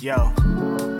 [0.00, 0.99] Yo.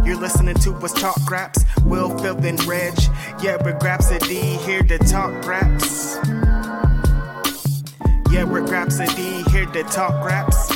[0.11, 1.63] You're listening to us talk raps.
[1.85, 2.93] Will, Phil, and Reg.
[3.41, 6.17] Yeah, we're Grapsody here to talk raps.
[8.29, 10.69] Yeah, we're Grapsody here to talk raps.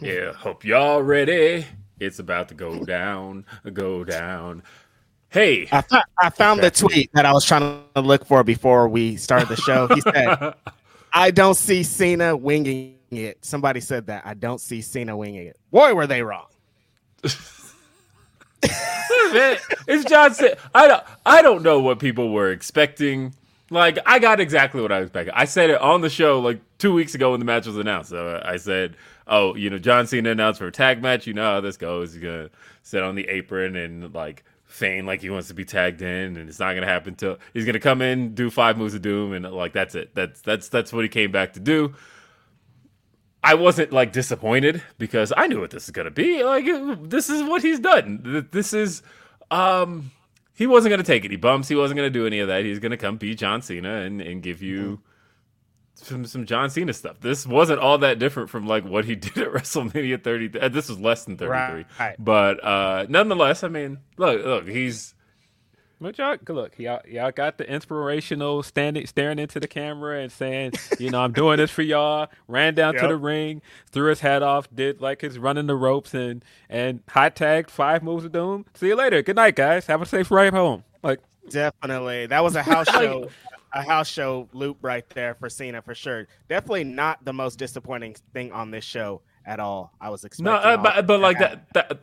[0.00, 1.66] Yeah, hope y'all ready.
[2.00, 3.44] It's about to go down,
[3.74, 4.62] go down.
[5.28, 8.88] Hey, I, th- I found the tweet that I was trying to look for before
[8.88, 9.88] we started the show.
[9.88, 10.54] He said,
[11.12, 13.44] I don't see Cena winging it.
[13.44, 14.22] Somebody said that.
[14.24, 15.58] I don't see Cena winging it.
[15.70, 16.46] Boy, were they wrong.
[19.32, 20.56] It's John Cena.
[20.74, 21.02] I don't.
[21.26, 23.34] I don't know what people were expecting.
[23.70, 25.32] Like I got exactly what I expected.
[25.34, 28.10] I said it on the show like two weeks ago when the match was announced.
[28.10, 28.96] So uh, I said,
[29.26, 31.26] "Oh, you know, John Cena announced for a tag match.
[31.26, 32.12] You know how this goes.
[32.14, 32.50] He's gonna
[32.82, 36.48] sit on the apron and like feign like he wants to be tagged in, and
[36.48, 39.50] it's not gonna happen till he's gonna come in, do five moves of doom, and
[39.50, 40.14] like that's it.
[40.14, 41.94] That's that's that's what he came back to do."
[43.44, 46.42] I wasn't like disappointed because I knew what this is gonna be.
[46.42, 46.64] Like
[47.08, 48.46] this is what he's done.
[48.50, 49.02] This is
[49.50, 50.10] um
[50.54, 51.68] he wasn't gonna take any bumps.
[51.68, 52.64] He wasn't gonna do any of that.
[52.64, 55.00] He's gonna come be John Cena and, and give you
[55.94, 57.20] some some John Cena stuff.
[57.20, 60.58] This wasn't all that different from like what he did at WrestleMania 30.
[60.58, 62.16] Uh, this was less than 33, Right.
[62.18, 65.14] but uh nonetheless, I mean, look, look, he's
[66.04, 70.72] But y'all, look, y'all, y'all got the inspirational standing, staring into the camera and saying,
[70.98, 72.28] you know, I'm doing this for y'all.
[72.46, 76.12] Ran down to the ring, threw his hat off, did like his running the ropes,
[76.12, 78.66] and and hot tagged five moves of doom.
[78.74, 79.22] See you later.
[79.22, 79.86] Good night, guys.
[79.86, 80.84] Have a safe ride home.
[81.02, 82.26] Like, Definitely.
[82.26, 83.30] That was a house show,
[83.72, 86.28] a house show loop right there for Cena for sure.
[86.50, 89.94] Definitely not the most disappointing thing on this show at all.
[90.02, 90.52] I was expecting.
[90.52, 91.72] no, uh, but, but like that.
[91.72, 91.98] that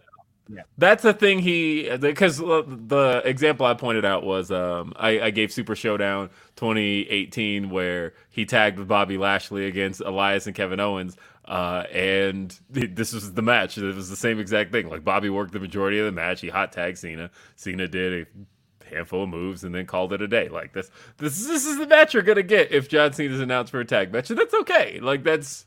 [0.55, 5.29] that That's the thing he because the example I pointed out was um, I, I
[5.31, 11.17] gave Super Showdown 2018 where he tagged Bobby Lashley against Elias and Kevin Owens.
[11.45, 13.77] Uh, and this was the match.
[13.77, 14.89] It was the same exact thing.
[14.89, 16.41] Like Bobby worked the majority of the match.
[16.41, 17.31] He hot tagged Cena.
[17.55, 20.49] Cena did a handful of moves and then called it a day.
[20.49, 23.79] Like this, this, this is the match you're gonna get if John Cena's announced for
[23.79, 24.99] a tag match, and that's okay.
[24.99, 25.65] Like that's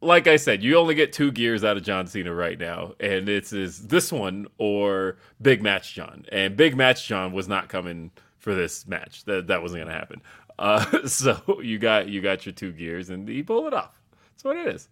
[0.00, 3.28] like I said, you only get two gears out of John Cena right now, and
[3.28, 6.24] it's is this one or Big Match John.
[6.32, 9.24] And Big Match John was not coming for this match.
[9.24, 10.22] That that wasn't gonna happen.
[10.58, 14.00] Uh, so you got you got your two gears, and he pulled it off.
[14.32, 14.88] That's what it is.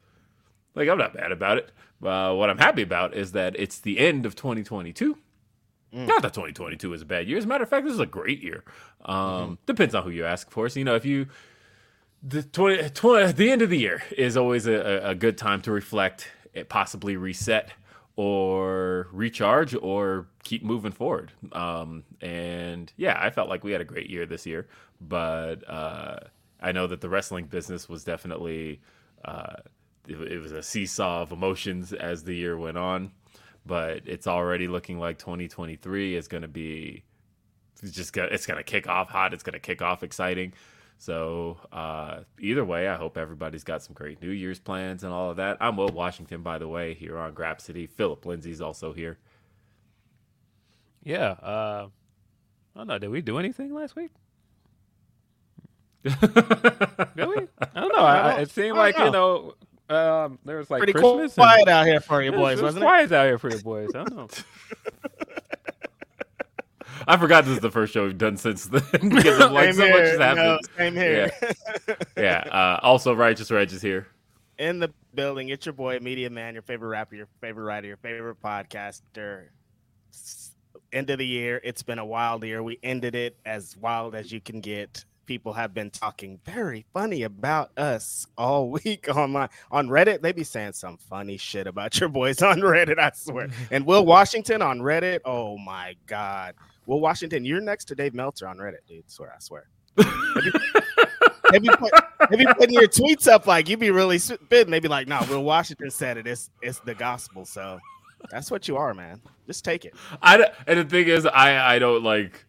[0.75, 1.73] Like I'm not bad about it.
[2.05, 5.17] Uh, what I'm happy about is that it's the end of 2022.
[5.91, 7.39] Not that 2022 is a bad year.
[7.39, 8.63] As a matter of fact, this is a great year.
[9.07, 10.69] Um, Depends on who you ask for.
[10.69, 11.29] So you know if you
[12.23, 15.73] the 20, 20 the end of the year is always a, a good time to
[15.73, 17.71] reflect, eh, possibly reset
[18.17, 21.31] or recharge or keep moving forward.
[21.53, 24.67] Um, and yeah, I felt like we had a great year this year,
[25.01, 26.19] but uh,
[26.61, 28.81] I know that the wrestling business was definitely
[29.25, 29.57] uh,
[30.09, 33.13] it, it was a seesaw of emotions as the year went on.
[33.67, 37.05] But it's already looking like 2023 is going to be
[37.85, 39.35] just gonna, it's going to kick off hot.
[39.35, 40.55] It's going to kick off exciting.
[41.01, 45.31] So uh, either way, I hope everybody's got some great New Year's plans and all
[45.31, 45.57] of that.
[45.61, 47.89] I'm Will Washington, by the way, here on Grapsody.
[47.89, 49.17] Philip Lindsay's also here.
[51.05, 51.31] Yeah.
[51.41, 51.89] Uh,
[52.75, 52.99] I don't know.
[52.99, 54.11] Did we do anything last week?
[56.05, 56.27] Did we?
[57.17, 58.03] I don't know.
[58.03, 59.55] I, I- it seemed I like don't you know.
[59.91, 61.35] Um, there was like Pretty Christmas.
[61.35, 62.87] quiet and, out here for you It was- boys, it was wasn't it?
[62.87, 63.89] quiet out here for you boys.
[63.95, 64.29] I don't know.
[67.09, 69.75] I forgot this is the first show we've done since then because of like Same
[69.75, 70.11] so much here.
[70.11, 70.45] has happened.
[70.45, 71.31] No, same here.
[72.17, 72.45] Yeah.
[72.51, 74.07] Uh, also, Righteous Reg is here.
[74.59, 77.97] In the building, it's your boy, Media Man, your favorite rapper, your favorite writer, your
[77.97, 79.47] favorite podcaster.
[80.93, 81.61] End of the year.
[81.65, 82.63] It's been a wild year.
[82.63, 85.05] We ended it as wild as you can get.
[85.27, 90.23] People have been talking very funny about us all week online on Reddit.
[90.23, 92.99] They be saying some funny shit about your boys on Reddit.
[92.99, 93.49] I swear.
[93.71, 95.21] And Will Washington on Reddit.
[95.27, 96.55] Oh my god,
[96.89, 99.09] Will Washington, you're next to Dave Meltzer on Reddit, dude.
[99.11, 99.69] Swear, I swear.
[101.51, 101.91] Maybe put,
[102.29, 104.71] maybe putting your tweets up like you'd be really spitting.
[104.71, 106.27] Maybe like, no, Will Washington said it.
[106.27, 107.47] It's it's the gospel.
[107.47, 107.79] So
[108.31, 109.23] that's what you are, man.
[109.47, 109.95] Just take it.
[110.21, 112.45] I and the thing is, I I don't like.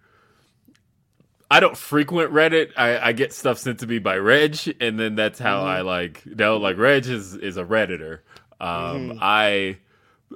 [1.50, 2.72] I don't frequent Reddit.
[2.76, 6.26] I, I get stuff sent to me by Reg, and then that's how I like.
[6.26, 8.20] No, like Reg is is a redditor.
[8.60, 9.78] Um, I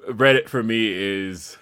[0.09, 1.57] Reddit for me is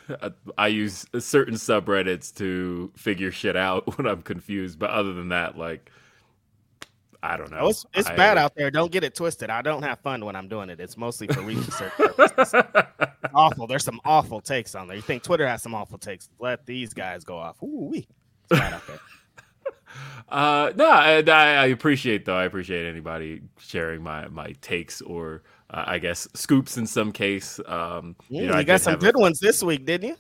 [0.58, 4.80] I use certain subreddits to figure shit out when I'm confused.
[4.80, 5.92] But other than that, like
[7.24, 7.60] I don't know.
[7.60, 8.72] Oh, it's it's I- bad out there.
[8.72, 9.50] Don't get it twisted.
[9.50, 10.80] I don't have fun when I'm doing it.
[10.80, 12.54] It's mostly for research purposes.
[13.34, 13.68] awful.
[13.68, 14.96] There's some awful takes on there.
[14.96, 16.30] You think Twitter has some awful takes?
[16.40, 17.62] Let these guys go off.
[17.62, 18.08] Ooh wee.
[18.50, 19.00] It's bad out there.
[20.30, 22.38] Uh, no, I I appreciate though.
[22.38, 27.60] I appreciate anybody sharing my my takes or uh, I guess scoops in some case.
[27.66, 30.16] Um, You, you know, I got some have a- good ones this week, didn't you?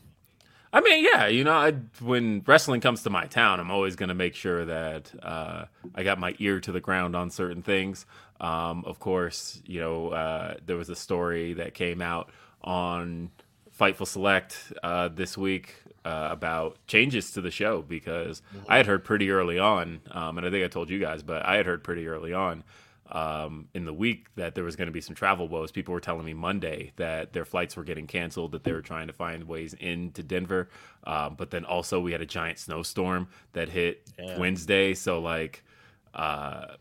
[0.74, 4.07] I mean, yeah, you know, I, when wrestling comes to my town, I'm always going
[4.07, 8.06] to make sure that uh, I got my ear to the ground on certain things.
[8.39, 12.31] Um, of course, you know, uh, there was a story that came out
[12.62, 13.31] on
[13.77, 15.75] Fightful Select uh, this week
[16.06, 20.48] uh, about changes to the show because I had heard pretty early on, um, and
[20.48, 22.63] I think I told you guys, but I had heard pretty early on
[23.12, 25.72] um, in the week that there was going to be some travel woes.
[25.72, 29.08] People were telling me Monday that their flights were getting canceled, that they were trying
[29.08, 30.70] to find ways into Denver.
[31.03, 34.94] Um, but then also we had a giant snowstorm that hit Wednesday.
[34.94, 35.63] So like,
[36.13, 36.75] uh,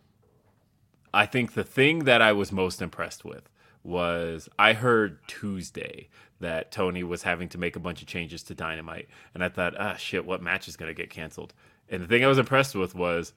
[1.13, 3.49] I think the thing that I was most impressed with
[3.83, 6.09] was I heard Tuesday
[6.39, 9.75] that Tony was having to make a bunch of changes to Dynamite, and I thought,
[9.79, 11.53] ah, shit, what match is going to get canceled?
[11.89, 13.33] And the thing I was impressed with was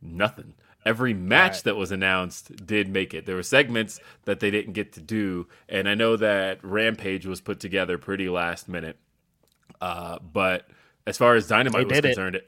[0.00, 0.54] nothing.
[0.86, 3.26] Every match that was announced did make it.
[3.26, 7.40] There were segments that they didn't get to do, and I know that Rampage was
[7.40, 8.96] put together pretty last minute.
[9.80, 10.68] Uh, but
[11.06, 12.08] as far as Dynamite was did it.
[12.08, 12.40] concerned,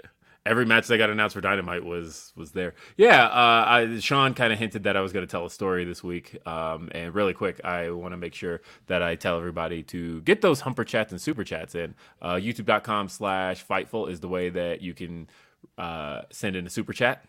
[0.47, 2.75] every match that got announced for Dynamite was was there.
[2.97, 5.85] Yeah, uh, I, Sean kind of hinted that I was going to tell a story
[5.85, 6.39] this week.
[6.47, 10.41] Um, and really quick, I want to make sure that I tell everybody to get
[10.41, 11.95] those humper chats and super chats in.
[12.23, 15.29] Uh, YouTube.com slash Fightful is the way that you can
[15.77, 17.25] uh, send in a super chat.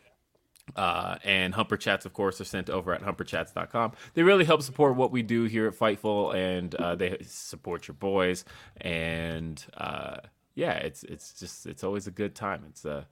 [0.75, 3.93] Uh, and Humper Chats, of course, are sent over at humperchats.com.
[4.13, 7.95] They really help support what we do here at Fightful, and uh, they support your
[7.95, 8.45] boys.
[8.77, 10.17] And uh,
[10.55, 12.63] yeah, it's it's just it's always a good time.
[12.69, 13.05] It's uh,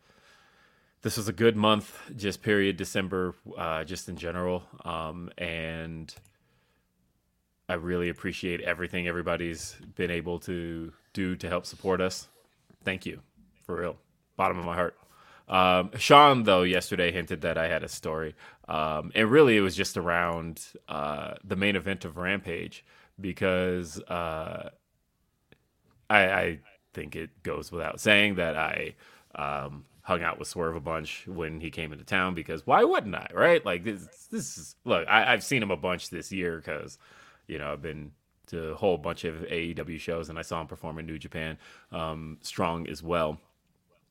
[1.01, 4.63] this was a good month, just period December, uh, just in general.
[4.83, 6.13] Um, and
[7.69, 12.27] I really appreciate everything everybody's been able to do to help support us.
[12.83, 13.21] Thank you,
[13.65, 13.97] for real,
[14.35, 14.95] bottom of my heart.
[15.47, 18.35] Um, Sean, though, yesterday hinted that I had a story,
[18.67, 22.83] um, and really it was just around uh, the main event of Rampage
[23.19, 24.69] because uh,
[26.09, 26.59] I, I
[26.93, 28.95] think it goes without saying that I
[29.35, 33.15] um, hung out with Swerve a bunch when he came into town because why wouldn't
[33.15, 33.65] I, right?
[33.65, 36.97] Like this, this is look, I, I've seen him a bunch this year because
[37.47, 38.11] you know I've been
[38.47, 41.57] to a whole bunch of AEW shows and I saw him perform in New Japan,
[41.91, 43.39] um, strong as well.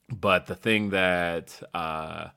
[0.08, 2.28] But the thing that uh,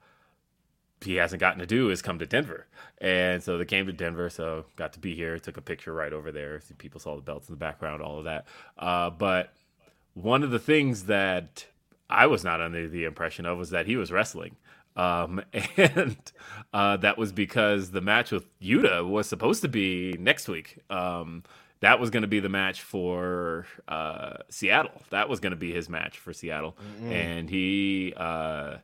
[1.02, 2.68] he hasn't gotten to do is come to Denver.
[3.00, 6.12] And so they came to Denver, so got to be here, took a picture right
[6.12, 6.62] over there.
[6.78, 8.48] People saw the belts in the background, all of that.
[8.78, 9.54] Uh, but
[10.14, 11.66] one of the things that
[12.10, 14.56] I was not under the impression of was that he was wrestling.
[14.96, 15.42] Um,
[15.78, 16.18] and
[16.74, 20.80] uh, that was because the match with Yuta was supposed to be next week.
[20.90, 21.44] Um,
[21.82, 25.02] that was going to be the match for uh, Seattle.
[25.12, 27.12] That was going to be his match for Seattle, mm-hmm.
[27.12, 28.78] and he uh,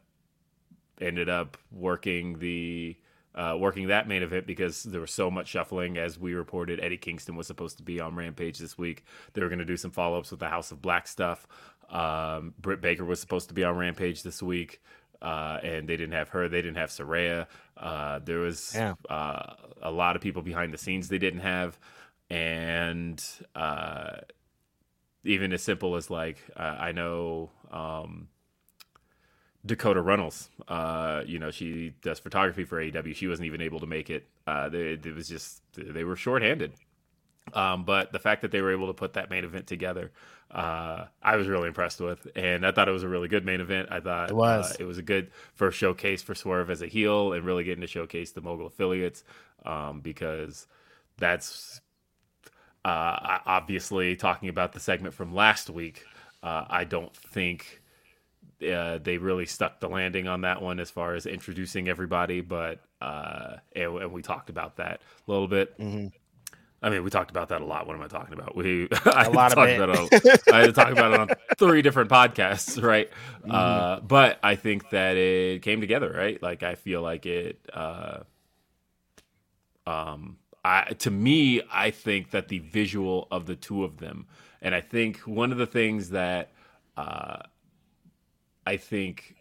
[1.01, 2.95] ended up working the
[3.33, 5.97] uh, working that main event because there was so much shuffling.
[5.97, 9.03] As we reported, Eddie Kingston was supposed to be on Rampage this week.
[9.33, 11.45] They were going to do some follow ups with the House of Black stuff.
[11.89, 14.81] Um, Britt Baker was supposed to be on Rampage this week.
[15.21, 16.47] Uh, and they didn't have her.
[16.47, 17.47] They didn't have Saraya.
[17.77, 18.93] Uh, there was yeah.
[19.09, 21.79] uh, a lot of people behind the scenes they didn't have
[22.29, 23.23] and
[23.55, 24.17] uh,
[25.23, 28.27] even as simple as like uh, I know um,
[29.65, 30.49] Dakota Runnels.
[30.67, 33.15] Uh, you know, she does photography for AEW.
[33.15, 34.27] She wasn't even able to make it.
[34.45, 36.73] Uh, they, it was just they were shorthanded.
[37.53, 40.11] Um, but the fact that they were able to put that main event together,
[40.49, 43.61] uh, I was really impressed with, and I thought it was a really good main
[43.61, 43.89] event.
[43.91, 46.87] I thought it was uh, it was a good first showcase for Swerve as a
[46.87, 49.23] heel, and really getting to showcase the mogul affiliates
[49.63, 50.67] um, because
[51.17, 51.81] that's
[52.85, 56.05] uh, obviously, talking about the segment from last week,
[56.43, 57.81] uh, I don't think
[58.61, 62.41] uh, they really stuck the landing on that one as far as introducing everybody.
[62.41, 65.79] But uh, and, and, we talked about that a little bit.
[65.79, 66.07] Mm-hmm.
[66.83, 67.87] I mean, we talked about that a lot.
[67.87, 68.55] What am I talking about?
[68.55, 69.81] We I a lot of it.
[69.81, 73.09] About it I had to talk about it on three different podcasts, right?
[73.41, 73.51] Mm-hmm.
[73.51, 76.39] Uh, but I think that it came together, right?
[76.39, 77.59] Like I feel like it.
[77.73, 78.19] Uh,
[79.87, 84.25] um, I, to me, I think that the visual of the two of them,
[84.63, 86.53] and I think one of the things that
[86.97, 87.43] uh,
[88.65, 89.35] I think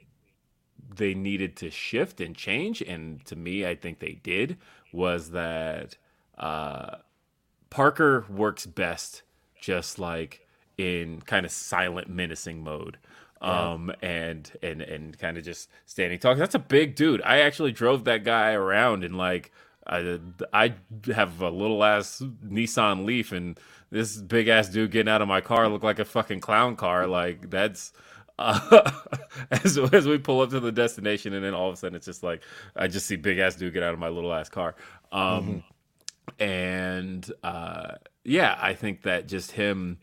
[0.95, 4.59] they needed to shift and change, and to me, I think they did,
[4.93, 5.97] was that
[6.37, 6.97] uh,
[7.71, 9.23] Parker works best
[9.59, 12.99] just like in kind of silent, menacing mode.
[13.41, 16.39] Um, and and and kind of just standing talking.
[16.39, 17.21] That's a big dude.
[17.23, 19.53] I actually drove that guy around and like
[19.87, 20.19] I,
[20.53, 20.75] I
[21.13, 23.59] have a little ass Nissan Leaf, and
[23.91, 27.07] this big ass dude getting out of my car looked like a fucking clown car.
[27.07, 27.93] Like that's
[28.39, 28.91] uh,
[29.51, 32.07] as as we pull up to the destination, and then all of a sudden it's
[32.07, 32.43] just like
[32.75, 34.75] I just see big ass dude get out of my little ass car.
[35.13, 35.63] Um,
[36.41, 36.43] mm-hmm.
[36.43, 39.99] and uh, yeah, I think that just him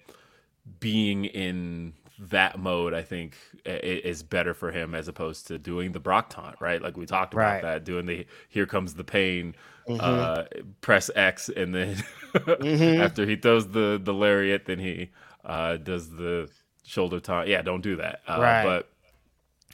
[0.79, 3.35] being in that mode, I think,
[3.65, 6.81] is better for him as opposed to doing the Brock taunt, right?
[6.81, 7.61] Like we talked about right.
[7.61, 9.55] that, doing the "Here comes the pain,"
[9.87, 9.99] mm-hmm.
[10.01, 10.43] uh,
[10.81, 11.95] press X, and then
[12.33, 13.01] mm-hmm.
[13.01, 15.09] after he throws the the lariat, then he
[15.43, 16.49] uh, does the
[16.83, 17.47] shoulder taunt.
[17.47, 18.21] Yeah, don't do that.
[18.27, 18.63] Uh, right.
[18.63, 18.89] But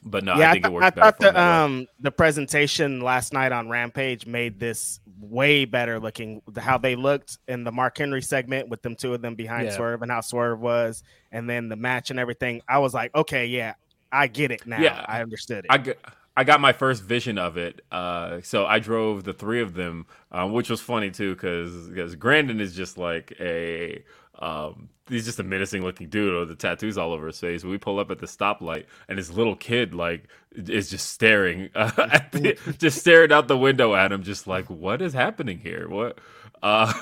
[0.04, 0.86] but no, yeah, I think I th- it works.
[0.86, 6.42] I thought the um the presentation last night on Rampage made this way better looking.
[6.58, 9.76] How they looked in the Mark Henry segment with them two of them behind yeah.
[9.76, 12.62] Swerve and how Swerve was, and then the match and everything.
[12.68, 13.74] I was like, okay, yeah,
[14.12, 14.80] I get it now.
[14.80, 15.68] Yeah, I understood it.
[15.70, 16.00] I get,
[16.38, 17.82] I got my first vision of it.
[17.92, 22.14] Uh, so I drove the three of them, um, which was funny too, because because
[22.16, 24.04] Grandin is just like a
[24.38, 27.64] um, he's just a menacing looking dude with the tattoos all over his face.
[27.64, 30.26] We pull up at the stoplight, and his little kid like
[30.56, 34.70] is just staring, uh, at the, just staring out the window at him, just like,
[34.70, 35.90] what is happening here?
[35.90, 36.20] What?
[36.62, 36.94] Uh,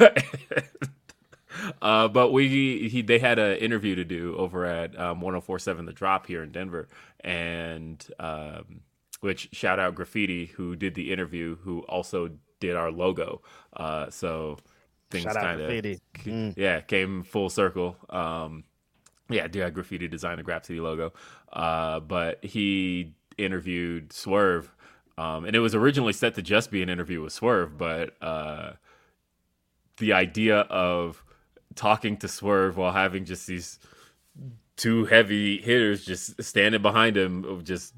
[1.82, 5.92] uh, but we he they had an interview to do over at um, 104.7 The
[5.92, 6.88] Drop here in Denver,
[7.20, 8.80] and um,
[9.26, 12.30] which shout out Graffiti who did the interview, who also
[12.60, 13.42] did our logo.
[13.76, 14.58] Uh, so
[15.10, 16.54] things kind of mm.
[16.56, 17.98] yeah came full circle.
[18.10, 18.64] Um,
[19.28, 21.12] yeah, DI Graffiti designed the Grapsody logo,
[21.52, 24.72] uh, but he interviewed Swerve,
[25.18, 28.74] um, and it was originally set to just be an interview with Swerve, but uh,
[29.98, 31.24] the idea of
[31.74, 33.80] talking to Swerve while having just these
[34.78, 37.96] two heavy hitters just standing behind him, of just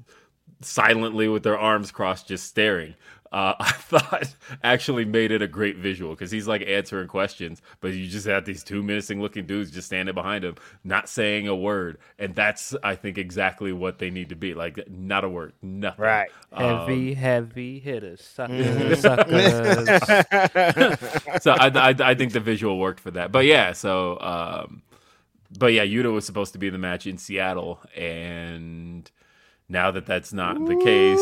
[0.60, 2.94] silently with their arms crossed, just staring.
[3.32, 7.92] uh, I thought actually made it a great visual because he's like answering questions, but
[7.92, 11.54] you just have these two menacing looking dudes just standing behind him, not saying a
[11.56, 15.52] word, and that's I think exactly what they need to be like, not a word,
[15.62, 16.04] nothing.
[16.04, 16.30] Right.
[16.52, 19.86] Heavy, heavy hitters, suckers, suckers.
[21.42, 23.30] so I, I, I think the visual worked for that.
[23.30, 24.82] But yeah, so um,
[25.58, 29.10] but yeah, Yuta was supposed to be in the match in Seattle, and
[29.68, 31.20] now that that's not the case,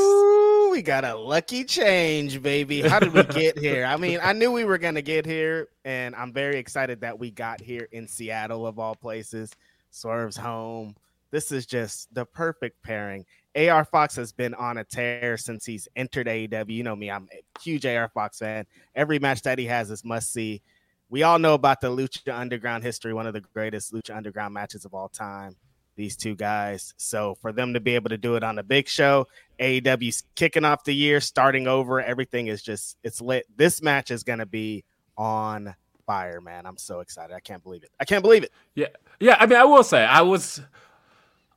[0.71, 2.81] we got a lucky change, baby.
[2.81, 3.85] How did we get here?
[3.85, 7.31] I mean, I knew we were gonna get here, and I'm very excited that we
[7.31, 9.51] got here in Seattle of all places.
[9.91, 10.95] Swerve's home.
[11.31, 13.25] This is just the perfect pairing.
[13.57, 16.69] AR Fox has been on a tear since he's entered AEW.
[16.69, 18.67] You know me, I'm a huge AR Fox fan.
[18.95, 20.63] Every match that he has is must see.
[21.09, 24.85] We all know about the Lucha Underground history, one of the greatest Lucha Underground matches
[24.85, 25.57] of all time.
[25.97, 26.93] These two guys.
[26.99, 29.27] So for them to be able to do it on a big show,
[29.59, 32.03] AEW's kicking off the year, starting over.
[32.03, 33.47] Everything is just it's lit.
[33.57, 34.85] This match is gonna be
[35.17, 35.75] on
[36.07, 36.67] fire, man.
[36.67, 37.35] I'm so excited.
[37.35, 37.91] I can't believe it.
[37.99, 38.53] I can't believe it.
[38.75, 38.89] Yeah,
[39.21, 39.37] yeah.
[39.41, 40.61] I mean, I will say, I was,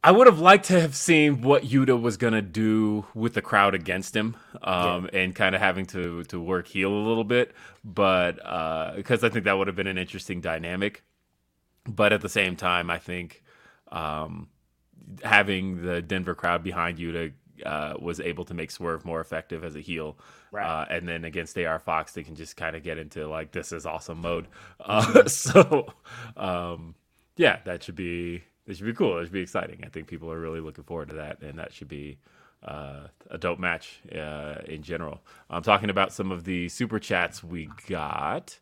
[0.04, 3.76] I would have liked to have seen what Yuta was gonna do with the crowd
[3.76, 7.54] against him, um, and kind of having to to work heel a little bit,
[7.84, 8.36] but
[8.96, 11.04] because I think that would have been an interesting dynamic.
[11.86, 13.42] But at the same time, I think
[13.92, 14.48] um,
[15.24, 17.34] having the Denver crowd behind Yuta
[17.66, 20.18] uh, was able to make Swerve more effective as a heel.
[20.52, 20.66] Right.
[20.66, 23.72] Uh, and then against AR Fox, they can just kind of get into like this
[23.72, 24.48] is awesome mode.
[24.80, 25.88] Uh, so
[26.38, 26.96] um,
[27.36, 29.18] yeah, that should be that should be cool.
[29.20, 29.82] It should be exciting.
[29.84, 32.18] I think people are really looking forward to that, and that should be
[32.64, 35.22] uh, a dope match uh, in general.
[35.50, 38.58] I'm talking about some of the super chats we got.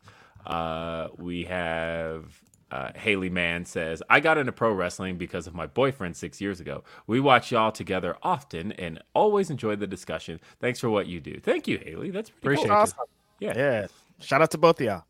[0.46, 5.66] Uh, we have uh, Haley Mann says, I got into pro wrestling because of my
[5.66, 6.84] boyfriend six years ago.
[7.06, 10.40] We watch y'all together often and always enjoy the discussion.
[10.60, 11.40] Thanks for what you do.
[11.40, 12.10] Thank you, Haley.
[12.10, 12.76] That's pretty Appreciate cool.
[12.76, 12.98] Awesome.
[13.40, 13.52] Yeah.
[13.56, 13.86] Yeah.
[14.20, 15.04] Shout out to both of y'all.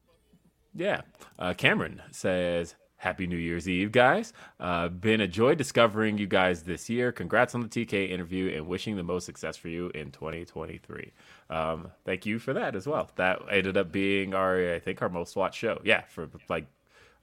[0.74, 1.00] Yeah.
[1.38, 4.32] Uh, Cameron says, Happy New Year's Eve, guys.
[4.58, 7.12] Uh, been a joy discovering you guys this year.
[7.12, 11.12] Congrats on the TK interview and wishing the most success for you in 2023.
[11.48, 13.08] Um, thank you for that as well.
[13.14, 15.80] That ended up being our, I think, our most watched show.
[15.84, 16.66] Yeah, for like,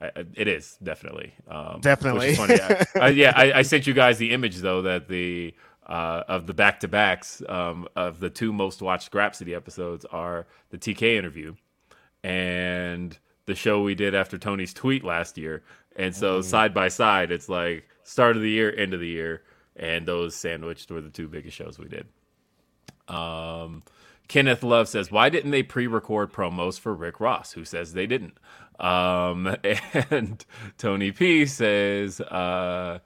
[0.02, 1.34] I- it is definitely.
[1.48, 2.36] Um, Definitely.
[2.36, 2.60] Funny.
[2.62, 5.54] I, I, yeah, I, sent you guys the image though that the
[5.88, 10.48] uh, of the back to backs um, of the two most watched Grapsody episodes are
[10.70, 11.56] the TK interview
[12.24, 15.64] and the show we did after Tony's tweet last year.
[15.96, 19.44] And so side by side, it's like start of the year, end of the year,
[19.76, 22.08] and those sandwiched were the two biggest shows we did.
[23.08, 23.84] Um,
[24.28, 27.54] Kenneth Love says, "Why didn't they pre-record promos for Rick Ross?
[27.54, 28.38] Who says they didn't?"
[28.80, 29.56] Um,
[30.12, 30.44] and
[30.78, 33.00] Tony P says, uh,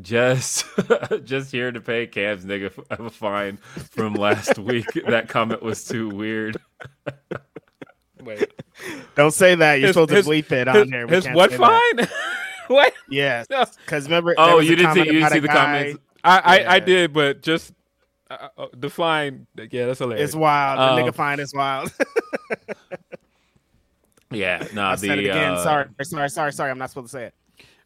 [0.00, 0.64] "Just,
[1.24, 3.56] just here to pay Cam's nigga f- a fine
[3.90, 4.86] from last week.
[5.08, 6.56] that comment was too weird."
[8.22, 8.52] Wait,
[9.14, 9.74] Don't say that.
[9.74, 11.06] You're his, supposed his, to bleep it on his, there.
[11.06, 12.08] We his can't what fine?
[12.66, 12.92] what?
[13.08, 13.46] Yes.
[13.50, 13.64] No.
[13.84, 16.00] Because remember, Oh, there was you didn't see you didn't see the guy- comments.
[16.24, 17.72] I, I, I did, but just
[18.28, 19.46] uh, uh, the fine.
[19.70, 20.30] Yeah, that's hilarious.
[20.30, 20.78] It's wild.
[20.80, 21.92] The Um, nigga fine is wild.
[24.30, 25.52] Yeah, no, I the said it again.
[25.52, 26.70] uh, sorry, sorry, sorry, sorry.
[26.70, 27.34] I'm not supposed to say it.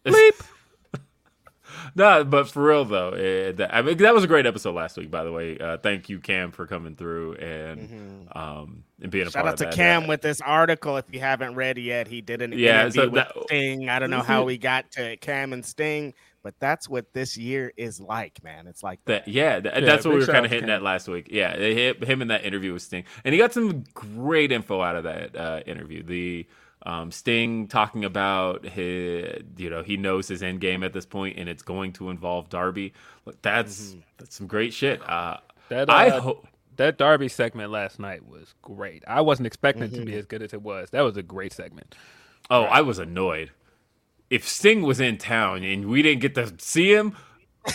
[0.07, 1.01] Bleep.
[1.95, 4.97] no, but for real though, eh, that, I mean that was a great episode last
[4.97, 5.11] week.
[5.11, 9.31] By the way, uh, thank you Cam for coming through and um and being a
[9.31, 9.33] Mm-hmm.
[9.33, 9.75] Shout part out to that.
[9.75, 10.97] Cam with this article.
[10.97, 13.89] If you haven't read it yet, he did an Yeah, interview so with that- Sting.
[13.89, 17.73] I don't know how we got to Cam and Sting, but that's what this year
[17.77, 18.67] is like, man.
[18.67, 20.77] It's like that yeah, that, Yeah, that's what we were kind of to hitting Cam.
[20.77, 21.29] at last week.
[21.31, 24.81] Yeah, they hit him in that interview with Sting, and he got some great info
[24.81, 26.03] out of that uh, interview.
[26.03, 26.47] The
[26.85, 31.39] um, Sting talking about his, you know, he knows his end game at this point,
[31.39, 32.95] and it's going to involve Darby.
[33.27, 35.01] Look, that's that's some great shit.
[35.09, 35.37] Uh,
[35.69, 36.47] That, I uh, hope.
[36.77, 39.05] that Darby segment last night was great.
[39.07, 40.07] I wasn't expecting it to Mm-hmm.
[40.07, 40.89] be as good as it was.
[40.91, 41.95] That was a great segment.
[42.49, 43.51] Oh, I was annoyed.
[44.31, 47.17] If Sting was in town and we didn't get to see him,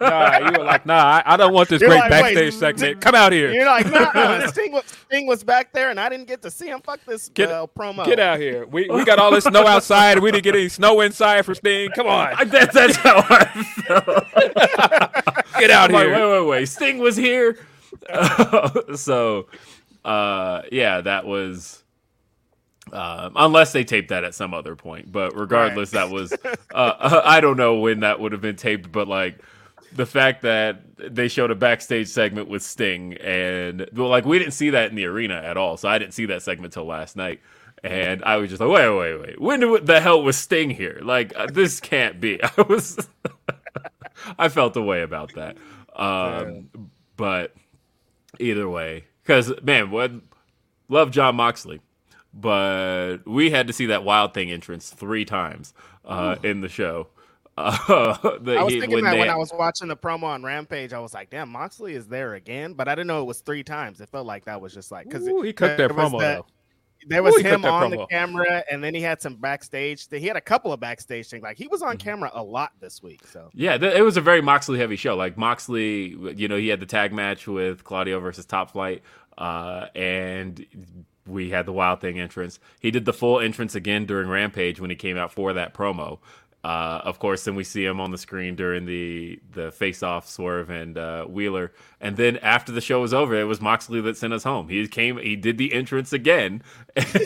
[0.00, 2.54] Nah, you were like, nah, I, I don't want this You're great like, wait, backstage
[2.54, 3.00] segment.
[3.00, 3.52] Come out here.
[3.52, 6.50] You're like, no, no, Sting was, Sting was back there, and I didn't get to
[6.50, 6.80] see him.
[6.80, 8.04] Fuck this Get- uh, promo.
[8.04, 8.66] Get out here.
[8.66, 10.18] We we got all this snow outside.
[10.18, 11.90] We didn't get any snow inside for Sting.
[11.94, 12.32] Come on.
[12.34, 13.44] I, that, that's how I
[13.86, 14.26] felt.
[15.58, 16.14] Get out I'm like, here.
[16.14, 16.66] wait, wait, wait.
[16.66, 17.58] Sting was here.
[18.96, 19.48] so,
[20.04, 21.79] uh, yeah, that was.
[22.92, 26.32] Um, unless they taped that at some other point, but regardless, that was.
[26.74, 29.38] Uh, I don't know when that would have been taped, but like
[29.92, 34.54] the fact that they showed a backstage segment with Sting, and well, like we didn't
[34.54, 37.16] see that in the arena at all, so I didn't see that segment till last
[37.16, 37.40] night.
[37.82, 39.40] And I was just like, wait, wait, wait.
[39.40, 41.00] When the hell was Sting here?
[41.02, 42.42] Like, uh, this can't be.
[42.58, 43.08] I was,
[44.38, 45.56] I felt a way about that.
[45.96, 46.68] Um,
[47.16, 47.54] but
[48.38, 50.12] either way, because man, what
[50.88, 51.80] love Jon Moxley,
[52.34, 57.08] but we had to see that Wild Thing entrance three times uh, in the show.
[57.58, 60.94] Uh, the, I was thinking that they- when I was watching the promo on Rampage,
[60.94, 63.62] I was like, "Damn, Moxley is there again," but I didn't know it was three
[63.62, 64.00] times.
[64.00, 66.46] It felt like that was just like because he cooked that promo though.
[67.06, 70.06] There was Ooh, him that on the camera, and then he had some backstage.
[70.10, 71.42] He had a couple of backstage things.
[71.42, 71.90] Like he was Mm-hmm.
[71.90, 73.26] on camera a lot this week.
[73.26, 75.14] So Yeah, th- it was a very Moxley heavy show.
[75.16, 79.02] Like Moxley, you know, he had the tag match with Claudio versus Top Flight,
[79.36, 80.64] uh, and
[81.26, 82.58] we had the Wild Thing entrance.
[82.80, 86.18] He did the full entrance again during Rampage when he came out for that promo.
[86.62, 90.28] Uh, of course, then we see him on the screen during the the face off
[90.28, 94.18] Swerve and uh, Wheeler, and then after the show was over, it was Moxley that
[94.18, 94.68] sent us home.
[94.68, 96.62] He came, he did the entrance again,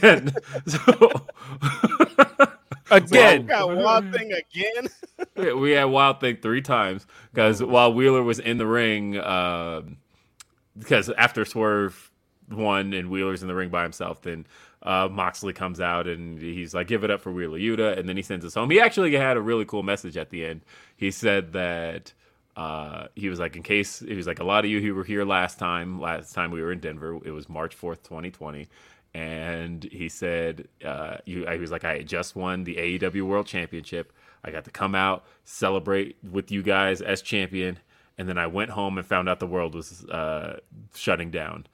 [0.03, 1.27] and so
[2.91, 4.89] Again, got one thing again.
[5.37, 9.83] we we had Wild Thing three times because while Wheeler was in the ring, uh,
[10.79, 12.11] because after Swerve
[12.51, 14.47] won and Wheeler's in the ring by himself, then
[14.83, 18.17] uh, Moxley comes out and he's like, "Give it up for Wheeler Yuta," and then
[18.17, 18.71] he sends us home.
[18.71, 20.63] He actually had a really cool message at the end.
[20.97, 22.13] He said that.
[22.57, 25.03] Uh, he was like, in case he was like, a lot of you who were
[25.03, 28.69] here last time, last time we were in Denver, it was March fourth, twenty twenty,
[29.13, 34.13] and he said, uh, you, he was like, I just won the AEW World Championship.
[34.45, 37.79] I got to come out, celebrate with you guys as champion,
[38.19, 40.61] and then I went home and found out the world was uh,
[40.95, 41.67] shutting down.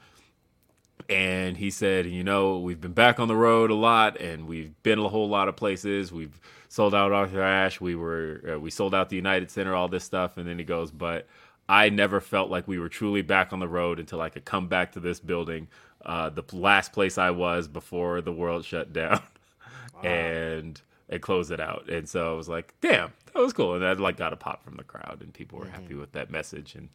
[1.11, 4.81] And he said, you know, we've been back on the road a lot, and we've
[4.85, 6.13] been a whole lot of places.
[6.13, 7.81] We've sold out Arthur Ashe.
[7.81, 10.37] We were uh, we sold out the United Center, all this stuff.
[10.37, 11.27] And then he goes, but
[11.69, 14.69] I never felt like we were truly back on the road until I could come
[14.69, 15.67] back to this building,
[16.07, 19.21] uh, the last place I was before the world shut down,
[20.05, 21.89] and and close it out.
[21.91, 23.75] And so I was like, damn, that was cool.
[23.75, 26.31] And I like got a pop from the crowd, and people were happy with that
[26.31, 26.77] message.
[26.77, 26.89] And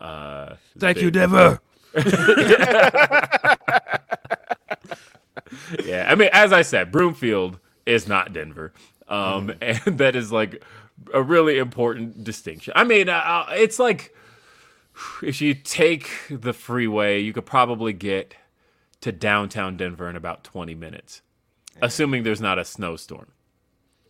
[0.00, 1.60] uh, thank you, Denver.
[5.84, 8.72] yeah, I mean, as I said, Broomfield is not Denver,
[9.08, 10.62] um, and that is like
[11.14, 12.72] a really important distinction.
[12.76, 14.14] I mean, uh, it's like
[15.22, 18.34] if you take the freeway, you could probably get
[19.00, 21.22] to downtown Denver in about twenty minutes,
[21.80, 23.28] assuming there's not a snowstorm.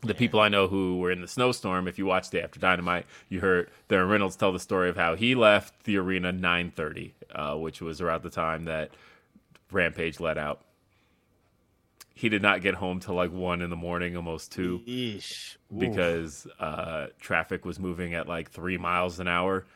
[0.03, 3.07] The people I know who were in the snowstorm, if you watched Day After Dynamite,
[3.29, 7.57] you heard Darren Reynolds tell the story of how he left the arena 9:30, uh,
[7.57, 8.91] which was around the time that
[9.73, 10.61] Rampage let out.
[12.15, 14.83] He did not get home till like one in the morning, almost two.
[15.77, 19.67] Because uh, traffic was moving at like three miles an hour.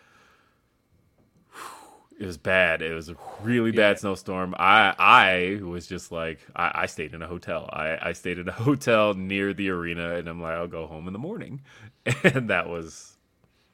[2.22, 2.82] It was bad.
[2.82, 4.54] It was a really bad snowstorm.
[4.56, 7.68] I I was just like I, I stayed in a hotel.
[7.72, 11.08] I, I stayed in a hotel near the arena, and I'm like I'll go home
[11.08, 11.62] in the morning,
[12.24, 13.18] and that was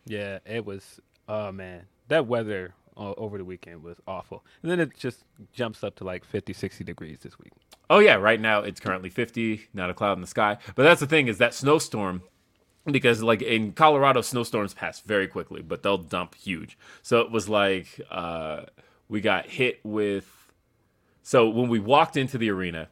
[0.07, 1.01] Yeah, it was.
[1.29, 4.45] Oh man, that weather uh, over the weekend was awful.
[4.63, 7.53] And then it just jumps up to like 50, 60 degrees this week.
[7.91, 10.59] Oh yeah, right now it's currently 50, not a cloud in the sky.
[10.75, 12.23] But that's the thing is that snowstorm
[12.87, 16.79] because like in Colorado snowstorms pass very quickly, but they'll dump huge.
[17.03, 18.62] So it was like uh
[19.09, 20.27] we got hit with
[21.23, 22.88] so when we walked into the arena,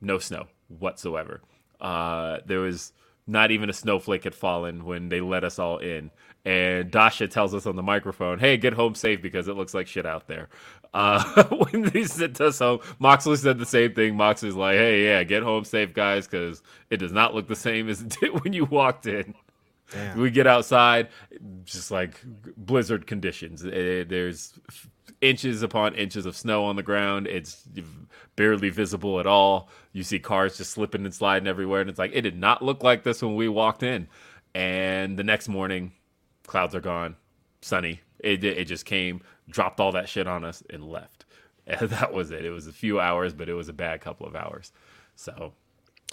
[0.00, 1.40] no snow whatsoever.
[1.80, 2.92] Uh there was
[3.26, 6.10] not even a snowflake had fallen when they let us all in.
[6.44, 9.86] And Dasha tells us on the microphone, "Hey, get home safe because it looks like
[9.86, 10.48] shit out there."
[10.94, 14.16] Uh, when they sent us home, Moxley said the same thing.
[14.16, 17.88] Moxley's like, "Hey, yeah, get home safe, guys, because it does not look the same
[17.88, 19.34] as it did when you walked in."
[20.16, 21.08] We get outside,
[21.64, 22.20] just like
[22.58, 23.64] blizzard conditions.
[23.64, 24.58] Eh, There's
[25.22, 27.26] inches upon inches of snow on the ground.
[27.26, 27.66] It's
[28.36, 29.70] barely visible at all.
[29.92, 32.82] You see cars just slipping and sliding everywhere, and it's like it did not look
[32.82, 34.08] like this when we walked in.
[34.54, 35.92] And the next morning,
[36.46, 37.16] clouds are gone,
[37.62, 38.00] sunny.
[38.18, 41.24] It it just came, dropped all that shit on us, and left.
[41.70, 42.46] And that was it.
[42.46, 44.72] It was a few hours, but it was a bad couple of hours.
[45.16, 45.52] So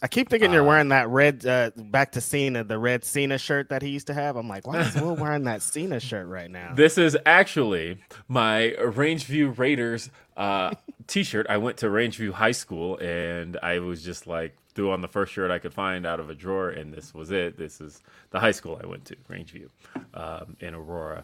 [0.03, 3.69] I keep thinking you're wearing that red uh, back to Cena, the red Cena shirt
[3.69, 4.35] that he used to have.
[4.35, 6.73] I'm like, why is Will wearing that Cena shirt right now?
[6.75, 10.73] This is actually my Rangeview Raiders uh,
[11.07, 11.45] T-shirt.
[11.49, 15.31] I went to Rangeview High School, and I was just like threw on the first
[15.31, 17.57] shirt I could find out of a drawer, and this was it.
[17.57, 19.69] This is the high school I went to, Rangeview,
[20.13, 21.23] um, in Aurora.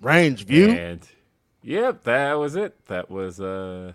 [0.00, 0.76] Rangeview.
[0.76, 1.06] And
[1.62, 2.86] yep, that was it.
[2.86, 3.92] That was uh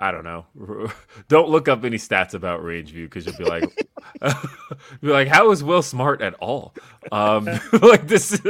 [0.00, 0.46] I don't know.
[1.28, 3.86] Don't look up any stats about Rangeview because you'll be like,
[5.02, 6.74] be like, how is Will smart at all?
[7.12, 7.44] Um,
[7.82, 8.40] like this,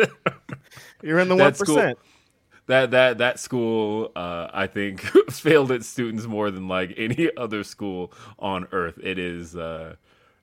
[1.02, 1.98] You're in the one percent.
[2.66, 5.00] that that that school, uh, I think,
[5.32, 9.00] failed its students more than like any other school on earth.
[9.02, 9.96] It is, uh,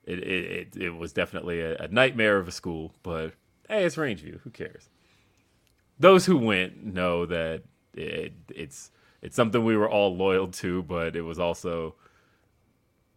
[0.03, 2.93] it it it, it was definitely a, a nightmare of a school.
[3.01, 3.31] But
[3.69, 4.41] hey, it's Rangeview.
[4.41, 4.89] Who cares?
[5.99, 11.15] Those who went know that it, it's it's something we were all loyal to, but
[11.15, 11.95] it was also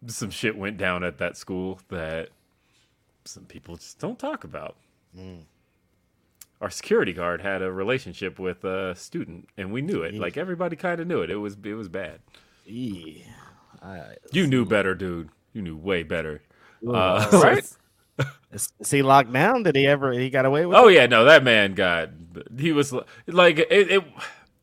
[0.07, 2.29] some shit went down at that school that
[3.25, 4.75] some people just don't talk about.
[6.59, 10.13] Our security guard had a relationship with a student, and we knew it.
[10.15, 11.29] Like everybody kind of knew it.
[11.29, 12.19] It was it was bad.
[12.67, 15.29] I- You knew better, dude.
[15.53, 16.41] You knew way better.
[16.85, 16.91] Uh,
[17.31, 17.77] Uh, right?
[18.51, 19.63] Is, is he locked down?
[19.63, 20.11] Did he ever?
[20.11, 20.77] He got away with?
[20.77, 20.95] Oh it?
[20.95, 22.09] yeah, no, that man got.
[22.57, 22.93] He was
[23.27, 24.03] like it, it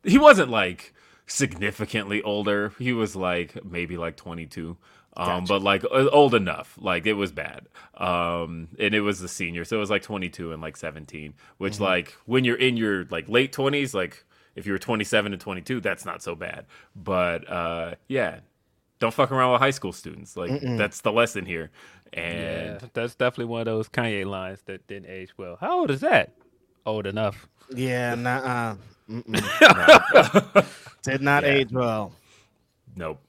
[0.03, 0.93] he wasn't like
[1.27, 2.73] significantly older.
[2.79, 4.77] He was like maybe like twenty two.
[5.17, 7.67] Um, but like uh, old enough, like it was bad.
[7.95, 11.73] Um, and it was the senior, so it was like 22 and like 17, which
[11.73, 11.83] Mm-hmm.
[11.83, 14.23] like when you're in your like late 20s, like
[14.55, 16.67] if you were 27 and 22, that's not so bad.
[16.95, 18.39] But uh, yeah,
[18.99, 20.37] don't fuck around with high school students.
[20.37, 21.71] Like that's the lesson here.
[22.13, 25.57] And Yeah, that's definitely one of those Kanye lines that didn't age well.
[25.59, 26.31] How old is that?
[26.85, 27.47] Old enough.
[27.73, 28.75] Yeah, nah.
[29.09, 30.65] Mm-mm.
[31.03, 31.49] Did not Yeah.
[31.49, 32.13] age well.
[32.95, 33.19] Nope.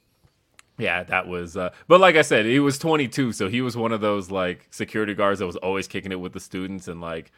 [0.79, 1.57] Yeah, that was.
[1.57, 4.67] Uh, but like I said, he was 22, so he was one of those like
[4.71, 7.31] security guards that was always kicking it with the students, and like,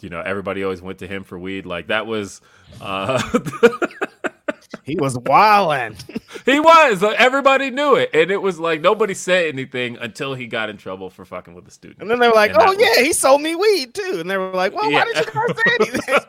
[0.00, 1.66] you know, everybody always went to him for weed.
[1.66, 2.40] Like that was.
[2.80, 3.20] Uh,
[4.88, 5.96] He was wilding.
[6.46, 7.02] he was.
[7.02, 11.10] Everybody knew it, and it was like nobody said anything until he got in trouble
[11.10, 12.00] for fucking with the student.
[12.00, 14.30] And then they were like, And "Oh was- yeah, he sold me weed too." And
[14.30, 15.04] they were like, "Well, Yeah.
[15.04, 16.14] why did you guys say anything?"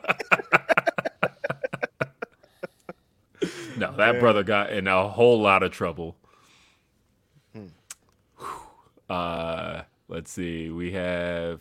[3.78, 6.16] No, that brother got in a whole lot of trouble.
[9.08, 10.68] Uh, let's see.
[10.70, 11.60] We have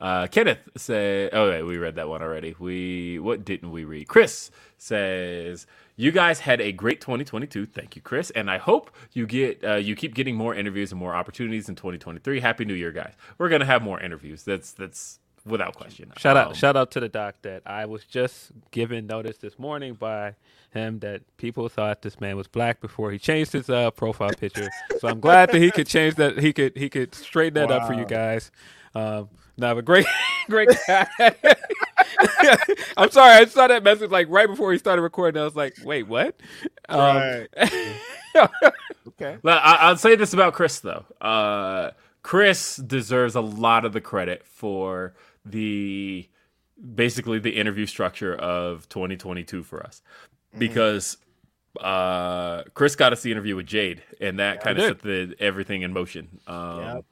[0.00, 1.28] uh, Kenneth say.
[1.32, 2.54] Oh, wait, we read that one already.
[2.58, 4.06] We what didn't we read?
[4.06, 5.66] Chris says
[5.96, 7.66] you guys had a great 2022.
[7.66, 10.98] Thank you, Chris, and I hope you get uh, you keep getting more interviews and
[10.98, 12.40] more opportunities in 2023.
[12.40, 13.14] Happy New Year, guys.
[13.38, 14.42] We're gonna have more interviews.
[14.42, 16.10] That's that's without question.
[16.16, 19.58] Shout out, Um, shout out to the doc that I was just given notice this
[19.58, 20.34] morning by
[20.70, 24.70] him that people thought this man was black before he changed his uh, profile picture.
[24.98, 26.38] So I'm glad that he could change that.
[26.38, 28.50] He could he could straighten that up for you guys.
[28.94, 30.06] Um, now, but great,
[30.48, 31.06] great guy.
[32.96, 35.40] I'm sorry, I saw that message like right before he started recording.
[35.40, 36.36] I was like, wait, what?
[36.88, 37.46] Um,
[39.08, 39.38] okay.
[39.42, 41.04] Well, I, I'll say this about Chris though.
[41.20, 41.90] Uh,
[42.22, 45.14] Chris deserves a lot of the credit for
[45.44, 46.28] the
[46.94, 50.02] basically the interview structure of 2022 for us
[50.58, 51.16] because
[51.80, 55.82] uh, Chris got us the interview with Jade, and that kind of set the everything
[55.82, 56.40] in motion.
[56.46, 57.04] Um, Yep.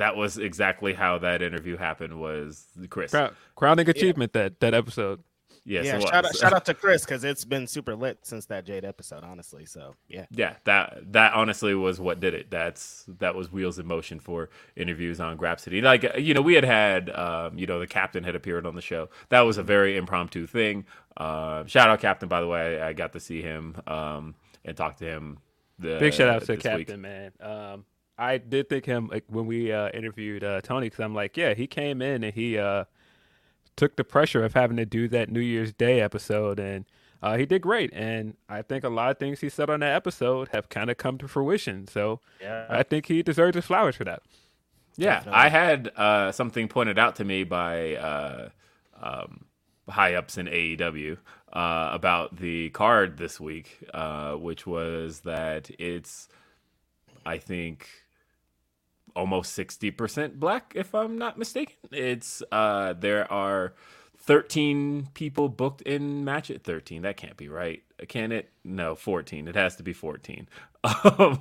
[0.00, 2.18] That was exactly how that interview happened.
[2.18, 3.10] Was Chris?
[3.10, 5.22] Crown- crowning achievement that that episode.
[5.66, 8.64] Yes, yeah, shout out, shout out to Chris because it's been super lit since that
[8.64, 9.66] Jade episode, honestly.
[9.66, 13.86] So yeah, yeah that that honestly was what did it that's that was wheels in
[13.86, 17.86] motion for interviews on Grapsody like you know we had had um, you know the
[17.86, 20.86] captain had appeared on the show that was a very impromptu thing
[21.18, 24.34] uh, shout out captain by the way i got to see him um,
[24.64, 25.38] and talk to him
[25.80, 26.62] the, Big shout out to the week.
[26.62, 27.32] captain, man.
[27.40, 27.84] Um,
[28.20, 31.54] I did think him like when we uh, interviewed uh, Tony because I'm like, yeah,
[31.54, 32.84] he came in and he uh,
[33.76, 36.84] took the pressure of having to do that New Year's Day episode, and
[37.22, 37.90] uh, he did great.
[37.94, 40.98] And I think a lot of things he said on that episode have kind of
[40.98, 41.86] come to fruition.
[41.86, 42.66] So yeah.
[42.68, 44.22] I think he deserves his flowers for that.
[44.96, 48.48] Yeah, I had uh, something pointed out to me by uh,
[49.00, 49.46] um,
[49.88, 51.16] high ups in AEW
[51.54, 56.28] uh, about the card this week, uh, which was that it's,
[57.24, 57.88] I think,
[59.16, 61.76] almost sixty percent black, if I'm not mistaken.
[61.92, 63.74] It's uh, there are.
[64.22, 67.82] 13 people booked in match at 13 that can't be right.
[68.08, 68.50] Can it?
[68.64, 70.46] No 14 it has to be 14
[71.18, 71.40] um,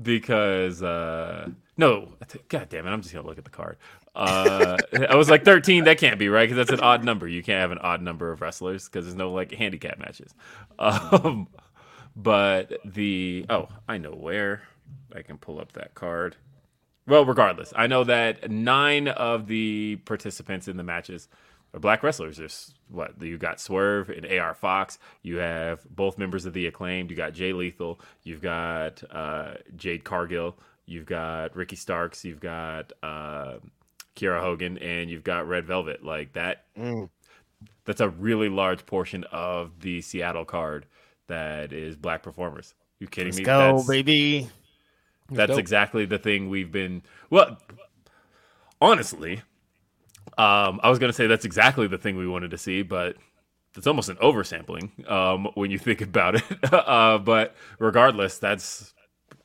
[0.00, 2.12] because uh no
[2.48, 3.76] god damn it i'm just gonna look at the card.
[4.14, 4.76] Uh
[5.10, 7.26] i was like 13 that can't be right because that's an odd number.
[7.26, 10.32] You can't have an odd number of wrestlers because there's no like handicap matches.
[10.78, 11.48] Um
[12.16, 14.62] but the oh i know where
[15.14, 16.36] i can pull up that card
[17.06, 21.28] well, regardless, I know that nine of the participants in the matches
[21.72, 22.36] are black wrestlers.
[22.36, 24.98] There's what you got Swerve and AR Fox.
[25.22, 27.10] You have both members of the acclaimed.
[27.10, 28.00] You got Jay Lethal.
[28.22, 30.56] You've got uh, Jade Cargill.
[30.86, 32.24] You've got Ricky Starks.
[32.24, 33.54] You've got uh,
[34.16, 36.04] Kiera Hogan, and you've got Red Velvet.
[36.04, 36.64] Like that.
[37.86, 40.86] That's a really large portion of the Seattle card
[41.26, 42.74] that is black performers.
[42.98, 43.44] You kidding Let's me?
[43.44, 44.48] go, That's- baby.
[45.30, 45.58] That's dope.
[45.58, 47.02] exactly the thing we've been.
[47.30, 47.58] Well,
[48.80, 49.42] honestly,
[50.38, 53.16] um, I was going to say that's exactly the thing we wanted to see, but
[53.76, 56.44] it's almost an oversampling um, when you think about it.
[56.72, 58.94] uh, but regardless, that's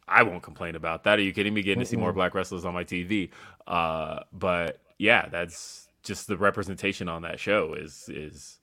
[0.07, 1.19] I won't complain about that.
[1.19, 1.61] Are you kidding me?
[1.61, 3.29] Getting to see more black wrestlers on my TV,
[3.67, 8.59] uh, but yeah, that's just the representation on that show is is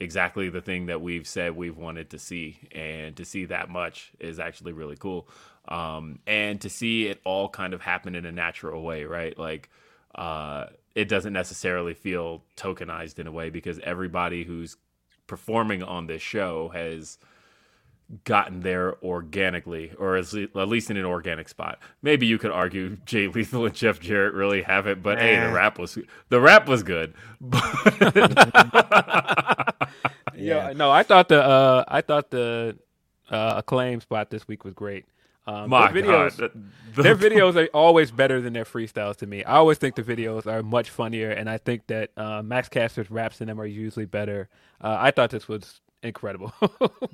[0.00, 4.12] exactly the thing that we've said we've wanted to see, and to see that much
[4.20, 5.28] is actually really cool.
[5.68, 9.38] Um, and to see it all kind of happen in a natural way, right?
[9.38, 9.68] Like,
[10.14, 14.76] uh, it doesn't necessarily feel tokenized in a way because everybody who's
[15.26, 17.18] performing on this show has
[18.24, 20.32] gotten there organically, or at
[20.68, 21.78] least in an organic spot.
[22.02, 25.78] Maybe you could argue Jay Lethal and Jeff Jarrett really haven't, but hey, the rap
[25.78, 25.98] was
[26.30, 27.12] the rap was good.
[30.34, 32.78] yeah, no, I thought the uh, I thought the
[33.30, 35.04] uh, acclaim spot this week was great.
[35.48, 36.52] Um, My their videos, God.
[36.94, 39.44] their videos are always better than their freestyles to me.
[39.44, 43.10] I always think the videos are much funnier, and I think that uh, Max Caster's
[43.10, 44.50] raps in them are usually better.
[44.80, 46.52] Uh, I thought this was incredible.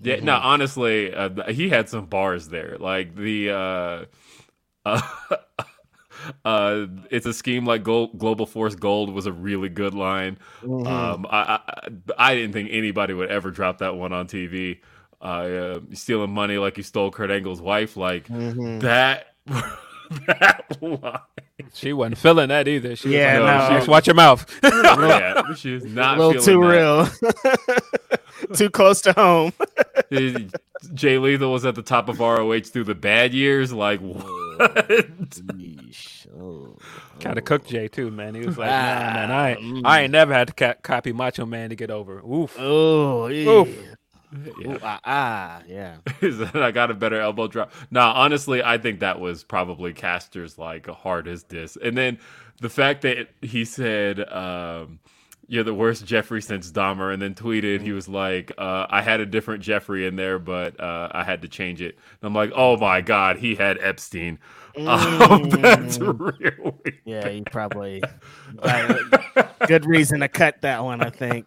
[0.03, 2.77] Yeah, no, honestly, uh, he had some bars there.
[2.79, 4.05] Like the uh,
[4.85, 5.01] uh,
[6.45, 10.39] uh, it's a scheme like Gold, Global Force Gold was a really good line.
[10.63, 14.81] Um, I, I I didn't think anybody would ever drop that one on TV.
[15.25, 19.29] Uh, uh, stealing money like you stole Kurt Angle's wife, like that.
[20.27, 21.19] that line.
[21.73, 22.95] she wasn't feeling that either.
[22.95, 23.77] She Yeah, was like, no.
[23.79, 24.61] "Just watch your mouth.
[24.63, 27.11] yeah, she was A little too that.
[28.49, 28.55] real.
[28.55, 29.53] too close to home.
[30.93, 33.73] Jay Lethal was at the top of ROH through the bad years.
[33.73, 34.27] Like what?
[37.21, 38.35] kind of cooked Jay too, man.
[38.35, 38.75] He was like, "Nah,
[39.15, 42.19] man, I ain't, I ain't never had to ca- copy Macho Man to get over."
[42.21, 42.55] Oof.
[42.59, 43.69] Oh, Oof.
[44.35, 45.97] Ooh, ah, ah, yeah.
[46.55, 47.73] I got a better elbow drop.
[47.91, 51.77] Nah, honestly, I think that was probably Caster's like hardest diss.
[51.83, 52.19] And then
[52.61, 54.99] the fact that he said, um,
[55.47, 59.21] "You're the worst Jeffrey since Dahmer," and then tweeted he was like, uh, "I had
[59.21, 62.53] a different Jeffrey in there, but uh, I had to change it." And I'm like,
[62.55, 64.39] "Oh my god, he had Epstein."
[64.77, 68.03] Um, that's really Yeah, you probably
[69.69, 71.01] good reason to cut that one.
[71.01, 71.47] I think.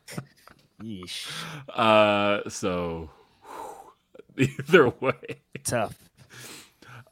[0.83, 1.31] Yeesh,
[1.69, 2.49] uh.
[2.49, 3.09] So
[4.37, 5.41] either way.
[5.63, 5.97] tough.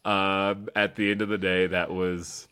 [0.06, 2.47] uh, at the end of the day, that was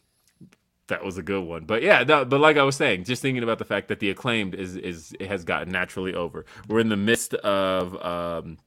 [0.88, 1.65] that was a good one.
[1.65, 4.10] But yeah, no, but like I was saying, just thinking about the fact that the
[4.10, 6.45] acclaimed is is it has gotten naturally over.
[6.67, 8.60] We're in the midst of um,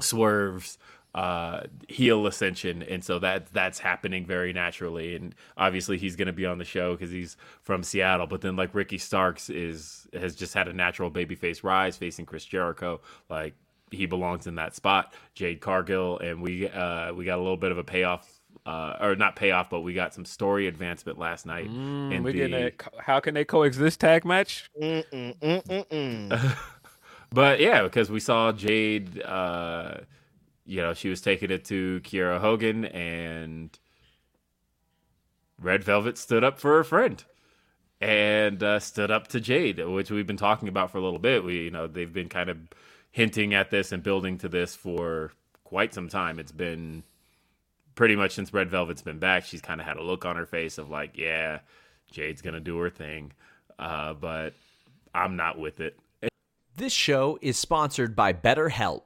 [0.00, 0.78] swerves.
[1.16, 5.16] Uh, heel ascension, and so that that's happening very naturally.
[5.16, 8.26] And obviously, he's going to be on the show because he's from Seattle.
[8.26, 12.44] But then, like Ricky Starks is has just had a natural babyface rise, facing Chris
[12.44, 13.00] Jericho.
[13.30, 13.54] Like
[13.90, 15.14] he belongs in that spot.
[15.34, 18.28] Jade Cargill, and we uh, we got a little bit of a payoff,
[18.64, 21.66] uh, or not payoff, but we got some story advancement last night.
[21.66, 24.70] in We the, getting a, how can they coexist tag match?
[24.80, 26.56] Mm-mm, mm-mm, mm.
[27.32, 29.98] but yeah, because we saw Jade, uh,
[30.66, 33.76] you know, she was taking it to Kiera Hogan, and
[35.60, 37.22] Red Velvet stood up for her friend.
[37.98, 41.42] And uh, stood up to Jade, which we've been talking about for a little bit.
[41.42, 42.58] We, you know, they've been kind of
[43.10, 45.32] hinting at this and building to this for
[45.64, 46.38] quite some time.
[46.38, 47.04] It's been
[47.94, 49.46] pretty much since Red Velvet's been back.
[49.46, 51.60] She's kind of had a look on her face of like, yeah,
[52.10, 53.32] Jade's gonna do her thing,
[53.78, 54.52] uh, but
[55.14, 55.98] I'm not with it.
[56.76, 59.05] This show is sponsored by BetterHelp.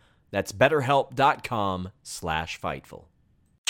[0.31, 3.10] That's betterhelp.com slash fightful.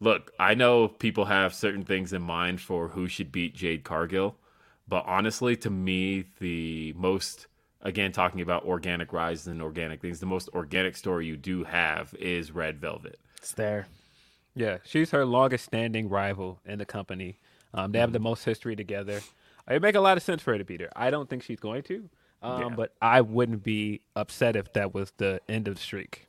[0.00, 4.36] Look, I know people have certain things in mind for who should beat Jade Cargill,
[4.86, 7.46] but honestly, to me, the most
[7.82, 12.14] again talking about organic rise and organic things, the most organic story you do have
[12.14, 13.18] is Red Velvet.
[13.38, 13.86] It's there.
[14.54, 17.38] Yeah, she's her longest standing rival in the company.
[17.74, 19.20] Um, they have the most history together.
[19.68, 20.88] It make a lot of sense for her to beat her.
[20.96, 22.08] I don't think she's going to,
[22.42, 22.68] um, Yeah.
[22.70, 26.27] but I wouldn't be upset if that was the end of the streak.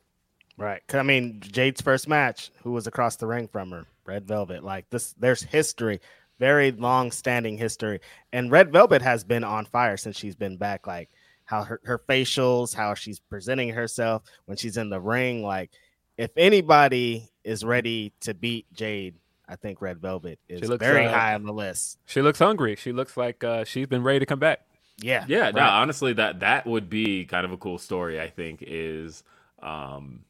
[0.60, 0.82] Right.
[0.86, 3.86] 'Cause, I mean, Jade's first match, who was across the ring from her?
[4.04, 4.62] Red Velvet.
[4.62, 6.00] Like this, there's history,
[6.38, 8.00] very long standing history.
[8.32, 10.86] And Red Velvet has been on fire since she's been back.
[10.86, 11.08] Like
[11.44, 15.42] how her, her facials, how she's presenting herself when she's in the ring.
[15.42, 15.70] Like,
[16.18, 19.14] if anybody is ready to beat Jade,
[19.48, 21.98] I think Red Velvet is She looks, very uh, high on the list.
[22.06, 22.76] She looks hungry.
[22.76, 24.60] She looks like uh, she's been ready to come back.
[24.98, 25.24] Yeah.
[25.26, 28.20] Yeah, no, honestly, that that would be kind of a cool story.
[28.20, 29.24] I think is
[29.62, 30.20] um,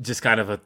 [0.00, 0.60] just kind of a,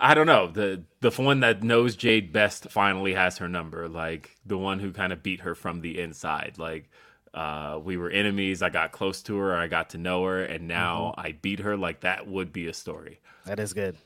[0.00, 4.36] I don't know, the the one that knows Jade best finally has her number, like
[4.46, 6.54] the one who kind of beat her from the inside.
[6.58, 6.88] Like
[7.34, 10.66] uh, we were enemies, I got close to her, I got to know her, and
[10.66, 11.76] now I beat her.
[11.76, 13.20] Like that would be a story.
[13.44, 13.96] That is good.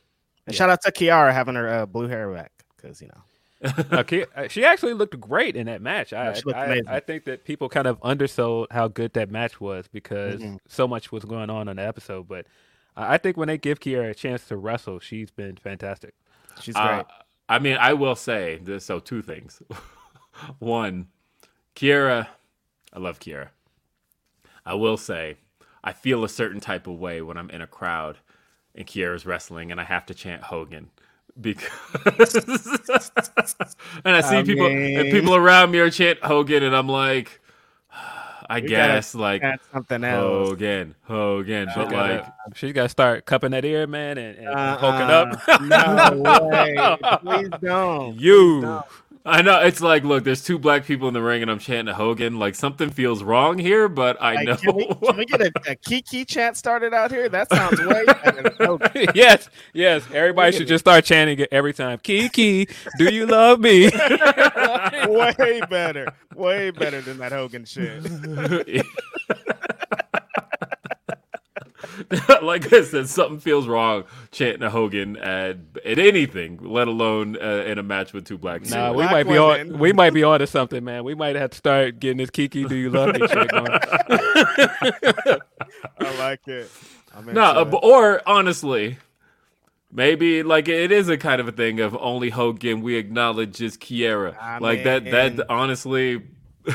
[0.46, 3.22] And shout out to Kiera having her uh, blue hair back because, you know,
[3.92, 6.12] Uh, Ki- uh, she actually looked great in that match.
[6.12, 6.88] I, Yeah, she looked I, amazing.
[6.88, 10.56] I think that people kind of undersold how good that match was because Mm-hmm.
[10.66, 12.26] so much was going on in the episode.
[12.26, 12.46] But
[12.96, 16.14] I think when they give Kiera a chance to wrestle, she's been fantastic.
[16.60, 16.84] she's great.
[16.84, 17.04] Uh,
[17.48, 18.84] I mean, I will say this.
[18.84, 19.62] So two things.
[20.58, 21.08] One,
[21.74, 22.28] Kiera,
[22.92, 23.48] I love Kiera.
[24.64, 25.36] I will say,
[25.82, 28.18] I feel a certain type of way when I'm in a crowd
[28.74, 30.90] and Kiera's wrestling, and I have to chant Hogan
[31.38, 31.68] because,
[34.04, 37.41] and I see I people and people around me are chanting Hogan, and I'm like,
[38.52, 40.48] I We guess like That's something else.
[40.50, 41.92] Hogan, Hogan, but like.
[41.92, 44.76] gotta- she's got to start cupping that ear, man, and, and Uh-uh.
[44.78, 45.48] poking up.
[45.48, 46.10] Uh-uh.
[46.14, 46.96] no way.
[47.22, 48.20] Please don't.
[48.20, 48.82] you.
[49.24, 51.92] I know it's like, look, there's two black people in the ring, and I'm chanting
[51.92, 52.38] a Hogan.
[52.38, 54.56] Like something feels wrong here, but I Like, know.
[54.56, 57.28] Can we, can we get a, a Kiki chant started out here?
[57.28, 58.52] That sounds way better.
[59.14, 60.04] yes, yes.
[60.12, 61.98] Everybody should just start chanting it every time.
[61.98, 62.68] Kiki,
[62.98, 63.90] do you love me?
[65.06, 66.08] way better.
[66.34, 68.04] Way better than that Hogan shit.
[72.42, 77.64] like I said, something feels wrong chanting a Hogan at, at anything, let alone uh,
[77.66, 79.78] in a match with two black Nah, we Black might be on.
[79.78, 81.04] We might be on to something, man.
[81.04, 83.68] We might have to start getting this Kiki, do you love me shit going.
[85.98, 86.70] I like it.
[87.14, 88.98] I'm No, into uh, or honestly,
[89.90, 93.76] maybe like it is a kind of a thing of only Hogan we acknowledge is
[93.76, 94.36] Kiera.
[94.40, 95.04] I like that.
[95.04, 96.22] That honestly,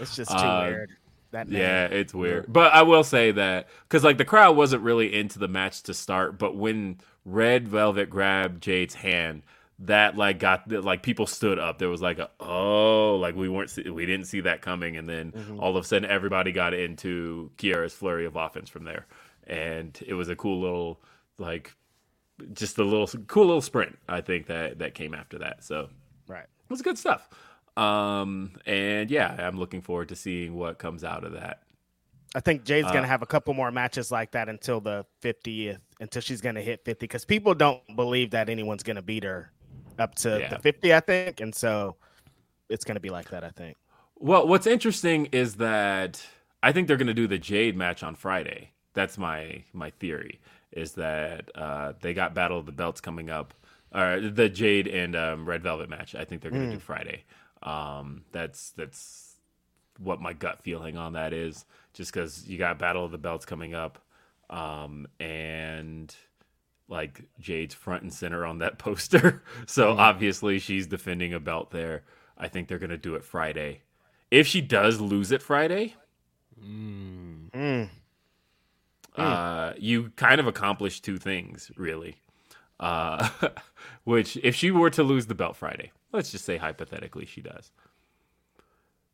[0.00, 0.95] it's just too uh, weird.
[1.36, 1.60] That name.
[1.60, 2.46] Yeah, it's weird.
[2.48, 5.92] But I will say that because like the crowd wasn't really into the match to
[5.92, 9.42] start, but when Red Velvet grabbed Jade's hand,
[9.80, 11.78] that like got like people stood up.
[11.78, 15.06] There was like a oh, like we weren't see- we didn't see that coming, and
[15.06, 15.60] then mm-hmm.
[15.60, 19.06] all of a sudden everybody got into Kiera's flurry of offense from there,
[19.46, 21.02] and it was a cool little
[21.36, 21.74] like
[22.54, 23.98] just a little cool little sprint.
[24.08, 25.64] I think that that came after that.
[25.64, 25.90] So
[26.28, 26.44] Right.
[26.44, 27.28] it was good stuff.
[27.76, 31.62] Um, and yeah, I'm looking forward to seeing what comes out of that.
[32.34, 35.80] I think Jade's Uh, gonna have a couple more matches like that until the 50th,
[36.00, 39.50] until she's gonna hit 50, because people don't believe that anyone's gonna beat her
[39.98, 40.48] up to Yeah.
[40.48, 41.96] the 50, I think, and so
[42.68, 43.76] it's gonna be like that, I think.
[44.18, 46.26] Well, what's interesting is that
[46.62, 48.70] I think they're going to do the Jade match on Friday.
[48.94, 50.40] That's my my theory.
[50.72, 53.52] Is that uh, they got Battle of the Belts coming up,
[53.94, 56.14] or the Jade and um, Red Velvet match.
[56.14, 57.24] I think they're going to do Friday.
[57.66, 59.34] Um, that's that's
[59.98, 61.64] what my gut feeling on that is.
[61.92, 63.98] Just because you got Battle of the Belts coming up,
[64.50, 66.14] um, and
[66.88, 69.42] like Jade's front and center on that poster.
[69.66, 69.98] So Mhm.
[69.98, 72.04] obviously she's defending a belt there.
[72.38, 73.80] I think they're gonna do it Friday.
[74.30, 75.94] If she does lose it Friday,
[76.62, 77.88] Mm.
[79.16, 82.20] uh, you kind of accomplish two things, really.
[82.78, 83.28] Uh,
[84.04, 87.70] which, if she were to lose the belt Friday, let's just say hypothetically she does.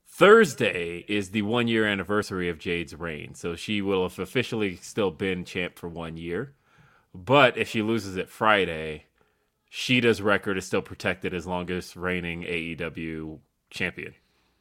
[0.06, 5.10] Thursday is the one year anniversary of Jade's reign, so she will have officially still
[5.10, 6.52] been champ for one year.
[7.14, 9.04] But if she loses it Friday,
[9.70, 13.38] Shida's record is still protected as longest reigning AEW
[13.70, 14.14] champion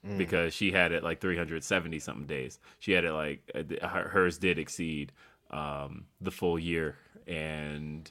[0.04, 0.18] Mm.
[0.18, 2.58] because she had it like 370 something days.
[2.80, 5.12] She had it like uh, hers did exceed
[5.52, 6.98] um, the full year,
[7.28, 8.10] and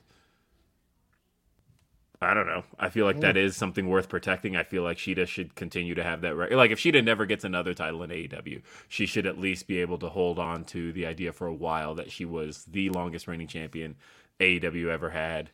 [2.23, 2.65] I don't know.
[2.79, 4.55] I feel like that is something worth protecting.
[4.55, 6.53] I feel like Shida should continue to have that right.
[6.53, 9.97] Like if Shida never gets another title in AEW, she should at least be able
[9.99, 13.47] to hold on to the idea for a while that she was the longest reigning
[13.47, 13.97] champion
[14.39, 15.51] AEW ever had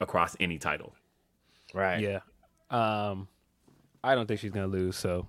[0.00, 0.92] across any title.
[1.72, 2.00] Right.
[2.00, 2.20] Yeah.
[2.70, 3.28] Um,
[4.02, 4.96] I don't think she's gonna lose.
[4.96, 5.28] So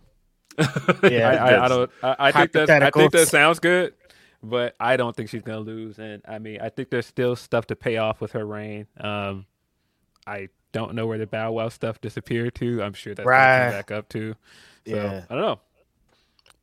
[1.03, 1.91] Yeah, I, I, I don't.
[2.01, 3.93] I, I think that I think that sounds good,
[4.41, 5.99] but I don't think she's gonna lose.
[5.99, 8.87] And I mean, I think there's still stuff to pay off with her reign.
[8.99, 9.45] Um,
[10.25, 12.81] I don't know where the Bow Wow stuff disappeared to.
[12.83, 13.69] I'm sure that's Right.
[13.71, 14.35] back up too.
[14.87, 15.21] So Yeah.
[15.29, 15.59] I don't know.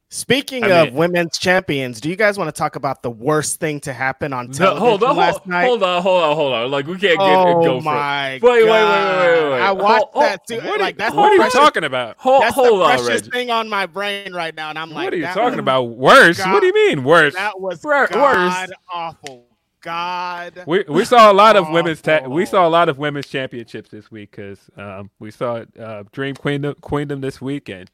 [0.08, 3.58] Speaking I of mean- women's champions, do you guys want to talk about the worst
[3.58, 5.64] thing to happen on No, television hold on, last hold, night?
[5.66, 6.70] hold on, hold on, hold on.
[6.70, 8.42] Like we can't get oh go for my it.
[8.42, 9.60] Wait, wait, wait, wait, wait, wait.
[9.60, 10.60] I watched Hold- that too.
[10.60, 12.14] What, like are, that's what are the you precious- talking about?
[12.18, 13.30] Hold, That's hold the on, precious Reggie.
[13.30, 15.82] thing on my brain right now, and I'm like, what are you talking was- about?
[15.88, 16.38] Worse?
[16.38, 17.34] God- what do you mean worse?
[17.34, 18.70] That was Wor- god worse.
[18.94, 19.44] awful.
[19.86, 20.64] God.
[20.66, 23.88] We we saw a lot of women's ta- we saw a lot of women's championships
[23.90, 27.90] this week because um, we saw uh, Dream Queendom Queendom this weekend.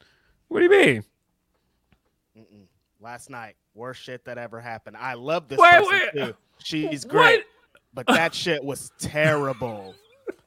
[0.48, 1.04] What do you mean?
[2.38, 2.64] Mm-mm.
[3.00, 4.96] Last night, worst shit that ever happened.
[4.98, 6.26] I love this Wait, person wait.
[6.28, 6.34] too.
[6.64, 7.10] She's What?
[7.12, 7.44] great,
[7.92, 9.94] but that shit was terrible.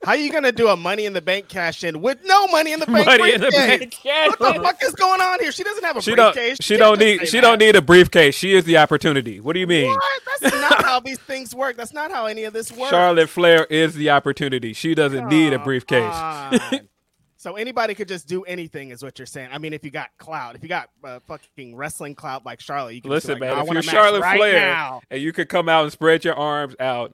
[0.04, 2.74] How are you gonna do a Money in the Bank cash in with no Money
[2.74, 3.80] in the Bank Money in the briefcase?
[3.80, 5.52] Bank cash What the fuck is going on here?
[5.52, 6.58] She doesn't have a She don't briefcase.
[6.62, 7.42] she can't don't need she that.
[7.42, 8.36] don't need a briefcase.
[8.36, 9.40] She is the opportunity.
[9.40, 9.90] What do you mean?
[9.90, 10.22] What?
[10.42, 11.78] That's not how these things work.
[11.78, 12.92] That's not how any of this works.
[12.92, 14.74] Charlotte Flair is the opportunity.
[14.74, 16.82] She doesn't need a briefcase.
[17.38, 19.50] so anybody could just do anything, is what you're saying.
[19.52, 22.96] I mean, if you got clout, if you got uh, fucking wrestling clout like Charlotte,
[22.96, 25.02] you can Listen, like, I man, if want you're Charlotte right Flair now.
[25.10, 27.14] and you could come out and spread your arms out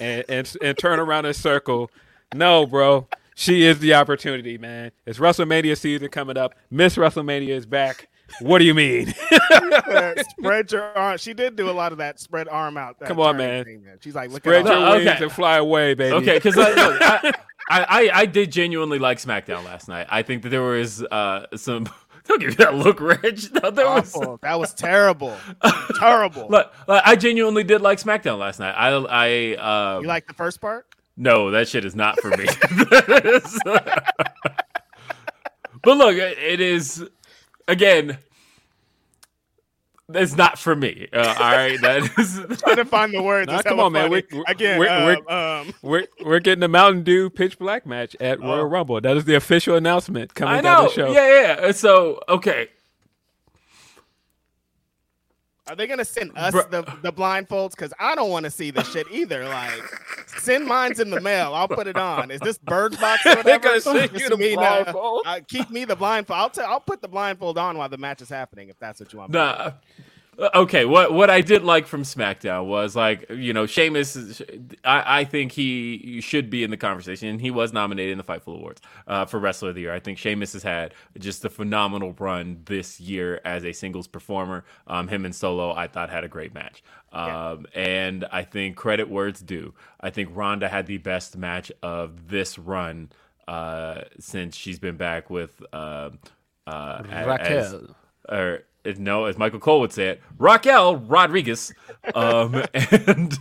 [0.00, 1.90] and and, and turn around in a circle,
[2.34, 3.08] no, bro.
[3.34, 4.92] She is the opportunity, man.
[5.06, 6.54] It's WrestleMania season coming up.
[6.70, 8.08] Miss WrestleMania is back.
[8.40, 9.12] What do you mean?
[10.30, 11.18] Spread your arm.
[11.18, 12.98] She did do a lot of that spread arm out.
[12.98, 13.64] that Come on, man.
[13.64, 13.98] thing there.
[14.00, 15.22] She's like, look Spread at your wings okay.
[15.24, 16.14] and fly away, baby.
[16.16, 17.32] Okay, because I, I,
[17.70, 20.06] I, I I did genuinely like SmackDown last night.
[20.10, 21.88] I think that there was uh, some.
[22.24, 23.40] Don't give me that look, Reg.
[23.60, 24.16] No, there was.
[24.42, 25.36] That was terrible.
[25.98, 26.46] terrible.
[26.50, 28.74] Look, like, I genuinely did like SmackDown last night.
[28.78, 30.86] I I uh, You like the first part?
[31.16, 32.46] No, that shit is not for me.
[35.82, 37.04] but look, it is
[37.68, 38.18] again.
[40.14, 41.08] It's not for me.
[41.10, 42.40] Uh, all right, that is.
[42.60, 43.50] Trying to find the words.
[43.50, 44.10] Nah, come on, man.
[44.10, 47.86] We- we- Again, we're- um, we're- um, We're we're getting the Mountain Dew pitch black
[47.86, 48.42] match at Oh.
[48.46, 49.00] Royal Rumble.
[49.00, 51.12] That is the official announcement coming down the show.
[51.12, 51.72] Yeah, yeah.
[51.72, 52.68] So okay,
[55.68, 57.70] Are they gonna send us Bru- the, the blindfolds?
[57.70, 59.46] Because I don't want to see this shit either.
[59.48, 59.82] Like,
[60.38, 61.54] send mine's in the mail.
[61.54, 62.30] I'll put it on.
[62.32, 65.22] Is this Bird Box or They're gonna send you the me, uh, blindfold.
[65.24, 66.38] uh, keep me the blindfold.
[66.38, 66.66] I'll tell.
[66.68, 69.30] I'll put the blindfold on while the match is happening if that's what you want.
[69.32, 69.72] me Nah.
[70.38, 74.40] Uh, Okay, what what I did like from SmackDown was like you know Sheamus.
[74.84, 77.38] I, I think he should be in the conversation.
[77.38, 79.92] He was nominated in the Fightful Awards uh, for Wrestler of the Year.
[79.92, 84.64] I think Sheamus has had just a phenomenal run this year as a singles performer.
[84.86, 86.82] Um, him and Solo, I thought had a great match.
[87.12, 89.74] Um, and I think credit where it's due.
[90.00, 93.10] I think Ronda had the best match of this run
[93.46, 96.08] uh, since she's been back with uh,
[96.66, 97.72] uh, a- as-
[98.30, 98.62] or
[98.98, 101.72] no, as Michael Cole would say it, Raquel Rodriguez,
[102.14, 103.38] um, and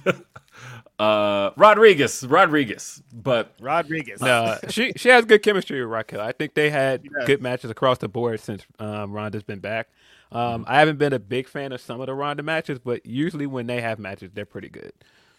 [1.00, 3.02] uh, Rodriguez, Rodriguez.
[3.12, 4.22] But Rodriguez.
[4.22, 6.22] No, she she has good chemistry with Raquel.
[6.22, 7.26] I think they had does.
[7.26, 9.90] good matches across the board since um, Ronda's been back.
[10.32, 13.48] Um, I haven't been a big fan of some of the Ronda matches, but usually
[13.48, 14.94] when they have matches, they're pretty good.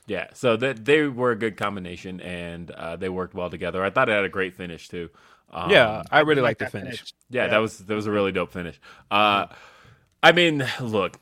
[0.07, 3.83] yeah, so that they were a good combination and uh, they worked well together.
[3.85, 5.09] I thought it had a great finish too.
[5.51, 6.99] Um, yeah, I really like, like the that finish.
[6.99, 7.15] finish.
[7.31, 8.81] Yeah, that was that was a really dope finish.
[9.11, 9.47] Uh,
[10.23, 11.19] I mean, look,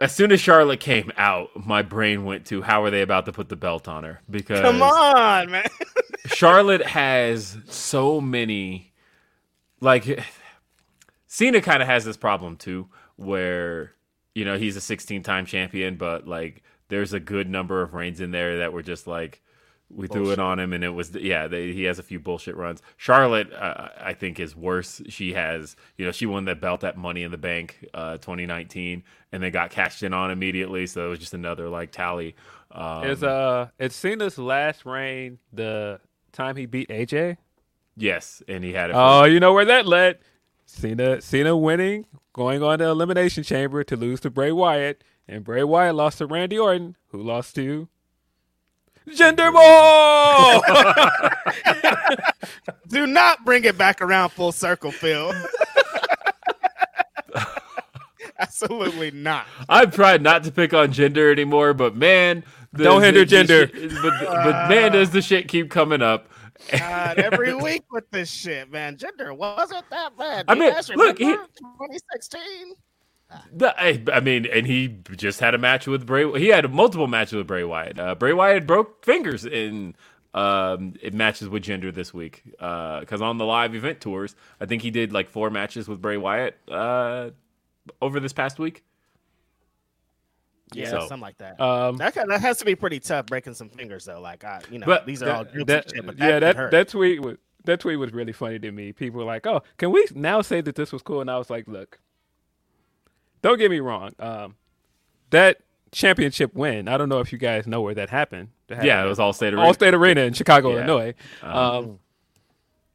[0.00, 3.32] as soon as Charlotte came out, my brain went to how are they about to
[3.32, 4.20] put the belt on her?
[4.28, 5.64] Because Come on, man.
[6.26, 8.92] Charlotte has so many
[9.80, 10.24] like
[11.26, 13.92] Cena kind of has this problem too where
[14.34, 18.20] you know he's a 16 time champion but like there's a good number of reigns
[18.20, 19.42] in there that were just like
[19.94, 21.46] we threw it on him, and it was yeah.
[21.46, 22.82] They, he has a few bullshit runs.
[22.96, 25.02] Charlotte, uh, I think, is worse.
[25.08, 29.02] She has you know she won that belt at Money in the Bank uh, 2019,
[29.32, 30.86] and they got cashed in on immediately.
[30.86, 32.34] So it was just another like tally.
[32.70, 36.00] Um, Is uh, it's Cena's last reign the
[36.32, 37.36] time he beat AJ?
[37.96, 38.96] yes, and he had it.
[38.96, 40.18] Oh, you know where that led?
[40.64, 45.64] Cena, Cena winning, going on to Elimination Chamber to lose to Bray Wyatt, and Bray
[45.64, 47.88] Wyatt lost to Randy Orton, who lost to
[49.08, 50.62] Jinder Mahal.
[52.88, 55.32] Do not bring it back around full circle, Phil.
[58.38, 59.46] Absolutely not.
[59.68, 63.44] I've tried not to pick on Jinder anymore, but man, the, Don't hinder the- the
[63.44, 63.72] Jinder.
[63.74, 66.28] shit- but, but man, does the shit keep coming up?
[66.70, 68.96] God, every week with this shit, man.
[68.96, 70.44] Jinder wasn't that bad.
[70.48, 72.74] I mean, guys look, he- 2016.
[73.52, 76.30] The- I, I mean, and he just had a match with Bray.
[76.38, 77.98] He had multiple matches with Bray Wyatt.
[77.98, 79.94] Uh, Bray Wyatt broke fingers in
[80.34, 84.82] um, in matches with Jinder this week because on the live event tours, I think
[84.82, 87.30] he did like four matches with Bray Wyatt uh,
[88.00, 88.82] over this past week.
[90.74, 91.60] Yeah, So- something like that.
[91.60, 94.20] um, that, kind that has to be pretty tough breaking some fingers though.
[94.20, 96.40] Like, I, you know, But these are all that, groups that- shit, but yeah, that,
[96.40, 96.70] that hurt.
[96.70, 98.92] that tweet was that tweet was really funny to me.
[98.92, 101.48] People were like, "Oh, can we now say that this was cool?" And I was
[101.50, 102.00] like, "Look,
[103.42, 104.12] don't get me wrong.
[104.18, 104.54] Um,
[105.30, 105.58] that
[105.92, 106.88] championship win.
[106.88, 108.48] I don't know if you guys know where that happened.
[108.68, 109.62] That Yeah, it was Allstate Arena.
[109.62, 110.76] Allstate Arena in Chicago, Yeah.
[110.86, 111.14] Illinois.
[111.42, 111.98] Um,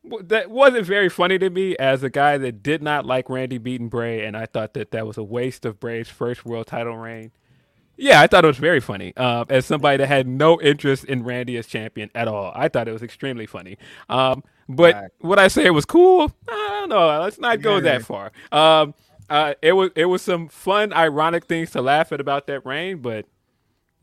[0.03, 3.57] w- that wasn't very funny to me as a guy that did not like Randy
[3.59, 6.97] beating Bray, and I thought that that was a waste of Bray's first world title
[6.97, 7.31] reign.
[7.99, 9.15] Yeah, I thought it was very funny.
[9.17, 12.87] Um, as somebody that had no interest in Randy as champion at all, I thought
[12.87, 13.77] it was extremely funny.
[14.07, 15.11] Um, but Right.
[15.23, 16.31] would I say it was cool?
[16.47, 17.21] I don't know.
[17.21, 18.31] Let's not go that far.
[18.51, 18.93] Um,
[19.29, 22.99] uh, it was it was some fun, ironic things to laugh at about that reign,
[22.99, 23.25] but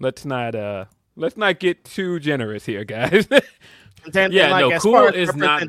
[0.00, 0.84] let's not uh,
[1.16, 3.26] let's not get too generous here, guys.
[4.12, 5.62] Then, Yeah, like, no, as cool far as is not-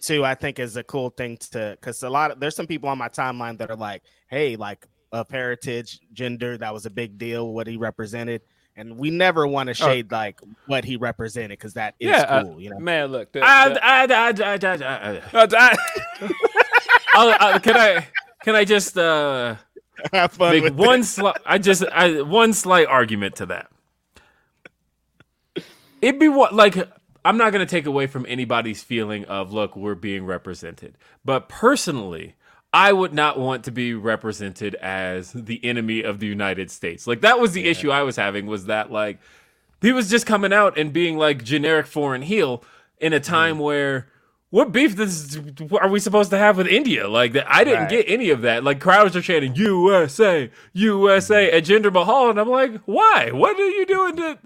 [0.00, 0.24] too.
[0.24, 2.96] I think is a cool thing to because a lot of there's some people on
[2.96, 7.52] my timeline that are like, hey, like of heritage, Jinder, that was a big deal.
[7.52, 8.40] What he represented,
[8.76, 12.10] and we never want to shade like what he represented because that is Oh.
[12.12, 12.60] yeah, uh, cool.
[12.62, 13.30] you know, man, look.
[13.32, 15.76] The, I, the- I, I, I, I, I, uh, I-
[17.12, 18.06] I'll- I- can I
[18.46, 19.56] can I just uh,
[20.12, 23.70] have fun make one slight I just I, one slight argument to that.
[26.00, 26.76] It'd be what like
[27.24, 31.48] I'm not going to take away from anybody's feeling of look we're being represented, but
[31.48, 32.34] personally.
[32.72, 37.06] I would not want to be represented as the enemy of the United States.
[37.06, 39.18] Like that was the issue I was having was that like
[39.80, 42.62] he was just coming out and being like generic foreign heel
[42.98, 44.08] in a time where
[44.50, 45.38] what beef this
[45.80, 47.08] are we supposed to have with India?
[47.08, 47.90] Like that, I didn't Right.
[47.90, 48.64] get any of that.
[48.64, 53.30] Like crowds are chanting USA, USA at Jinder Mahal, and I'm like, why?
[53.32, 54.38] What are you doing to?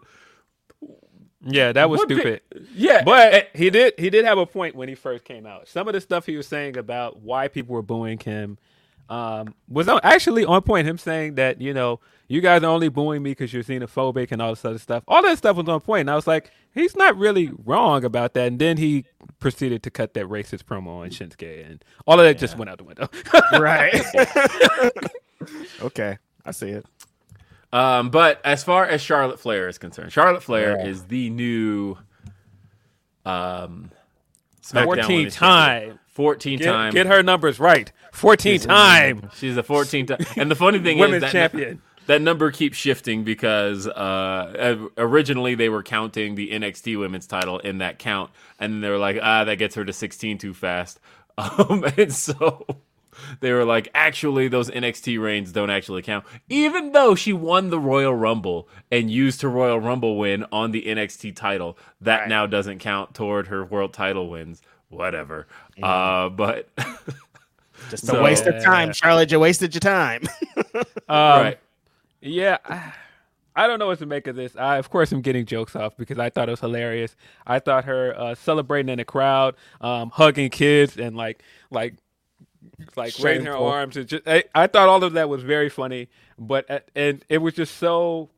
[1.43, 2.41] yeah, that was What stupid.
[2.75, 5.69] Yeah, But eh, he did he did have a point when he first came out.
[5.69, 8.59] Some of the stuff he was saying about why people were booing him
[9.09, 10.87] um, was actually on point.
[10.87, 12.01] Him saying that you know
[12.31, 15.03] you guys are only booing me because you're xenophobic and all this other stuff.
[15.09, 16.03] All that stuff was on point.
[16.03, 18.47] And I was like, he's not really wrong about that.
[18.47, 19.05] And then he
[19.41, 22.79] proceeded to cut that racist promo on Shinsuke, and all of that just went out
[22.79, 23.09] the window.
[23.59, 24.01] right.
[25.83, 26.87] okay, I see it.
[27.73, 30.87] Um, but as far as Charlotte Flair is concerned, Charlotte Flair Yeah.
[30.87, 31.97] is the new
[33.27, 33.91] um
[34.63, 35.99] SmackDown 14 Women's time.
[36.07, 36.93] 14 get, time.
[36.93, 37.91] get her numbers right.
[38.13, 40.19] 14 time She's a 14 time.
[40.37, 41.83] And the funny thing is that champion.
[42.11, 47.79] That number keeps shifting because uh, originally they were counting the NXT women's title in
[47.79, 50.99] that count, and they were like, ah, that gets her to 16 too fast.
[51.39, 52.67] Um, and so
[53.41, 57.79] they were like, actually, those NXT reigns don't actually count, even though she won the
[57.79, 61.79] Royal Rumble and used her Royal Rumble win on the NXT title.
[62.03, 64.61] That now doesn't count toward her world title wins.
[64.91, 65.47] Whatever.
[65.83, 66.69] Uh, but
[67.89, 69.31] Just So- a waste of time, Charlotte.
[69.31, 70.25] You wasted your time.
[70.75, 71.59] Um, right.
[72.21, 72.93] Yeah, I,
[73.57, 74.57] I don't know what to make of this.
[74.57, 77.17] I, of course, am getting jokes off because I thought it was hilarious.
[77.47, 81.95] I thought her uh, celebrating in the crowd, um, hugging kids, and like, like,
[82.97, 83.97] like raising her arms.
[83.97, 86.09] And just, I, I thought all of that was very funny,
[86.39, 88.31] but and it was just so.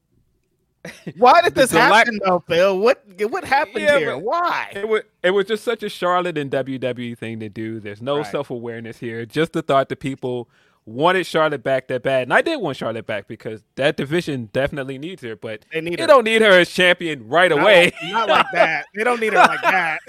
[1.14, 2.78] Why did this happen, though, Phil?
[2.78, 4.16] What what happened Yeah, here?
[4.18, 4.74] Why?
[4.74, 7.80] It was it was just such a Charlotte and WWE thing to do.
[7.80, 8.24] There's no Right.
[8.24, 9.26] self awareness here.
[9.26, 10.48] Just the thought that people
[10.84, 14.98] wanted Charlotte back that bad, and I did want Charlotte back because that division definitely
[14.98, 15.36] needs her.
[15.36, 16.06] But They need they her.
[16.08, 17.92] don't need her as champion right Not away.
[18.02, 18.86] like- Not like that.
[18.94, 20.00] They don't need her like that.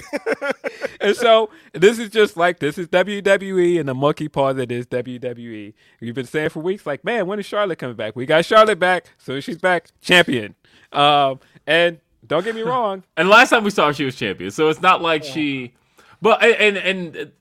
[1.01, 4.85] and so this is just like this is WWE and the monkey paw that is
[4.87, 5.73] WWE.
[6.01, 8.15] We've been saying for weeks, like, man, when is Charlotte coming back?
[8.15, 10.55] We got Charlotte back, so she's back, champion.
[10.91, 13.03] Um, and Don't get me wrong.
[13.17, 15.73] And last time we saw her, she was champion, so it's not like she.
[16.21, 17.31] But and and, and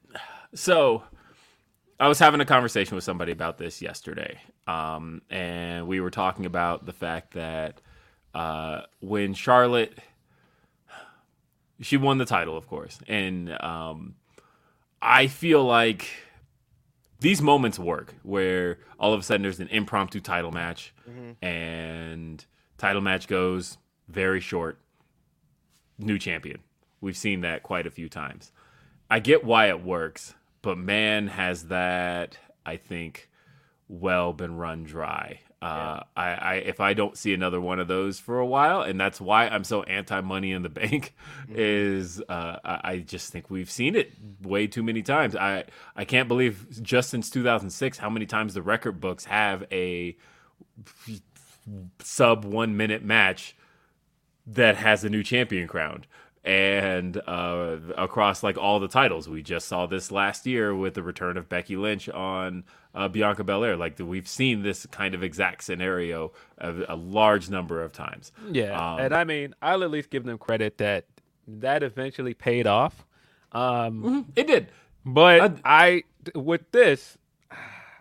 [0.55, 1.05] so
[2.03, 6.47] I was having a conversation with somebody about this yesterday, um, and we were talking
[6.47, 7.81] about the fact that
[8.35, 9.97] uh, when Charlotte,
[11.81, 14.17] she won the title, of course, and um,
[15.01, 16.09] I feel like
[17.21, 20.93] these moments work where all of a sudden there's an impromptu title match,
[21.41, 22.45] and
[22.79, 23.79] title match goes
[24.09, 24.77] very short,
[26.01, 26.59] new champion.
[27.01, 28.51] We've seen that quite a few times.
[29.09, 33.29] I get why it works, but man, has that I think
[33.89, 35.41] well been run dry.
[35.61, 38.99] Uh, I, I if I don't see another one of those for a while, and
[38.99, 41.15] that's why I'm so anti Money in the Bank,
[41.49, 45.37] is uh, I, I just think we've seen it way too many times.
[45.37, 50.17] I I can't believe just since 2006 how many times the record books have a
[52.01, 53.57] sub one minute match
[54.47, 56.09] that has a new champion crowned
[56.45, 59.29] and uh, across like all the titles.
[59.29, 62.65] We just saw this last year with the return of becky lynch on
[62.95, 63.77] uh, bianca belair.
[63.77, 68.33] Like we've seen this kind of exact scenario a, a large number of times.
[68.51, 71.07] Yeah, Um, and I mean, I'll at least give them credit that
[71.47, 73.07] that eventually paid off.
[73.53, 74.69] Um, it did,
[75.05, 77.19] but I with this,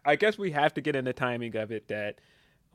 [0.06, 1.88] I guess we have to get in the timing of it.
[1.90, 2.20] That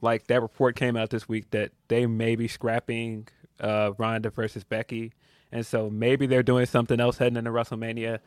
[0.01, 3.29] like that report came out this week that they may be scrapping
[3.61, 5.12] uh, Ronda versus Becky,
[5.53, 8.18] and so maybe they're doing something else heading into WrestleMania.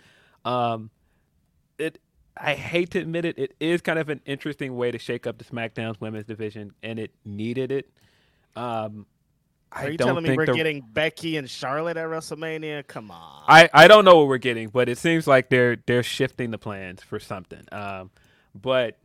[0.45, 0.89] Um,
[1.78, 1.99] it.
[2.41, 5.38] I hate to admit it, it is kind of an interesting way to shake up
[5.38, 7.89] the SmackDown's women's division, and it needed it.
[8.55, 9.05] Um,
[9.74, 12.88] Are I you don't telling me we're the- getting Becky and Charlotte at WrestleMania?
[12.88, 13.43] Come on.
[13.47, 16.57] I, I don't know what we're getting, but it seems like they're they're shifting the
[16.57, 17.63] plans for something.
[17.74, 18.09] Um,
[18.55, 18.97] but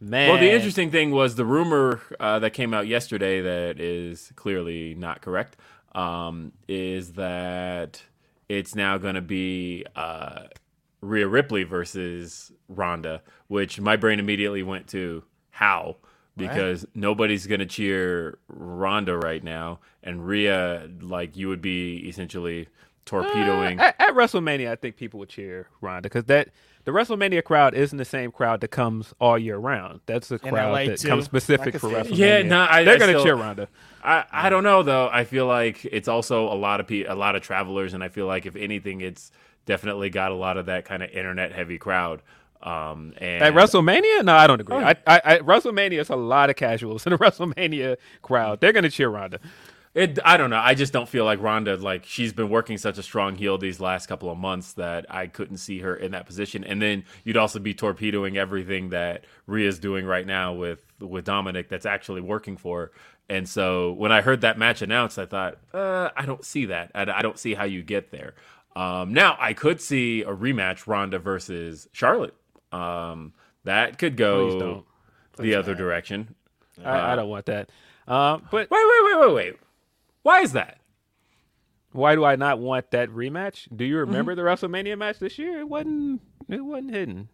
[0.00, 4.32] man, Well, the interesting thing was the rumor uh, that came out yesterday that is
[4.36, 5.56] clearly not correct.
[5.94, 8.02] Um, is that
[8.48, 10.44] it's now going to be uh,
[11.00, 15.96] Rhea Ripley versus Ronda, which my brain immediately went to how
[16.36, 22.68] because nobody's going to cheer Ronda right now, and Rhea like you would be essentially
[23.04, 23.78] torpedoing.
[23.80, 26.48] at, at WrestleMania, I think people would cheer Ronda because that
[26.84, 30.00] the WrestleMania crowd isn't the same crowd that comes all year round.
[30.06, 31.08] That's a crowd LA that too.
[31.08, 31.88] comes specific for.
[31.90, 32.16] WrestleMania.
[32.16, 33.68] Yeah, no, I- they're I gonna still- cheer Ronda.
[34.04, 35.08] I, I don't know though.
[35.12, 38.08] I feel like it's also a lot of pe- a lot of travelers, and I
[38.08, 39.30] feel like if anything, it's
[39.64, 42.20] definitely got a lot of that kind of internet heavy crowd.
[42.64, 44.76] Um, and At WrestleMania, no, I don't agree.
[44.76, 48.60] Oh, I, I, I, WrestleMania is a lot of casuals in the WrestleMania crowd.
[48.60, 49.38] They're gonna cheer Ronda.
[49.94, 50.58] It, I don't know.
[50.58, 53.78] I just don't feel like Ronda, like she's been working such a strong heel these
[53.78, 56.64] last couple of months that I couldn't see her in that position.
[56.64, 61.68] And then you'd also be torpedoing everything that Rhea's doing right now with with Dominic
[61.68, 62.80] that's actually working for.
[62.80, 62.92] her.
[63.28, 66.90] And so when I heard that match announced, I thought, uh, I don't see that.
[66.94, 68.34] I, I don't see how you get there.
[68.74, 72.34] Um, now I could see a rematch, Ronda versus Charlotte.
[72.72, 73.34] Um,
[73.64, 74.84] that could go
[75.38, 76.34] the other direction.
[76.82, 77.70] I, I don't want that.
[78.08, 79.56] Um, but Wait, wait, wait, wait, wait.
[80.22, 80.78] Why is that?
[81.92, 83.68] why do I not want that rematch?
[83.74, 84.10] Do you Mm-hmm.
[84.10, 85.58] remember the WrestleMania match this year?
[85.60, 86.22] It wasn't.
[86.48, 87.28] It wasn't hidden.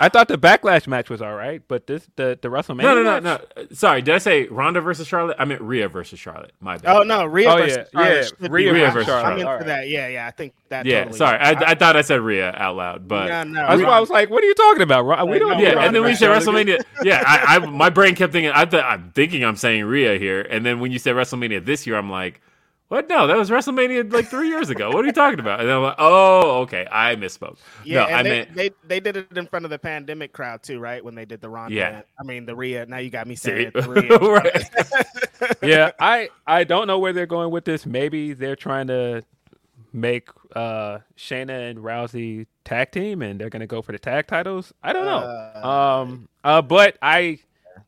[0.00, 2.82] I thought the Backlash match was all right, but this the the WrestleMania.
[2.82, 3.42] No, no, no, match?
[3.56, 3.66] no.
[3.72, 5.36] Sorry, did I say Ronda versus Charlotte?
[5.38, 6.52] I meant Rhea versus Charlotte.
[6.60, 6.96] My bad.
[6.96, 9.26] Oh no, Rhea Oh, versus yeah, Charlotte yeah, should be Rhea versus Charlotte.
[9.32, 9.66] I'm in All for right.
[9.66, 9.88] that.
[9.88, 10.26] Yeah, yeah.
[10.26, 10.86] I think that.
[10.86, 11.38] yeah, totally sorry.
[11.38, 14.08] I, I thought I said Rhea out loud, but Yeah, no, That's why I was
[14.10, 15.04] like, "What are you talking about?
[15.04, 15.50] Ro- We don't.
[15.50, 18.32] no, yeah, Ronda and then when you said WrestleMania, yeah, I, I my brain kept
[18.32, 18.50] thinking.
[18.54, 21.86] I th- I'm thinking I'm saying Rhea here, and then when you said WrestleMania this
[21.86, 22.40] year, I'm like,
[22.92, 23.08] what?
[23.08, 24.90] No, that was WrestleMania like three years ago.
[24.90, 25.60] What are you talking about?
[25.60, 27.56] And I'm like, oh, okay, I misspoke.
[27.86, 30.34] Yeah, no, and I they, meant they they did it in front of the pandemic
[30.34, 31.02] crowd too, right?
[31.02, 31.74] When they did the Ronda.
[31.74, 32.02] Yeah.
[32.20, 32.84] I mean the Rhea.
[32.84, 33.48] Now you got me See?
[33.48, 34.18] saying it, the Rhea.
[34.18, 35.56] right.
[35.62, 37.86] yeah, I I don't know where they're going with this.
[37.86, 39.22] Maybe they're trying to
[39.94, 44.70] make uh Shayna and Rousey tag team, and they're gonna go for the tag titles.
[44.82, 45.66] I don't know.
[45.66, 47.38] um, uh, but I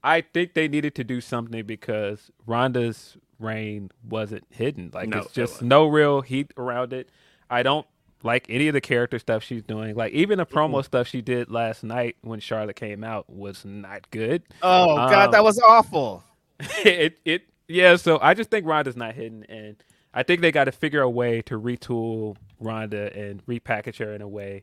[0.03, 4.91] I think they needed to do something because Ronda's reign wasn't hidden.
[4.93, 5.69] Like No, it's just wasn't.
[5.69, 7.09] no real heat around it.
[7.51, 7.87] I don't
[8.23, 9.95] like any of the character stuff she's doing.
[9.95, 14.11] Like even the promo stuff she did last night when Charlotte came out was not
[14.11, 14.43] good.
[14.63, 16.25] Oh God, Um, that was awful.
[16.85, 17.97] it it yeah.
[17.97, 19.77] So I just think Ronda's not hidden, and
[20.15, 24.23] I think they got to figure a way to retool Ronda and repackage her in
[24.23, 24.63] a way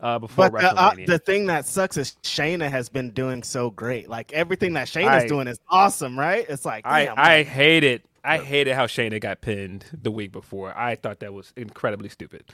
[0.00, 3.70] uh, before But the, uh, the thing that sucks is Shayna has been doing so
[3.70, 4.08] great.
[4.08, 6.46] Like everything that Shayna's I- doing is awesome, right?
[6.48, 10.76] It's like I damn, I hated I hated how Shayna got pinned the week before.
[10.76, 12.44] I thought that was incredibly stupid.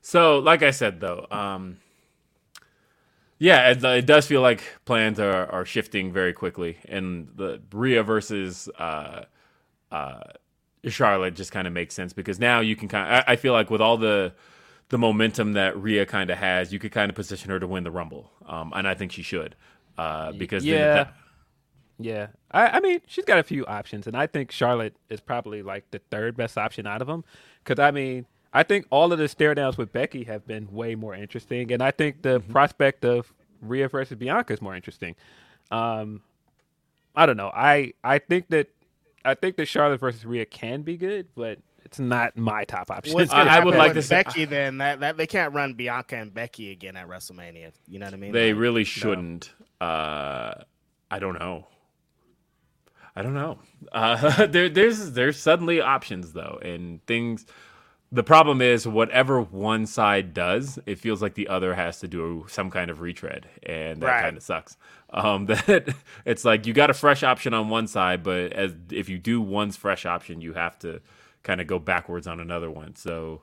[0.00, 1.78] So, like I said, though, um,
[3.38, 6.78] yeah, it, it does feel like plans are, are shifting very quickly.
[6.88, 9.24] And the Rhea versus uh,
[9.92, 10.20] uh,
[10.86, 13.06] Charlotte just kind of makes sense because now you can kind.
[13.12, 14.32] Of, I, I feel like with all the
[14.90, 17.84] the momentum that Rhea kind of has, you could kind of position her to win
[17.84, 19.54] the Rumble, um, and I think she should
[19.98, 20.94] uh, because yeah.
[20.94, 21.14] that-
[21.98, 25.62] Yeah, I, I mean, she's got a few options, and I think Charlotte is probably
[25.62, 27.24] like the third best option out of them.
[27.64, 30.94] Because I mean, I think all of the stare downs with Becky have been way
[30.94, 35.16] more interesting, and I think the prospect of Rhea versus Bianca is more interesting.
[35.72, 36.22] Um,
[37.16, 37.50] I don't know.
[37.52, 38.68] I I think that
[39.24, 43.14] I think that Charlotte versus Rhea can be good, but it's not my top option.
[43.14, 44.44] What's I- I would like with to say- Becky.
[44.44, 47.72] Then that, that they can't run Bianca and Becky again at WrestleMania.
[47.88, 48.32] You know what I mean?
[48.32, 49.52] They Like, really shouldn't.
[49.80, 50.54] Uh,
[51.10, 51.66] I don't know.
[53.18, 53.58] I don't know.
[53.92, 57.46] Uh, there, there's there's suddenly options though, and things.
[58.12, 62.46] The problem is, whatever one side does, it feels like the other has to do
[62.48, 64.22] some kind of retread, and that Right.
[64.22, 64.78] kind of sucks.
[65.10, 65.94] Um, that
[66.26, 69.42] it's like you got a fresh option on one side, but as if you do
[69.42, 71.02] one's fresh option, you have to
[71.44, 72.96] kind of go backwards on another one.
[72.96, 73.42] So,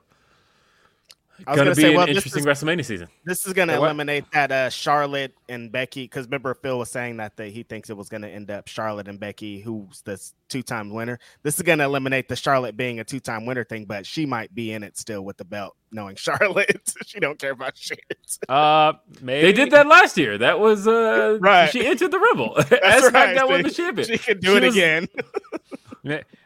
[1.46, 3.08] I was gonna, gonna be say, an well, this interesting is- WrestleMania season.
[3.24, 3.86] This is going to Say what?
[3.86, 7.90] eliminate that uh, Charlotte and Becky because remember Phil was saying that they, he thinks
[7.90, 10.18] it was going to end up Charlotte and Becky, who's the
[10.48, 11.18] two-time winner.
[11.42, 14.54] This is going to eliminate the Charlotte being a two-time winner thing, but she might
[14.54, 16.80] be in it still with the belt, knowing Charlotte.
[17.04, 18.00] she don't care about shit.
[18.48, 20.38] Uh, maybe They did that last year.
[20.38, 21.70] That was uh Right.
[21.70, 22.56] She entered the Rumble.
[22.58, 23.36] As That's right.
[23.36, 24.08] SmackDown won She- the champion.
[24.08, 25.08] She can do it was- again.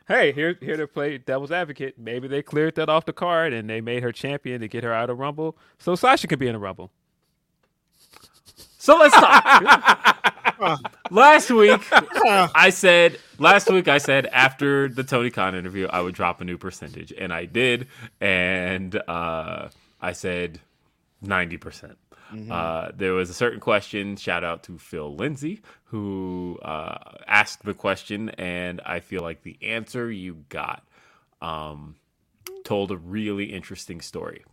[0.09, 1.99] Hey, here here to play devil's advocate.
[1.99, 4.93] Maybe they cleared that off the card and they made her champion to get her
[4.93, 6.91] out of Rumble, so Sasha could be in a Rumble.
[8.79, 10.81] So let's talk.
[11.11, 16.15] last week, I said last week I said after the Tony Khan interview I would
[16.15, 17.89] drop a new percentage, and I did,
[18.21, 19.69] and uh,
[20.01, 20.61] I said
[21.21, 21.99] ninety percent.
[22.51, 24.17] Uh, there was a certain question.
[24.17, 29.59] Shout out to Phil Lindsay who uh, asked the question, and I feel like the
[29.63, 30.87] answer you got
[31.43, 31.97] um,
[32.65, 34.45] told a really interesting story.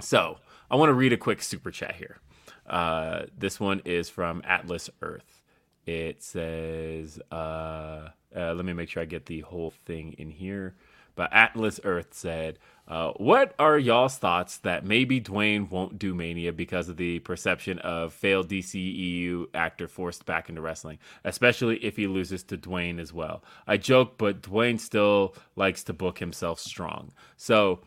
[0.00, 0.38] So
[0.70, 2.18] I want to read a quick super chat here.
[2.66, 5.42] Uh, this one is from Atlas Earth.
[5.86, 10.74] It says, uh, uh, let me make sure I get the whole thing in here.
[11.14, 12.58] But Atlas Earth said,
[12.88, 17.78] uh, What are y'all's thoughts that maybe Dwayne won't do Mania because of the perception
[17.80, 23.12] of failed DCEU actor forced back into wrestling, especially if he loses to Dwayne as
[23.12, 23.42] well?
[23.66, 27.12] I joke, but Dwayne still likes to book himself strong.
[27.36, 27.80] So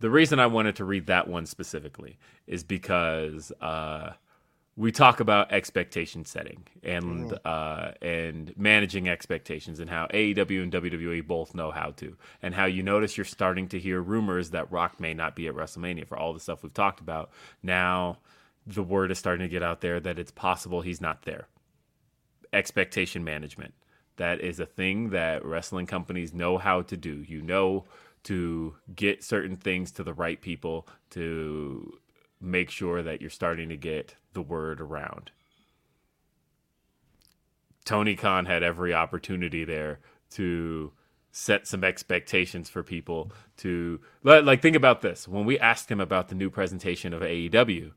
[0.00, 4.12] the reason I wanted to read that one specifically is because uh,
[4.80, 11.26] we talk about expectation setting and uh, and managing expectations and how AEW and WWE
[11.26, 14.98] both know how to and how you notice you're starting to hear rumors that Rock
[14.98, 17.30] may not be at WrestleMania for all the stuff we've talked about.
[17.62, 18.20] Now
[18.66, 21.46] the word is starting to get out there that it's possible he's not there.
[22.50, 23.74] Expectation management.
[24.16, 27.22] That is a thing that wrestling companies know how to do.
[27.28, 27.84] You know
[28.22, 31.98] to get certain things to the right people to
[32.40, 35.30] make sure that you're starting to get the word around.
[37.84, 40.00] Tony Khan had every opportunity there
[40.30, 40.92] to
[41.32, 45.28] set some expectations for people to like like, think about this.
[45.28, 47.92] When we asked him about the new presentation of AEW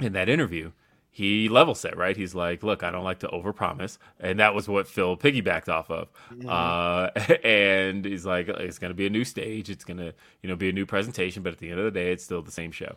[0.00, 0.72] in that interview
[1.10, 2.16] he level set right?
[2.16, 5.90] He's like look I don't like to overpromise and that was what Phil piggybacked off
[5.90, 6.08] of.
[6.46, 7.10] Uh,
[7.44, 9.68] and he's like it's going to be a new stage.
[9.70, 11.90] It's going to you know be a new presentation but at the end of the
[11.90, 12.96] day it's still the same show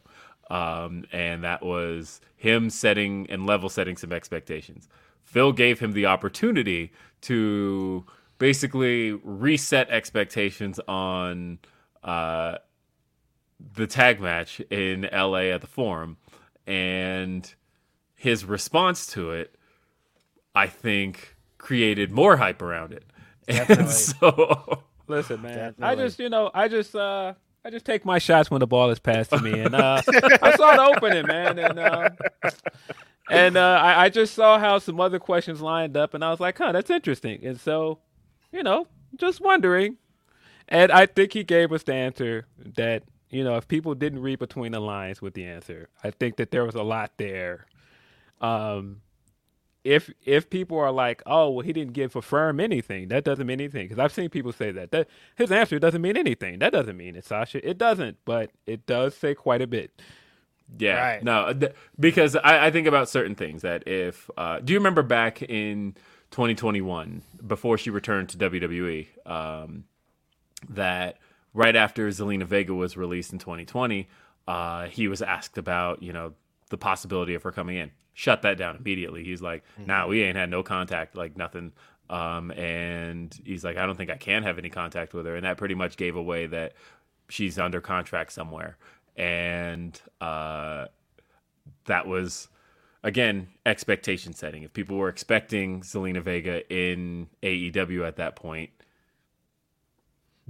[0.52, 4.90] um, and that was him setting and level setting some expectations.
[5.24, 6.92] Phil gave him the opportunity
[7.22, 8.06] to
[8.38, 11.60] basically reset expectations on
[12.04, 12.58] uh,
[13.76, 16.18] the tag match in LA at the Forum,
[16.68, 17.56] and
[18.16, 19.56] his response to it,
[20.54, 23.06] I think, created more hype around it.
[23.48, 27.34] And so, Listen, man, I just you know I just uh
[27.64, 30.02] I just take my shots when the ball is passed to me, and uh,
[30.42, 32.10] I saw the opening, man, and uh,
[33.30, 36.40] and uh, I, I just saw how some other questions lined up, and I was
[36.40, 38.00] like, huh, that's interesting, and so
[38.52, 39.98] you know, just wondering,
[40.68, 44.40] and I think he gave us the answer that you know if people didn't read
[44.40, 47.68] between the lines with the answer, I think that there was a lot there.
[48.42, 49.02] Um,
[49.84, 53.48] if if people are like, oh, well, he didn't give a firm anything, that doesn't
[53.48, 53.86] mean anything.
[53.88, 56.60] Because I've seen people say that that his answer doesn't mean anything.
[56.60, 57.68] That doesn't mean it, Sasha.
[57.68, 59.92] It doesn't, but it does say quite a bit.
[60.78, 61.24] yeah, Right.
[61.24, 65.02] no, th- because I, I think about certain things that if uh, do you remember
[65.04, 65.96] back in
[66.32, 69.86] 2021 before she returned to WWE, um,
[70.70, 71.18] that
[71.54, 74.08] right after Zelina Vega was released in 2020,
[74.48, 76.34] uh, he was asked about you know
[76.70, 77.92] the possibility of her coming in.
[78.14, 79.24] Shut that down immediately.
[79.24, 81.72] He's like, "Nah, we ain't had no contact, like nothing."
[82.10, 85.46] Um, and he's like, I don't think I can have any contact with her, and
[85.46, 86.74] that pretty much gave away that
[87.30, 88.78] she's under contract somewhere,
[89.16, 90.88] and uh,
[91.86, 92.50] that was
[93.02, 94.64] again expectation setting.
[94.64, 98.72] If people were expecting Zelina Vega in AEW at that point,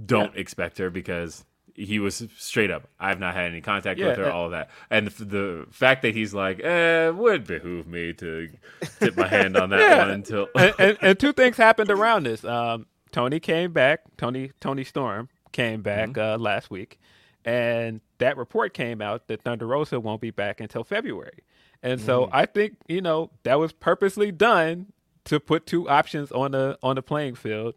[0.04, 1.44] don't expect her because
[1.74, 2.88] he was straight up.
[3.00, 6.02] I've not had any contact Yeah, with her, all of that, and the, the fact
[6.02, 8.48] that he's like, eh, would behoove me to
[9.00, 9.98] tip my hand on that Yeah.
[9.98, 10.48] one until.
[10.54, 12.44] and, and, and two things happened around this.
[12.44, 14.00] Um, Toni came back.
[14.16, 16.20] Toni Toni Storm came back Mm-hmm.
[16.34, 16.98] uh, last week,
[17.44, 21.40] and that report came out that Thunder Rosa won't be back until February.
[21.82, 22.36] And so Mm-hmm.
[22.36, 24.92] I think you know that was purposely done
[25.24, 27.74] to put two options on the on the playing field,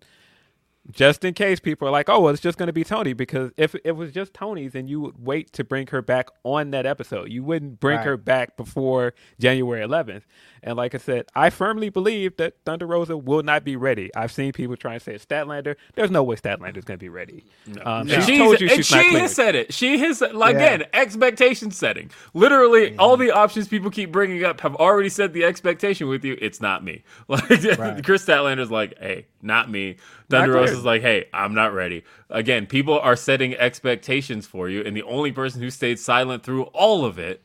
[0.92, 3.52] just in case people are like, "Oh, well, it's just going to be Toni." Because
[3.58, 6.86] if it was just Toni, then you would wait to bring her back on that
[6.86, 7.32] episode.
[7.32, 8.06] You wouldn't bring Right.
[8.06, 10.26] her back before January 11th.
[10.66, 14.10] And like I said, I firmly believe that Thunder Rosa will not be ready.
[14.16, 15.76] I've seen people try and say Statlander.
[15.94, 17.46] There's no way Statlander's going to be ready.
[17.84, 19.22] Um, And she's she's- told you and she's she not cleared.
[19.22, 19.74] has said it.
[19.74, 22.10] She has like, again expectation setting.
[22.34, 26.36] Literally, all the options people keep bringing up have already set the expectation with you.
[26.42, 27.04] It's not me.
[27.30, 29.98] Like Kris Statlander's like, hey, not me.
[30.32, 30.70] Thunder cleared.
[30.70, 32.04] Rosa's like, hey, I'm not ready.
[32.32, 36.64] Again, people are setting expectations for you, and the only person who stayed silent through
[36.74, 37.44] all of it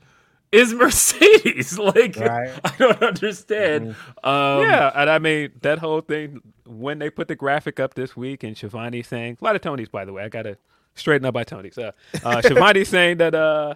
[0.53, 1.79] is Mercedes.
[1.79, 2.51] like, Right.
[2.65, 3.95] I don't understand.
[4.25, 8.17] Um, yeah, and I mean that whole thing when they put the graphic up this
[8.17, 10.23] week and Schiavone saying a lot of Tonys, by the way.
[10.25, 10.57] I gotta
[10.95, 11.79] straighten up by Tonys.
[11.79, 11.93] Uh,
[12.25, 13.75] uh, Schiavone saying that uh,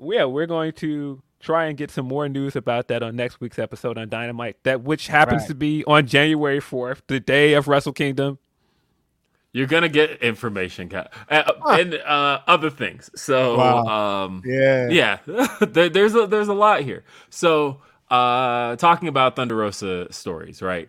[0.00, 3.58] yeah, we're going to try and get some more news about that on next week's
[3.58, 4.56] episode on Dynamite.
[4.64, 5.48] That which happens Right.
[5.48, 8.38] to be on January fourth, the day of Wrestle Kingdom.
[9.58, 13.10] You're gonna get information, Ca- uh, and uh, other things.
[13.16, 14.24] So, Wow.
[14.26, 14.88] um, Yeah.
[14.88, 15.18] yeah,
[15.60, 17.02] there, there's a, there's a lot here.
[17.28, 20.88] So, uh, talking about Thunder Rosa stories, right?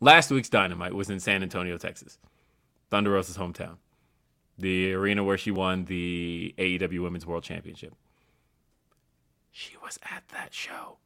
[0.00, 2.18] Last week's Dynamite was in San Antonio, Texas,
[2.90, 3.78] Thunder Rosa's hometown,
[4.58, 7.94] the arena where she won the AEW Women's World Championship.
[9.50, 10.98] She was at that show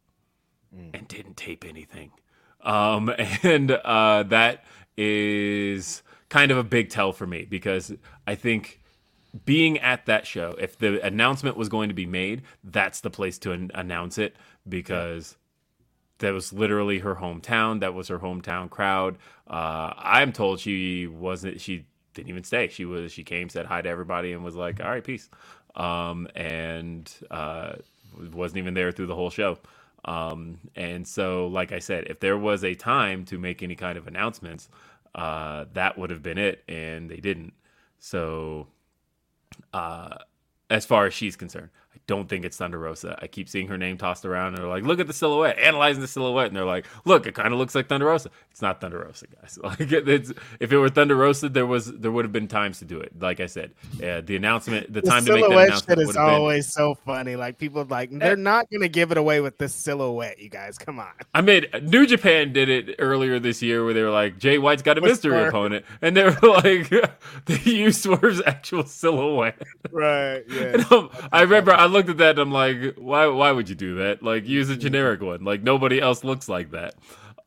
[0.92, 2.10] and didn't tape anything.
[2.62, 3.10] Um,
[3.42, 4.64] and uh, that
[4.96, 7.92] is kind of a big tell for me because
[8.26, 8.80] I think
[9.44, 13.38] being at that show, if the announcement was going to be made, that's the place
[13.40, 14.34] to an- announce it
[14.68, 15.36] because
[16.18, 17.80] that was literally her hometown.
[17.80, 19.18] That was her hometown crowd.
[19.46, 21.60] Uh, I'm told she wasn't.
[21.60, 22.68] She didn't even stay.
[22.68, 23.12] She was.
[23.12, 25.28] She came, said hi to everybody, and was like, "All right, peace."
[25.74, 27.74] Um, and uh,
[28.32, 29.58] wasn't even there through the whole show.
[30.04, 33.98] Um, and so, like I said, if there was a time to make any kind
[33.98, 34.68] of announcements,
[35.14, 37.52] uh, that would have been it, and they didn't.
[37.98, 38.68] So,
[39.72, 40.18] uh,
[40.68, 43.18] as far as she's concerned, I don't think it's Thunder Rosa.
[43.20, 46.00] I keep seeing her name tossed around, and they're like, "Look at the silhouette," analyzing
[46.00, 48.80] the silhouette, and they're like, "Look, it kind of looks like Thunder Rosa." It's not
[48.80, 49.58] Thunder Rosa, guys.
[49.64, 52.84] Like, it's, if it were Thunder Rosa, there was there would have been times to
[52.84, 53.12] do it.
[53.20, 53.72] Like I said,
[54.02, 56.34] uh, the announcement, the, The time to make that announcement shit is have been.
[56.34, 57.36] always so funny.
[57.36, 60.38] Like people like they're not gonna give it away with this silhouette.
[60.40, 61.10] You guys, come on.
[61.34, 64.82] I mean, New Japan did it earlier this year where they were like, Jay White's
[64.82, 65.84] got a mystery opponent.
[66.02, 66.90] And they were like,
[67.46, 69.60] they used Swerve's actual silhouette.
[69.92, 70.42] Right.
[70.48, 70.84] Yeah.
[70.90, 73.96] Um, I remember I looked at that and I'm like, why why would you do
[73.96, 74.22] that?
[74.22, 75.44] Like, use a generic one.
[75.44, 76.94] Like, nobody else looks like that.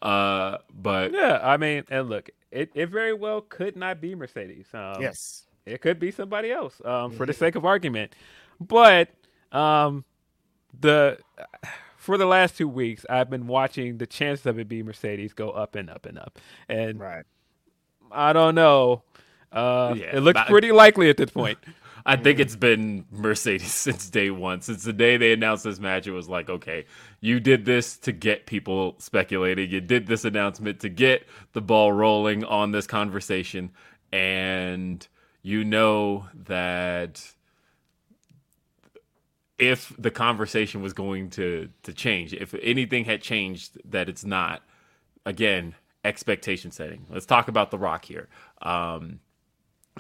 [0.02, 4.68] Uh, but Yeah, I mean, and look, it, it very well could not be Mercedes.
[4.74, 5.44] Um, yes.
[5.66, 8.14] it could be somebody else um, for the sake of argument.
[8.60, 9.10] But
[9.52, 10.04] um,
[10.80, 11.20] the
[11.98, 15.52] for the last two weeks, I've been watching the chances of it being Mercedes go
[15.52, 17.24] up and up and up, and Right.
[18.12, 19.04] I don't know.
[19.52, 21.60] Uh, Yeah, it looks but- pretty likely at this point.
[22.06, 24.62] I think it's been Mercedes since day one.
[24.62, 26.86] Since the day they announced this match, it was like, okay,
[27.22, 29.70] you did this to get people speculating.
[29.70, 33.72] You did this announcement to get the ball rolling on this conversation.
[34.12, 35.08] And
[35.42, 37.34] you know that
[39.58, 44.62] if the conversation was going to, to change, if anything had changed, that it's not,
[45.26, 47.06] again, expectation setting.
[47.10, 48.28] Let's talk about The Rock here.
[48.62, 49.20] Um,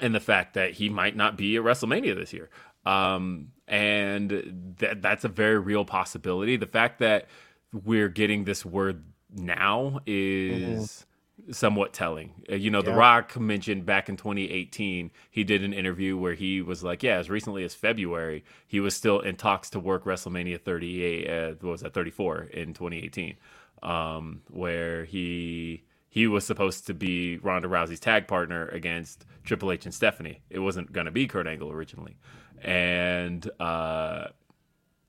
[0.01, 2.49] and the fact that he might not be at WrestleMania this year.
[2.85, 6.57] Um, and that that's a very real possibility.
[6.57, 7.27] The fact that
[7.71, 11.05] we're getting this word now is
[11.51, 12.31] somewhat telling.
[12.49, 16.61] Uh, you know, The Rock mentioned back in 2018, he did an interview where he
[16.61, 20.61] was like, yeah, as recently as February, he was still in talks to work WrestleMania
[20.61, 23.35] 38, uh, what was that, 34 in 2018,
[23.81, 25.83] um, where he
[26.13, 30.43] he was supposed to be Ronda Rousey's tag partner against Triple H and Stephanie.
[30.47, 32.17] It wasn't going to be Kurt Angle originally.
[32.61, 34.27] And uh,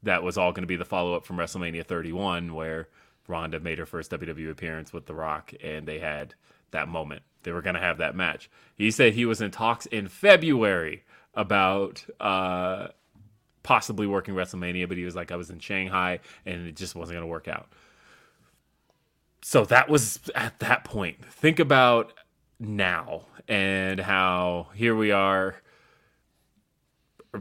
[0.03, 2.89] that was all going to be the follow up from WrestleMania 31, where
[3.29, 6.37] Ronda made her first WWE appearance with The Rock, and they had
[6.71, 7.21] that moment.
[7.43, 8.49] They were going to have that match.
[8.75, 12.87] He said he was in talks in February about uh,
[13.63, 17.17] possibly working WrestleMania, but he was like, I was in Shanghai and it just wasn't
[17.17, 17.69] going to work out.
[19.47, 21.22] So that was at that point.
[21.26, 22.14] Think about
[22.59, 25.57] now and how here we are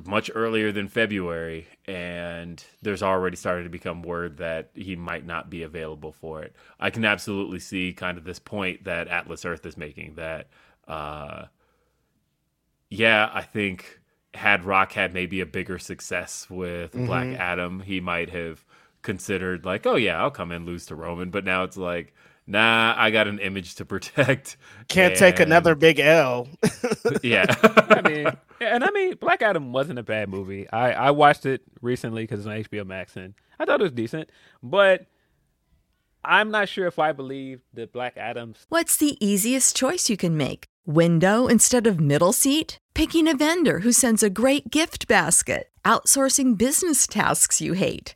[0.05, 5.49] much earlier than February, and there's already started to become word that he might not
[5.49, 6.53] be available for it.
[6.77, 10.49] I can absolutely see kind of this point that Atlas Earth is making that,
[10.89, 11.45] uh,
[12.89, 14.01] yeah, I think
[14.33, 17.05] had Rock had maybe a bigger success with mm-hmm.
[17.05, 18.65] Black Adam, he might have
[19.03, 22.13] considered like, oh yeah, I'll come and lose to Roman, but now it's like
[22.47, 24.57] nah, I got an image to protect.
[24.87, 25.19] Can't and...
[25.19, 26.47] take another big L.
[27.23, 27.45] yeah.
[27.63, 28.27] I mean,
[28.59, 30.69] and I mean, Black Adam wasn't a bad movie.
[30.71, 33.91] I, I watched it recently because it's on HBO Max, and I thought it was
[33.91, 34.29] decent.
[34.61, 35.05] But
[36.23, 38.65] I'm not sure if I believe that Black Adam's.
[38.69, 40.65] What's the easiest choice you can make?
[40.85, 42.77] Window instead of middle seat?
[42.93, 45.69] Picking a vendor who sends a great gift basket?
[45.85, 48.15] Outsourcing business tasks you hate?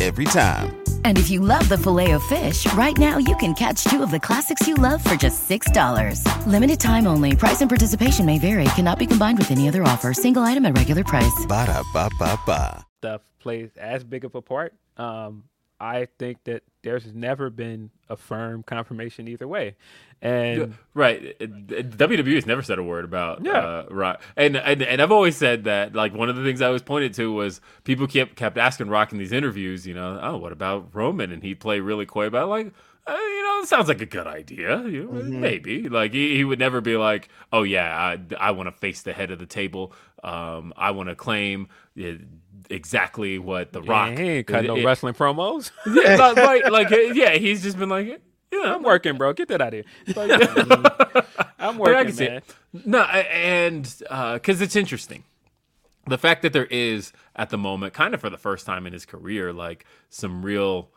[0.00, 0.76] every time.
[1.04, 4.10] And if you love the filet of fish, right now you can catch two of
[4.10, 6.22] the classics you love for just $6.
[6.46, 7.34] Limited time only.
[7.34, 8.64] Price and participation may vary.
[8.76, 10.12] Cannot be combined with any other offer.
[10.12, 11.46] Single item at regular price.
[11.48, 12.86] Ba da ba ba ba.
[12.98, 14.74] Stuff plays as big of a part.
[14.96, 15.44] Um,
[15.80, 19.76] I think that there's never been a firm confirmation either way.
[20.20, 23.58] And right, WWE has never said a word about yeah.
[23.58, 26.70] Uh, Rock, and, and and I've always said that like one of the things I
[26.70, 30.36] was pointed to was people kept kept asking Rock in these interviews, you know, oh,
[30.36, 31.30] what about Roman?
[31.30, 32.72] And he'd play really coy about like.
[33.06, 34.82] Uh, you know, it sounds like a good idea.
[34.82, 35.40] You know, mm-hmm.
[35.40, 39.00] Maybe like he, he, would never be like, "Oh yeah, I, I want to face
[39.00, 39.94] the head of the table.
[40.22, 41.68] Um, I want to claim
[41.98, 42.18] uh,
[42.70, 45.70] exactly what the Rock." Yeah, he ain't cut no it, wrestling promos.
[45.86, 49.32] yeah, like, like yeah, he's just been like, yeah, I'm working, bro.
[49.32, 51.24] Get that out of here.
[51.58, 52.42] I'm working, man.
[52.84, 55.24] No, and because uh, it's interesting,
[56.06, 58.92] the fact that there is at the moment, kind of for the first time in
[58.92, 60.90] his career, like some real,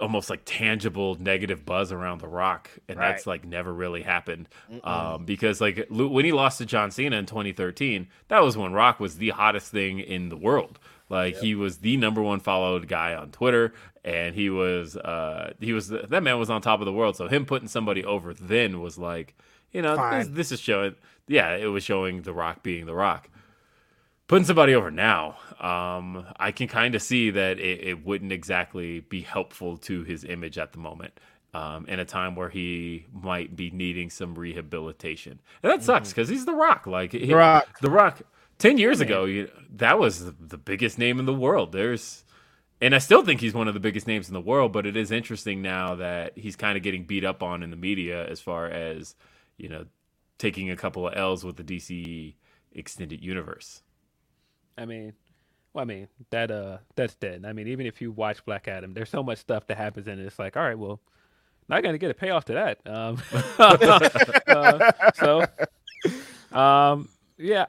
[0.00, 3.10] almost like tangible negative buzz around The Rock, and right.
[3.10, 4.48] that's like never really happened.
[4.84, 9.00] Um, because like when he lost to John Cena in 2013, that was when Rock
[9.00, 10.78] was the hottest thing in the world.
[11.08, 11.42] Like yep.
[11.42, 13.74] he was the number one followed guy on Twitter,
[14.04, 17.16] and he was uh he was that man was on top of the world.
[17.16, 19.34] So him putting somebody over then was like,
[19.72, 20.94] you know, this, this, is showing.
[21.26, 23.28] Yeah, it was showing The Rock being The Rock.
[24.30, 29.00] Putting somebody over now, um, I can kind of see that it, it, wouldn't exactly
[29.00, 31.18] be helpful to his image at the moment.
[31.52, 36.28] Um, in a time where he might be needing some rehabilitation, and that sucks because
[36.28, 36.34] mm-hmm.
[36.34, 36.86] he's The Rock.
[36.86, 38.22] Like The Rock, The Rock
[38.58, 41.72] 10 years ago, you, that was the biggest name in the world.
[41.72, 42.22] There's,
[42.80, 44.96] and I still think he's one of the biggest names in the world, but it
[44.96, 48.38] is interesting now that he's kind of getting beat up on in the media as
[48.40, 49.16] far as,
[49.56, 49.86] you know,
[50.38, 52.36] taking a couple of L's with the DC
[52.70, 53.82] extended universe.
[54.76, 55.12] I mean,
[55.72, 57.44] well, I mean that uh that's dead.
[57.46, 60.18] I mean, even if you watch Black Adam, there's so much stuff that happens in
[60.18, 60.26] it.
[60.26, 61.00] It's like, all right, well,
[61.68, 62.80] not gonna get a payoff to that.
[62.86, 63.18] Um,
[64.48, 65.46] uh, so,
[66.56, 67.66] um, yeah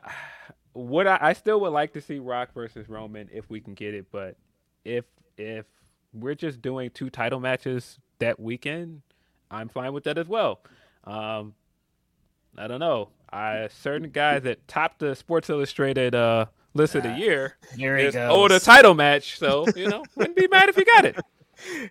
[0.74, 3.94] what I, I still would like to see Rock versus Roman if we can get
[3.94, 4.36] it, but
[4.86, 5.06] if
[5.38, 5.66] if
[6.14, 9.02] we're just doing two title matches that weekend,
[9.50, 10.62] I'm fine with that as well.
[11.04, 11.54] Um,
[12.58, 13.10] I don't know.
[13.32, 17.58] I certain guys that topped the Sports Illustrated uh, list of the year.
[17.76, 18.16] Here he goes.
[18.16, 19.38] Oh, the title match.
[19.38, 21.20] So you know, wouldn't be mad if he got it.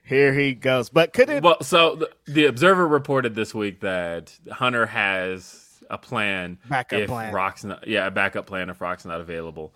[0.04, 0.88] Here he goes.
[0.88, 1.42] But could it?
[1.42, 7.08] Well, so the, the Observer reported this week that Hunter has a plan Backup if
[7.08, 7.32] plan.
[7.32, 9.74] Rock's not yeah a backup plan if Rock's not available.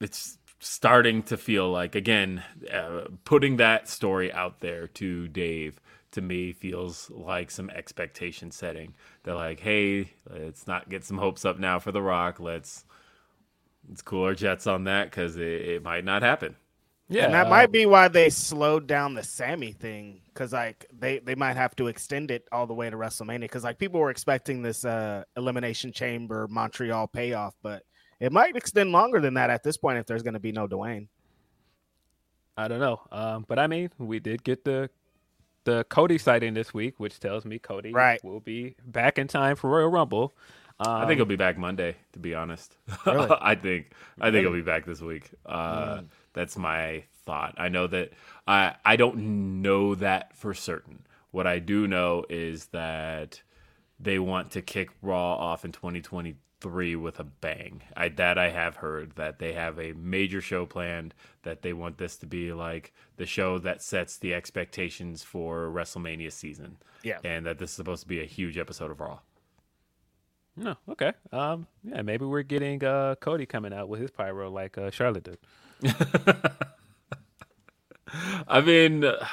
[0.00, 2.42] It's starting to feel like again
[2.72, 5.80] uh, putting that story out there to Dave
[6.12, 8.94] to me feels like some expectation setting.
[9.24, 12.38] They're like, hey, let's not get some hopes up now for the Rock.
[12.38, 12.84] Let's
[13.88, 16.56] let's cool our jets on that because it, it might not happen.
[17.08, 20.86] Yeah, and that uh, might be why they slowed down the Sami thing because like
[20.92, 24.00] they they might have to extend it all the way to WrestleMania because like people
[24.00, 27.84] were expecting this uh elimination chamber Montreal payoff, but
[28.20, 30.68] it might extend longer than that at this point if there's going to be no
[30.68, 31.08] Dwayne.
[32.56, 33.00] I don't know.
[33.12, 34.90] Um, but I mean, we did get the
[35.64, 38.20] the Cody sighting this week, which tells me Cody Right.
[38.22, 40.34] will be back in time for Royal Rumble.
[40.80, 41.96] Um, I think he'll be back Monday.
[42.12, 42.76] To be honest,
[43.06, 43.28] Really?
[43.40, 45.30] I think I think he'll be back this week.
[45.46, 47.54] Uh, That's my thought.
[47.58, 48.12] I know that
[48.46, 51.06] I I don't know that for certain.
[51.30, 53.42] What I do know is that
[54.00, 57.82] they want to kick Raw off in 2023 with a bang.
[57.96, 61.14] I that I have heard that they have a major show planned.
[61.42, 66.32] That they want this to be like the show that sets the expectations for WrestleMania
[66.32, 66.78] season.
[67.04, 67.18] Yeah.
[67.24, 69.18] and that this is supposed to be a huge episode of Raw.
[70.56, 71.12] No, okay.
[71.32, 75.24] Um, yeah, maybe we're getting uh Cody coming out with his pyro like uh, Charlotte
[75.24, 75.38] did.
[78.46, 79.24] I mean, uh,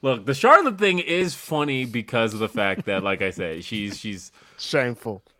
[0.00, 3.98] look, the Charlotte thing is funny because of the fact that, like I said, she's
[3.98, 5.22] she's Shameful.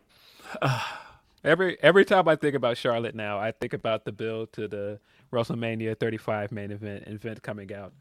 [1.43, 5.01] Every every time I think about Charlotte now, I think about the build to the
[5.33, 7.91] WrestleMania 35 main event event coming out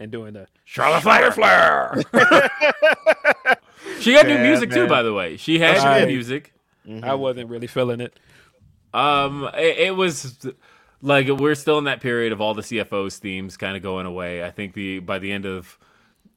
[0.00, 2.02] and doing the Charlotte Flair Flair.
[4.00, 5.36] she had new Yeah, music too, by the way.
[5.36, 6.08] She had she new did.
[6.08, 6.52] music.
[7.02, 8.18] I wasn't really feeling it.
[8.92, 10.44] Um, it, it was
[11.02, 14.42] like we're still in that period of all the CFOs themes kind of going away.
[14.44, 15.78] I think the by the end of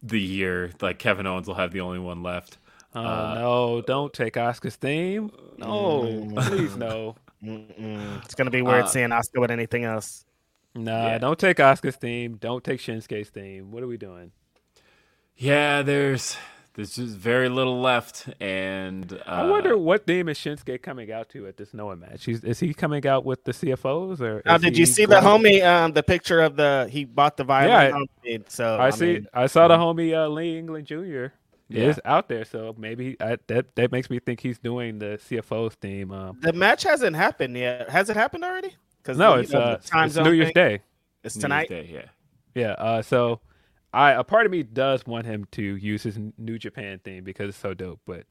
[0.03, 2.57] the year, like Kevin Owens will have the only one left.
[2.93, 3.81] Oh Uh, no!
[3.81, 5.31] Don't take Oscar's theme.
[5.57, 7.15] No, please no.
[7.43, 8.23] Mm-mm.
[8.23, 10.23] It's going to be weird Uh, seeing Oscar with anything else.
[10.75, 11.17] Nah, Yeah.
[11.19, 12.37] don't take Oscar's theme.
[12.37, 13.71] Don't take Shinsuke's theme.
[13.71, 14.31] What are we doing?
[15.35, 16.37] Yeah, there's
[16.75, 21.29] there's just very little left, and uh, I wonder what theme is Shinsuke coming out
[21.29, 22.25] to at this Noah match.
[22.25, 24.41] He's, is he coming out with the CFOs or?
[24.45, 25.63] Now, did you see the homie?
[25.63, 27.69] Um, the picture of the he bought the violin.
[27.69, 29.05] Yeah, homemade, so I, see.
[29.13, 31.27] mean, I saw the homie uh, Lee England Jr.
[31.69, 31.89] Yeah.
[31.89, 35.73] is out there, so maybe I, that that makes me think he's doing the CFOs
[35.73, 36.11] theme.
[36.11, 37.89] Um, the match hasn't happened yet.
[37.89, 38.75] Has it happened already?
[39.03, 40.81] Because no, it's uh, it's New Year's Day.
[41.23, 41.69] It's New Year's tonight.
[41.69, 42.05] Day, yeah.
[42.55, 42.71] Yeah.
[42.71, 43.41] Uh, so
[43.93, 47.49] I a part of me does want him to use his New Japan theme because
[47.49, 47.99] it's so dope.
[48.05, 48.25] But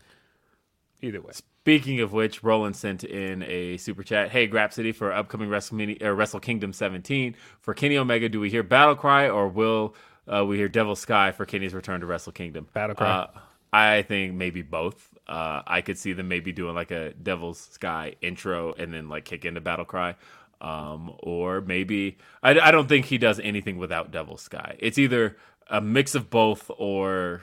[1.02, 1.32] either way,
[1.62, 4.32] Speaking of which, Roland sent in a super chat.
[4.32, 8.28] Hey, Grapsody for upcoming WrestleMania, uh, Wrestle Kingdom 17 for Kenny Omega.
[8.28, 9.94] Do we hear Battle Cry or will
[10.26, 12.66] uh, we hear Devil Sky for Kenny's return to Wrestle Kingdom?
[12.72, 13.06] Battle Cry.
[13.06, 13.26] Uh,
[13.72, 15.16] I think maybe both.
[15.28, 19.24] Uh, I could see them maybe doing like a Devil's Sky intro and then like
[19.24, 20.16] kick into Battle Cry.
[20.62, 24.76] Um, or maybe I, I don't think he does anything without Devil Sky.
[24.78, 25.36] It's either
[25.66, 27.42] a mix of both or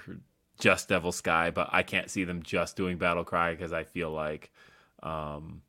[0.57, 4.11] just Devil Sky, but I can't see them just doing Battle Cry because I feel
[4.11, 4.51] like
[5.03, 5.63] um,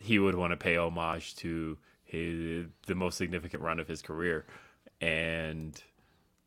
[0.00, 4.44] he would want to pay homage to his the most significant run of his career,
[5.00, 5.80] and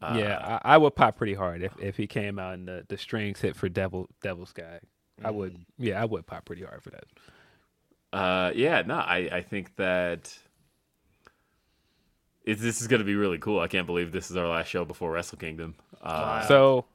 [0.02, 2.86] uh, yeah, I, I would pop pretty hard if, if he came out and the,
[2.90, 4.80] the strings hit for Devil Devil Sky.
[5.23, 7.06] I would, yeah, I would pop pretty hard for that.
[8.11, 10.38] uh, yeah, no, I I think that.
[12.50, 13.60] It, this is going to be really cool.
[13.60, 15.76] I can't believe this is our last show before Wrestle Kingdom.
[16.02, 16.86] Uh, So,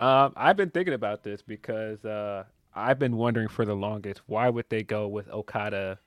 [0.00, 2.44] um, I've been thinking about this because uh,
[2.74, 5.98] I've been wondering for the longest why would they go with Okada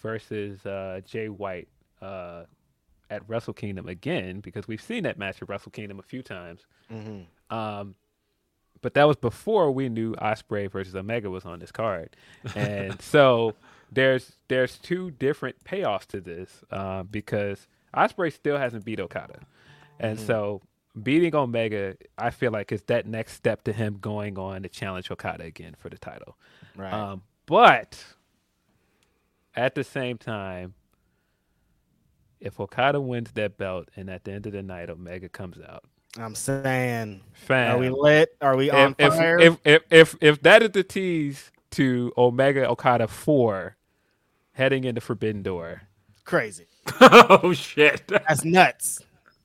[0.00, 1.68] versus uh, Jay White
[2.00, 2.44] uh,
[3.10, 4.40] at Wrestle Kingdom again?
[4.40, 6.60] Because we've seen that match at Wrestle Kingdom a few times.
[7.50, 7.94] Um,
[8.80, 12.16] but that was before we knew Ospreay versus Omega was on this card,
[12.56, 13.54] and so
[13.92, 19.40] there's there's two different payoffs to this uh, because Ospreay still hasn't beat Okada,
[20.00, 20.62] and so
[21.00, 25.10] beating Omega, I feel like is that next step to him going on to challenge
[25.10, 26.36] Okada again for the title.
[26.76, 26.92] Right.
[26.92, 28.02] Um, but
[29.54, 30.74] at the same time,
[32.40, 35.84] if Okada wins that belt and at the end of the night Omega comes out,
[36.18, 38.36] I'm saying, fam, are we lit?
[38.40, 39.38] Are we on if, fire?
[39.38, 43.76] if, if if if that is the tease to Omega Okada four
[44.52, 45.82] heading into Forbidden Door,
[46.24, 46.66] Crazy.
[47.00, 48.06] oh shit!
[48.08, 49.00] That's nuts.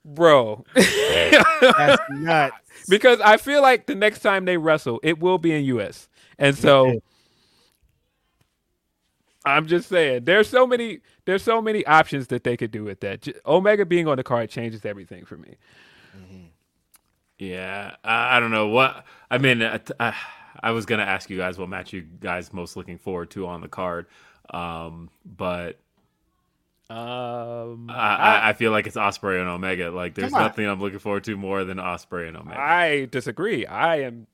[0.05, 0.65] bro.
[0.75, 2.55] That's nuts.
[2.87, 6.07] because I feel like the next time they wrestle, it will be in US,
[6.37, 6.99] and so
[9.45, 12.99] I'm just saying there's so many there's so many options that they could do with
[13.01, 13.27] that.
[13.45, 15.55] Omega being on the card changes everything for me.
[17.39, 19.05] Yeah, I, I don't know what.
[19.29, 20.11] I mean, uh, t- uh,
[20.61, 23.61] I was gonna ask you guys what match you guys most looking forward to on
[23.61, 24.07] the card,
[24.49, 25.79] um, but
[26.89, 29.91] Um, I, I, feel like it's Ospreay and Omega.
[29.91, 32.57] Like, there's nothing I'm looking forward to more than Ospreay and Omega.
[32.59, 33.65] I disagree.
[33.65, 34.27] I am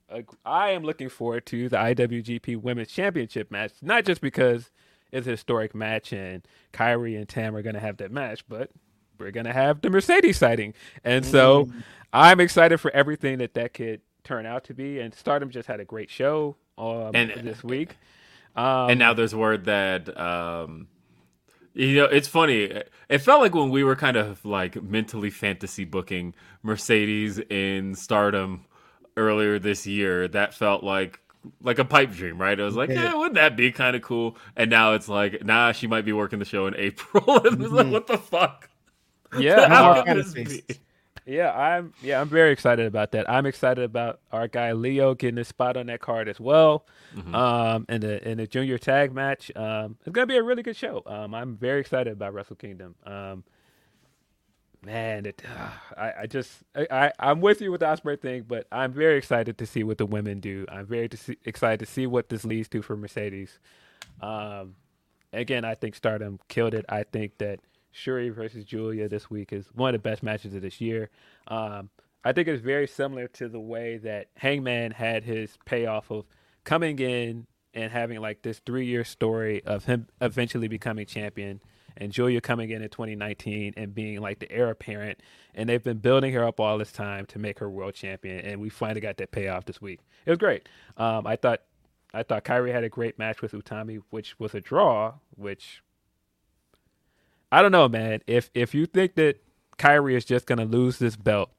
[0.46, 4.70] I am looking forward to the IWGP Women's Championship match, not just because
[5.12, 8.70] it's a historic match and Kairi and Tam are going to have that match, but
[9.18, 10.74] we're going to have the Mercedes sighting.
[11.04, 11.70] And so
[12.12, 15.00] I'm excited for everything that that could turn out to be.
[15.00, 17.98] And Stardom just had a great show um, And- this week.
[18.56, 20.88] Um, and now there's word that um
[21.74, 22.82] you know it's funny.
[23.10, 28.66] It felt like when we were kind of like mentally fantasy booking mercedes in stardom
[29.18, 31.20] earlier this year that felt like
[31.62, 32.60] like a pipe dream right?
[32.60, 34.38] It was like yeah, wouldn't that be kind of cool?
[34.56, 37.42] And now it's like nah she might be working the show in april.
[37.46, 38.70] And it's like what the fuck?
[39.38, 40.64] Yeah, how could this be
[41.26, 43.30] Yeah, I'm yeah, I'm very excited about that.
[43.30, 46.86] I'm excited about our guy Leo getting a spot on that card as well.
[47.34, 49.52] Um in the in the junior tag match.
[49.56, 51.02] Um it's gonna be a really good show.
[51.06, 52.96] Um I'm very excited about Wrestle Kingdom.
[53.06, 53.44] Um
[54.84, 55.42] man, it
[55.96, 59.18] I, I just I, I I'm with you with the Ospreay thing, but I'm very
[59.18, 60.66] excited to see what the women do.
[60.70, 63.60] I'm very to see, excited to see what this leads to for Mercedes.
[64.22, 64.76] Um
[65.32, 66.86] again, I think Stardom killed it.
[66.90, 67.60] I think that
[67.94, 71.10] Shuri versus Giulia this week is one of the best matches of this year.
[71.48, 71.90] Um,
[72.26, 76.26] I think it's very similar to the way that Hangman had his payoff of
[76.64, 81.62] coming in and having like this three year story of him eventually becoming champion
[81.96, 85.20] and Giulia coming in in 2019 and being like the heir apparent.
[85.54, 88.40] And they've been building her up all this time to make her world champion.
[88.40, 90.00] And we finally got that payoff this week.
[90.26, 90.68] It was great.
[90.98, 91.62] Um, I thought
[92.16, 95.83] I thought Kairi had a great match with Utami, which was a draw, which
[97.54, 98.22] I don't know, man.
[98.26, 99.40] If if you think that
[99.78, 101.52] Kairi is just gonna lose this belt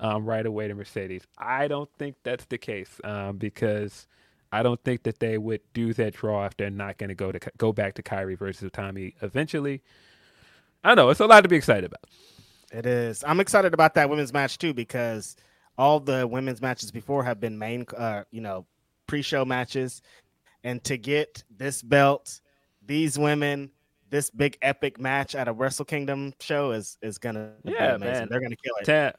[0.00, 4.06] um, right away to Mercedes, I don't think that's the case um, because
[4.50, 7.38] I don't think that they would do that draw if they're not gonna go to
[7.58, 9.82] go back to Kairi versus Utami eventually.
[10.82, 11.10] I don't know.
[11.10, 12.06] It's a lot to be excited about.
[12.72, 13.22] It is.
[13.22, 15.36] I'm excited about that women's match too because
[15.76, 18.64] all the women's matches before have been main, uh, you know,
[19.06, 20.00] pre-show matches,
[20.64, 22.40] and to get this belt,
[22.82, 23.70] these women,
[24.12, 28.12] this big epic match at a Wrestle Kingdom show is is gonna be Yeah, amazing.
[28.12, 28.28] man.
[28.30, 28.84] They're gonna kill it.
[28.84, 29.12] Tam,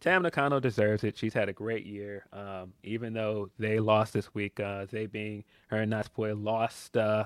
[0.00, 1.16] Tam Nakano deserves it.
[1.16, 2.26] She's had a great year.
[2.32, 7.24] Um, even though they lost this week, uh, they being her and Natsupoi lost uh,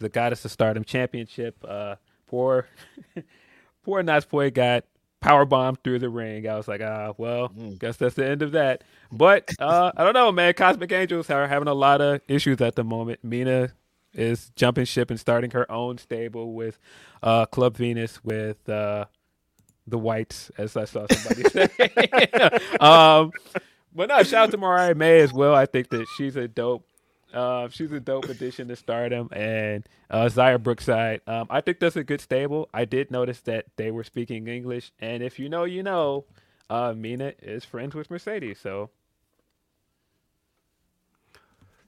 [0.00, 1.56] the Goddess of Stardom Championship.
[1.66, 1.94] Uh,
[2.26, 2.66] poor,
[3.84, 4.84] poor Natsupoi got
[5.20, 6.48] power bombed through the ring.
[6.48, 7.48] I was like, ah, well,
[7.78, 8.82] guess that's the end of that.
[9.12, 10.54] But uh, I don't know, man.
[10.54, 13.20] Cosmic Angels are having a lot of issues at the moment.
[13.22, 13.70] Mina
[14.14, 16.78] is jumping ship and starting her own stable with
[17.22, 18.68] uh, Club Venus with.
[18.68, 19.06] Uh,
[19.86, 21.68] the whites, as I saw somebody say.
[22.80, 23.32] um,
[23.94, 25.54] but no, shout out to Mariah May as well.
[25.54, 26.86] I think that she's a dope,
[27.32, 31.20] uh, she's a dope addition to Stardom, and uh, Xia Brookside.
[31.26, 32.68] Um, I think that's a good stable.
[32.72, 36.24] I did notice that they were speaking English, and if you know, you know.
[36.70, 38.88] Uh, Mina is friends with Mercedes, so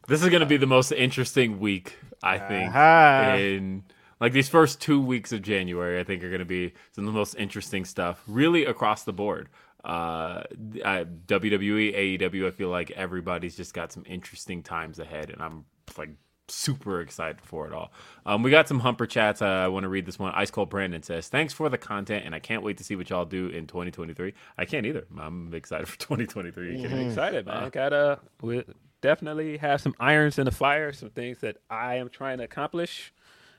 [0.08, 2.70] This is going to be the most interesting week, I think.
[2.70, 3.36] Aha.
[3.38, 3.84] In
[4.20, 7.12] like these first two weeks of January, I think are going to be some of
[7.12, 9.48] the most interesting stuff, really across the board.
[9.84, 10.42] Uh,
[10.84, 15.64] I, WWE, AEW, I feel like everybody's just got some interesting times ahead, and I'm
[15.96, 16.10] like
[16.48, 17.92] super excited for it all.
[18.24, 19.42] Um, we got some humper chats.
[19.42, 20.32] Uh, I want to read this one.
[20.34, 23.10] Ice Cold Brandon says, "Thanks for the content, and I can't wait to see what
[23.10, 25.06] y'all do in 2023." I can't either.
[25.18, 26.72] I'm excited for 2023.
[26.72, 27.06] You kidding me?
[27.06, 27.64] excited, man.
[27.64, 28.64] i Gotta we
[29.00, 33.12] definitely have some irons in the fire, some things that I am trying to accomplish.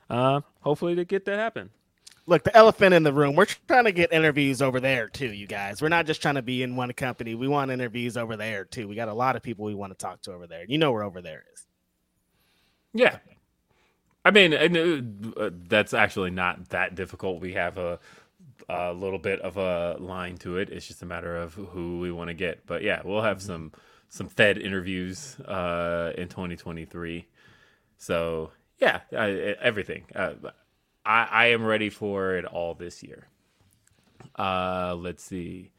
[0.10, 1.70] Uh, hopefully to get that happen.
[2.26, 3.36] Look, the elephant in the room.
[3.36, 5.82] We're trying to get interviews over there too, you guys.
[5.82, 7.36] We're not just trying to be in one company.
[7.36, 8.88] We want interviews over there too.
[8.88, 10.66] We got a lot of people we want to talk to over there.
[10.68, 11.66] You know where over there is.
[12.94, 13.20] Yeah.
[14.26, 17.40] I mean, and, uh, that's actually not that difficult.
[17.40, 17.98] We have a,
[18.68, 20.70] a little bit of a line to it.
[20.70, 22.66] It's just a matter of who we want to get.
[22.66, 23.72] But yeah, we'll have some
[24.10, 27.28] some Fed interviews uh, in 2023.
[27.98, 29.30] So yeah, I,
[29.62, 30.06] everything.
[30.16, 30.34] Uh,
[31.06, 33.28] I, I am ready for it all this year.
[34.38, 35.72] Uh, let's see.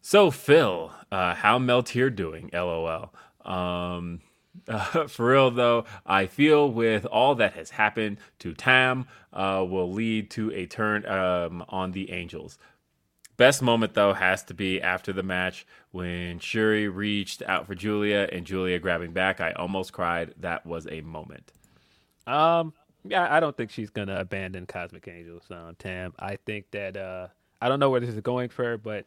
[0.00, 2.50] So Phil, uh, how Meltier doing?
[2.52, 3.12] LOL.
[3.44, 4.20] Um,
[4.68, 9.92] uh, for real though, I feel with all that has happened to Tam, uh, will
[9.92, 12.58] lead to a turn um, on the Angels.
[13.40, 18.28] Best moment though has to be after the match when Shuri reached out for Giulia
[18.30, 19.40] and Giulia grabbing back.
[19.40, 20.34] I almost cried.
[20.40, 21.50] That was a moment.
[22.26, 26.12] Um, yeah, I don't think she's gonna abandon Cosmic Angels, um, Tam.
[26.18, 27.28] I think that uh,
[27.62, 29.06] I don't know where this is going for her, but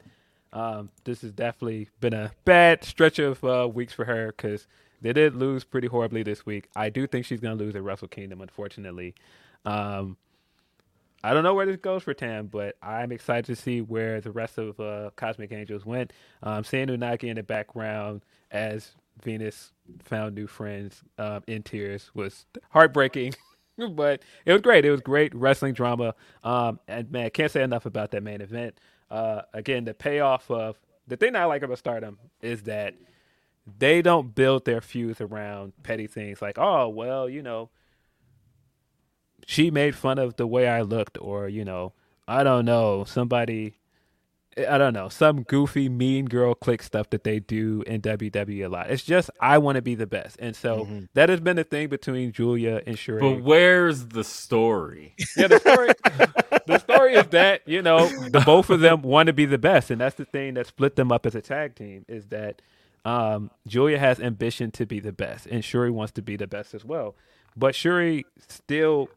[0.52, 4.66] um, this has definitely been a bad stretch of uh, weeks for her because
[5.04, 6.70] they did lose pretty horribly this week.
[6.76, 9.14] I do think she's to lose at Wrestle Kingdom, unfortunately.
[9.64, 10.18] Um,
[11.24, 14.32] I don't know where this goes for Tam, but I'm excited to see where the
[14.32, 16.12] rest of uh, Cosmic Angels went.
[16.42, 18.92] Um, seeing Unagi in the background as
[19.24, 19.72] Venus
[20.04, 23.36] found new friends um, in tears was heartbreaking,
[23.92, 24.84] but it was great.
[24.86, 26.14] It was great wrestling drama.
[26.44, 28.78] Um, and man, can't say enough about that main event.
[29.10, 30.78] Uh, again, the payoff of
[31.08, 32.96] the thing I like about Stardom is that
[33.80, 37.70] they don't build their feuds around petty things like, oh, well, you know,
[39.46, 41.94] she made fun of the way I looked, or, you know,
[42.28, 43.76] I don't know, somebody,
[44.58, 48.70] I don't know, some goofy mean girl click stuff that they do in WWE a
[48.70, 48.90] lot.
[48.92, 50.38] It's just, I want to be the best.
[50.40, 51.08] And so Mhm.
[51.16, 53.20] that has been the thing between Giulia and Shuri.
[53.20, 55.16] But where's the story?
[55.36, 55.90] Yeah, the story.
[56.68, 59.90] the story is that you know the both of them want to be the best,
[59.92, 62.06] and that's the thing that split them up as a tag team.
[62.08, 62.62] Is that
[63.06, 66.74] um, Giulia has ambition to be the best, and Shuri wants to be the best
[66.74, 67.16] as well.
[67.58, 69.10] But Shuri still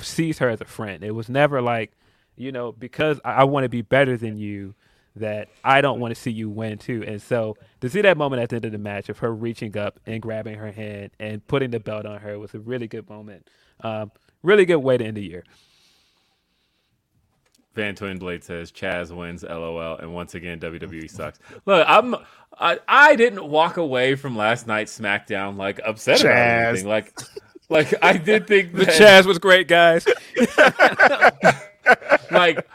[0.00, 1.02] sees her as a friend.
[1.02, 1.92] It was never like,
[2.36, 4.74] you know, because I, I want to be better than you,
[5.16, 7.04] that I don't want to see you win too.
[7.06, 9.76] And so to see that moment at the end of the match of her reaching
[9.76, 13.08] up and grabbing her hand and putting the belt on her was a really good
[13.08, 13.48] moment.
[13.80, 14.12] Um,
[14.42, 15.44] really good way to end the year.
[17.74, 21.38] Van Twin Blade says Chaz wins, LOL, and once again WWE sucks.
[21.64, 22.16] Look, I'm
[22.58, 26.68] I, I didn't walk away from last night's SmackDown like upset about Chaz.
[26.68, 26.88] anything.
[26.88, 27.16] Like
[27.68, 30.06] like I did think The that, Chaz was great, guys.
[32.30, 32.66] like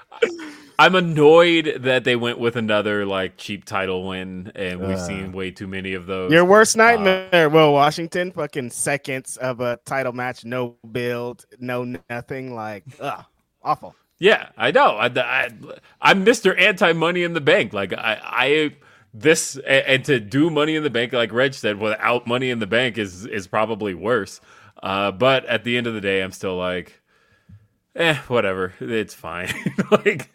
[0.80, 5.08] I'm annoyed that they went with another like cheap title win, and we've Uh.
[5.08, 6.32] seen way too many of those.
[6.32, 8.32] Your worst nightmare, Will Washington.
[8.32, 12.54] Fucking seconds of a title match, no build, no nothing.
[12.56, 13.24] Like, ugh,
[13.64, 13.96] awful.
[14.20, 14.96] Yeah, I know.
[14.98, 15.50] I, I,
[16.02, 16.60] I'm Mr.
[16.60, 17.74] Anti Money in the Bank.
[17.74, 18.76] Like I, I
[19.14, 22.60] this and, and to do Money in the Bank, like Reg said, without Money in
[22.60, 24.40] the Bank is is probably worse.
[24.84, 27.02] Uh, but at the end of the day, I'm still like,
[27.96, 28.74] eh, whatever.
[28.82, 29.48] It's fine.
[29.92, 30.30] like,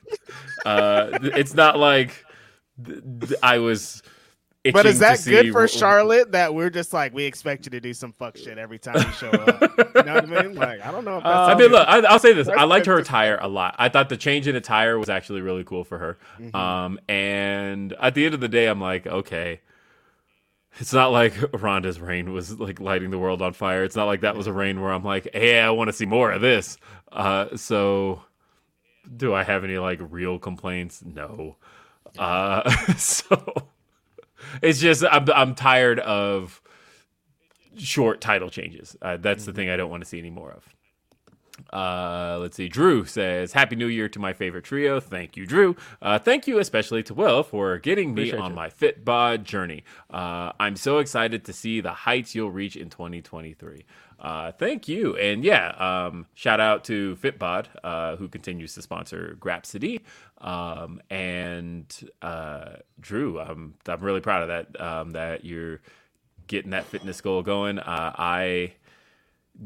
[0.64, 2.24] uh, it's not like
[2.82, 4.02] th- th- I was.
[4.72, 7.80] But is that good for wh- Charlotte that we're just like we expect you to
[7.80, 9.60] do some fuck shit every time you show up?
[9.94, 10.54] you know what I mean?
[10.56, 11.18] Like I don't know.
[11.18, 13.76] If that's I mean, look, I, I'll say this: I liked her attire a lot.
[13.78, 16.18] I thought the change in attire was actually really cool for her.
[16.40, 16.54] Mhm.
[16.54, 19.60] Um, and at the end of the day, I'm like, okay,
[20.78, 23.84] it's not like Ronda's reign was like lighting the world on fire.
[23.84, 26.06] It's not like that was a reign where I'm like, hey, I want to see
[26.06, 26.78] more of this.
[27.10, 28.22] Uh, so,
[29.16, 31.02] do I have any like real complaints?
[31.04, 31.56] No.
[32.18, 33.68] Uh, so
[34.62, 36.62] it's just I'm I'm tired of
[37.76, 38.96] short title changes.
[39.02, 40.74] Uh, that's the thing I don't want to see any more of.
[41.72, 42.68] Uh, let's see.
[42.68, 45.76] Drew says, "Happy New Year to my favorite trio." Thank you, Drew.
[46.00, 48.56] Uh, thank you especially to Will for getting me Appreciate on you.
[48.56, 49.84] my Fitbod journey.
[50.10, 53.84] Uh, I'm so excited to see the heights you'll reach in 2023.
[54.20, 59.36] Uh, thank you, and yeah, um, shout out to Fitbod uh, who continues to sponsor
[59.40, 60.00] Grapsody.
[60.38, 61.86] Um, and
[62.22, 64.80] uh, Drew, I'm I'm really proud of that.
[64.80, 65.80] Um, that you're
[66.48, 67.78] getting that fitness goal going.
[67.78, 68.72] Uh, I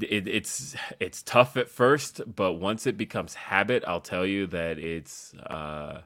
[0.00, 4.78] it, it's it's tough at first, but once it becomes habit, I'll tell you that
[4.78, 6.02] it's uh,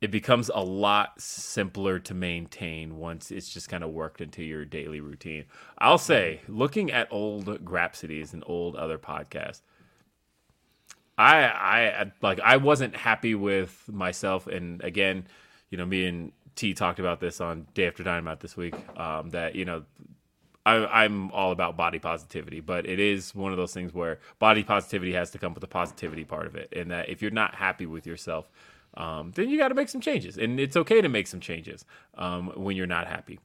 [0.00, 4.64] it becomes a lot simpler to maintain once it's just kind of worked into your
[4.64, 5.44] daily routine.
[5.78, 9.60] I'll say, looking at old Grapsodies and old other podcasts,
[11.18, 15.26] I I like I wasn't happy with myself, and again,
[15.68, 18.74] you know, me and T talked about this on Day After Dynamite this week.
[18.98, 19.84] Um, that you know,
[20.66, 24.62] I, I'm all about body positivity, but it is one of those things where body
[24.62, 27.54] positivity has to come with the positivity part of it, and that if you're not
[27.54, 28.50] happy with yourself,
[28.94, 31.84] um, then you got to make some changes, and it's okay to make some changes
[32.16, 33.40] um, when you're not happy.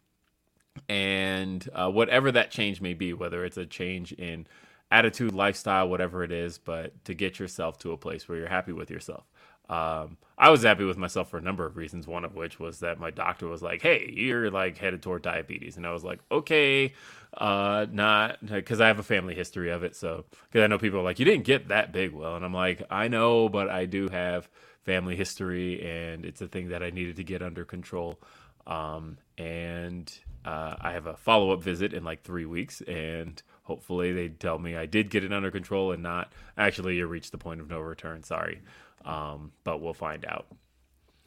[0.89, 4.45] And uh, whatever that change may be, whether it's a change in
[4.91, 8.71] attitude, lifestyle, whatever it is, but to get yourself to a place where you're happy
[8.73, 9.23] with yourself.
[9.69, 12.07] Um, I was happy with myself for a number of reasons.
[12.07, 15.77] One of which was that my doctor was like, "Hey, you're like headed toward diabetes,"
[15.77, 16.93] and I was like, "Okay,
[17.37, 20.99] uh, not because I have a family history of it." So because I know people
[20.99, 23.85] are like, "You didn't get that big, well," and I'm like, "I know, but I
[23.85, 24.49] do have
[24.83, 28.19] family history, and it's a thing that I needed to get under control."
[28.67, 30.11] Um, and
[30.43, 34.59] uh, I have a follow up visit in like three weeks, and hopefully they tell
[34.59, 37.69] me I did get it under control and not actually you reached the point of
[37.69, 38.23] no return.
[38.23, 38.61] Sorry,
[39.05, 40.47] um, but we'll find out.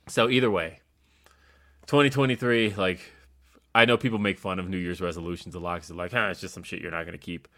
[0.08, 0.80] So either way,
[1.86, 3.00] 2023, like
[3.74, 6.28] I know people make fun of New Year's resolutions a lot because they're like, "Huh,
[6.30, 7.48] it's just some shit you're not going to keep."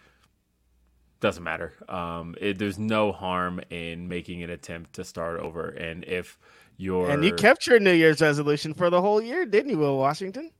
[1.20, 1.74] Doesn't matter.
[1.88, 6.38] Um, it, there's no harm in making an attempt to start over, and if
[6.76, 9.98] you're And you kept your New Year's resolution for the whole year, didn't you, Will
[9.98, 10.50] Washington?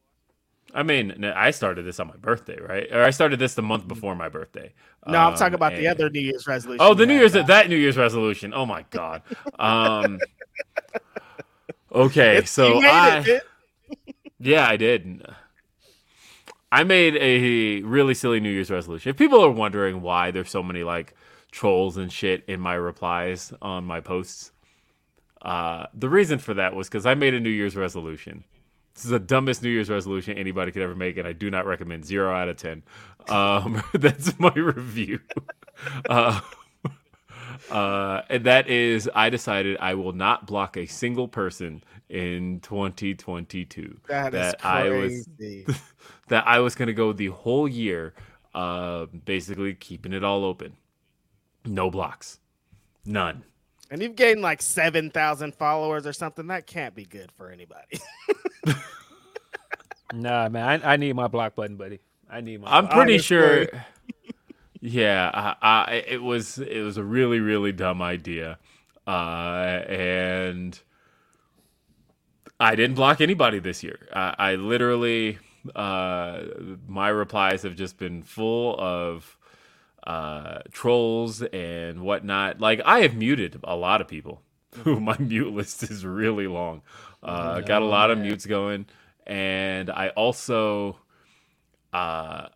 [0.75, 2.87] I mean, I started this on my birthday, right?
[2.93, 4.73] Or I started this the month before my birthday.
[5.07, 6.81] No, I'm Um, talking about the other New Year's resolution.
[6.81, 8.53] Oh, the New Year's uh, that New Year's resolution.
[8.55, 9.23] Oh my god.
[9.59, 10.19] Um.
[11.93, 13.43] Okay, It's- so I it,
[14.39, 15.27] yeah, I did.
[16.71, 19.11] I made a really silly New Year's resolution.
[19.11, 21.17] If people are wondering why there's so many like
[21.51, 24.53] trolls and shit in my replies on my posts,
[25.43, 28.45] uh, the reason for that was because I made a New Year's resolution.
[29.01, 31.64] This is the dumbest New Year's resolution anybody could ever make, and I do not
[31.64, 32.05] recommend.
[32.05, 32.82] Zero out of ten.
[33.31, 35.20] Um, that's my review.
[36.06, 36.39] Uh,
[37.70, 44.01] uh, and that is, I decided I will not block a single person in 2022.
[44.06, 45.66] That is I was crazy.
[46.28, 48.12] that I was going to go the whole year,
[48.55, 50.77] uh, basically keeping it all open,
[51.64, 52.39] no blocks,
[53.06, 53.44] none.
[53.90, 56.48] And you've gained like seven thousand followers or something.
[56.48, 57.98] That can't be good for anybody.
[60.12, 62.01] Nah, man, I, I need my block button, buddy.
[62.28, 62.77] I need my.
[62.77, 63.66] I'm block pretty sure.
[64.81, 68.59] Yeah, I, I, it was it was a really really dumb idea,
[69.07, 70.81] uh, and
[72.59, 74.09] I didn't block anybody this year.
[74.11, 75.39] I, I literally
[75.74, 76.43] uh,
[76.87, 79.37] my replies have just been full of
[80.07, 82.61] uh, trolls and whatnot.
[82.61, 84.43] Like I have muted a lot of people.
[84.85, 86.82] Who my mute list is really long.
[87.23, 88.87] Uh, got a lot of mutes going,
[89.27, 90.99] and I also
[91.93, 92.49] uh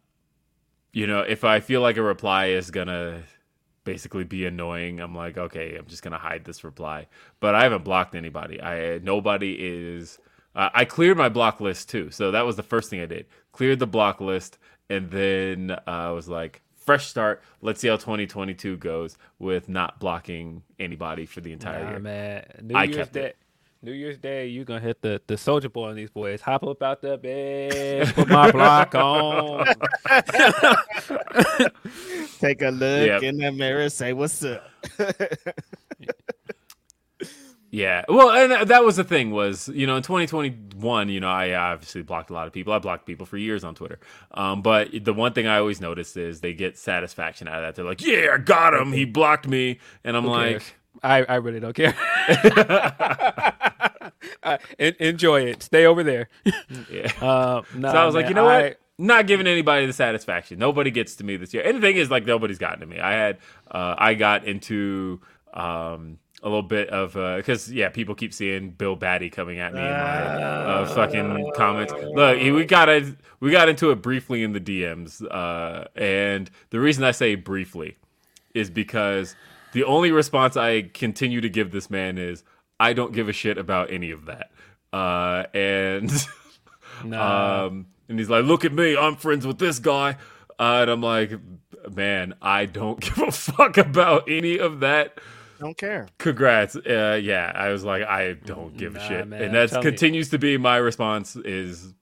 [0.92, 3.20] you know if i feel like a reply is gonna
[3.84, 7.06] basically be annoying i'm like okay i'm just gonna hide this reply.
[7.40, 8.62] But i haven't blocked anybody.
[8.62, 10.18] I nobody is
[10.54, 12.10] uh, i cleared my block list too.
[12.10, 13.26] So that was the first thing i did.
[13.52, 14.58] Cleared the block list
[14.88, 17.42] and then uh, i was like fresh start.
[17.60, 21.98] Let's see how 2022 goes with not blocking anybody for the entire Nah, year.
[21.98, 22.46] man.
[22.62, 23.26] New I Year's kept Day.
[23.28, 23.36] it.
[23.84, 26.40] New Year's Day, you gonna hit the the soldier boy on these boys.
[26.40, 29.66] Hop up out the bed, put my block on.
[32.40, 33.22] Take a look Yep.
[33.22, 34.64] in the mirror, say what's up.
[37.70, 38.04] Yeah.
[38.08, 42.02] Well, and that was the thing was, you know, in 2021, you know, I obviously
[42.02, 42.72] blocked a lot of people.
[42.72, 43.98] I blocked people for years on Twitter.
[44.30, 47.74] Um, but the one thing I always notice is they get satisfaction out of that.
[47.74, 48.92] They're like, "Yeah, I got him.
[48.92, 50.72] He blocked me." And I'm Who like, cares?
[51.02, 51.94] I, I really don't care.
[54.42, 55.62] Uh, en- enjoy it.
[55.62, 56.28] Stay over there.
[56.90, 57.10] yeah.
[57.22, 58.80] Uh, nah, so I was like, you know I- what?
[58.98, 60.58] Not giving anybody the satisfaction.
[60.58, 61.64] Nobody gets to me this year.
[61.66, 63.00] And the thing is, like, nobody's gotten to me.
[63.00, 63.38] I had,
[63.70, 65.20] uh, I got into
[65.52, 69.80] um, a little bit of because yeah, people keep seeing Bill Batty coming at me
[69.80, 71.92] in my uh, fucking comments.
[71.92, 76.78] Look, we got a, we got into it briefly in the DMs, uh, and the
[76.78, 77.96] reason I say briefly
[78.52, 79.34] is because
[79.74, 82.42] the only response I continue to give this man is
[82.80, 84.50] I don't give a shit about any of that.
[84.92, 86.10] Uh, and
[87.04, 87.66] Nah.
[87.66, 90.16] um, and he's like, "Look at me, I'm friends with this guy,"
[90.58, 91.32] uh, and I'm like,
[91.94, 95.18] "Man, I don't give a fuck about any of that."
[95.58, 96.06] Don't care.
[96.18, 96.76] Congrats.
[96.76, 99.90] Uh, yeah, I was like, I don't give a shit, man, and that telling you.
[99.90, 101.36] continues to be my response.
[101.36, 101.94] Is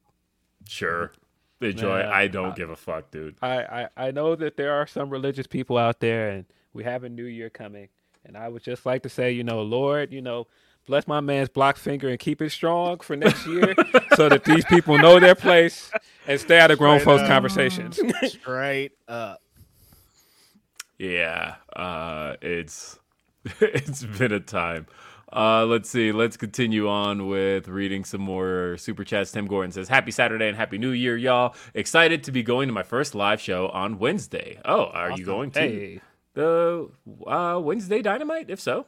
[0.69, 1.13] sure,
[1.61, 2.01] enjoy.
[2.01, 3.37] Man, I don't I- give a fuck, dude.
[3.41, 7.05] I, I, I know that there are some religious people out there, and we have
[7.05, 7.89] a new year coming.
[8.25, 10.47] And I would just like to say, you know, Lord, you know,
[10.87, 13.75] bless my man's block finger and keep it strong for next year
[14.17, 15.91] so that these people know their place
[16.27, 17.29] and stay out of grown Straight folks' up.
[17.29, 18.01] conversations.
[18.29, 19.41] Straight up.
[20.99, 22.99] Yeah, uh, it's
[23.61, 24.87] it's been a time.
[25.33, 26.13] Uh, let's see.
[26.13, 29.33] Let's continue on with reading some more super chats.
[29.33, 31.55] Tim Gordon says, "Happy Saturday and Happy New Year, y'all!
[31.75, 34.61] Excited to be going to my first live show on Wednesday.
[34.65, 36.01] Oh, are you going to Hey.
[36.35, 36.89] The
[37.27, 38.51] uh, Wednesday Dynamite?
[38.51, 38.87] If so,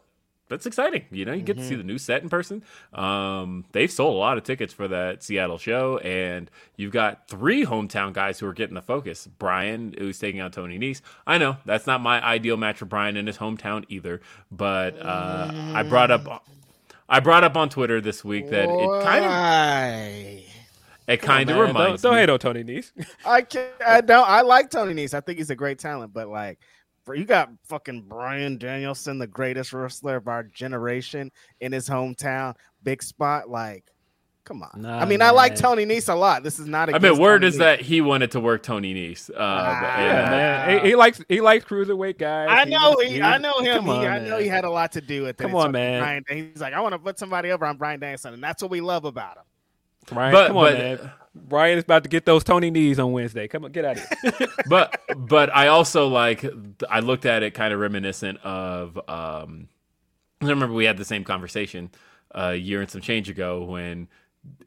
[0.48, 1.04] that's exciting.
[1.10, 1.68] You know, you get to Mm-hmm.
[1.68, 2.62] see the new set in person.
[2.92, 7.64] Um, they've sold a lot of tickets for that Seattle show, and you've got three
[7.64, 9.26] hometown guys who are getting the focus.
[9.38, 11.00] Brian, who's taking out Tony Nese.
[11.26, 15.50] I know that's not my ideal match for Brian in his hometown either, but uh,
[15.74, 16.44] I brought up.
[17.08, 20.44] I brought up on Twitter this week that it kind of
[21.06, 22.20] it kind of reminds don't, don't me.
[22.20, 22.92] hate on Tony Nese.
[23.26, 23.70] I can't.
[23.86, 24.26] I don't.
[24.28, 25.12] I like Tony Nese.
[25.14, 26.64] I think he's a great talent, but like, for
[27.12, 33.02] you got fucking Bryan Danielson, the greatest wrestler of our generation, in his hometown, big
[33.02, 33.50] spot.
[33.50, 33.84] Like,
[34.44, 34.70] come on.
[34.82, 35.54] Nah, I mean, I like.
[35.56, 36.42] Tony Nese a lot.
[36.42, 36.88] This is not.
[36.88, 37.58] I mean, against word Tony is Nese.
[37.58, 39.30] that he wanted to work Tony Nese.
[39.30, 40.80] Uh, Ah, and, Yeah, man.
[40.84, 42.48] He, he likes he likes cruiserweight guys.
[42.50, 43.74] I know he, he- I know him.
[43.76, 44.40] Come on, I know man.
[44.42, 45.42] he had a lot to do with it.
[45.42, 46.00] Come It's on, man.
[46.02, 48.70] Brian, he's like, I want to put somebody over on Bryan Danielson, and that's what
[48.70, 49.44] we love about him.
[50.06, 51.10] Brian, But- come on, but- man.
[51.36, 53.48] Brian is about to get those Tony knees on Wednesday.
[53.48, 54.48] Come on, get out of here.
[54.68, 56.44] but but I also like
[56.88, 59.66] I looked at it kind of reminiscent of um
[60.40, 61.90] I remember we had the same conversation
[62.30, 64.06] a year and some change ago when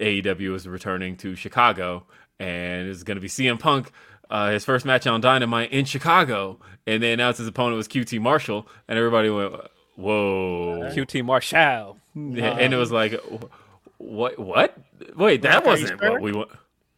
[0.02, 2.06] AEW was returning to Chicago
[2.38, 3.92] and it's going to be CM Punk.
[4.30, 8.20] Uh, his first match on Dynamite in Chicago, and they announced his opponent was QT
[8.20, 9.54] Marshall, and everybody went,
[9.96, 13.14] "Whoa!" QT Marshall, and it was like,
[13.98, 14.40] "What?
[14.40, 14.78] What?
[15.16, 16.50] Wait, that Are wasn't what we want."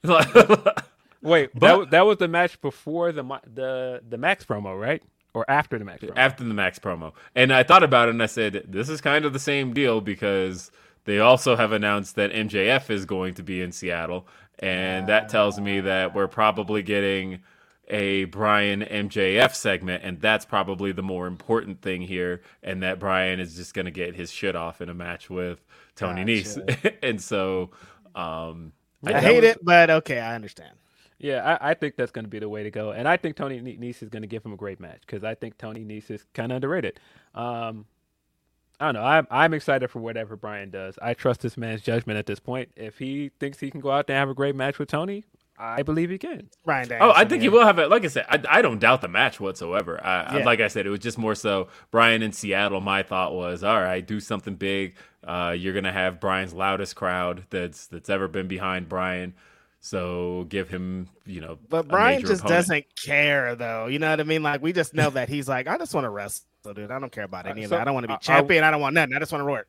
[1.21, 3.23] Wait, But- that, that was the match before the
[3.53, 5.03] the the Max promo, right?
[5.33, 6.13] Or after the Max promo?
[6.17, 7.13] after the Max promo.
[7.35, 10.01] And I thought about it and I said, this is kind of the same deal
[10.01, 10.71] because
[11.05, 14.27] they also have announced that MJF is going to be in Seattle.
[14.57, 17.41] And that tells me that we're probably getting
[17.89, 20.03] a Brian MJF segment.
[20.03, 22.41] And that's probably the more important thing here.
[22.63, 25.63] And that Brian is just going to get his shit off in a match with
[25.95, 26.97] Tony Nese.
[27.03, 27.71] and so.
[28.15, 28.73] Um,
[29.05, 30.75] I that hate was- it, but okay, I understand.
[31.19, 33.35] Yeah, I, I think that's going to be the way to go, and I think
[33.35, 35.83] Tony Ne- Nese is going to give him a great match because I think Tony
[35.83, 36.97] Nese is kind of underrated.
[37.35, 37.85] Um,
[38.79, 39.03] I don't know.
[39.03, 40.97] I'm I'm excited for whatever Brian does.
[41.01, 42.71] I trust this man's judgment at this point.
[42.77, 45.25] If he thinks he can go out there and have a great match with Tony,
[45.61, 46.49] I believe he can.
[46.65, 47.89] Ryan Oh, I think he will have it.
[47.89, 49.99] Like I said, I, I don't doubt the match whatsoever.
[50.03, 50.45] I, I- Yeah.
[50.45, 52.79] like I said, it was just more so Bryan in Seattle.
[52.81, 54.95] My thought was, all right, do something big.
[55.21, 59.33] Uh, you're gonna have Bryan's loudest crowd that's that's ever been behind Bryan.
[59.81, 62.57] So give him, you know, But a Bryan major just opponent.
[62.59, 63.87] doesn't care, though.
[63.87, 64.43] You know what I mean?
[64.43, 66.45] Like we just know that he's like, I just want to wrestle,
[66.75, 66.91] dude.
[66.91, 67.81] I don't care about any of so, that.
[67.81, 68.63] I don't want to be uh, are- champion.
[68.63, 69.13] I don't want nothing.
[69.15, 69.67] I just want to work.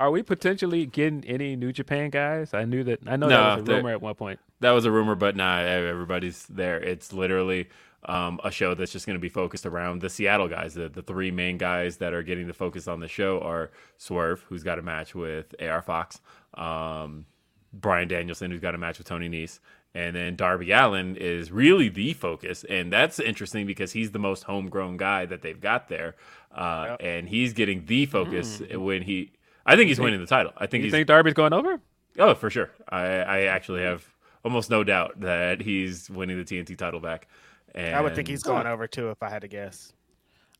[0.00, 2.52] Are we potentially getting any New Japan guys?
[2.54, 3.00] I knew that.
[3.06, 4.40] I know No, that was a rumor at one point.
[4.62, 6.80] That was a rumor, but nah, everybody's there.
[6.80, 7.68] It's literally
[8.04, 10.74] um, a show that's just going to be focused around the Seattle guys.
[10.74, 14.44] The, the three main guys that are getting the focus on the show are Swerve,
[14.48, 16.20] who's got a match with AR Fox,
[16.54, 17.26] um,
[17.72, 19.60] Bryan Danielson, who's got a match with Tony Nese,
[19.94, 22.64] and then Darby Allin is really the focus.
[22.68, 26.16] And that's interesting because he's the most homegrown guy that they've got there.
[26.54, 29.32] Uh, And he's getting the focus when he.
[29.64, 30.52] I think he's winning the title.
[30.56, 31.80] I think You think Darby's going over?
[32.18, 32.70] Oh, for sure.
[32.88, 34.11] I, I actually have
[34.44, 37.28] almost no doubt that he's winning the TNT title back.
[37.74, 39.92] And I would think he's going over too, if I had to guess.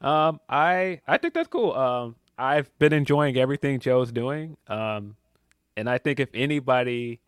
[0.01, 1.73] Um, I I think that's cool.
[1.75, 4.57] Um, I've been enjoying everything Joe's doing.
[4.67, 5.17] Um,
[5.77, 7.21] and I think if anybody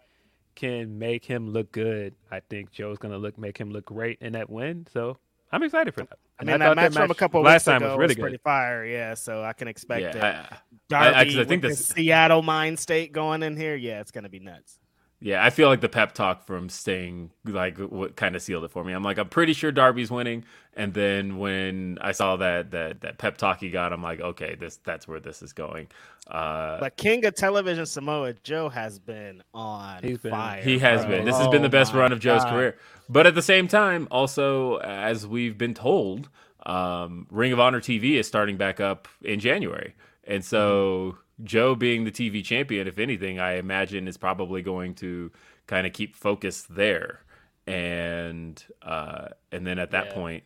[0.55, 4.32] can make him look good, I think Joe's gonna look make him look great in
[4.32, 4.86] that win.
[4.93, 5.18] So
[5.52, 6.18] I'm excited for that.
[6.40, 8.14] I mean, thought that match from a couple last weeks time ago was really was
[8.16, 8.22] good.
[8.22, 8.85] pretty fire.
[8.85, 10.47] Yeah, so I can expect Yeah,
[10.89, 10.94] it.
[10.94, 13.76] I- I- I- 'cause I think this- the Seattle mind state going in here.
[13.76, 14.81] Yeah, it's gonna be nuts.
[15.27, 18.71] Yeah, I feel like the pep talk from Sting like what kind of sealed it
[18.71, 18.93] for me.
[18.93, 20.45] I'm like, I'm pretty sure Darby's winning,
[20.75, 24.55] and then when I saw that that that pep talk he got, I'm like, okay,
[24.55, 25.87] this that's where this is going.
[26.27, 30.61] Uh, But King of Television Samoa Joe has been on He's been- fire.
[30.63, 31.17] he has bro.
[31.17, 31.25] been.
[31.25, 32.51] This has been the Oh best run of Joe's God.
[32.53, 32.77] career.
[33.09, 36.29] But at the same time, also as we've been told,
[36.67, 39.95] um, Ring of Honor TV is starting back up in January,
[40.27, 45.32] and so Joe being the TV champion, if anything, I imagine is probably going to
[45.66, 47.20] kind of keep focus there,
[47.66, 50.12] and uh, and then at that Yeah.
[50.15, 50.44] point,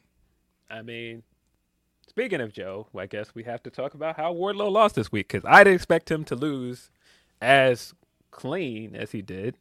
[0.70, 1.22] I mean,
[2.06, 5.28] speaking of Joe, I guess we have to talk about how Wardlow lost this week
[5.28, 6.90] because I didn't expect him to lose
[7.42, 7.94] as
[8.30, 9.56] clean as he did.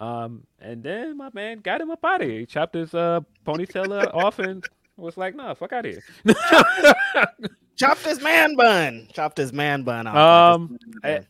[0.00, 2.40] Um, and then my man got him up out of here.
[2.40, 4.64] He chopped his uh, ponytail uh, off and
[4.96, 6.02] was like, "Nah, fuck out of here."
[7.76, 9.08] Chopped his man bun.
[9.12, 10.56] Chopped his man bun off.
[10.56, 11.26] Um, I-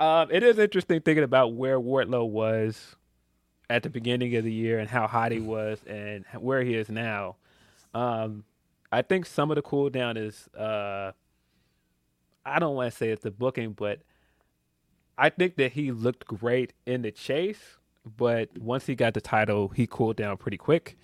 [0.00, 2.94] um, it is interesting thinking about where Wardlow was
[3.68, 6.88] at the beginning of the year and how hot he was and where he is
[6.88, 7.36] now.
[7.94, 8.44] Um,
[8.92, 11.12] I think some of the cool down is uh,
[12.46, 14.00] I don't want to say it's the booking, but
[15.18, 17.60] I think that he looked great in the chase.
[18.16, 20.96] But once he got the title, he cooled down pretty quick.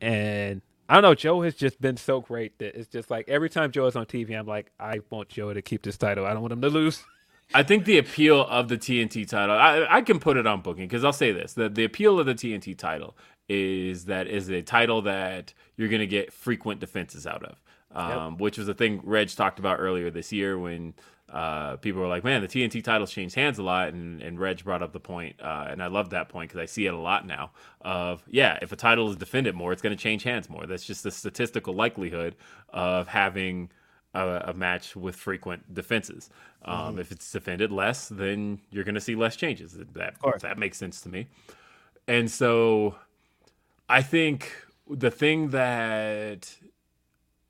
[0.00, 3.50] And I don't know, Joe has just been so great that it's just like every
[3.50, 6.26] time Joe is on TV, I'm like, I want Joe to keep this title.
[6.26, 7.04] I don't want him to lose.
[7.54, 10.88] I think the appeal of the TNT title, I, I can put it on booking
[10.88, 13.16] because I'll say this: the the appeal of the TNT title
[13.48, 18.36] is that is a title that you're going to get frequent defenses out of, um,
[18.38, 20.94] which was a thing Reg talked about earlier this year when
[21.32, 24.62] uh, people were like, "Man, the TNT title's changed hands a lot," and, and Reg
[24.64, 26.98] brought up the point, uh, and I love that point because I see it a
[26.98, 27.50] lot now.
[27.80, 30.66] Of yeah, if a title is defended more, it's going to change hands more.
[30.66, 32.36] That's just the statistical likelihood
[32.70, 33.70] of having
[34.14, 36.30] a, a match with frequent defenses.
[36.64, 39.76] Um, If it's defended less, then you're going to see less changes.
[39.94, 41.28] That that makes sense to me.
[42.08, 42.96] And so,
[43.88, 44.52] I think
[44.88, 46.56] the thing that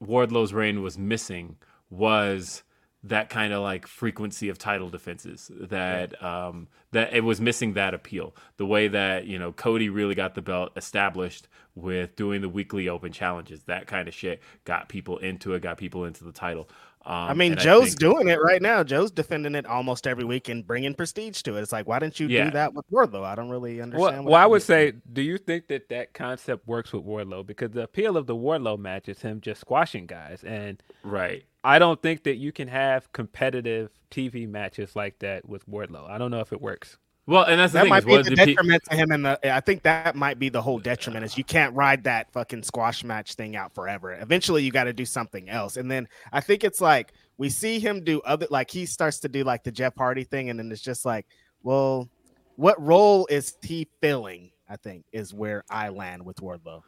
[0.01, 1.57] Wardlow's reign was missing
[1.91, 2.63] was
[3.09, 7.95] that kind of like frequency of title defenses that um that it was missing that
[7.95, 12.49] appeal the way that you know Cody really got the belt established with doing the
[12.49, 16.33] weekly open challenges that kind of shit got people into it got people into the
[16.33, 16.69] title
[17.05, 18.83] Um, I mean, and Joe's think- doing it right now.
[18.83, 21.61] Joe's defending it almost every week and bringing prestige to it.
[21.61, 22.47] It's like, why didn't you Yeah.
[22.47, 23.23] do that with Wardlow?
[23.23, 24.03] I don't really understand.
[24.03, 24.67] Well, what well, I would did.
[24.67, 27.47] say, do you think that that concept works with Wardlow?
[27.47, 31.45] Because the appeal of the Wardlow match is him just squashing guys, and right.
[31.67, 36.09] I don't think that you can have competitive TV matches like that with Wardlow.
[36.09, 36.97] I don't know if it works.
[37.27, 37.91] Well, and that's the that thing.
[37.91, 39.11] might is be the the pe- detriment to him.
[39.11, 42.63] And I think that might be the whole detriment is you can't ride that fucking
[42.63, 44.13] squash match thing out forever.
[44.13, 45.77] Eventually, you got to do something else.
[45.77, 49.29] And then I think it's like we see him do other like he starts to
[49.29, 51.27] do like the Jeff Hardy thing, and then it's just like,
[51.65, 52.09] well,
[52.55, 54.53] what role is he filling?
[54.69, 56.83] I think is where I land with Wardlow.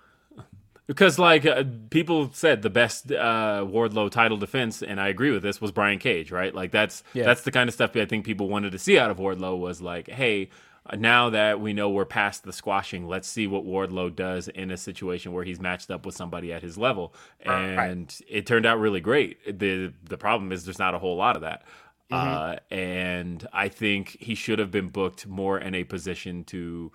[0.88, 5.42] Because like uh, people said, the best uh, Wardlow title defense, and I agree with
[5.42, 6.52] this, was Brian Cage, right?
[6.54, 7.24] Like that's Yeah.
[7.24, 9.82] that's the kind of stuff I think people wanted to see out of Wardlow was
[9.82, 10.48] like, hey,
[10.96, 14.78] now that we know we're past the squashing, let's see what Wardlow does in a
[14.78, 19.00] situation where he's matched up with somebody at his level, and it turned out really
[19.00, 19.58] great.
[19.58, 21.62] the The problem is there's not a whole lot of that.
[22.10, 26.90] Uh, and I think he should have been booked more in a position to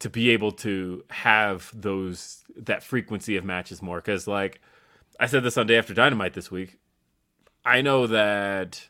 [0.00, 3.98] to be able to have those that frequency of matches more.
[3.98, 4.60] Because like
[5.20, 6.78] i said this on day after dynamite this week.
[7.64, 8.88] I know that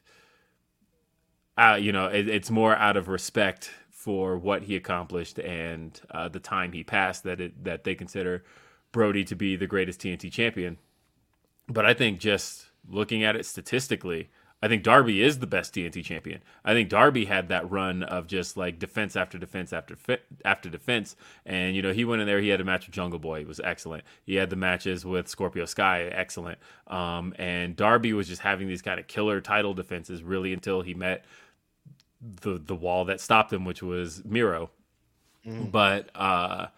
[1.57, 6.29] uh, you know it, it's more out of respect for what he accomplished and uh,
[6.29, 8.45] the time he passed that it that they consider
[8.93, 10.79] brody to be the greatest tnt champion.
[11.69, 14.31] But i think just looking at it statistically
[14.65, 16.41] I think Darby is the best TNT champion.
[16.65, 20.71] I think Darby had that run of just like defense after defense after fi- after
[20.71, 22.41] defense, and you know he went in there.
[22.41, 24.05] He had a match with Jungle Boy, it was excellent.
[24.25, 26.57] He had the matches with Scorpio Sky, excellent.
[26.87, 30.95] Um, and Darby was just having these kind of killer title defenses really until he
[30.95, 31.27] met
[32.23, 34.71] the the wall that stopped him, which was Miro.
[35.45, 36.69] But uh,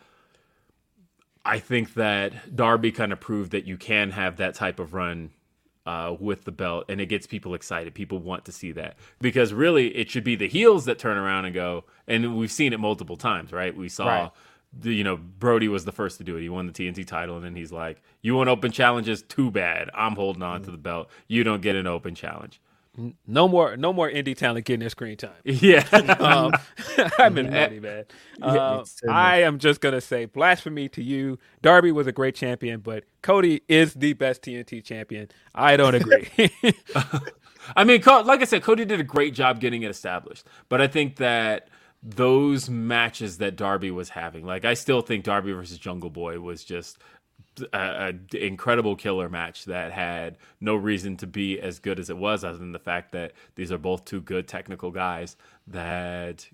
[1.45, 5.31] I think that Darby kind of proved that you can have that type of run
[5.87, 7.95] uh, with the belt, and it gets people excited.
[7.95, 11.45] People want to see that because really, it should be the heels that turn around
[11.45, 11.85] and go.
[12.07, 13.75] And we've seen it multiple times, right?
[13.77, 14.07] We saw.
[14.07, 14.31] Right.
[14.79, 16.43] The, you know, Brody was the first to do it.
[16.43, 19.23] He won the TNT title, and then he's like, "You want open challenges?
[19.23, 19.89] Too bad.
[19.95, 21.09] I'm holding on to the belt.
[21.29, 22.61] You don't get an open challenge."
[23.27, 25.33] No more, no more indie talent getting their screen time.
[25.45, 25.87] Yeah,
[26.21, 26.53] um,
[27.19, 28.05] I'm in money, man.
[28.43, 31.39] It's I am just gonna say blasphemy to you.
[31.63, 35.29] Darby was a great champion, but Cody is the best TNT champion.
[35.55, 36.29] I don't agree.
[37.77, 40.47] I mean, like I said, Cody did a great job getting it established.
[40.69, 41.69] But I think that
[42.03, 46.65] those matches that Darby was having, like I still think Darby versus Jungle Boy was
[46.65, 46.99] just
[47.73, 52.17] a, a incredible killer match that had no reason to be as good as it
[52.17, 55.37] was, other than the fact that these are both two good technical guys.
[55.67, 56.47] That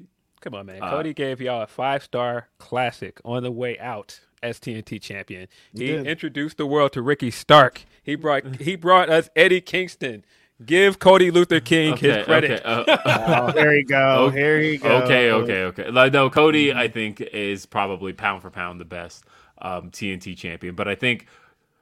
[0.42, 0.82] Come on, man.
[0.82, 5.46] Uh, Cody gave y'all a five star classic on the way out as TNT champion.
[5.72, 6.06] He did.
[6.06, 7.82] introduced the world to Ricky Stark.
[8.02, 10.24] He brought he brought us Eddie Kingston.
[10.64, 12.64] Give Cody Luther King okay, his credit.
[12.64, 14.26] okay, uh, Oh, here you go.
[14.26, 14.98] Oh, here you go.
[14.98, 15.90] Okay, okay, okay.
[15.90, 19.24] Like, no, Cody, I think is probably pound for pound the best
[19.62, 20.74] um, TNT champion.
[20.74, 21.26] But I think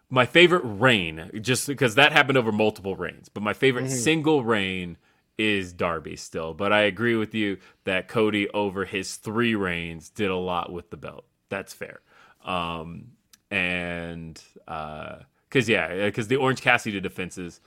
[0.08, 4.96] my favorite reign, just because that happened over multiple reigns, but my favorite single reign
[5.38, 6.52] is Darby still.
[6.52, 10.90] But I agree with you that Cody over his three reigns did a lot with
[10.90, 11.24] the belt.
[11.48, 12.00] That's fair.
[12.44, 13.12] Um,
[13.50, 17.60] and because yeah, because the Orange Cassidy defenses.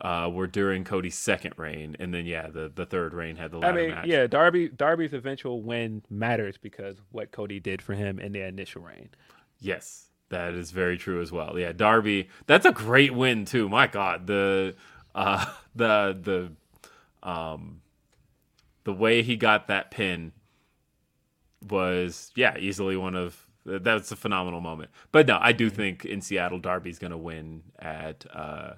[0.00, 3.58] Uh, were during Cody's second reign, and then yeah, the, the third reign had the
[3.58, 4.06] I mean, match.
[4.06, 8.82] yeah, Darby Darby's eventual win matters because what Cody did for him in the initial
[8.82, 9.08] reign.
[9.60, 11.58] Yes, that is very true as well.
[11.58, 13.68] Yeah, Darby, that's a great win too.
[13.68, 14.74] My God, the
[15.14, 16.18] uh, the
[17.22, 17.80] the um
[18.84, 20.32] the way he got that pin
[21.68, 24.90] was yeah easily one of that's a phenomenal moment.
[25.12, 28.74] But no, I do think in Seattle Darby's going to win at uh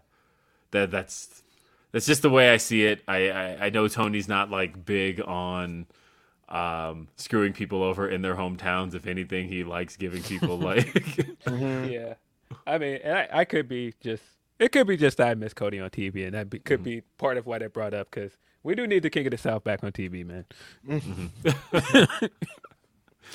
[0.73, 1.43] that that's
[1.93, 3.03] that's just the way I see it.
[3.09, 5.87] I, I I know Tony's not like big on
[6.51, 8.95] um screwing people over in their hometowns.
[8.95, 10.87] If anything, he likes giving people like
[11.45, 11.91] mm-hmm.
[11.91, 12.15] Yeah,
[12.67, 14.23] I mean, and I, I could be just
[14.59, 16.97] it could be just that I miss Cody on TV, and that be, could be
[16.99, 17.17] mm-hmm.
[17.19, 19.65] part of why they brought up because we do need the King of the South
[19.65, 20.45] back on TV, man.
[20.87, 22.27] Mm-hmm.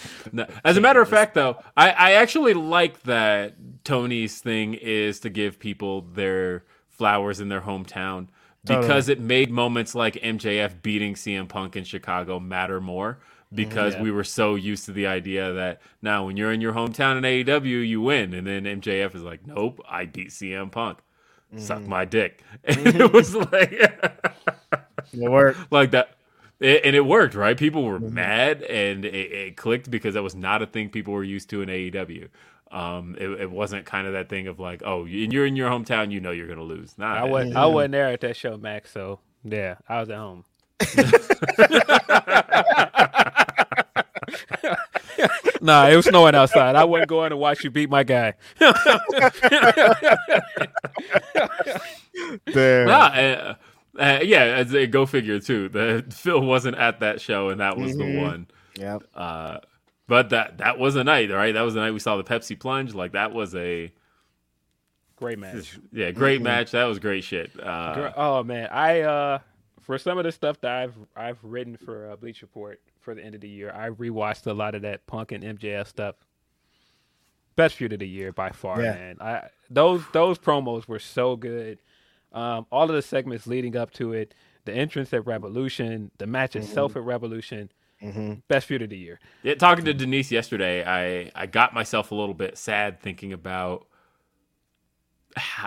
[0.32, 5.20] No, as a matter of fact, though, I, I actually like that Tony's thing is
[5.22, 8.28] to give people their flowers in their hometown
[8.66, 13.20] because it made moments like MJF beating CM Punk in Chicago matter more
[13.54, 17.18] because we were so used to the idea that now when you're in your hometown
[17.18, 18.34] in AEW, you win.
[18.34, 21.00] And then MJF is like, nope, I beat CM Punk.
[21.58, 21.88] Suck mm.
[21.88, 22.44] my dick.
[22.64, 23.14] And it mm.
[23.14, 23.72] was like,
[25.14, 25.60] It worked.
[25.72, 26.16] like that
[26.60, 27.58] It, and it worked, right?
[27.58, 28.14] People were mm-hmm.
[28.14, 31.62] mad, and it, it clicked because that was not a thing people were used to
[31.62, 32.30] in AEW.
[32.72, 35.70] Um, it, it wasn't kind of that thing of like, oh, and you're in your
[35.70, 36.98] hometown, you know you're gonna lose.
[36.98, 37.56] Nah, I wasn't.
[37.56, 38.92] I wasn't there at that show, Max.
[38.92, 40.44] So yeah, I was at home.
[45.62, 46.76] nah, it was snowing outside.
[46.76, 48.34] I wasn't going to watch you beat my guy.
[52.54, 52.88] Damn.
[52.88, 53.56] Nah, uh,
[54.00, 55.70] uh, yeah, as a go figure too.
[55.70, 58.22] The Phil wasn't at that show, and that was the Mhm.
[58.22, 58.48] one.
[58.78, 59.04] Yep.
[59.16, 59.58] Uh,
[60.08, 61.54] but that that was a night, right?
[61.54, 62.94] That was the night we saw the Pepsi plunge.
[62.94, 63.92] Like that was a
[65.18, 65.80] Great match.
[65.94, 66.44] yeah, great Mhm.
[66.44, 66.72] match.
[66.72, 67.58] That was great shit.
[67.60, 69.40] Uh, oh man, I uh
[69.82, 73.24] for some of the stuff that I've I've written for uh, Bleacher Report for the
[73.24, 76.16] end of the year, I rewatched a lot of that Punk and MJF stuff.
[77.56, 78.92] Best feud of the year by far, Yeah.
[78.94, 79.18] man.
[79.22, 81.80] I those those promos were so good.
[82.34, 84.34] Um, all of the segments leading up to it,
[84.66, 88.34] the entrance at Revolution, the match itself at Revolution, Mm-hmm.
[88.48, 89.20] best feud of the year.
[89.42, 93.88] Yeah, talking to Denise yesterday, I I got myself a little bit sad thinking about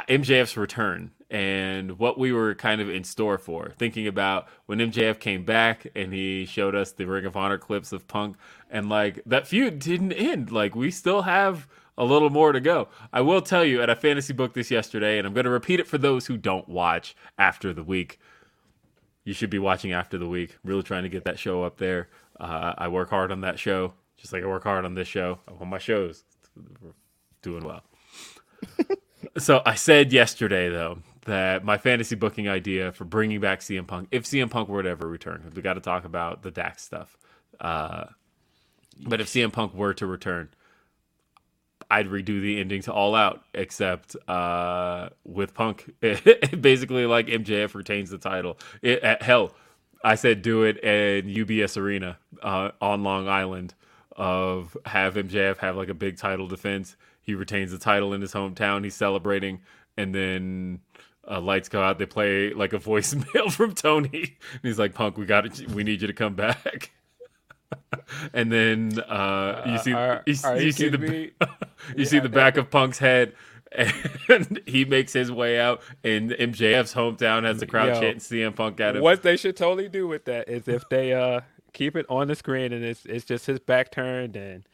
[0.08, 3.72] MJF's return and what we were kind of in store for.
[3.78, 7.92] Thinking about when MJF came back and he showed us the Ring of Honor clips
[7.92, 8.36] of Punk,
[8.70, 10.50] and like that feud didn't end.
[10.50, 11.68] Like we still have
[11.98, 12.88] a little more to go.
[13.12, 15.80] I will tell you, at a fantasy book this yesterday, and I'm going to repeat
[15.80, 18.20] it for those who don't watch after the week
[19.28, 20.56] you should be watching after the week.
[20.64, 22.08] Really trying to get that show up there.
[22.40, 25.38] Uh, I work hard on that show, just like I work hard on this show.
[25.46, 26.24] I want my shows
[27.42, 27.82] doing well.
[29.36, 34.08] so I said yesterday though that my fantasy booking idea for bringing back CM Punk,
[34.10, 37.18] if CM Punk were to ever return, we got to talk about the Dax stuff.
[37.60, 38.04] Uh,
[39.06, 40.48] but if CM Punk were to return,
[41.90, 48.10] I'd redo the ending to All Out, except uh, with Punk, basically like MJF retains
[48.10, 48.58] the title.
[48.82, 49.54] It, at hell,
[50.04, 53.74] I said do it at UBS Arena uh, on Long Island.
[54.12, 56.96] Of have MJF have like a big title defense.
[57.22, 58.82] He retains the title in his hometown.
[58.82, 59.60] He's celebrating,
[59.96, 60.80] and then
[61.30, 62.00] uh, lights go out.
[62.00, 65.68] They play like a voicemail from Tony, and he's like, "Punk, we got it.
[65.70, 66.90] We need you to come back."
[68.32, 71.30] and then uh, you see are- you, are you you see the kidding me?
[71.96, 73.34] you see the back of Punk's head,
[74.28, 75.82] and he makes his way out.
[76.02, 79.02] In MJF's hometown, has the crowd Yo, chanting CM Punk at him.
[79.02, 81.40] What they should totally do with that is if they uh
[81.72, 84.64] keep it on the screen and it's it's just his back turned and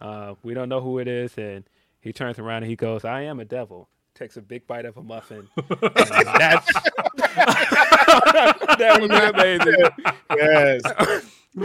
[0.00, 1.64] uh we don't know who it is and
[2.00, 4.96] he turns around and he goes, "I am a devil." Takes a big bite of
[4.96, 5.46] a muffin.
[5.56, 6.72] that's
[7.16, 9.90] that would be amazing.
[10.36, 10.82] Yes.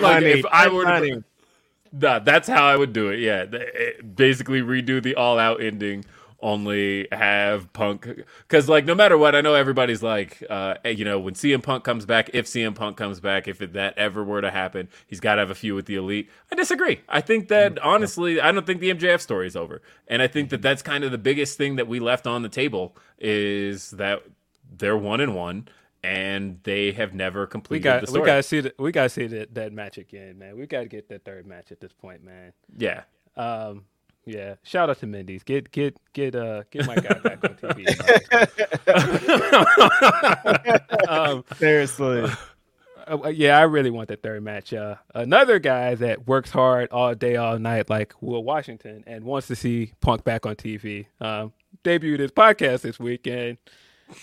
[0.01, 1.23] Like if I were to,
[1.95, 3.19] Nah, that's how I would do it.
[3.19, 6.05] Yeah, it- basically redo the all out ending.
[6.41, 8.05] Only have Punk
[8.41, 11.63] because, like, no matter what, I know everybody's like, uh, eh, you know, when CM
[11.63, 15.21] Punk comes back, if CM Punk comes back, if that ever were to happen, he's
[15.21, 16.29] got to have a few with the Elite.
[16.51, 16.99] I disagree.
[17.07, 20.49] I think that honestly, I don't think the MJF story is over, and I think
[20.49, 24.23] that that's kind of the biggest thing that we left on the table is that
[24.69, 25.69] they're one and one,
[26.03, 29.27] and they have never We completed got the we gotta see the, we gotta see
[29.27, 30.57] that, that match again, man.
[30.57, 32.53] We gotta get that third match at this point, man.
[32.77, 33.03] yeah.
[33.35, 33.85] Um,
[34.25, 34.55] yeah.
[34.63, 35.43] Shout out to Mendy's.
[35.43, 37.87] Get get get uh get my guy back on TV.
[41.09, 42.31] um, Seriously.
[43.07, 44.73] uh, yeah, I really want that third match.
[44.73, 49.47] Uh, another guy that works hard all day, all night, like Will Washington, and wants
[49.47, 51.07] to see Punk back on TV.
[51.19, 51.51] Um,
[51.83, 53.57] debuted his podcast this weekend.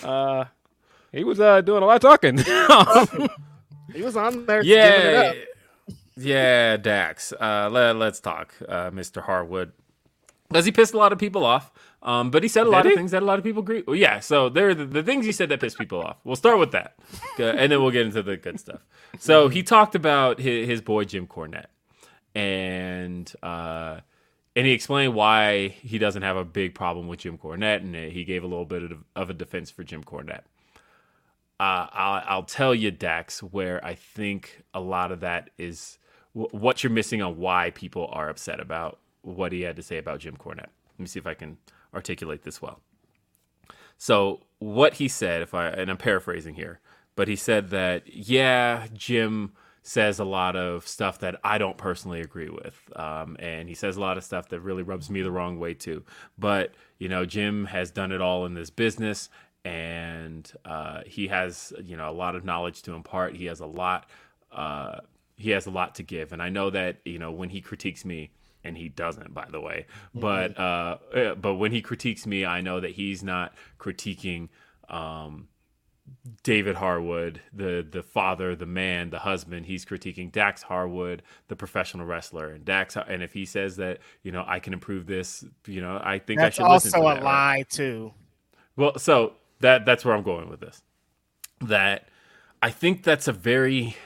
[0.02, 0.46] uh,
[1.12, 2.38] he was uh, doing a lot of talking.
[3.92, 4.62] He was on there.
[4.62, 5.96] Yeah, up.
[6.16, 7.32] yeah, Dax.
[7.32, 9.22] Uh, let, let's talk, uh, Mr.
[9.22, 9.72] Harwood.
[10.48, 11.70] Because he pissed a lot of people off,
[12.02, 13.84] um, but he said a lot Did of things that a lot of people agree.
[13.86, 16.16] Well, yeah, so there are the, the things he said that pissed people off.
[16.24, 16.96] We'll start with that,
[17.38, 18.80] and then we'll get into the good stuff.
[19.18, 21.66] So he talked about his, his boy Jim Cornette,
[22.34, 24.00] and uh,
[24.56, 28.24] and he explained why he doesn't have a big problem with Jim Cornette, and he
[28.24, 30.42] gave a little bit of, of a defense for Jim Cornette
[31.60, 35.98] uh, I'll, I'll tell you, Dax, where I think a lot of that is
[36.34, 39.98] w- what you're missing on why people are upset about what he had to say
[39.98, 40.70] about Jim Cornette.
[40.92, 41.58] Let me see if I can
[41.94, 42.80] articulate this well.
[43.98, 46.80] So, what he said, if I and I'm paraphrasing here,
[47.14, 52.22] but he said that yeah, Jim says a lot of stuff that I don't personally
[52.22, 55.30] agree with, um, and he says a lot of stuff that really rubs me the
[55.30, 56.04] wrong way too.
[56.38, 59.28] But you know, Jim has done it all in this business,
[59.64, 63.36] and uh, he has you know a lot of knowledge to impart.
[63.36, 64.08] He has a lot.
[64.52, 65.00] Uh,
[65.36, 68.04] he has a lot to give, and I know that you know when he critiques
[68.04, 68.30] me,
[68.64, 69.86] and he doesn't, by the way.
[70.14, 70.98] But uh,
[71.40, 74.48] but when he critiques me, I know that he's not critiquing
[74.88, 75.48] um,
[76.42, 82.06] David Harwood, the the father, the man, the husband, he's critiquing Dax Harwood, the professional
[82.06, 82.96] wrestler, and Dax.
[82.96, 86.40] And if he says that you know I can improve this, you know I think
[86.40, 87.68] That's I should listen also to a that, lie right?
[87.68, 88.12] too.
[88.76, 90.82] Well, so that that's where I'm going with this.
[91.60, 92.08] That
[92.62, 93.96] I think that's a very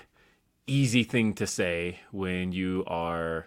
[0.66, 3.46] easy thing to say when you are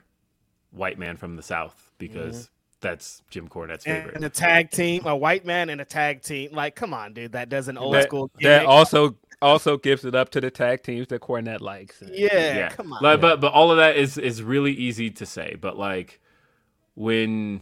[0.72, 2.52] white man from the south because mm-hmm.
[2.82, 4.16] that's Jim Cornette's favorite.
[4.16, 6.52] And a tag team, a white man and a tag team.
[6.54, 7.34] Like, come on, dude.
[7.34, 8.32] That does an old that, school.
[8.36, 8.68] that gimmick.
[8.68, 12.02] also also gives it up to the tag teams that Cornette likes.
[12.06, 13.04] Yeah, Yeah, come on.
[13.04, 15.56] Like, but but all of that is is really easy to say.
[15.60, 16.20] But like
[16.96, 17.62] when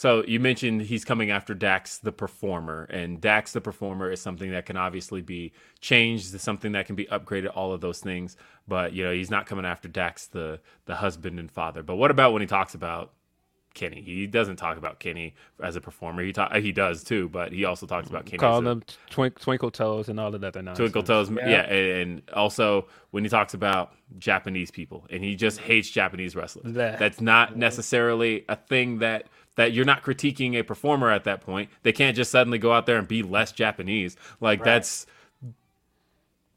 [0.00, 4.50] so you mentioned he's coming after Dax the performer, and Dax the performer is something
[4.52, 5.52] that can obviously be
[5.82, 8.34] changed, it's something that can be upgraded, all of those things.
[8.66, 11.82] But you know, he's not coming after Dax the the husband and father.
[11.82, 13.12] But what about when he talks about
[13.74, 14.00] Kenny?
[14.00, 16.22] He doesn't talk about Kenny as a performer.
[16.22, 18.38] He talk, uh, he does too, but he also talks about Kenny.
[18.38, 20.54] as Calling them twink, twinkle toes and all of that.
[20.54, 20.78] Nonsense.
[20.78, 25.58] Twinkle Toes, yeah, and, and also when he talks about Japanese people, and he just
[25.58, 26.72] hates Japanese wrestlers.
[26.72, 31.40] That- That's not necessarily a thing that that you're not critiquing a performer at that
[31.40, 31.70] point.
[31.82, 34.16] They can't just suddenly go out there and be less Japanese.
[34.40, 35.06] Like that's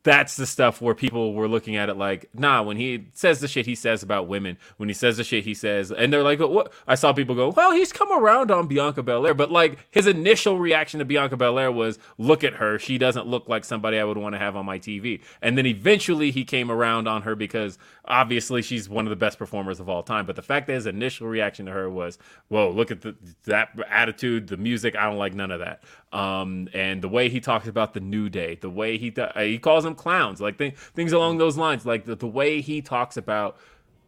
[0.03, 3.47] that's the stuff where people were looking at it like, nah, when he says the
[3.47, 6.39] shit he says about women, when he says the shit he says, and they're like,
[6.39, 6.73] what?
[6.87, 10.59] I saw people go, well, he's come around on Bianca Belair, but like his initial
[10.59, 14.17] reaction to Bianca Belair was, look at her, she doesn't look like somebody I would
[14.17, 15.21] want to have on my TV.
[15.41, 19.37] And then eventually he came around on her because obviously she's one of the best
[19.37, 20.25] performers of all time.
[20.25, 22.17] But the fact that his initial reaction to her was,
[22.49, 23.15] whoa, look at the,
[23.45, 25.81] that attitude, the music, I don't like none of that.
[26.11, 29.57] Um, and the way he talks about the New Day, the way he th- he
[29.57, 33.17] calls them clowns, like th- things along those lines, like the, the way he talks
[33.17, 33.57] about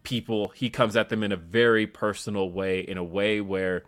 [0.03, 3.84] people, he comes at them in a very personal way, in a way where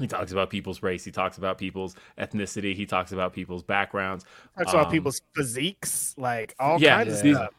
[0.00, 4.24] he talks about people's race, he talks about people's ethnicity, he talks about people's backgrounds,
[4.58, 7.54] Talks about Um, people's physiques, like all yeah, kinds of these- stuff.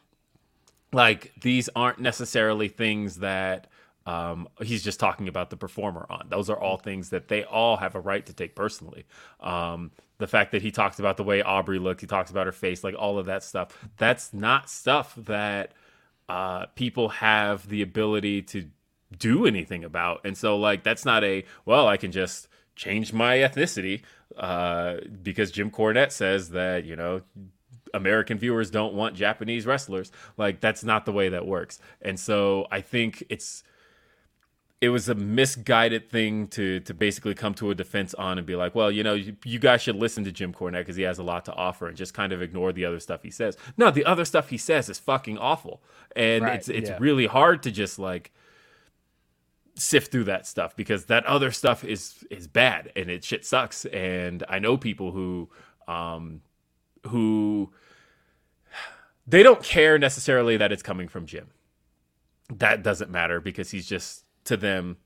[0.92, 3.68] like these aren't necessarily things that
[4.06, 6.26] um, he's just talking about the performer on.
[6.28, 9.04] Those are all things that they all have a right to take personally.
[9.40, 12.52] Um, the fact that he talks about the way Aubrey looked, he talks about her
[12.52, 13.76] face, like all of that stuff.
[13.98, 15.72] That's not stuff that
[16.28, 18.68] uh, people have the ability to
[19.16, 20.20] do anything about.
[20.24, 24.02] And so, like, that's not a well, I can just change my ethnicity
[24.36, 27.22] uh, because Jim Cornette says that you know
[27.94, 30.12] American viewers don't want Japanese wrestlers.
[30.36, 31.80] Like that's not the way that works.
[32.02, 33.64] And so I think it's
[34.80, 38.56] it was a misguided thing to to basically come to a defense on and be
[38.56, 41.18] like, well, you know, you, you guys should listen to Jim Cornette because he has
[41.18, 43.56] a lot to offer, and just kind of ignore the other stuff he says.
[43.76, 45.82] No, the other stuff he says is fucking awful,
[46.14, 46.98] and Right, it's it's yeah.
[47.00, 48.32] really hard to just like
[49.76, 53.86] sift through that stuff because that other stuff is is bad and it shit sucks.
[53.86, 55.48] And I know people who
[55.88, 56.42] um
[57.08, 57.72] who
[59.26, 61.48] they don't care necessarily that it's coming from Jim.
[62.52, 64.96] That doesn't matter because he's just to them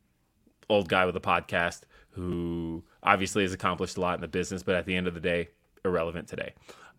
[0.69, 4.75] old guy with a podcast who obviously has accomplished a lot in the business, but
[4.75, 5.49] at the end of the day,
[5.85, 6.55] irrelevant today.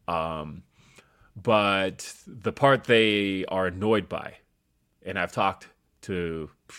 [0.07, 0.63] Um,
[1.41, 4.35] but the part they are annoyed by,
[5.05, 5.67] and I've talked
[6.01, 6.75] to at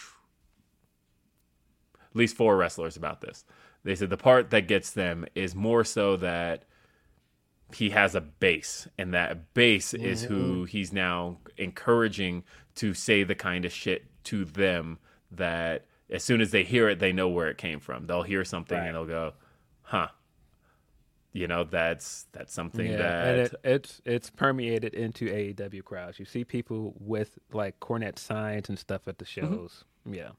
[2.15, 3.45] least four wrestlers about this.
[3.85, 6.65] They said the part that gets them is more so that
[7.75, 12.45] he has a base, and that base is who he's now encouraging
[12.77, 14.99] to say the kind of shit to them
[15.37, 18.07] that as soon as they hear it, they know where it came from.
[18.07, 19.33] They'll hear something and they'll go,
[19.83, 20.09] "Huh."
[21.35, 26.19] You know, that's that's something Yeah, that and it, it's it's permeated into AEW crowds.
[26.19, 29.55] You see people with like Cornette signs and stuff at the Mm-hmm.
[29.55, 29.85] shows.
[30.05, 30.31] Yeah,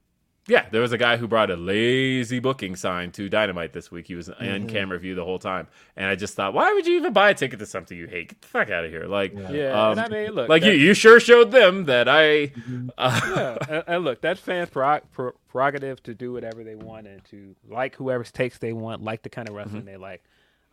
[0.46, 4.08] Yeah, there was a guy who brought a lazy booking sign to Dynamite this week.
[4.08, 4.44] He was Mm-hmm.
[4.44, 7.30] in camera view the whole time, and I just thought, why would you even buy
[7.30, 8.28] a ticket to something you hate?
[8.30, 9.06] Get the fuck out of here!
[9.06, 12.10] Like, Yeah, um, and I mean, look, like you, that- you sure showed them that
[12.10, 12.52] I.
[12.98, 13.58] Uh, yeah.
[13.70, 15.04] and, and look, that's fans' prerog-
[15.48, 19.30] prerogative to do whatever they want and to like whoever's takes they want, like the
[19.30, 20.24] kind of wrestling they like.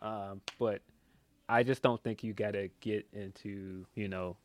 [0.01, 0.81] Um, but
[1.47, 4.35] I just don't think you got to get into you know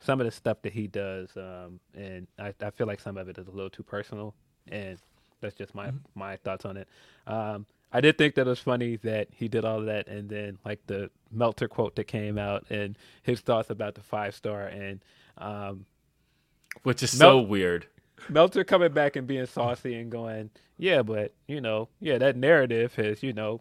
[0.00, 3.28] some of the stuff that he does, um, and I, I feel like some of
[3.30, 4.34] it is a little too personal,
[4.70, 4.98] and
[5.40, 6.88] that's just my my thoughts on it.
[7.26, 10.28] Um, I did think that it was funny that he did all of that, and
[10.28, 14.66] then like the Meltzer quote that came out, and his thoughts about the five star,
[14.66, 15.00] and
[15.38, 15.86] um,
[16.82, 17.86] which is so weird.
[18.28, 22.94] Meltzer coming back and being saucy and going, yeah, but you know, yeah, that narrative
[22.96, 23.60] has you know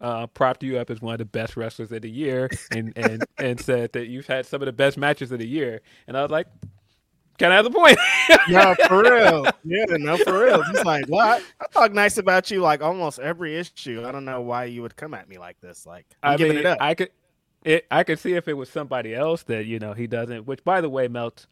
[0.00, 3.24] uh, propped you up as one of the best wrestlers of the year, and and
[3.38, 6.22] and said that you've had some of the best matches of the year, and I
[6.22, 6.46] was like,
[7.40, 7.98] kind of have the point.
[8.48, 9.46] no, for real.
[9.64, 10.62] Yeah, no, for real.
[10.62, 11.42] He's like, what?
[11.60, 14.04] I talk nice about you like almost every issue.
[14.06, 15.86] I don't know why you would come at me like this.
[15.86, 16.78] Like, I'm I giving mean, it up.
[16.80, 17.10] I could,
[17.64, 20.46] it, I could see if it was somebody else that you know he doesn't.
[20.46, 21.46] Which, by the way, Melt,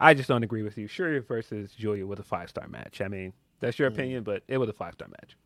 [0.00, 0.88] I just don't agree with you.
[0.88, 3.00] Syuri versus Giulia was a five star match.
[3.00, 3.94] I mean, that's your Mm.
[3.94, 5.36] opinion, but it was a five star match.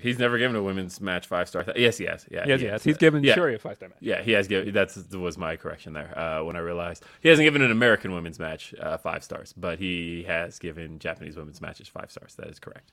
[0.00, 1.64] He's never given a women's match five star.
[1.74, 2.26] yes, he has.
[2.30, 2.72] Yeah, Yes, he yes.
[2.72, 2.84] has.
[2.84, 3.34] He's given yeah.
[3.34, 3.98] Syuri a five-star match.
[4.00, 4.74] Yeah, he has given.
[4.74, 6.16] That's was my correction there.
[6.18, 9.78] Uh, when I realized he hasn't given an American women's match uh, five stars, but
[9.78, 12.34] he has given Japanese women's matches five stars.
[12.34, 12.92] That is correct.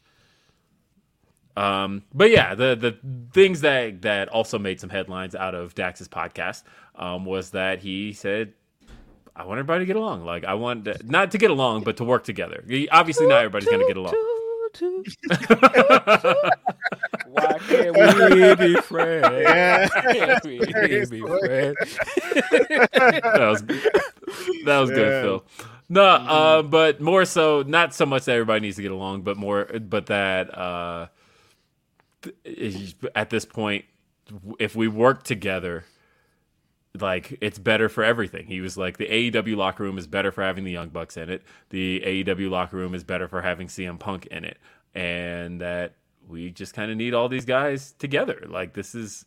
[1.57, 2.97] Um, but yeah, the the
[3.33, 6.63] things that that also made some headlines out of Dax's podcast
[6.95, 8.53] um, was that he said,
[9.35, 10.23] "I want everybody to get along.
[10.23, 12.63] Like I want to, not to get along, but to work together.
[12.91, 14.13] Obviously, not everybody's going to get along."
[17.27, 19.27] Why can't we be friends?
[19.31, 19.87] Yeah.
[19.89, 21.97] Can't we be friends?
[22.51, 23.91] that was good.
[24.65, 25.45] that was good, Phil.
[25.89, 29.35] No, uh, but more so, not so much that everybody needs to get along, but
[29.35, 31.07] more, but that uh,
[32.21, 33.83] th- at this point,
[34.57, 35.83] if we work together,
[36.99, 38.47] like it's better for everything.
[38.47, 41.29] He was like, the AEW locker room is better for having the Young Bucks in
[41.29, 41.43] it.
[41.69, 44.57] The AEW locker room is better for having CM Punk in it,
[44.93, 45.95] and that
[46.27, 48.45] we just kind of need all these guys together.
[48.49, 49.25] Like this is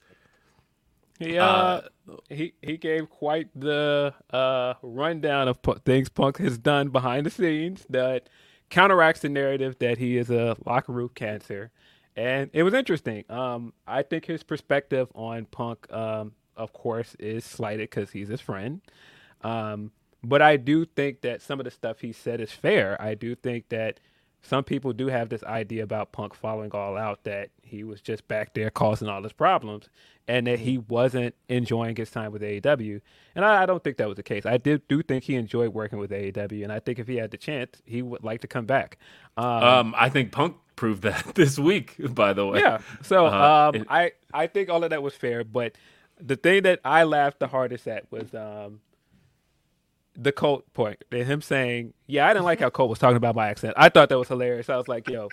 [1.19, 1.83] He uh,
[2.29, 7.87] he he gave quite the uh rundown of things Punk has done behind the scenes
[7.89, 8.29] that
[8.71, 11.71] counteracts the narrative that he is a locker room cancer,
[12.17, 13.25] and it was interesting.
[13.31, 18.41] Um, I think his perspective on Punk, um, of course, is slighted because he's his
[18.41, 18.81] friend.
[19.43, 19.91] Um,
[20.23, 23.01] but I do think that some of the stuff he said is fair.
[23.01, 24.01] I do think that
[24.41, 28.27] some people do have this idea about Punk following all out that he was just
[28.29, 29.89] back there causing all his problems
[30.29, 33.01] and that he wasn't enjoying his time with AEW.
[33.35, 34.47] And I, I don't think that was the case.
[34.47, 37.31] I did do think he enjoyed working with AEW, and I think if he had
[37.31, 38.99] the chance, he would like to come back.
[39.37, 41.97] Um, Um, I think Punk proved that this week.
[42.15, 42.79] By the way, yeah.
[43.03, 45.75] So Uh, um, it- I I think all of that was fair, but
[46.21, 48.81] the thing that I laughed the hardest at was um,
[50.15, 51.05] the Colt point.
[51.11, 53.75] And him saying, "Yeah, I didn't like how Colt was talking about my accent.
[53.77, 55.29] I thought that was hilarious." I was like, "Yo."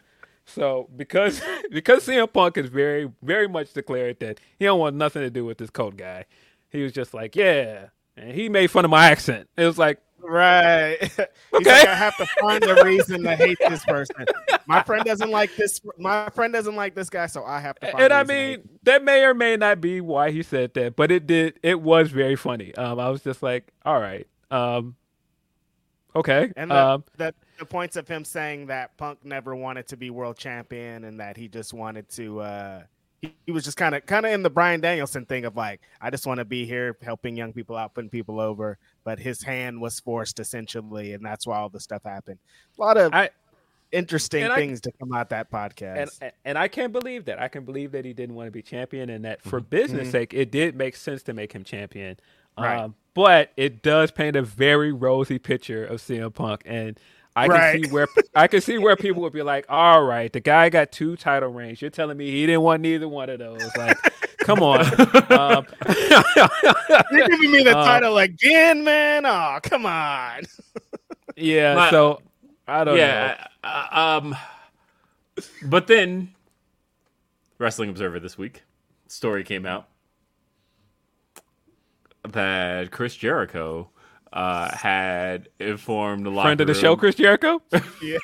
[0.45, 1.41] So because
[1.71, 5.45] because CM Punk is very very much declared that he don't want nothing to do
[5.45, 6.25] with this Colt guy,
[6.69, 7.87] he was just like, "Yeah,"
[8.17, 9.49] and he made fun of my accent.
[9.57, 10.97] It was like, Right.
[11.01, 11.19] He's
[11.53, 11.69] Okay.
[11.71, 14.25] like, I have to find a reason to hate this person.
[14.67, 15.81] My friend doesn't like this.
[15.97, 17.91] My friend doesn't like this guy, so I have to.
[17.91, 20.95] Find and a I mean that may or may not be why he said that,
[20.95, 21.59] but it did.
[21.63, 22.73] It was very funny.
[22.75, 24.95] Um, I was just like, all right, um,
[26.15, 29.97] okay, And the, um, the, the points of him saying that Punk never wanted to
[29.97, 32.41] be world champion and that he just wanted to.
[32.41, 32.83] Uh,
[33.21, 35.81] he, he was just kind of kind of in the Bryan Danielson thing of like,
[36.01, 38.77] I just want to be here helping young people out, putting people over.
[39.03, 42.37] But his hand was forced essentially, and that's why all the stuff happened.
[42.77, 43.29] A lot of I-
[43.91, 46.17] interesting and I- things to come out that podcast.
[46.21, 47.41] and, and I can't believe that.
[47.41, 50.11] I can believe that he didn't want to be champion, and that for business Mhm.
[50.11, 52.17] sake, it did make sense to make him champion.
[52.57, 52.77] Right.
[52.79, 56.99] Um, but it does paint a very rosy picture of CM Punk, and
[57.35, 57.83] I can Right.
[57.85, 60.91] see where I can see where people would be like, "All right, the guy got
[60.91, 61.81] two title reigns.
[61.81, 63.61] You're telling me he didn't want neither one of those?
[63.77, 63.97] Like,
[64.41, 64.85] come on."
[65.31, 65.65] Um,
[67.11, 69.25] You're giving me the uh, title again, man.
[69.25, 70.41] Oh, come on.
[71.37, 72.21] Yeah, My- so
[72.67, 73.01] I don't know.
[73.01, 74.35] yeah, uh, um,
[75.63, 76.33] but then
[77.57, 78.63] Wrestling Observer this week
[79.07, 79.87] story came out
[82.29, 83.89] that Chris Jericho
[84.33, 87.61] uh, had informed the locker Friend of the show, Chris Jericho.
[88.03, 88.17] Yeah.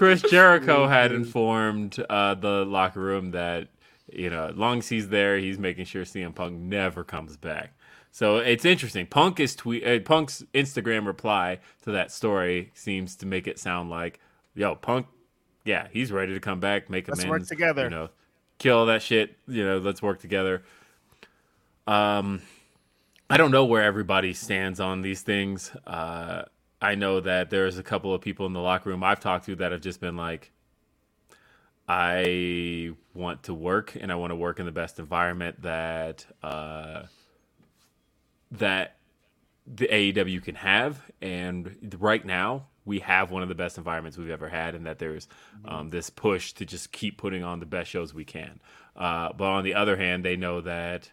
[0.00, 3.68] Chris Jericho had informed uh, the locker room that
[4.10, 7.74] you know, as long as he's there, he's making sure CM Punk never comes back.
[8.10, 9.06] So it's interesting.
[9.06, 9.86] Punk is tweet.
[9.86, 14.20] Uh, Punk's Instagram reply to that story seems to make it sound like,
[14.54, 15.06] "Yo, Punk,
[15.66, 17.16] yeah, he's ready to come back, make a man.
[17.18, 18.08] Let's amends, work together." You know,
[18.56, 19.36] kill that shit.
[19.46, 20.62] You know, let's work together."
[21.86, 22.40] Um,
[23.28, 25.70] I don't know where everybody stands on these things.
[25.86, 26.44] Uh,
[26.80, 29.56] I know that there's a couple of people in the locker room I've talked to
[29.56, 30.50] that have just been like,
[31.86, 37.02] I want to work and I want to work in the best environment that uh,
[38.52, 38.96] that
[39.66, 41.02] the AEW can have.
[41.20, 44.98] And right now, we have one of the best environments we've ever had, and that
[44.98, 45.28] there's
[45.64, 48.60] um, this push to just keep putting on the best shows we can.
[48.96, 51.10] Uh, but on the other hand, they know that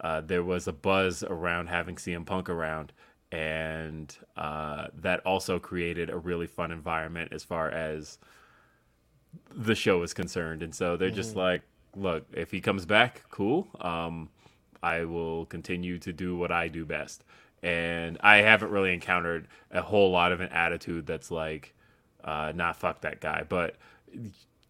[0.00, 2.92] uh, there was a buzz around having CM Punk around,
[3.30, 8.18] and uh, that also created a really fun environment as far as
[9.54, 10.62] the show is concerned.
[10.62, 11.62] And so they're just like,
[11.94, 13.68] look, if he comes back, cool.
[13.80, 14.30] Um,
[14.82, 17.24] I will continue to do what I do best.
[17.62, 21.74] And I haven't really encountered a whole lot of an attitude that's like,
[22.22, 23.74] uh, "Nah, fuck that guy." But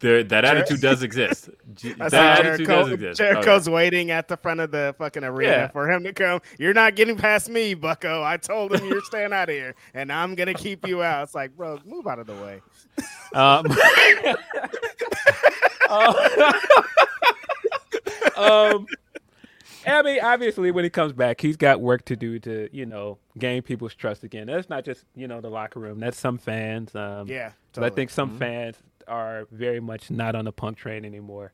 [0.00, 1.48] there, that attitude does exist.
[1.98, 3.20] That attitude Jericho, does exist.
[3.20, 3.24] Oh.
[3.24, 5.68] Jericho's waiting at the front of the fucking arena Yeah.
[5.68, 6.40] for him to come.
[6.58, 8.22] You're not getting past me, Bucko.
[8.22, 11.24] I told him you're staying out of here, and I'm gonna keep you out.
[11.24, 12.60] It's like, bro, move out of the way.
[13.34, 13.66] Um,
[18.36, 18.86] um,
[19.86, 23.18] I mean, obviously, when he comes back, he's got work to do to, you know,
[23.38, 24.46] gain people's trust again.
[24.48, 26.00] That's not just, you know, the locker room.
[26.00, 26.94] That's some fans.
[26.94, 28.38] Um, Yeah, but I think some Mm-hmm.
[28.38, 28.76] fans
[29.08, 31.52] are very much not on the punk train anymore.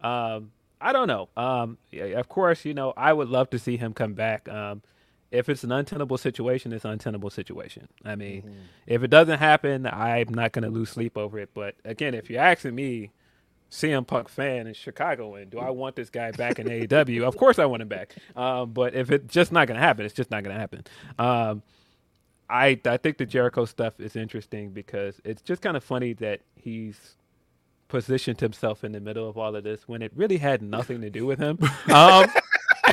[0.00, 1.28] Um, I don't know.
[1.36, 4.48] Um, yeah, of course, you know, I would love to see him come back.
[4.48, 4.82] Um,
[5.30, 7.88] if it's an untenable situation, it's an untenable situation.
[8.04, 8.58] I mean, Mm-hmm.
[8.86, 11.50] if it doesn't happen, I'm not going to lose sleep over it.
[11.54, 13.10] But again, if you're asking me,
[13.70, 17.22] CM Punk fan in Chicago, and do I want this guy back in AEW?
[17.22, 18.14] Of course, I want him back.
[18.36, 20.84] Um, but if it's just not going to happen, it's just not going to happen.
[22.52, 26.40] I I think the Jericho stuff is interesting because it's just kind of funny that
[26.54, 27.16] he's
[27.88, 31.10] positioned himself in the middle of all of this when it really had nothing to
[31.10, 31.58] do with him.
[31.90, 32.26] Um,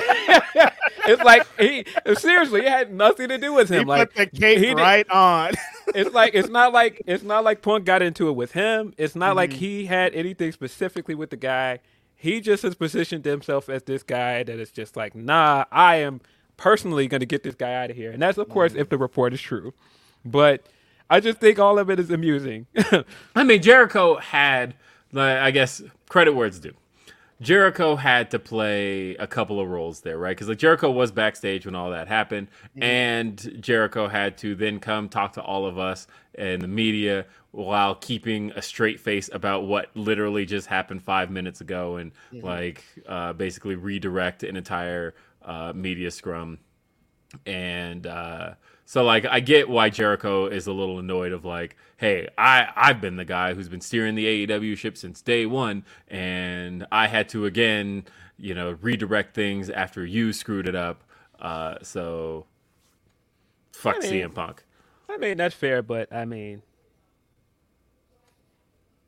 [1.05, 3.79] it's like he seriously, it had nothing to do with him.
[3.79, 5.51] He like put the cape he did- right on.
[5.95, 8.93] it's like it's not like it's not like Punk got into it with him.
[8.97, 9.59] It's not like Mm-hmm.
[9.59, 11.79] he had anything specifically with the guy.
[12.15, 16.19] He just has positioned himself as this guy that is just like, nah, I am
[16.59, 18.11] personally going to get this guy out of here.
[18.11, 18.81] And that's of course Mm-hmm.
[18.81, 19.73] if the report is true.
[20.25, 20.67] But
[21.09, 22.67] I just think all of it is amusing.
[23.35, 24.75] I mean, Jericho had,
[25.13, 26.73] like, I guess, credit where it's due.
[27.41, 30.35] Jericho had to play a couple of roles there, right?
[30.35, 32.49] Because like Jericho was backstage when all that happened,
[32.81, 36.05] and Jericho had to then come talk to all of us
[36.35, 41.61] and the media while keeping a straight face about what literally just happened five minutes
[41.61, 45.15] ago, and like uh, basically redirect an entire
[45.49, 46.59] uh, media scrum
[47.45, 48.53] and uh,
[48.85, 52.99] so like I get why Jericho is a little annoyed of like, hey, I I've
[53.01, 57.29] been the guy who's been steering the AEW ship since day one, and I had
[57.29, 58.05] to again,
[58.37, 61.03] you know, redirect things after you screwed it up.
[61.39, 62.45] Uh, so
[63.73, 64.63] fuck I mean- CM Punk.
[65.07, 66.61] I mean, that's fair, but I mean,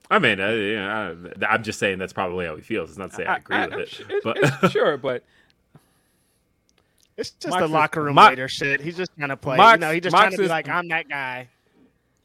[0.09, 2.89] I mean, uh, you know, I, I'm just saying that's probably how he feels.
[2.89, 5.23] It's not to say I, agree with I'm it, su- it's- but sure, but
[7.21, 8.81] It's just Mox the locker room Mo- leader shit.
[8.81, 9.57] He's just trying to play.
[9.57, 11.47] Mox- you know, he's just Mox trying to be like, I'm that guy.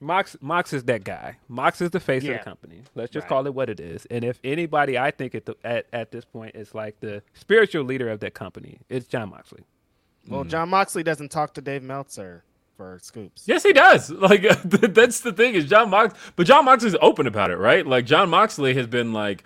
[0.01, 1.37] Mox Mox is that guy.
[1.49, 2.83] Mox is the face of the company.
[2.95, 3.29] Let's just Right.
[3.29, 4.07] call it what it is.
[4.07, 7.85] And if anybody, I think at the at, at this point is like the spiritual
[7.85, 9.65] leader of that company, it's Jon Moxley.
[10.29, 10.49] Well, hmm.
[10.49, 12.45] Jon Moxley doesn't talk to Dave Meltzer
[12.77, 13.45] for scoops.
[13.47, 14.11] Yes, he does.
[14.27, 17.87] Like that's the thing is Jon Mox, but Jon Moxley's open about it, right?
[17.87, 19.45] Like Jon Moxley has been like,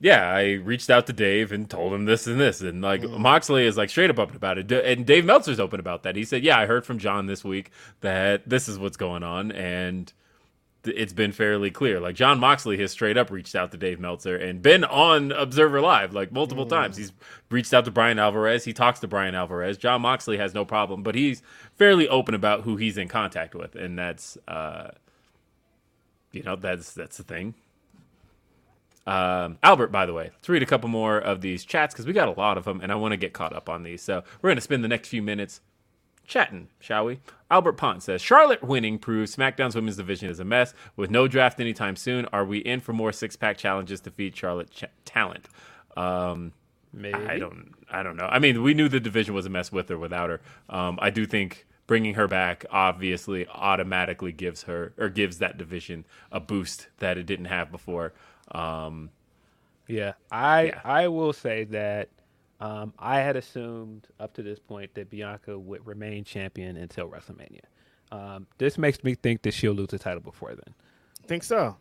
[0.00, 3.66] yeah, I reached out to Dave and told him this and this, and like Moxley
[3.66, 6.16] is like straight up open about it, and Dave Meltzer's open about that.
[6.16, 7.70] He said, yeah, I heard from John this week
[8.00, 10.10] that this is what's going on, and
[10.84, 12.00] it's been fairly clear.
[12.00, 15.82] Like Jon Moxley has straight up reached out to Dave Meltzer and been on Observer
[15.82, 16.96] Live like multiple times.
[16.96, 17.12] He's
[17.50, 18.64] reached out to Bryan Alvarez.
[18.64, 19.76] He talks to Bryan Alvarez.
[19.76, 21.42] Jon Moxley has no problem, but he's
[21.76, 24.92] fairly open about who he's in contact with, and that's uh,
[26.32, 27.54] you know that's that's the thing.
[29.06, 32.12] Um, Albert, by the way, let's read a couple more of these chats because we
[32.12, 34.02] got a lot of them, and I want to get caught up on these.
[34.02, 35.60] So we're gonna spend the next few minutes
[36.26, 37.18] chatting, shall we?
[37.50, 40.74] Albert Pont says Charlotte winning proves SmackDown's women's division is a mess.
[40.96, 44.36] With no draft anytime soon, are we in for more six pack challenges to feed
[44.36, 45.48] Charlotte ch- talent?
[45.96, 46.52] Um,
[46.92, 47.18] Maybe.
[47.18, 47.74] I don't.
[47.90, 48.28] I don't know.
[48.30, 50.40] I mean, we knew the division was a mess with or without her.
[50.68, 56.04] Um, I do think bringing her back obviously automatically gives her or gives that division
[56.30, 58.12] a boost that it didn't have before.
[58.52, 59.10] Um,
[59.88, 60.80] Yeah, I Yeah.
[60.84, 62.08] I will say that
[62.60, 67.62] um, I had assumed up to this point that Bianca would remain champion until WrestleMania.
[68.12, 70.74] Um, this makes me think that she'll lose the title before then.
[71.26, 71.76] Think so?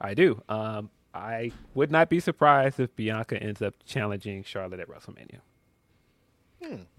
[0.00, 0.42] I do.
[0.48, 5.40] Um, I would not be surprised if Bianca ends up challenging Charlotte at WrestleMania.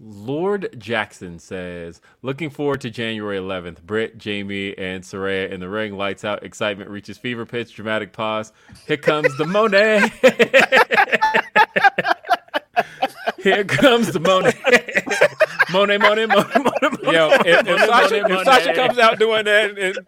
[0.00, 3.82] Lord Jackson says, looking forward to January 11th.
[3.82, 5.96] Britt, Jamie, and Saraya in the ring.
[5.96, 6.42] Lights out.
[6.42, 7.74] Excitement reaches fever pitch.
[7.74, 8.52] Dramatic pause.
[8.86, 10.10] Here comes the Monet.
[13.42, 15.04] Here comes the Monet.
[15.74, 17.12] Monet, Monet, Monet, Monet, Monet.
[17.12, 18.74] Yo, if, if Monet, Sasha, Monet, if Sasha Monet.
[18.74, 19.98] comes out doing that, and,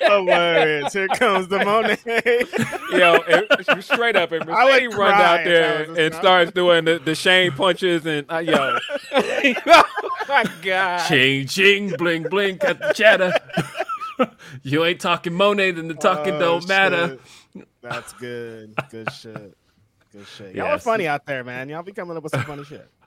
[0.00, 0.92] Hilarious.
[0.92, 1.98] Here comes the Monet.
[2.98, 5.98] yo, if, straight up, if I would Mercedes runs cry out if there I was
[5.98, 6.22] a and star.
[6.22, 8.78] starts doing the, the Shane punches and uh, yo,
[9.12, 13.32] oh my god, Ching, ching, bling, bling, cut the chatter.
[14.62, 17.18] you ain't talking Monet, then the talking Oh, don't matter.
[17.54, 17.68] shit.
[17.82, 18.74] That's good.
[18.90, 19.56] Good shit.
[20.12, 20.54] Good shit.
[20.54, 21.68] Y'all are funny out there, man.
[21.68, 22.88] Y'all be coming up with some funny shit.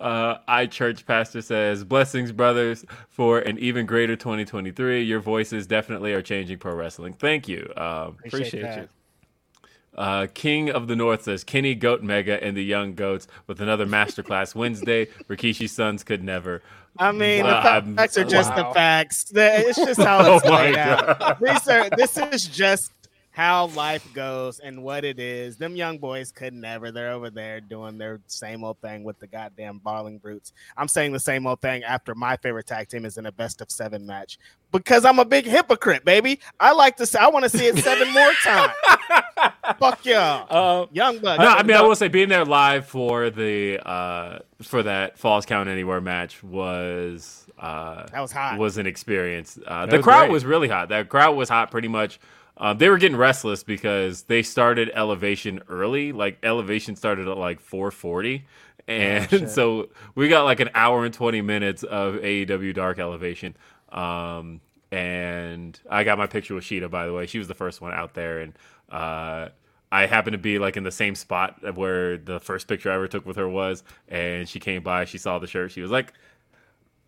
[0.00, 5.02] Uh, I church pastor says blessings, brothers, for an even greater 2023.
[5.02, 7.12] Your voices definitely are changing pro wrestling.
[7.12, 7.70] Thank you.
[7.76, 8.78] Um, Appreciate that.
[8.82, 9.68] you.
[9.98, 13.86] uh, King of the North says Kenny Goat Mega and the Young Goats with another
[13.86, 15.04] masterclass Wednesday.
[15.28, 16.62] Rikishi's sons could never.
[16.98, 18.68] I mean, Wow, the I'm- facts are just wow.
[18.68, 19.30] the facts.
[19.34, 21.40] It's just how Oh it's my laid out.
[21.40, 22.92] These are, this is just
[23.40, 25.56] how life goes and what it is.
[25.56, 26.92] Them young boys could never.
[26.92, 30.52] They're over there doing their same old thing with the goddamn Brawling Brutes.
[30.76, 33.62] I'm saying the same old thing after my favorite tag team is in a best
[33.62, 34.38] of seven match
[34.72, 36.38] because I'm a big hypocrite, baby.
[36.60, 38.74] I like to say I want to see it seven more times.
[39.78, 40.46] Fuck y'all,
[40.82, 41.40] Uh, young bucks.
[41.40, 45.46] No, I mean I will say being there live for the uh, for that Falls
[45.46, 48.58] Count Anywhere match was uh, That was hot.
[48.58, 49.58] was an experience.
[49.66, 50.32] Uh, the crowd great.
[50.32, 50.90] was really hot.
[50.90, 52.20] That crowd was hot pretty much.
[52.60, 56.12] Um, they were getting restless because they started elevation early.
[56.12, 58.44] Like elevation started at like 440,
[58.86, 63.56] and so we got like an hour and 20 minutes of AEW Dark Elevation.
[63.90, 64.60] Um,
[64.92, 67.26] and I got my picture with Shida, by the way.
[67.26, 68.52] She was the first one out there, and
[68.90, 69.48] uh,
[69.90, 73.08] I happened to be like in the same spot where the first picture I ever
[73.08, 76.12] took with her was, and she came by, she saw the shirt, she was like,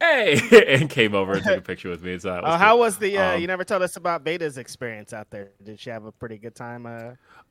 [0.02, 2.18] "Hey," and came over and took a picture with me.
[2.18, 3.16] So that was Uh, how was the?
[3.18, 5.50] Uh, Um, you never told us about Veda's experience out there.
[5.62, 6.86] Did she have a pretty good time?
[6.86, 6.90] Uh,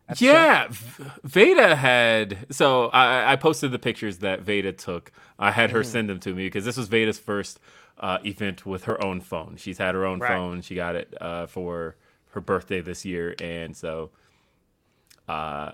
[0.09, 0.25] at the show?
[0.33, 2.37] Yeah, V- Veda had.
[2.51, 5.11] So I, I posted the pictures that Veda took.
[5.39, 7.59] I had her send them to me because this was Veda's first
[7.99, 9.55] uh, event with her own phone.
[9.57, 10.31] She's had her own Right.
[10.31, 10.61] phone.
[10.61, 11.95] She got it uh, for
[12.31, 14.09] her birthday this year, and so
[15.27, 15.71] uh,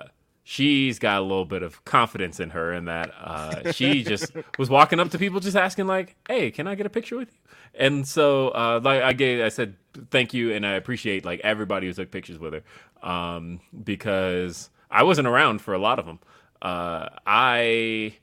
[0.49, 4.69] she's got a little bit of confidence in her, in that uh, she just was
[4.69, 7.37] walking up to people, just asking like, "Hey, can I get a picture with you?"
[7.75, 9.75] And so, uh, like I gave, I said
[10.09, 15.03] thank you, and I appreciate like everybody who took pictures with her, um, because I
[15.03, 16.19] wasn't around for a lot of them.
[16.61, 18.15] Uh, I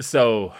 [0.00, 0.52] so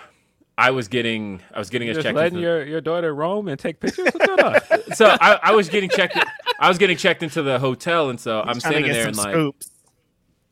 [0.59, 2.17] I was getting I was getting us just checked.
[2.17, 4.09] letting into- your, your daughter roam and take pictures.
[4.13, 6.19] What's going so I, I was getting checked.
[6.59, 9.07] I was getting checked into the hotel, and so I'm Trying to standing get there
[9.09, 9.71] and like, scoops.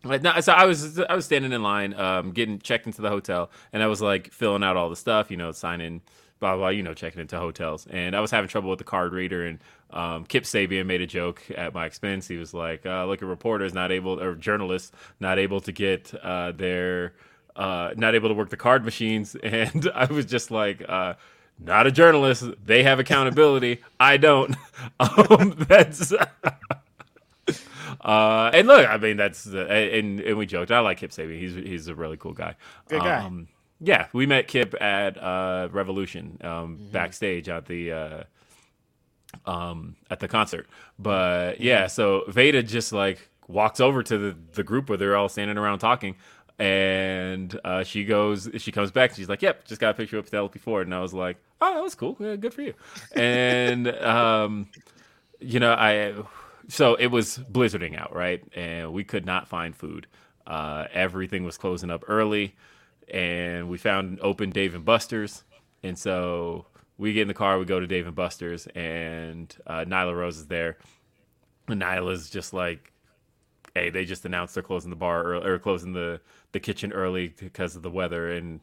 [0.05, 3.51] No, so I was I was standing in line, um, getting checked into the hotel,
[3.73, 6.01] and I was like filling out all the stuff, you know, signing,
[6.41, 9.13] blah blah, you know, checking into hotels, and I was having trouble with the card
[9.13, 9.61] reader, and
[9.91, 12.27] um, Kip Sabian made a joke at my expense.
[12.29, 16.13] He was like, uh, "Look, at reporters not able or journalists not able to get
[16.23, 17.15] uh, their
[17.55, 20.85] uh, not able to work the card machines," and I was just like.
[20.89, 21.15] Uh,
[21.65, 22.45] not a journalist.
[22.65, 23.83] They have accountability.
[24.01, 24.57] I don't.
[24.99, 26.13] Um, that's
[28.03, 30.71] uh, and look, I mean, that's uh, and and we joked.
[30.71, 31.39] I like Kip Sabian.
[31.39, 32.57] He's he's a really cool guy.
[32.89, 33.25] Good guy.
[33.25, 33.49] Um,
[33.81, 36.93] yeah, we met Kip at uh, Revolution um, Mm-hmm.
[36.93, 38.23] backstage at the uh,
[39.47, 40.67] um, at the concert.
[40.99, 45.29] But yeah, so Veda just like walks over to the the group where they're all
[45.29, 46.17] standing around talking.
[46.59, 49.15] And uh, she goes, she comes back.
[49.17, 51.75] She's like, "Yep, just got a picture with Penelope Ford." And I was like, "Oh,
[51.75, 52.17] that was cool.
[52.21, 52.75] Yeah, good for you."
[53.17, 54.69] And um,
[55.41, 56.15] you know, I
[56.69, 58.43] so it was blizzarding out, right?
[58.55, 60.07] And we could not find food.
[60.47, 62.55] Uh, everything was closing up early,
[63.09, 65.45] and we found an open Dave and Buster's,
[65.83, 66.67] and so
[66.99, 70.39] we get in the car, we go to Dave and Buster's, and uh, Nyla Rose
[70.39, 70.79] is there,
[71.69, 72.93] and Nyla's just like,
[73.75, 76.21] "Hey, they just announced they're closing the bar early, or closing the
[76.53, 78.61] the kitchen early because of the weather, and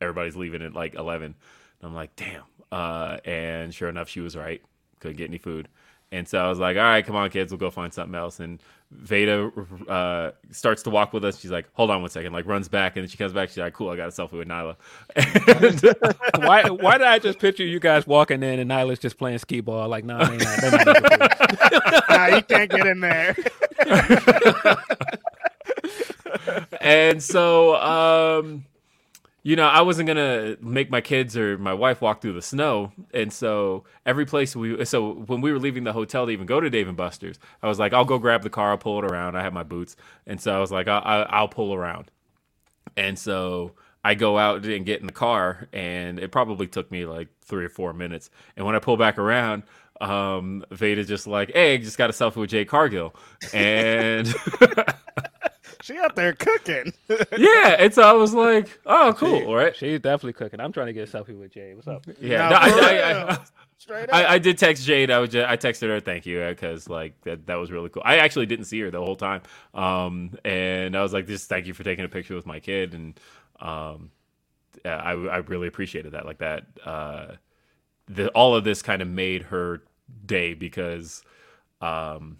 [0.00, 1.34] everybody's leaving at like 11."
[1.80, 2.42] And I'm like, "Damn!"
[2.72, 4.62] Uh, and sure enough, she was right.
[5.00, 5.68] Couldn't get any food.
[6.10, 8.40] And so I was like, all right, come on, kids, we'll go find something else.
[8.40, 9.52] And Veda
[9.88, 11.38] uh, starts to walk with us.
[11.38, 12.96] She's like, hold on one second, like runs back.
[12.96, 13.50] And then she comes back.
[13.50, 14.76] She's like, cool, I got a selfie with Nyla.
[15.14, 19.38] And, why why did I just picture you guys walking in and Nyla's just playing
[19.38, 19.86] skee ball?
[19.88, 20.60] Like, no, nah, they not.
[20.60, 22.16] They're not you.
[22.16, 23.36] nah, you can't get in there.
[26.80, 28.64] and so, um,
[29.48, 32.92] you know, I wasn't gonna make my kids or my wife walk through the snow,
[33.14, 36.60] and so every place we, so when we were leaving the hotel to even go
[36.60, 39.10] to Dave and Buster's, I was like, I'll go grab the car, I'll pull it
[39.10, 39.38] around.
[39.38, 39.96] I have my boots,
[40.26, 42.10] and so I was like, I'll, I'll, I'll pull around,
[42.94, 43.72] and so
[44.04, 47.64] I go out and get in the car, and it probably took me like three
[47.64, 49.62] or four minutes, and when I pull back around.
[50.00, 53.16] Um, Veda just like, hey, just got a selfie with Jade Cargill,
[53.52, 54.32] and
[55.88, 56.92] she out there cooking.
[57.36, 59.74] yeah, and so I was like, oh, cool, right?
[59.74, 60.60] She's definitely cooking.
[60.60, 61.74] I'm trying to get a selfie with Jade.
[61.74, 62.06] What's up?
[62.20, 63.32] Yeah, no, I, I.
[63.32, 63.38] I,
[63.78, 64.14] Straight up.
[64.14, 65.10] I, I did text Jade.
[65.10, 68.02] I was just, I texted her thank you because like that that was really cool.
[68.04, 69.42] I actually didn't see her the whole time,
[69.72, 72.92] um, and I was like, just thank you for taking a picture with my kid,
[72.92, 73.20] and
[73.60, 74.10] um,
[74.84, 76.26] I I really appreciated that.
[76.26, 77.26] Like that, uh,
[78.08, 79.82] the all of this kind of made her
[80.26, 81.22] day because,
[81.80, 82.38] um,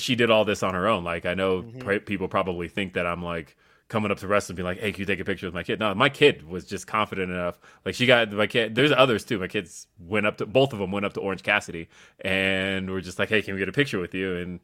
[0.00, 1.04] she did all this on her own.
[1.04, 2.04] Like I know Mm-hmm.
[2.04, 3.56] people probably think that I'm like
[3.88, 5.62] coming up to wrestling and being like, "Hey, can you take a picture with my
[5.62, 7.58] kid?" No, my kid was just confident enough.
[7.84, 8.74] Like she got my kid.
[8.74, 9.38] There's others too.
[9.38, 11.88] My kids went up to both of them went up to Orange Cassidy
[12.20, 14.60] and were just like, "Hey, can we get a picture with you?" And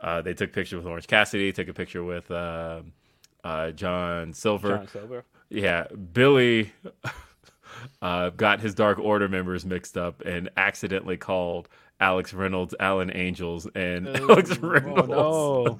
[0.00, 1.52] uh, they took a picture with Orange Cassidy.
[1.52, 2.82] Took a picture with uh,
[3.44, 4.76] uh, John Silver.
[4.78, 5.24] John Silver.
[5.50, 6.72] Yeah, Billy
[8.02, 11.68] uh, got his Dark Order members mixed up and accidentally called
[12.00, 15.08] Alex Reynolds Alan Angels and Alex Reynolds.
[15.08, 15.78] no.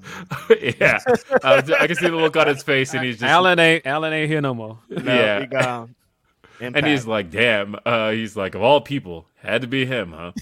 [0.61, 0.99] yeah,
[1.43, 4.12] uh, I can see the look on his face, and he's just Alan ain't Alan
[4.12, 4.78] ain't here no more.
[4.89, 5.40] No, yeah.
[5.40, 5.95] he gone.
[6.61, 10.32] and he's like, "Damn!" Uh, he's like, "Of all people, had to be him, huh?"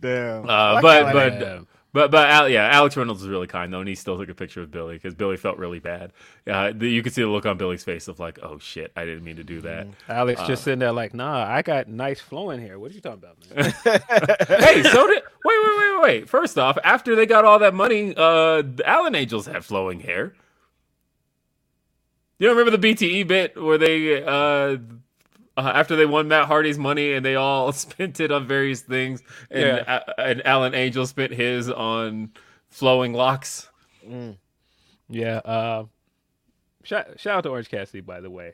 [0.00, 0.48] damn.
[0.48, 1.65] Uh, but but Angels.
[1.96, 4.34] But but Al, yeah, Alex Reynolds is really kind though, and he still took a
[4.34, 6.12] picture with Billy because Billy felt really bad.
[6.46, 9.24] Uh, you could see the look on Billy's face of like, "Oh shit, I didn't
[9.24, 12.60] mean to do that." Alex Uh, just sitting there like, nah, I got nice flowing
[12.60, 12.78] hair.
[12.78, 13.72] What are you talking about, man?
[14.60, 16.28] hey, so did wait, wait, wait, wait.
[16.28, 20.34] First off, after they got all that money, uh, the Alan Angels had flowing hair.
[22.38, 24.76] You don't remember the BTE bit where they, uh,
[25.56, 29.22] uh, after they won Matt Hardy's money and they all spent it on various things,
[29.50, 30.02] and Yeah.
[30.06, 32.30] A- and Alan Angel spent his on
[32.68, 33.68] flowing locks.
[35.08, 35.36] yeah.
[35.38, 35.84] Uh,
[36.84, 38.52] shout, shout out to Orange Cassidy, by the way.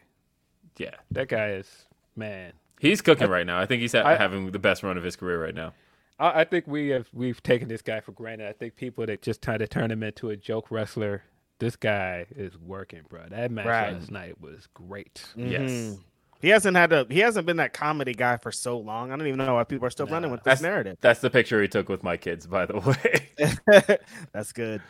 [0.78, 2.52] Yeah, That guy is man.
[2.80, 3.58] he's cooking right now.
[3.58, 5.74] I think he's ha- I- having the best run of his career right now.
[6.18, 8.48] I, I think we have we've taken this guy for granted.
[8.48, 11.24] I think people that just try to turn him into a joke wrestler.
[11.58, 13.20] This guy is working, bro.
[13.30, 13.92] That match Right.
[13.92, 15.24] last night was great.
[15.36, 15.96] Yes.
[16.42, 19.12] He hasn't had a he hasn't been that comedy guy for so long.
[19.12, 20.98] I don't even know why people are still running with this That's narrative.
[21.00, 22.78] That's the picture he took with my kids, by the
[23.78, 23.98] way.
[24.32, 24.82] That's good.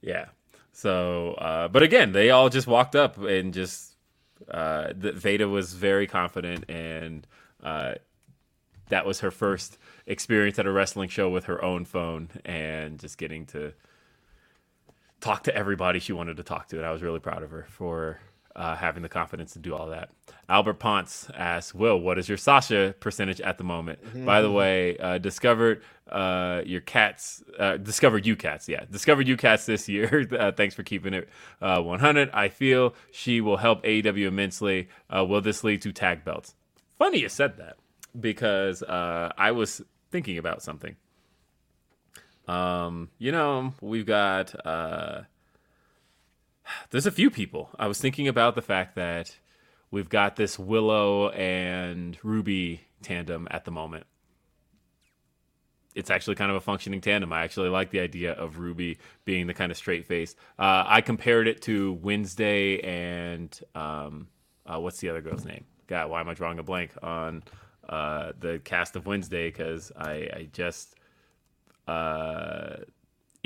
[0.00, 0.26] Yeah.
[0.72, 3.96] So, uh, but again, they all just walked up and just
[4.50, 7.26] uh, the, Veda was very confident, and
[7.62, 7.94] uh,
[8.88, 13.18] that was her first experience at a wrestling show with her own phone and just
[13.18, 13.74] getting to
[15.20, 16.76] talk to everybody she wanted to talk to.
[16.78, 18.20] And I was really proud of her for
[18.58, 20.10] uh, having the confidence to do all that.
[20.48, 24.00] Albert Ponce asks, Will, what is your Sasha percentage at the moment?
[24.26, 29.36] By the way, uh, discovered uh, your cats, uh, discovered you cats, yeah, discovered you
[29.36, 30.26] cats this year.
[30.38, 31.28] uh, thanks for keeping it
[31.62, 32.30] uh, 100.
[32.32, 34.88] I feel she will help AEW immensely.
[35.08, 36.54] Uh, will this lead to tag belts?
[36.98, 37.76] Funny you said that
[38.18, 40.96] because uh, I was thinking about something.
[42.48, 45.22] Um, you know, we've got uh
[46.90, 47.70] there's a few people.
[47.78, 49.36] I was thinking about the fact that
[49.90, 54.06] we've got this Willow and Ruby tandem at the moment.
[55.94, 57.32] It's actually kind of a functioning tandem.
[57.32, 60.36] I actually like the idea of Ruby being the kind of straight face.
[60.58, 64.28] Uh, I compared it to Wednesday and um,
[64.64, 65.64] uh, what's the other girl's name?
[65.88, 67.42] God, why am I drawing a blank on
[67.88, 69.48] uh, the cast of Wednesday?
[69.48, 70.94] Because I, I just
[71.88, 72.76] uh,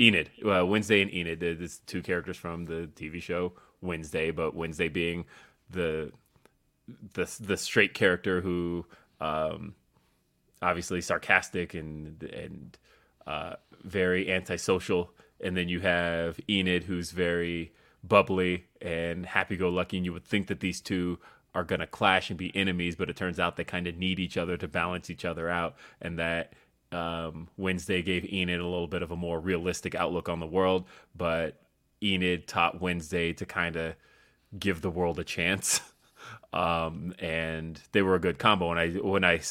[0.03, 1.39] Enid, uh, Wednesday and Enid.
[1.39, 5.25] There's two characters from the TV show Wednesday, but Wednesday being
[5.69, 6.11] the
[7.13, 8.85] the the straight character who
[9.21, 9.75] um,
[10.61, 12.77] obviously sarcastic and and
[13.25, 13.53] uh,
[13.83, 17.71] very antisocial, and then you have Enid who's very
[18.03, 21.17] bubbly and happy-go-lucky, and you would think that these two
[21.55, 24.19] are going to clash and be enemies, but it turns out they kind of need
[24.19, 26.53] each other to balance each other out, and that
[26.93, 30.85] um, Wednesday gave Enid a little bit of a more realistic outlook on the world,
[31.15, 31.59] but
[32.01, 33.95] Enid taught Wednesday to kind of
[34.57, 35.81] give the world a chance.
[36.53, 38.69] Um, and they were a good combo.
[38.69, 39.41] And I, when I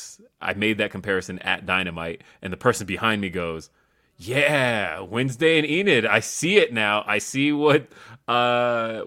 [0.40, 3.70] I made that comparison at Dynamite, and the person behind me goes,
[4.16, 6.06] "Yeah, Wednesday and Enid.
[6.06, 7.04] I see it now.
[7.06, 7.88] I see what,
[8.28, 9.02] uh,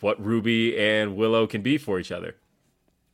[0.00, 2.36] what Ruby and Willow can be for each other."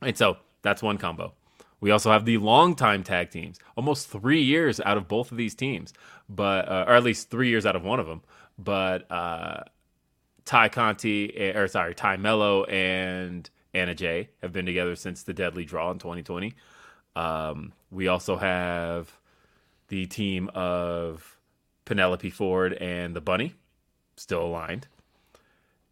[0.03, 1.33] And so that's one combo.
[1.81, 5.55] We also have the longtime tag teams, almost three years out of both of these
[5.55, 5.93] teams,
[6.29, 8.23] but uh, or at least three years out of one of them.
[8.59, 9.65] But uh,
[10.45, 15.35] Tay Conti, eh, or sorry, Tay Melo and Anna Jay have been together since the
[15.35, 16.55] Deadly Draw in 2020.
[17.17, 19.19] Um, we also have
[19.89, 21.39] the team of
[21.85, 23.55] Penelope Ford and the Bunny
[24.17, 24.87] still aligned.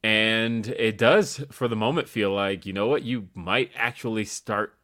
[0.02, 4.74] And it does, for the moment, feel like, you know what, you might actually start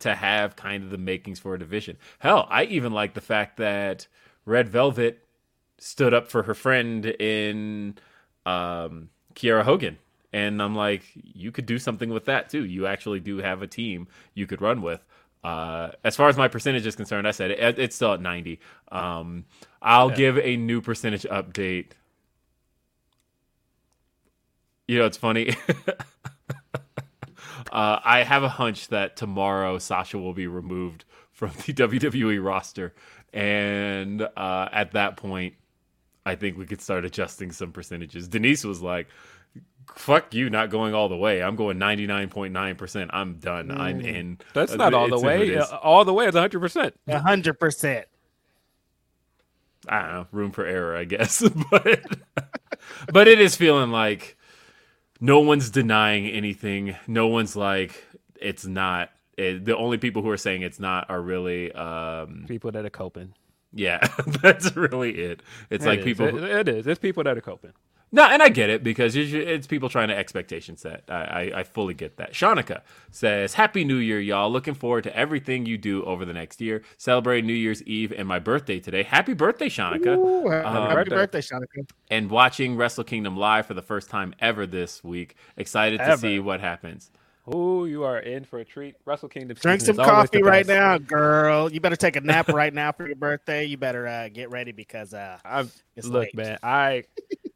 [0.00, 1.96] to have kind of the makings for a division.
[2.18, 4.06] Hell, I even like the fact that
[4.44, 5.24] Red Velvet
[5.78, 7.96] stood up for her friend in
[8.44, 9.98] um, Kiera Hogan.
[10.32, 12.64] And I'm like, you could do something with that too.
[12.64, 15.04] You actually do have a team you could run with.
[15.42, 18.58] Uh, as far as my percentage is concerned, I said it, it's still at 90.
[18.90, 19.44] Um,
[19.80, 21.92] I'll give a new percentage update.
[24.88, 25.54] You know, it's funny.
[27.72, 32.94] uh, I have a hunch that tomorrow Sasha will be removed from the WWE roster,
[33.32, 35.54] and uh, at that point,
[36.24, 38.28] I think we could start adjusting some percentages.
[38.28, 39.08] Denise was like,
[39.94, 41.42] "Fuck you, not going all the way.
[41.42, 43.10] I'm going 99.9 percent.
[43.12, 43.70] I'm done.
[43.70, 45.56] I'm in." That's Uh, not all the it's in way.
[45.56, 46.60] Uh, All the way is 100.
[46.60, 48.06] percent A hundred percent.
[49.88, 51.42] I don't know, room for error, I guess.
[51.70, 52.00] but
[53.12, 54.35] but it is feeling like
[55.20, 56.96] no one's denying anything.
[57.06, 58.04] No one's like
[58.40, 59.10] it's not.
[59.36, 62.90] It, the only people who are saying it's not are really, um, People that are
[62.90, 63.34] coping.
[63.74, 64.06] yeah,
[64.42, 65.42] that's really it.
[65.68, 66.04] It's It like is.
[66.04, 66.26] people.
[66.42, 66.86] It- it is.
[66.86, 67.72] It's people that are coping.
[68.16, 71.04] No, and I get it because it's, it's people trying to expectation set.
[71.08, 72.32] I, I, I fully get that.
[72.32, 72.80] Shanika
[73.10, 74.50] says, Happy New Year, y'all.
[74.50, 76.82] Looking forward to everything you do over the next year.
[76.96, 79.02] Celebrating New Year's Eve and my birthday today.
[79.02, 80.16] Happy birthday, Shanika.
[80.16, 81.86] Ooh, happy Um, birthday, Shanika.
[82.10, 85.36] and watching Wrestle Kingdom live for the first time ever this week.
[85.58, 87.10] Excited to see what happens.
[87.46, 88.96] Oh, you are in for a treat.
[89.04, 89.56] Wrestle Kingdom.
[89.60, 91.72] Drink some coffee right now, girl.
[91.72, 93.64] You better take a nap right now for your birthday.
[93.66, 96.34] You better uh, get ready because uh, I'm, it's look, late.
[96.34, 97.04] man, I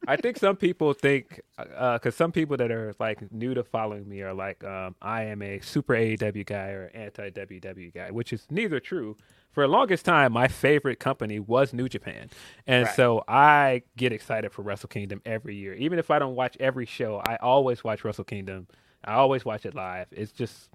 [0.06, 4.22] I think some people think because some people that are like new to following me
[4.22, 8.46] are like, um, I am a super AEW guy or anti WWE guy, which is
[8.50, 9.16] neither true.
[9.52, 12.30] For the longest time, my favorite company was New Japan,
[12.66, 12.94] and Right.
[12.94, 15.74] so I get excited for Wrestle Kingdom every year.
[15.74, 18.68] Even if I don't watch every show, I always watch Wrestle Kingdom.
[19.04, 20.08] I always watch it live.
[20.12, 20.70] It's just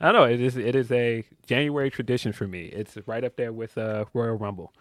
[0.00, 0.24] I don't know.
[0.24, 2.66] It is it is a January tradition for me.
[2.66, 4.72] It's right up there with uh, Royal Rumble.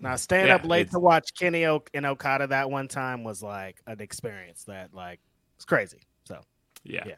[0.00, 3.42] Now, staying Yeah, up late to watch Kenny o- and Okada that one time was
[3.42, 5.20] like an experience that like
[5.56, 6.02] it's crazy.
[6.24, 6.40] So
[6.84, 7.04] Yeah.
[7.04, 7.16] Yeah.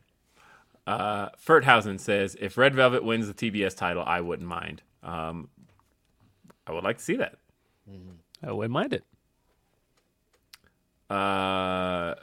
[0.87, 4.83] Uh, Ferthausen says, if Red Velvet wins the TBS title, I wouldn't mind.
[5.03, 5.49] Um,
[6.67, 7.37] I would like to see that.
[8.43, 9.05] I wouldn't mind it.
[11.09, 12.15] Uh,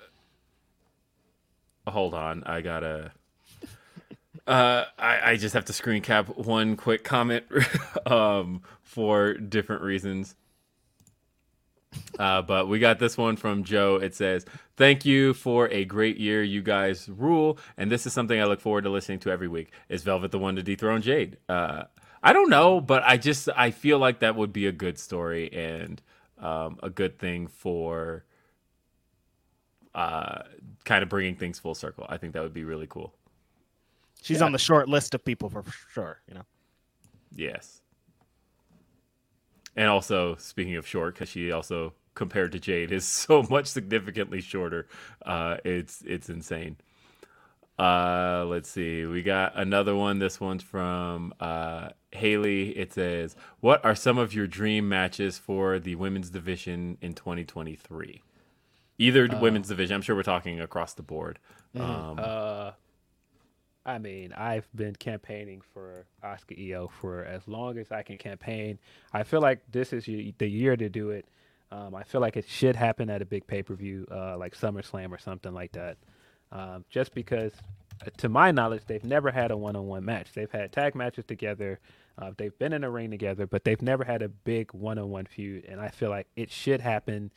[1.89, 3.11] hold on, I gotta.
[4.45, 7.45] Uh, I, I just have to screen cap one quick comment
[8.05, 10.35] um, for different reasons.
[12.17, 13.95] Uh, but we got this one from Joe.
[13.95, 14.45] It says,
[14.77, 16.43] Thank you for a great year.
[16.43, 17.57] You guys rule.
[17.77, 19.71] And this is something I look forward to listening to every week.
[19.89, 21.37] Is Velvet the one to dethrone Jade?
[21.49, 21.83] Uh,
[22.21, 25.51] I don't know, but I just I feel like that would be a good story
[25.51, 26.01] and
[26.39, 28.25] um, a good thing for
[29.95, 30.43] uh,
[30.87, 32.05] kind of bringing things full circle.
[32.09, 33.13] I think that would be really cool.
[34.23, 36.21] she's on the short list of people for sure.
[36.27, 36.45] You know,
[37.35, 37.81] Yes.
[39.75, 44.41] And also, speaking of short, because she also compared to Jade is so much significantly
[44.41, 44.87] shorter.
[45.23, 46.77] Uh, it's it's insane.
[47.77, 49.05] Uh, let's see.
[49.05, 50.17] We got another one.
[50.17, 52.69] This one's from uh, Haley.
[52.75, 58.23] It says, "What are some of your dream matches for the women's division in 2023?
[58.97, 59.95] Either women's division.
[59.95, 61.39] I'm sure we're talking across the board.
[61.75, 62.71] Um, Uh,
[63.85, 68.79] I mean, I've been campaigning for Oscar EO for as long as I can campaign.
[69.13, 71.25] I feel like this is the year to do it.
[71.71, 74.55] Um, I feel like it should happen at a big pay per view, uh, like
[74.55, 75.97] SummerSlam or something like that.
[76.51, 77.53] Um, just because,
[78.05, 80.33] uh, to my knowledge, they've never had a one on one match.
[80.33, 81.79] They've had tag matches together,
[82.17, 85.09] uh, they've been in a ring together, but they've never had a big one on
[85.09, 85.65] one feud.
[85.65, 87.31] And I feel like it should happen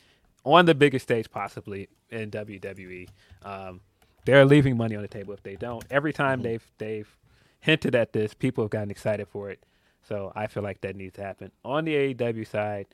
[0.45, 3.09] on the biggest stage possibly in WWE.
[3.45, 3.81] Um,
[4.25, 5.85] they're leaving money on the table if they don't.
[5.91, 6.49] Every time mm-hmm.
[6.49, 7.17] they've they've
[7.61, 9.65] hinted at this, people have gotten excited for it.
[10.03, 11.53] So I feel like that needs to happen.
[11.65, 12.87] On the AEW side,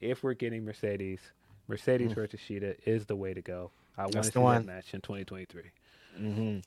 [0.00, 1.20] if we're getting Mercedes,
[1.68, 2.14] Mercedes mm.
[2.14, 3.70] versus Shida is the way to go.
[3.96, 5.62] I want to That's see the that match in 2023.
[6.20, 6.58] Mm-hmm.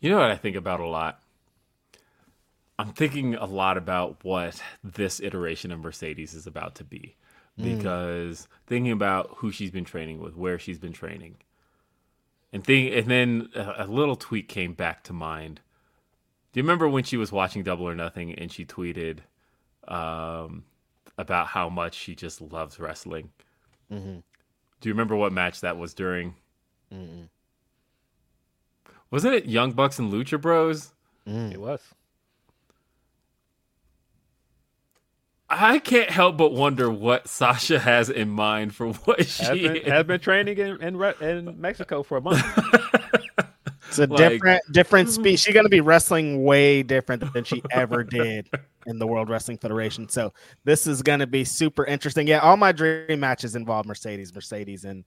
[0.00, 1.20] You know what I think about a lot?
[2.78, 7.16] I'm thinking a lot about what this iteration of Mercedes is about to be.
[7.60, 7.76] Mm.
[7.76, 11.36] Because thinking about who she's been training with, where she's been training.
[12.52, 15.60] And think and then a, a little tweet came back to mind.
[16.52, 19.20] Do you remember when she was watching Double or Nothing and she tweeted
[19.88, 20.64] um,
[21.16, 23.30] about how much she just loves wrestling?
[23.90, 24.18] Mm-hmm.
[24.80, 26.34] Do you remember what match that was during?
[29.10, 30.92] Wasn't it Young Bucks and Lucha Bros?
[31.26, 31.52] Mm.
[31.52, 31.80] It was.
[35.52, 39.82] I can't help but wonder what Sasha has in mind for what Has she been,
[39.84, 42.42] has been training in in, Re- in Mexico for a month.
[43.88, 45.34] it's a Like- different different speed.
[45.34, 45.36] Mm-hmm.
[45.36, 48.48] She's gonna be wrestling way different than she ever did
[48.86, 50.08] in the World Wrestling Federation.
[50.08, 50.32] So
[50.64, 52.26] this is gonna be super interesting.
[52.26, 55.04] Yeah, all my dream matches involve Mercedes, Mercedes, and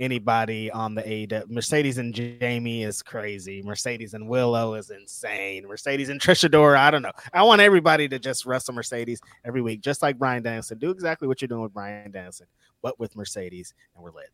[0.00, 1.50] anybody on the AEW.
[1.50, 3.62] Mercedes and Jamie is crazy.
[3.62, 5.66] Mercedes and Willow is insane.
[5.66, 7.12] Mercedes and Trisha Dora, I don't know.
[7.32, 10.78] I want everybody to just wrestle Mercedes every week, just like Bryan Danielson.
[10.78, 12.46] Do exactly what you're doing with Bryan Danielson,
[12.82, 14.30] but with Mercedes, and we're lit.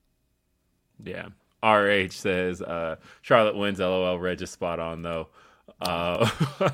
[1.03, 1.29] Yeah.
[1.63, 3.79] RH says uh, Charlotte wins.
[3.79, 4.19] LOL.
[4.19, 5.29] Red just spot on though.
[5.81, 6.29] Uh,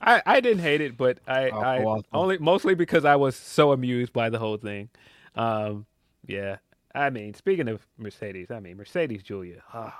[0.00, 3.72] I, I didn't hate it, but I, Oh, I only mostly because I was so
[3.72, 4.88] amused by the whole thing.
[5.34, 5.86] Um,
[6.26, 6.56] yeah.
[6.94, 9.62] I mean, speaking of Mercedes, I mean Mercedes Giulia.
[9.72, 9.98] ah,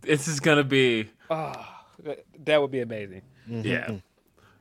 [0.00, 1.10] this is gonna be
[2.02, 3.22] that, that would be amazing.
[3.48, 3.96] Yeah.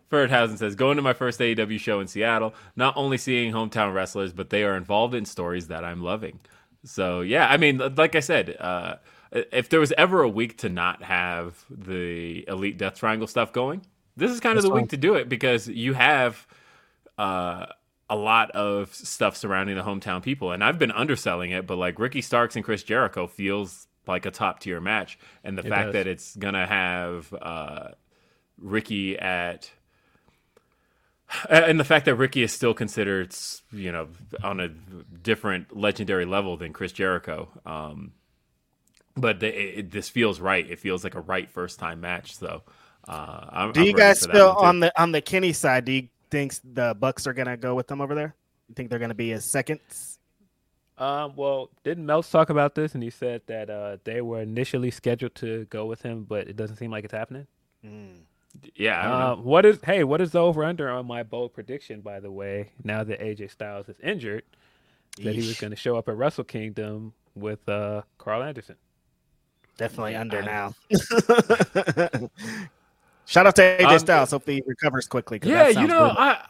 [0.10, 4.32] Ferdhausen says, going to my first AEW show in Seattle, not only seeing hometown wrestlers,
[4.32, 6.40] but they are involved in stories that I'm loving.
[6.86, 8.96] So, yeah, I mean, like I said, uh,
[9.32, 13.82] if there was ever a week to not have the Elite Death Triangle stuff going,
[14.16, 16.48] this is kind of the week to do it because you have
[17.18, 17.66] uh,
[18.10, 20.52] a lot of stuff surrounding the hometown people.
[20.52, 24.32] And I've been underselling it, but like Ricky Starks and Chris Jericho feels like a
[24.32, 25.20] top tier match.
[25.44, 25.94] And the It fact does.
[25.94, 27.90] that it's going to have uh,
[28.60, 29.72] Ricky at
[31.50, 33.36] and the fact that Ricky is still considered,
[33.72, 34.08] you know,
[34.44, 37.50] on a different legendary level than Chris Jericho.
[37.66, 38.14] Um,
[39.16, 40.70] but the, it, it- this feels right.
[40.70, 42.36] It feels like a right first time match.
[42.38, 42.64] So,
[43.08, 45.86] uh, I'm, Do I'm you guys for feel on the on the Kenny side?
[45.86, 48.36] Do you think the Bucks are gonna go with them over there?
[48.70, 50.20] You think they're gonna be his seconds?
[50.98, 52.96] Um, well, didn't Melts talk about this?
[52.96, 56.56] And he said that uh, they were initially scheduled to go with him, but it
[56.56, 57.46] doesn't seem like it's happening.
[58.76, 60.04] Yeah, Uh, what is hey?
[60.04, 62.02] What is the over under on my bold prediction?
[62.02, 64.44] By the way, now that AJ Styles is injured,
[65.24, 68.76] that he was going to show up at Wrestle Kingdom with uh, Karl Anderson.
[69.78, 70.74] Definitely under now.
[73.28, 74.32] Shout out to AJ Um, Styles.
[74.32, 75.40] Hopefully he recovers quickly.
[75.44, 76.16] Yeah, you know.
[76.18, 76.44] I,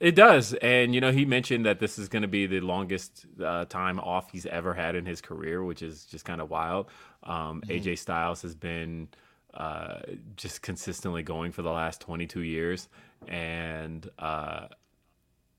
[0.00, 0.52] it does.
[0.54, 4.00] And, you know, he mentioned that this is going to be the longest uh, time
[4.00, 6.90] off he's ever had in his career, which is just kind of wild.
[7.22, 7.70] Um, Mm-hmm.
[7.70, 9.08] AJ Styles has been
[9.54, 10.00] uh,
[10.36, 12.88] just consistently going for the last 22 years.
[13.28, 14.66] And uh,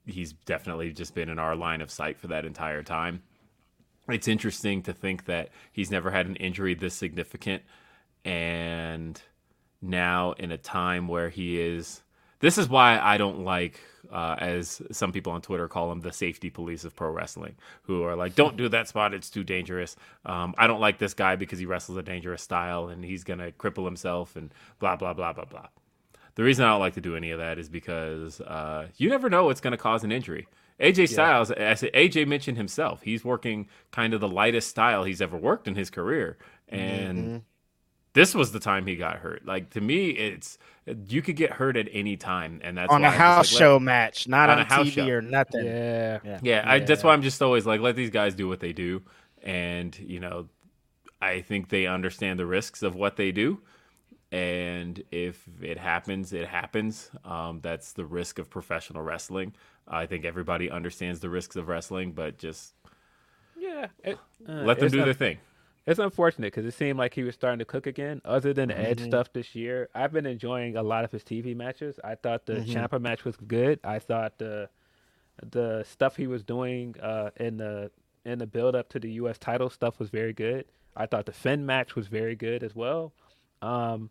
[0.05, 3.23] he's definitely just been in our line of sight for that entire time.
[4.09, 7.63] It's interesting to think that he's never had an injury this significant.
[8.25, 9.19] And
[9.81, 12.01] now in a time where he is
[12.39, 13.79] this is why I don't like
[14.11, 18.03] uh, as some people on Twitter call him the safety police of pro wrestling who
[18.03, 19.95] are like don't do that spot it's too dangerous.
[20.25, 23.51] Um, I don't like this guy because he wrestles a dangerous style and he's gonna
[23.51, 25.67] cripple himself and blah blah blah blah blah.
[26.35, 29.29] The reason I don't like to do any of that is because uh, you never
[29.29, 30.47] know what's going to cause an injury.
[30.81, 35.37] AJ Styles, as AJ mentioned himself, he's working kind of the lightest style he's ever
[35.37, 36.37] worked in his career,
[36.67, 37.37] and Mm-hmm.
[38.15, 39.45] This was the time he got hurt.
[39.45, 40.57] Like to me, it's
[41.07, 43.59] you could get hurt at any time, and that's on why a I'm house like,
[43.59, 45.07] show match, not on on, a house TV show.
[45.09, 45.65] or nothing.
[45.65, 46.39] Yeah, Yeah.
[46.41, 49.03] Yeah, I, that's why I'm just always like, let these guys do what they do,
[49.43, 50.47] and you know,
[51.21, 53.59] I think they understand the risks of what they do,
[54.31, 57.11] and if it happens, it happens.
[57.25, 59.53] Um, that's the risk of professional wrestling.
[59.89, 62.73] I think everybody understands the risks of wrestling, but just
[63.57, 63.87] yeah.
[64.05, 64.17] It,
[64.47, 65.37] uh, let them do un- their thing.
[65.87, 68.21] It's unfortunate because it seemed like he was starting to cook again.
[68.25, 69.05] Other than the Edge Mm-hmm.
[69.05, 71.99] stuff this year, I've been enjoying a lot of his TV matches.
[72.03, 72.71] I thought the Mm-hmm.
[72.71, 73.79] Ciampa match was good.
[73.83, 74.69] I thought the
[75.51, 77.91] the stuff he was doing uh, in the
[78.25, 79.37] in the build up to the U.S.
[79.37, 80.65] title stuff was very good.
[80.95, 83.13] I thought the Finn match was very good as well.
[83.61, 84.09] Um,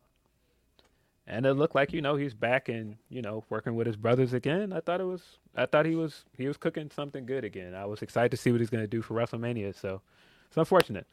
[1.27, 4.33] and it looked like you know he's back and you know working with his brothers
[4.33, 4.73] again.
[4.73, 5.23] I thought it was
[5.57, 7.75] I thought he was he was cooking something good again.
[7.75, 9.75] I was excited to see what he's going to do for WrestleMania.
[9.75, 10.03] So
[10.49, 11.07] it's unfortunate.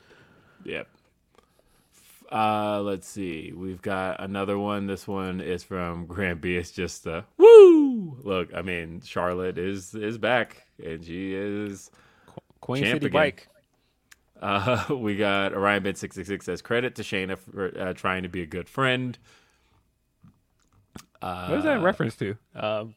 [0.66, 0.88] Yep.
[2.32, 3.52] Uh, let's see.
[3.54, 4.88] We've got another one.
[4.88, 6.56] This one is from Grant B.
[6.56, 8.18] It's just uh, woo.
[8.24, 11.92] Look, I mean, Charlotte is is back, and she is
[12.62, 13.12] Queen City again.
[13.12, 13.48] Bike.
[14.42, 18.24] Uh, we got Orion Bit six six six says credit to Shayna for uh, trying
[18.24, 19.18] to be a good friend.
[21.22, 22.38] Uh, What is that in reference to?
[22.56, 22.96] Um,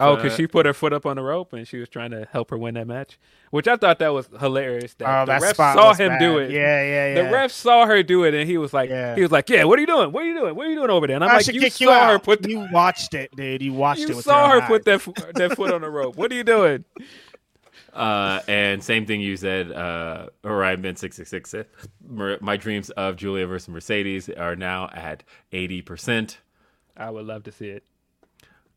[0.00, 2.10] oh, because uh, she put her foot up on the rope and she was trying
[2.12, 3.18] to help her win that match,
[3.50, 4.94] which I thought that was hilarious.
[4.94, 6.18] That Oh, the that ref spot saw was him bad.
[6.20, 6.50] do it.
[6.50, 7.14] Yeah, yeah, yeah.
[7.14, 7.30] The yeah.
[7.30, 9.14] ref saw her do it, and he was like, Yeah.
[9.14, 10.12] he was like, yeah, what are you doing?
[10.12, 10.54] What are you doing?
[10.54, 11.16] What are you doing over there?
[11.16, 12.10] And I'm I like, you kick saw you out.
[12.12, 13.62] her put the, you watched it, dude.
[13.62, 14.08] You watched it.
[14.10, 16.16] you saw her own put that f- that foot on the rope.
[16.16, 16.84] What are you doing?
[17.92, 21.66] Uh, and same thing you said, uh, Orion Bin 666 said,
[22.06, 26.36] "Mer- My dreams of Giulia versus Mercedes are now at 80%.
[26.96, 27.84] I would love to see it.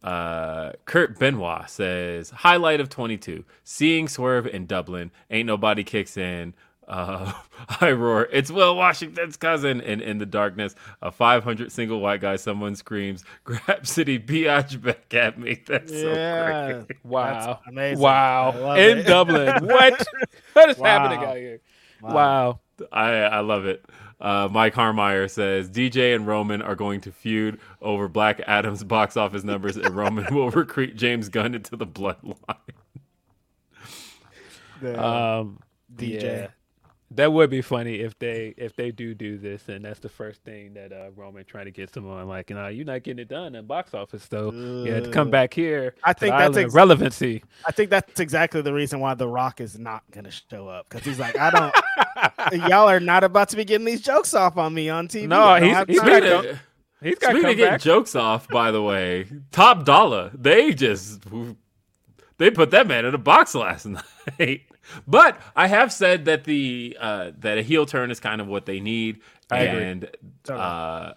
[0.03, 5.11] Uh, Kurt Benoit says, Highlight of 22, seeing Swerve in Dublin.
[5.29, 6.53] Ain't nobody kicks in.
[6.87, 7.31] Uh,
[7.81, 9.79] I roar, it's Will Washington's cousin.
[9.81, 15.13] And in the darkness, a 500 single white guy, someone screams, Grab City Biatch back
[15.13, 15.61] at me.
[15.67, 16.97] That's so great.
[17.03, 17.99] Wow, That's amazing.
[18.03, 19.03] wow, in it.
[19.03, 19.65] Dublin.
[19.65, 20.05] What?
[20.53, 21.61] What is happening out here?
[22.01, 22.59] wow.
[22.91, 23.85] I, I love it.
[24.21, 29.17] Uh, Mike Harmeyer says DJ and Roman are going to feud over Black Adam's box
[29.17, 32.35] office numbers, and Roman will recruit James Gunn into the bloodline.
[34.83, 35.59] Um,
[35.95, 36.21] DJ.
[36.21, 36.47] Yeah.
[37.15, 40.43] That would be funny if they if they do do this, and that's the first
[40.43, 43.27] thing that uh, Roman trying to get someone like, you know, you're not getting it
[43.27, 45.95] done in box office, so you had to come back here.
[46.03, 47.43] I think that's island ex- relevancy.
[47.65, 50.87] I think that's exactly the reason why The Rock is not going to show up
[50.89, 51.75] because he's like, I don't.
[52.69, 55.27] y'all are not about to be getting these jokes off on me on TV.
[55.27, 56.07] No, I he's- have he's time.
[56.07, 56.59] got Speaking
[57.03, 61.23] He's got speaking come of getting jokes off, by the way, Top Dolla, they just
[62.37, 63.85] they put that man in a box last
[64.39, 64.61] night.
[65.07, 68.65] But I have said that the uh, that a heel turn is kind of what
[68.65, 69.83] they need, I agree.
[69.83, 70.09] and
[70.49, 71.13] uh,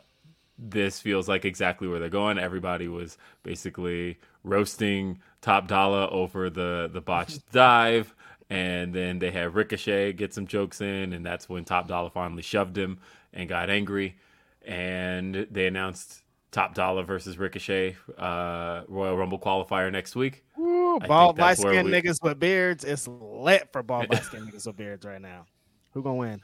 [0.58, 2.38] this feels like exactly where they're going.
[2.38, 8.14] Everybody was basically roasting Top Dolla over the the botched dive,
[8.50, 12.42] and then they had Ricochet get some jokes in, and that's when Top Dolla finally
[12.42, 12.98] shoved him
[13.32, 14.16] and got angry,
[14.64, 16.23] and they announced
[16.54, 20.44] Top Dolla versus Ricochet uh, Royal Rumble qualifier next week.
[20.56, 22.84] Ooh, bald think light skinned we- niggas with beards.
[22.84, 25.46] It's lit for bald light skinned niggas with beards right now.
[25.94, 26.40] Who gonna win?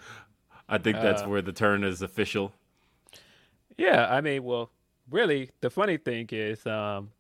[0.68, 2.52] I think that's Uh, where the turn is official.
[3.76, 4.70] Yeah, I mean, well,
[5.08, 7.10] really, the funny thing is, um,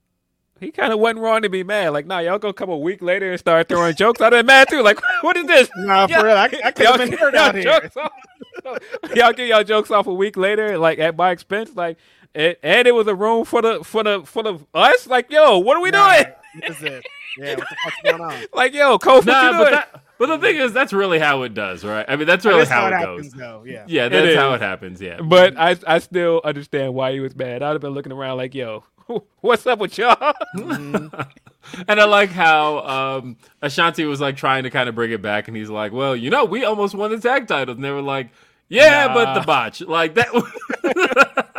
[0.58, 1.90] he kind of wasn't wrong to be mad.
[1.90, 4.20] Like, nah, y'all gonna come a week later and start throwing jokes.
[4.20, 4.82] I'd have been mad too.
[4.82, 5.70] Like, what is this?
[5.76, 7.90] Nah, for real, I, I could Y'all have been give hurt y'all out here.
[9.14, 11.74] y'all give y'all jokes off a week later, like at my expense.
[11.76, 11.96] Like,
[12.34, 15.06] and, and it was a room for the for the for the us.
[15.06, 16.26] Like, yo, what are we Nah, doing?
[16.60, 17.04] What is this?
[17.38, 18.44] Yeah, what the fuck's going on?
[18.52, 19.70] Like, yo, Kofi, Nah, what you but doing?
[19.72, 22.04] that, but the thing is, that's really how it does, right?
[22.08, 23.40] I mean, that's really That's how, it happens, goes.
[23.40, 23.62] though.
[23.64, 23.84] Yeah.
[23.86, 24.60] Yeah, It that's how is.
[24.60, 25.00] it happens.
[25.00, 27.62] Yeah, But I I still understand why he was mad.
[27.62, 28.82] I'd have been looking around like, yo,
[29.40, 30.34] what's up with y'all?
[30.54, 32.78] and I like how
[33.20, 36.16] um, Ashante was like trying to kind of bring it back, and he's like, "Well,
[36.16, 38.30] you know, we almost won the tag titles," and they were like,
[38.68, 41.49] "Yeah, but the botch, like that."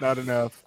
[0.00, 0.62] Not enough.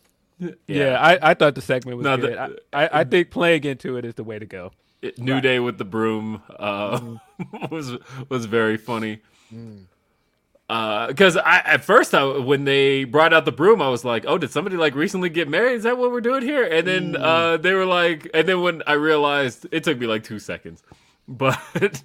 [0.67, 2.33] Yeah, I, I thought the segment was No, good.
[2.33, 4.71] the- I, I, I think playing into it is the way to go.
[5.01, 6.99] It- New Day with the broom uh,
[7.71, 7.97] was
[8.29, 9.21] was very funny.
[10.67, 14.37] Because I at first I, when they brought out the broom, I was like, "Oh,
[14.37, 15.73] did somebody like recently get married?
[15.75, 18.81] Is that what we're doing here?" And then uh, they were like, and then when
[18.87, 20.81] I realized, it took me like two seconds,
[21.27, 22.01] but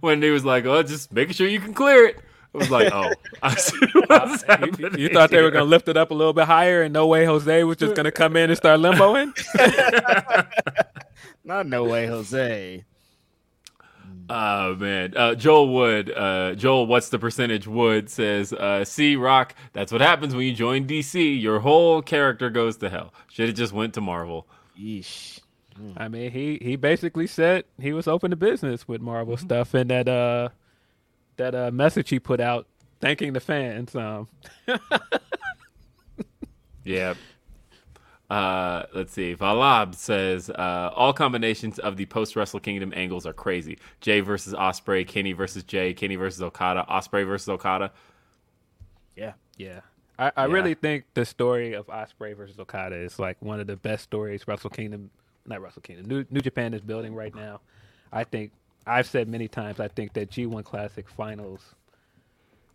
[0.00, 2.18] when he was like, "Oh, just making sure you can clear it,"
[2.54, 3.12] I was like, "Oh,
[3.42, 6.32] I see what's happening." You thought they were going to lift it up a little
[6.32, 9.32] bit higher, and no way Jose was just going to come in and start limboing?
[11.44, 12.84] Not no way, Jose.
[14.30, 16.10] Oh man, uh, Joel Wood.
[16.14, 17.66] Uh, Joel, what's the percentage?
[17.66, 19.54] Wood says, uh, "See, Rock.
[19.72, 21.40] That's what happens when you join DC.
[21.40, 23.14] Your whole character goes to hell.
[23.30, 24.46] Should have just went to Marvel."
[24.78, 25.40] Yeesh.
[25.96, 29.46] I mean, he, he basically said he was open to business with Marvel Mm-hmm.
[29.46, 30.50] stuff, and that uh
[31.38, 32.66] that uh message he put out
[33.00, 33.94] thanking the fans.
[33.96, 34.28] Um,
[36.84, 37.14] Yeah.
[38.30, 39.34] Uh, let's see.
[39.34, 43.78] Valab says uh, all combinations of the post Wrestle Kingdom angles are crazy.
[44.00, 47.90] Jay versus Ospreay, Kenny versus Jay, Kenny versus Okada, Ospreay versus Okada.
[49.16, 49.32] Yeah.
[49.56, 49.80] yeah,
[50.18, 50.52] I, I Yeah.
[50.52, 54.46] really think the story of Ospreay versus Okada is like one of the best stories
[54.48, 55.10] Wrestle Kingdom,
[55.46, 57.60] not Wrestle Kingdom, New, New Japan is building right now.
[58.12, 58.52] I think
[58.88, 61.74] I've said many times I think that G1 Climax Finals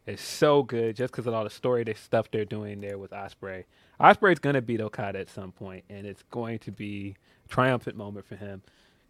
[0.05, 3.11] is so good just because of all the story the stuff they're doing there with
[3.11, 3.63] Ospreay.
[3.99, 8.25] Ospreay's gonna beat Okada at some point, and it's going to be a triumphant moment
[8.25, 8.61] for him.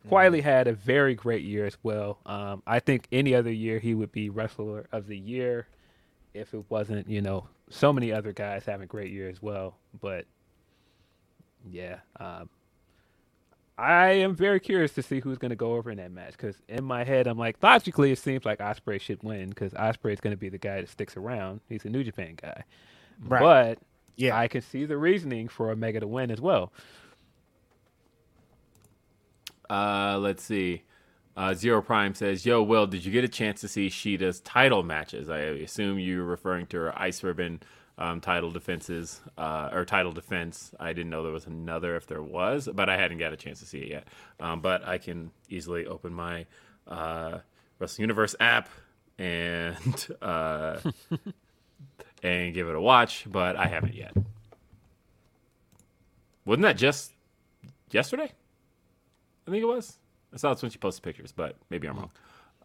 [0.09, 2.19] Quietly had a very great year as well.
[2.25, 5.67] Um, I think any other year he would be wrestler of the year
[6.33, 9.77] if it wasn't, you know, so many other guys having great year as well.
[10.01, 10.25] But
[11.71, 12.49] yeah, um,
[13.77, 16.55] I am very curious to see who's going to go over in that match because
[16.69, 20.21] in my head I'm like logically it seems like Ospreay should win because Ospreay is
[20.21, 21.61] going to be the guy that sticks around.
[21.69, 22.63] He's a New Japan guy,
[23.25, 23.39] Right.
[23.41, 23.79] but
[24.15, 24.37] Yeah.
[24.37, 26.71] I can see the reasoning for Omega to win as well.
[29.69, 30.83] Uh, let's see.
[31.35, 34.83] Uh, Zero Prime says, "Yo, Will, did you get a chance to see Shida's title
[34.83, 35.29] matches?
[35.31, 37.61] I assume you're referring to her Ice Ribbon
[37.97, 40.73] um, title defenses uh, or title defense.
[40.79, 41.95] I didn't know there was another.
[41.95, 44.07] If there was, but I hadn't got a chance to see it yet.
[44.39, 46.45] Um, but I can easily open my
[46.87, 47.39] uh,
[47.79, 48.69] Wrestling Universe app
[49.17, 50.77] and uh,
[52.23, 53.25] and give it a watch.
[53.29, 54.13] But I haven't yet.
[56.45, 57.13] Wasn't that just
[57.91, 58.31] yesterday?
[59.47, 59.97] I think it was.
[60.33, 62.11] I saw it's when she posted pictures, but maybe I'm wrong.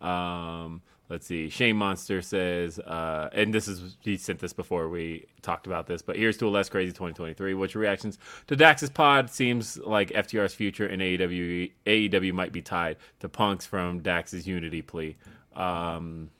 [0.00, 1.48] Um, let's see.
[1.48, 6.02] Shane Monster says, uh, and this is he sent this before we talked about this,
[6.02, 7.54] but here's to a less crazy 2023.
[7.54, 9.30] What's your reactions to Dax's pod?
[9.30, 14.82] Seems like FTR's future in AEW AEW might be tied to Punk's from Dax's Unity
[14.82, 15.16] plea.
[15.54, 16.30] Um,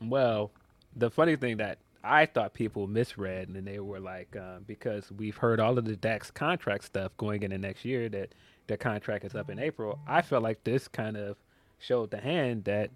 [0.00, 0.50] Well,
[0.96, 5.36] the funny thing that I thought people misread, and they were like, uh, because we've
[5.36, 8.34] heard all of the Dax contract stuff going into next year that
[8.66, 9.98] their contract is up in April.
[10.06, 11.36] I felt like this kind of
[11.78, 12.90] showed the hand that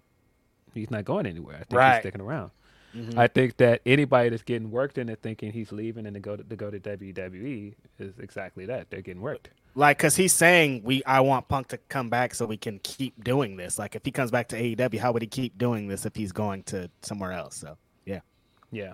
[0.73, 1.55] he's not going anywhere.
[1.55, 1.93] I think Right.
[1.95, 2.51] he's sticking around.
[2.95, 3.17] Mhm.
[3.17, 6.35] I think that anybody that's getting worked in into thinking he's leaving and to go
[6.35, 8.89] to, to go to WWE is exactly that.
[8.89, 9.49] They're getting worked.
[9.75, 13.23] Like, cause he's saying we, I want Punk to come back so we can keep
[13.23, 13.77] doing this.
[13.77, 16.31] Like, if he comes back to AEW, how would he keep doing this if he's
[16.31, 17.57] going to somewhere else?
[17.57, 18.21] So, yeah.
[18.71, 18.93] Yeah.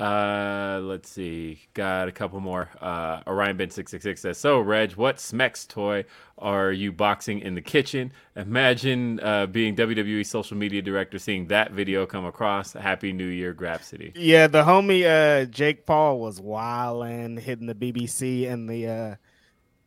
[0.00, 1.60] Uh, let's see.
[1.74, 2.70] Got a couple more.
[2.80, 6.06] Uh, Orion Ben six six six says, "So, Reg, what Smex toy
[6.38, 8.10] are you boxing in the kitchen?
[8.34, 12.72] Imagine uh, being WWE social media director, seeing that video come across.
[12.72, 14.12] Happy New Year, Grapsody.
[14.14, 19.14] Yeah, the homie uh Jake Paul was wilding, hitting the BBC in the uh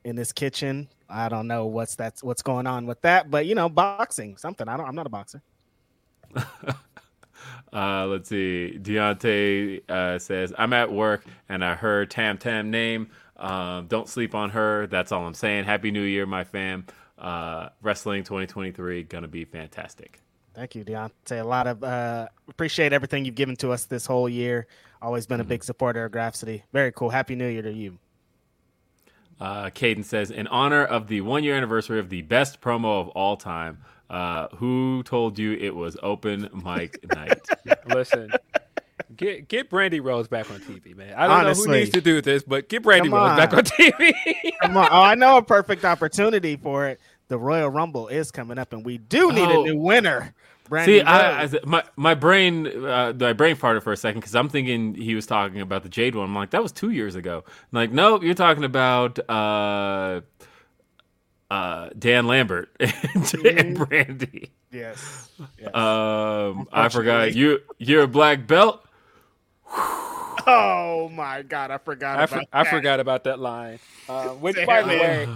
[0.03, 0.90] in his kitchen.
[1.09, 4.67] I don't know what's that's what's going on with that, but you know, boxing, something.
[4.67, 5.42] I don't I'm not a boxer.
[7.74, 8.77] Uh, let's see.
[8.82, 13.10] Deontay uh, says, I'm at work and I heard Tam Tam name.
[13.38, 14.88] Um, don't sleep on her.
[14.88, 15.66] That's all I'm saying.
[15.66, 16.85] Happy New Year, my fam.
[17.18, 20.19] Uh, wrestling 2023 gonna be fantastic.
[20.53, 21.42] Thank you, Deontay.
[21.42, 24.68] A lot of uh appreciate everything you've given to us this whole year.
[25.02, 26.64] Always been a big supporter of Grapsody.
[26.72, 27.10] Very cool.
[27.10, 27.98] Happy New Year to you.
[29.40, 33.10] Uh, Caden says, in honor of the one year anniversary of the best promo of
[33.10, 33.80] all time,
[34.14, 37.40] uh, who told you it was open mic night?
[37.88, 38.32] Listen,
[39.16, 41.14] get get Brandi Rhodes back on TV, man.
[41.16, 43.59] I don't know who needs to do this, but get Brandi Come Rhodes back on.
[43.59, 44.14] on TV.
[44.61, 44.88] Come on.
[44.92, 47.00] Oh, I know a perfect opportunity for it.
[47.30, 49.61] The Royal Rumble is coming up, and we do need Oh.
[49.64, 50.33] a new winner.
[50.69, 54.33] Brandi See, I, I, my my brain uh, my brain farted for a second because
[54.35, 56.25] I'm thinking he was talking about the Jade one.
[56.25, 57.43] I'm like, that was two years ago.
[57.48, 60.22] I'm like, no, you're talking about uh,
[61.53, 62.91] uh, Dan Lambert and,
[63.45, 64.49] and Brandi.
[64.72, 65.30] yes.
[65.59, 65.75] yes.
[65.75, 67.59] Um, I forgot you.
[67.77, 68.83] You're a black belt.
[69.67, 72.69] oh my God, I forgot I, about for, I that.
[72.72, 73.80] forgot about that line.
[74.09, 75.27] Uh, which, Damn by the way,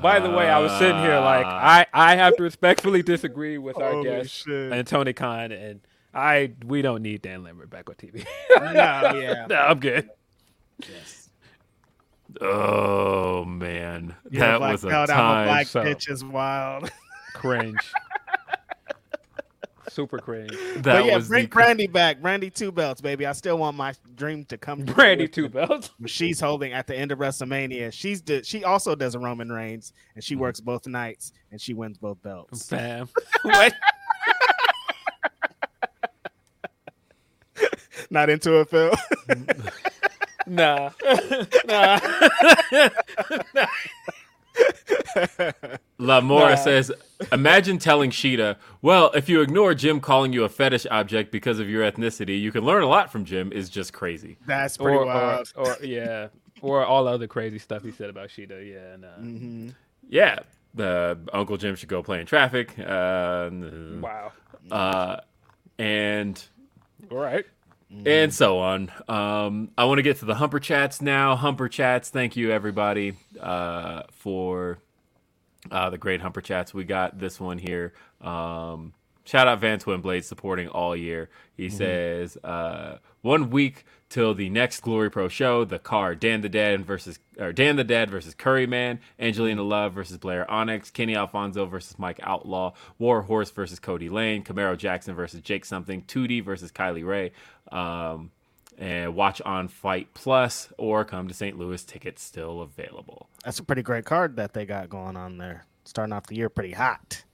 [0.00, 3.76] by the way, I was sitting here like I, I have to respectfully disagree with
[3.78, 4.72] our Holy guest shit.
[4.72, 5.80] and Tony Khan, and
[6.14, 8.24] I we don't need Dan Lambert back on TV.
[8.50, 8.62] No,
[9.18, 9.46] yeah.
[9.48, 10.08] no, I'm good.
[12.40, 15.46] Oh man, You're that black was a belt, I'm a time.
[15.46, 16.90] black so- bitch is wild.
[17.34, 17.78] Cringe.
[19.90, 20.50] Super cringe.
[20.50, 22.20] That but yeah, was bring the- Brandi back.
[22.20, 23.26] Brandi two belts, baby.
[23.26, 24.84] I still want my dream to come.
[24.84, 25.90] Brandi two belts.
[26.06, 27.92] She's holding at the end of WrestleMania.
[27.92, 30.40] She's do, she also does a Roman Reigns, and she hmm.
[30.40, 32.68] works both nights, and she wins both belts.
[32.68, 33.08] Bam.
[33.42, 33.72] what?
[38.10, 38.94] Not into it, Phil.
[40.46, 40.90] Nah.
[41.66, 41.98] nah.
[45.98, 46.54] Lamora Nah.
[46.56, 46.92] says,
[47.32, 51.68] imagine telling Shida, well, if you ignore Jim calling you a fetish object because of
[51.68, 54.36] your ethnicity, you can learn a lot from Jim is just crazy.
[54.46, 55.52] That's pretty or, or, wild.
[55.56, 56.28] or yeah,
[56.62, 58.68] or all other crazy stuff he said about Shida.
[58.70, 59.08] Yeah, nah.
[59.24, 59.70] Mm-hmm.
[60.08, 60.40] Yeah.
[60.78, 62.76] Uh, Uncle Jim should go play in traffic.
[62.78, 63.50] Uh,
[64.00, 64.32] Wow.
[64.70, 65.18] Uh,
[65.78, 66.42] and
[67.10, 67.44] All right.
[68.06, 68.90] And so on.
[69.08, 71.36] Um, I want to get to the Humper chats now.
[71.36, 72.10] Humper chats.
[72.10, 74.78] Thank you everybody uh, for
[75.70, 76.74] uh, the great Humper chats.
[76.74, 77.92] We got this one here.
[78.20, 78.92] Um,
[79.24, 81.30] shout out Van Twinblade supporting all year.
[81.56, 85.64] He says uh, one week till the next Glory Pro show.
[85.64, 89.00] The car Dan the Dad versus or Dan the Dad versus Curry Man.
[89.18, 90.90] Angelina Love versus Blair Onyx.
[90.90, 92.74] Kenny Alfonso versus Mike Outlaw.
[92.98, 94.44] War Horse versus Cody Lane.
[94.44, 96.02] Camaro Jackson versus Jake Something.
[96.02, 97.32] 2D versus Kylie Rae.
[97.72, 98.30] Um,
[98.76, 101.58] and watch on FITE Plus or come to St.
[101.58, 101.82] Louis.
[101.82, 103.28] Tickets still available.
[103.44, 105.64] That's a pretty great card that they got going on there.
[105.84, 107.24] Starting off the year pretty hot.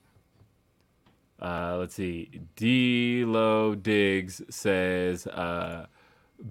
[1.41, 2.41] Uh, let's see.
[2.57, 5.87] D Lo Diggs says, uh,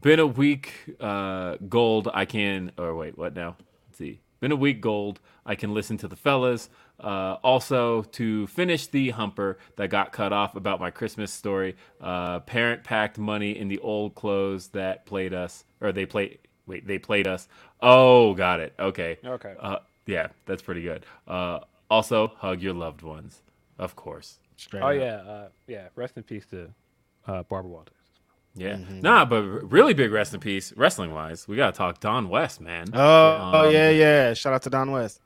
[0.01, 2.09] "Been a week uh, gold.
[2.13, 2.71] I can.
[2.77, 3.55] Or wait, what now?
[3.87, 4.21] Let's see.
[4.39, 5.19] Been a week gold.
[5.45, 6.69] I can listen to the fellas.
[6.99, 11.75] Uh, also, to finish the humper that got cut off about my Christmas story.
[12.01, 16.39] Uh, parent packed money in the old clothes that played us, or they played.
[16.67, 17.47] Wait, they played us.
[17.81, 18.73] Oh, got it.
[18.79, 19.17] Okay.
[19.25, 19.55] Okay.
[19.59, 21.05] Uh, yeah, that's pretty good.
[21.27, 21.59] Uh,
[21.89, 23.41] also, hug your loved ones,
[23.77, 24.39] of course.
[24.59, 24.95] Straight Oh up.
[24.95, 25.87] yeah, uh, yeah.
[25.95, 26.69] Rest in peace to
[27.27, 27.95] uh, Barbara Walters.
[28.55, 28.73] Yeah.
[28.73, 29.01] Mm-hmm.
[29.01, 31.47] Nah, but really big rest in peace, wrestling wise.
[31.47, 32.89] We gotta talk Don West, man.
[32.93, 32.99] Oh,
[33.53, 34.33] oh Um, yeah, yeah.
[34.33, 35.21] Shout out to Don West.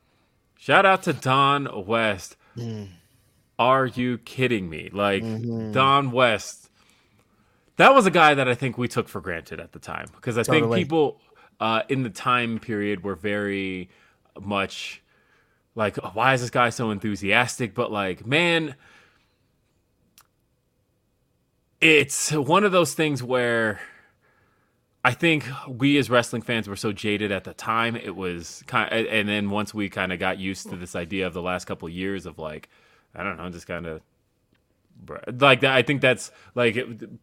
[0.59, 2.35] Shout out to Don West.
[2.57, 2.89] Mm.
[3.57, 4.89] Are you kidding me?
[4.93, 5.71] Like Mm-hmm.
[5.71, 6.69] Don West.
[7.77, 10.37] That was a guy that I think we took for granted at the time because
[10.37, 11.19] I think people
[11.59, 13.89] uh, in the time period were very
[14.39, 15.01] much
[15.73, 17.73] like, "Oh, why is this guy so enthusiastic?
[17.73, 18.75] But like, man,
[21.83, 23.81] it's one of those things where
[25.03, 27.97] I think we as wrestling fans were so jaded at the time.
[27.97, 31.33] It was kind, and then once we kind of got used to this idea of
[31.33, 32.69] the last couple of years of like,
[33.13, 34.01] I don't know, just kind of
[35.41, 35.73] like that.
[35.73, 36.75] I think that's like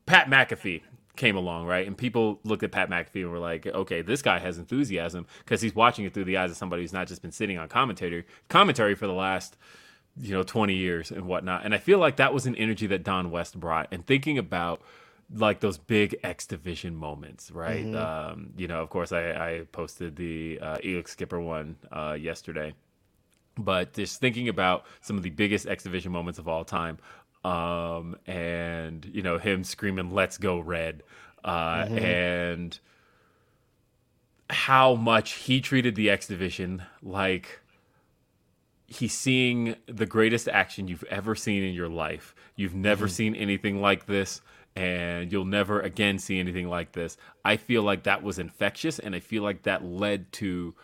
[0.04, 0.82] Pat McAfee
[1.16, 1.86] came along, right?
[1.86, 5.62] And people looked at Pat McAfee and were like, okay, this guy has enthusiasm because
[5.62, 8.26] he's watching it through the eyes of somebody who's not just been sitting on commentary
[8.50, 9.56] commentary for the last
[10.20, 11.64] you know 20 years and whatnot.
[11.64, 13.88] And I feel like that was an energy that Don West brought.
[13.92, 14.82] And thinking about
[15.32, 17.86] like those big X Division moments, right?
[17.86, 17.94] Mhm.
[17.94, 22.74] Um, you know, of course, I, I posted the uh, Elix Skipper one uh, yesterday,
[23.56, 26.98] but just thinking about some of the biggest X Division moments of all time,
[27.44, 31.04] um, and you know him screaming "Let's go Red,"
[31.44, 32.02] uh, Mhm.
[32.02, 32.78] and
[34.50, 37.60] how much he treated the X Division like
[38.90, 42.34] he's seeing the greatest action you've ever seen in your life.
[42.56, 43.10] You've never Mhm.
[43.10, 44.42] seen anything like this,
[44.76, 47.16] and you'll never again see anything like this.
[47.44, 50.74] I feel like that was infectious, and I feel like that led to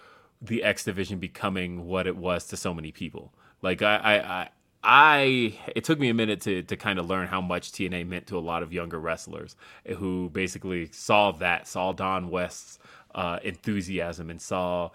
[0.41, 3.35] the X Division becoming what it was to so many people.
[3.61, 4.49] Like I, I, I,
[4.85, 8.29] I it took me a minute to to kind of learn how much TNA meant
[8.29, 9.57] to a lot of younger wrestlers
[9.97, 12.79] who basically saw that, saw Don West's
[13.17, 14.91] uh, enthusiasm, and saw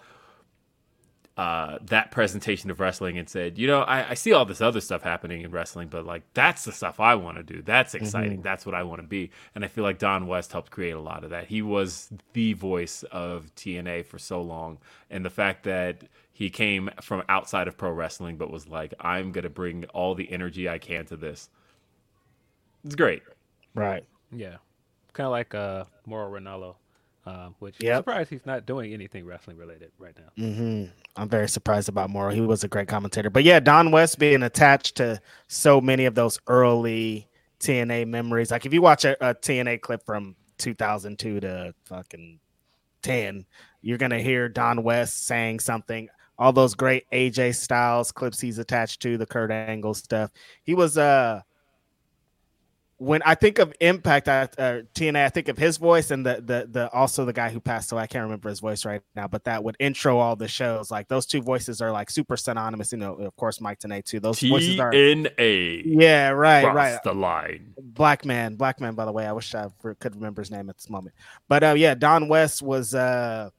[1.38, 4.82] uh, that presentation of wrestling and said, you know, I, I see all this other
[4.82, 7.62] stuff happening in wrestling, but like that's the stuff I want to do.
[7.62, 8.40] That's exciting.
[8.40, 8.44] Mhm.
[8.44, 9.32] That's what I want to be.
[9.56, 11.46] And I feel like Don West helped create a lot of that.
[11.48, 14.78] He was the voice of TNA for so long.
[15.10, 16.04] And the fact that
[16.34, 20.16] he came from outside of pro wrestling, but was like, I'm going to bring all
[20.16, 21.50] the energy I can to this.
[22.84, 23.24] It's great.
[23.74, 24.04] Right.
[24.32, 24.58] Yeah,
[25.14, 26.76] kind of like uh, Mauro Ranallo,
[27.26, 30.44] uh, which I'm surprised he's not doing anything wrestling related right now.
[30.44, 30.86] hmm
[31.16, 32.32] I'm very surprised about Morrow.
[32.32, 33.30] He was a great commentator.
[33.30, 37.28] But yeah, Don West being attached to so many of those early
[37.60, 38.50] TNA memories.
[38.50, 42.40] Like if you watch a, a TNA clip from 2002 to fucking
[43.02, 43.46] 10,
[43.82, 46.08] you're going to hear Don West saying something.
[46.40, 50.32] All those great AJ Styles clips he's attached to, the Kurt Angle stuff.
[50.64, 51.42] He was uh
[53.02, 56.36] when I think of Impact, I, uh, TNA, I think of his voice and the
[56.36, 58.04] the the also the guy who passed away.
[58.04, 60.92] I can't remember his voice right now, but that would intro all the shows.
[60.92, 62.92] Like those two voices are like super synonymous.
[62.92, 64.20] You know, of course, Mike Tenay too.
[64.20, 64.92] Those voices are.
[64.92, 65.82] TNA.
[65.84, 67.04] Yeah, right, Cross right.
[67.04, 67.74] the line.
[67.82, 68.94] Black man, black man.
[68.94, 71.16] By the way, I wish I could remember his name at this moment.
[71.48, 72.94] But uh, yeah, Don West was.
[72.94, 73.50] uh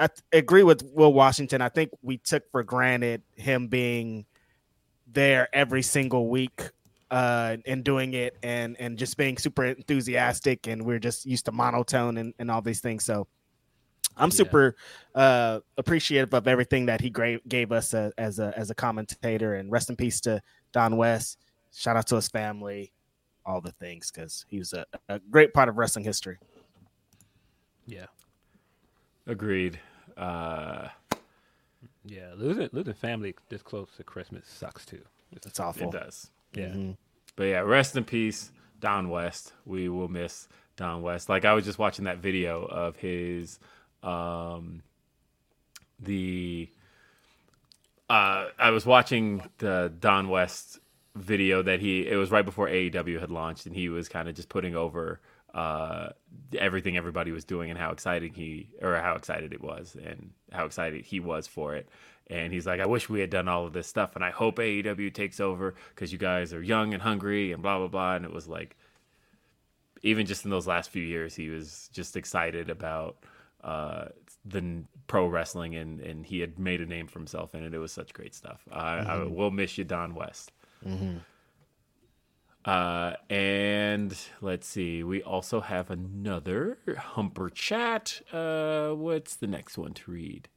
[0.00, 1.60] I th- agree with Will Washington.
[1.60, 4.26] I think we took for granted him being
[5.12, 6.70] there every single week
[7.10, 11.52] uh and doing it and and just being super enthusiastic and we're just used to
[11.52, 13.26] monotone and, and all these things so
[14.16, 14.76] i'm super
[15.14, 19.54] uh appreciative of everything that he gra- gave us uh, as a as a commentator
[19.54, 20.40] and rest in peace to
[20.72, 21.38] don west
[21.72, 22.92] shout out to his family
[23.46, 26.36] all the things because he was a, a great part of wrestling history
[27.86, 28.04] Yeah,
[29.28, 29.78] Agreed.
[30.16, 30.88] Uh,
[32.04, 32.32] yeah.
[32.34, 35.02] Losing losing family this close to Christmas sucks too.
[35.32, 35.90] It's awful.
[35.90, 36.30] It does.
[36.54, 36.68] Yeah.
[36.68, 36.96] Mhm.
[37.36, 39.52] But yeah, rest in peace, Don West.
[39.64, 41.28] We will miss Don West.
[41.28, 43.58] Like I was just watching that video of his
[44.02, 44.82] um
[46.00, 46.68] the
[48.08, 50.78] uh I was watching the Don West
[51.14, 54.36] video that he it was right before AEW had launched and he was kind of
[54.36, 55.20] just putting over
[55.54, 56.10] uh
[56.56, 60.64] everything everybody was doing and how exciting he or how excited it was and how
[60.64, 61.88] excited he was for it
[62.30, 64.56] and he's like I wish we had done all of this stuff and I hope
[64.58, 68.24] AEW takes over cuz you guys are young and hungry and blah blah blah and
[68.24, 68.76] it was like
[70.02, 73.16] even just in those last few years he was just excited about
[73.64, 74.06] uh
[74.44, 77.78] the pro wrestling and and he had made a name for himself in it it
[77.78, 79.30] was such great stuff I, I Mhm.
[79.30, 80.52] will miss you Don West
[80.86, 81.20] Mhm.
[82.64, 88.20] uh, and let's see, we also have another Humper chat.
[88.32, 90.48] Uh, what's the next one to read?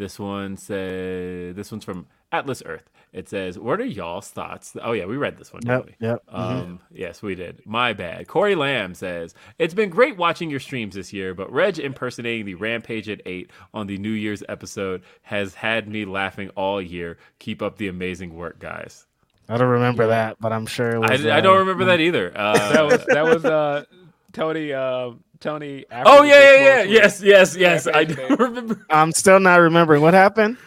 [0.00, 2.88] This one says, this one's from Atlas Earth.
[3.12, 4.74] It says, What are y'all's thoughts?
[4.82, 6.06] Oh, yeah, we read this one, Yep, didn't we?
[6.06, 7.60] yep, Um, Yes, we did.
[7.66, 8.26] My bad.
[8.26, 12.54] Corey Lamb says, It's been great watching your streams this year, but Reg impersonating the
[12.54, 17.18] Rampage at 8 on the New Year's episode has had me laughing all year.
[17.40, 19.06] Keep up the amazing work, guys.
[19.50, 22.00] i don't remember that but i'm sure it I, was, I uh, don't remember that
[22.00, 22.32] either.
[22.36, 23.84] Uh, that was that was uh
[24.32, 25.86] Tony uh Tony.
[25.90, 26.82] after oh yeah, yeah, yeah.
[26.84, 27.86] close Yes, yes, yes.
[27.92, 28.84] I do remember.
[28.90, 30.58] I'm still not remembering what happened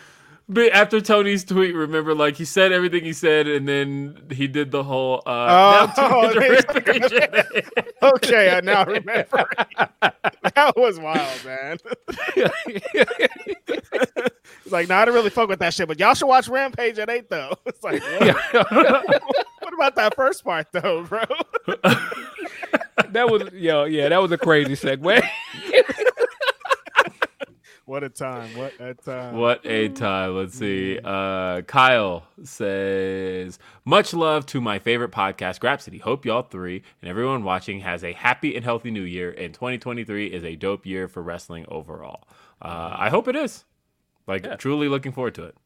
[0.50, 4.72] But after Tony's tweet, remember, like he said everything he said, and then he did
[4.72, 5.24] the whole.
[5.26, 6.44] Uh, Oh, now to the
[6.94, 7.86] he's Rampage.
[8.04, 9.46] okay i now remember
[10.56, 11.78] that was wild man
[13.66, 17.00] it's like no i don't really fuck with that shit but y'all should watch rampage
[17.00, 19.24] at 8 though it's like what,
[19.62, 21.24] what about that first part though bro
[23.10, 25.22] that was yo yeah that was a crazy segue.
[27.86, 28.56] What a time!
[28.56, 29.36] What a time!
[29.36, 30.38] What a time.
[30.38, 31.00] Let's see.
[31.04, 36.00] Uh, Kyle says, Much love to my favorite podcast, Grapsody.
[36.00, 40.28] Hope y'all three and everyone watching has a happy and healthy new year, and 2023
[40.28, 42.26] is a dope year for wrestling overall.
[42.62, 43.66] Uh, I hope it is.
[44.28, 45.58] Like, truly looking forward to it.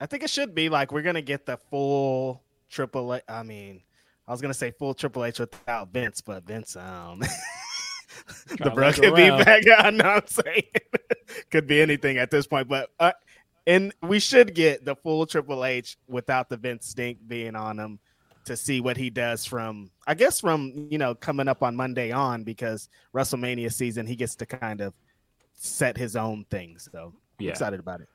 [0.00, 3.82] I think it should be like we're gonna get the full Triple A- I mean,
[4.28, 7.20] I was gonna say full Triple H without Vince, but Vince, um,
[8.58, 9.64] the bro could be back.
[9.78, 10.64] I know I'm saying
[11.50, 13.12] could be anything at this point, but uh,
[13.66, 18.00] and we should get the full Triple H without the Vince stink being on him
[18.46, 22.12] to see what he does from I guess from you know coming up on Monday
[22.12, 24.94] on because WrestleMania season he gets to kind of
[25.54, 26.88] set his own things.
[26.90, 27.50] So Yeah.
[27.50, 28.08] excited about it.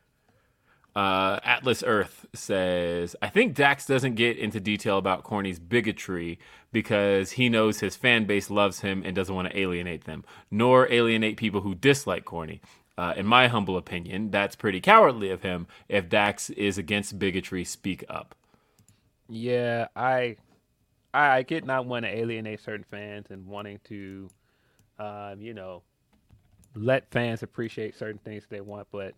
[0.96, 6.38] Uh, Atlas Earth says, I think Dax doesn't get into detail about Corny's bigotry
[6.74, 10.92] because he knows his fan base loves him and doesn't want to alienate them, nor
[10.92, 12.62] alienate people who dislike Corny.
[12.98, 15.66] Uh, in my humble opinion, that's pretty cowardly of him.
[15.88, 18.36] If Dax is against bigotry, speak up.
[19.30, 20.36] Yeah, I,
[21.14, 24.30] I get not wanting to alienate certain fans and wanting to,
[25.00, 25.84] um, you know,
[26.76, 29.14] let fans appreciate certain things they want, but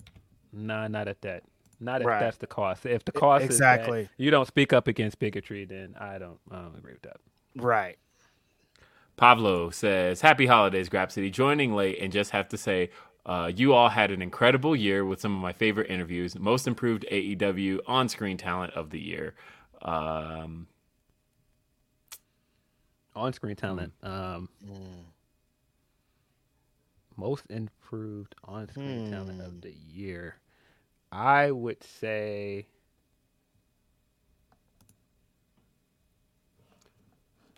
[0.51, 1.43] nah, not at that.
[1.79, 2.19] Not if Right.
[2.19, 2.85] that's the cost.
[2.85, 4.01] If the cost exactly.
[4.01, 7.01] is that you don't speak up against bigotry, then I don't, I don't agree with
[7.03, 7.17] that.
[7.55, 7.97] Right.
[9.17, 11.31] Pablo says, Happy holidays, Grapsody.
[11.31, 12.89] Joining late and just have to say,
[13.25, 16.37] uh, you all had an incredible year with some of my favorite interviews.
[16.37, 19.35] Most improved AEW on screen talent of the year.
[19.81, 20.67] Um,
[23.15, 23.93] On-screen talent.
[24.03, 24.09] Mm.
[24.35, 24.49] Um,
[27.15, 29.41] most improved on-screen talent Hmm.
[29.41, 30.37] of the year.
[31.13, 32.67] I would say.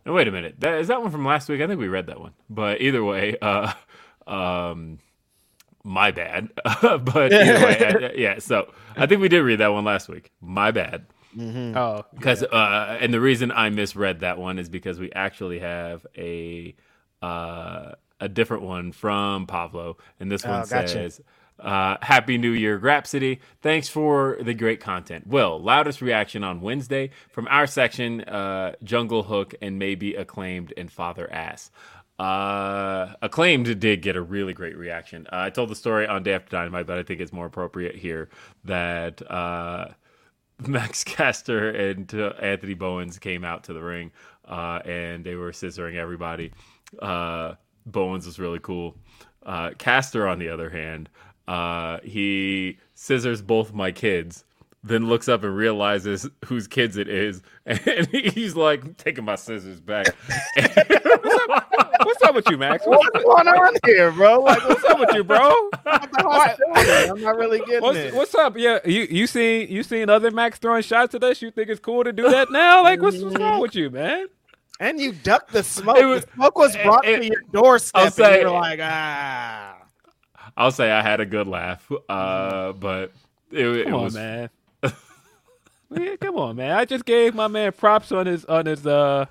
[0.05, 0.55] oh, wait a minute.
[0.59, 1.61] That, is that one from last week?
[1.61, 2.33] I think we read that one.
[2.49, 3.73] But either way, uh,
[4.27, 4.99] um,
[5.83, 6.49] my bad.
[6.81, 8.39] but way, uh, yeah.
[8.39, 10.31] So I think we did read that one last week.
[10.41, 11.05] My bad.
[11.37, 16.05] Oh, because uh, and the reason I misread that one is because we actually have
[16.17, 16.75] a
[17.21, 21.09] uh, a different one from Pablo, and this one Oh, gotcha.
[21.09, 21.21] says.
[21.59, 23.39] Uh, Happy New Year, Grapsody.
[23.61, 25.25] Thanks for the great content.
[25.27, 30.91] Will, loudest reaction on Wednesday from our section, uh, Jungle Hook, and maybe acclaimed and
[30.91, 31.71] Father Ass.
[32.17, 35.27] Uh, acclaimed did get a really great reaction.
[35.27, 37.95] Uh, I told the story on Day After Dynamite, but I think it's more appropriate
[37.95, 38.29] here
[38.63, 39.87] that uh,
[40.67, 44.11] Max Caster and uh, Anthony Bowens came out to the ring,
[44.47, 46.51] uh, and they were scissoring everybody.
[47.01, 48.95] Uh, Bowens was really cool.
[49.45, 51.09] Uh, Caster, on the other hand,
[51.47, 54.43] uh, he scissors both my kids,
[54.83, 59.79] then looks up and realizes whose kids it is, and he's like taking my scissors
[59.81, 60.07] back.
[62.03, 62.85] what's up with you, Max?
[62.85, 64.39] What's going on here, bro?
[64.41, 65.53] Like, What's up with you, bro?
[65.85, 68.13] I'm not really getting What's, it.
[68.13, 68.57] what's up?
[68.57, 71.41] Yeah, you you seen you seen other Max throwing shots at us?
[71.41, 72.83] You think it's cool to do that now?
[72.83, 74.27] Like, what's, what's wrong with you, man?
[74.81, 75.95] and you ducked the smoke.
[75.97, 78.79] Was- the smoke was brought it- to your doorstep, I'll and say- you were like,
[78.81, 79.77] ah.
[80.57, 83.11] I'll say I had a good laugh, uh, but
[83.51, 84.49] it, it Come on, was man.
[85.91, 86.71] yeah, come on, man.
[86.77, 89.25] I just gave my man props on his on his uh.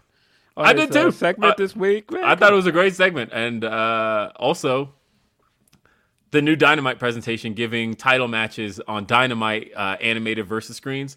[0.56, 1.10] On I his, did uh, too.
[1.12, 2.10] segment I- this week.
[2.12, 4.92] Man, I thought it was a great segment, and uh, also
[6.30, 11.16] the new Dynamite presentation, giving title matches on Dynamite uh, animated versus screens.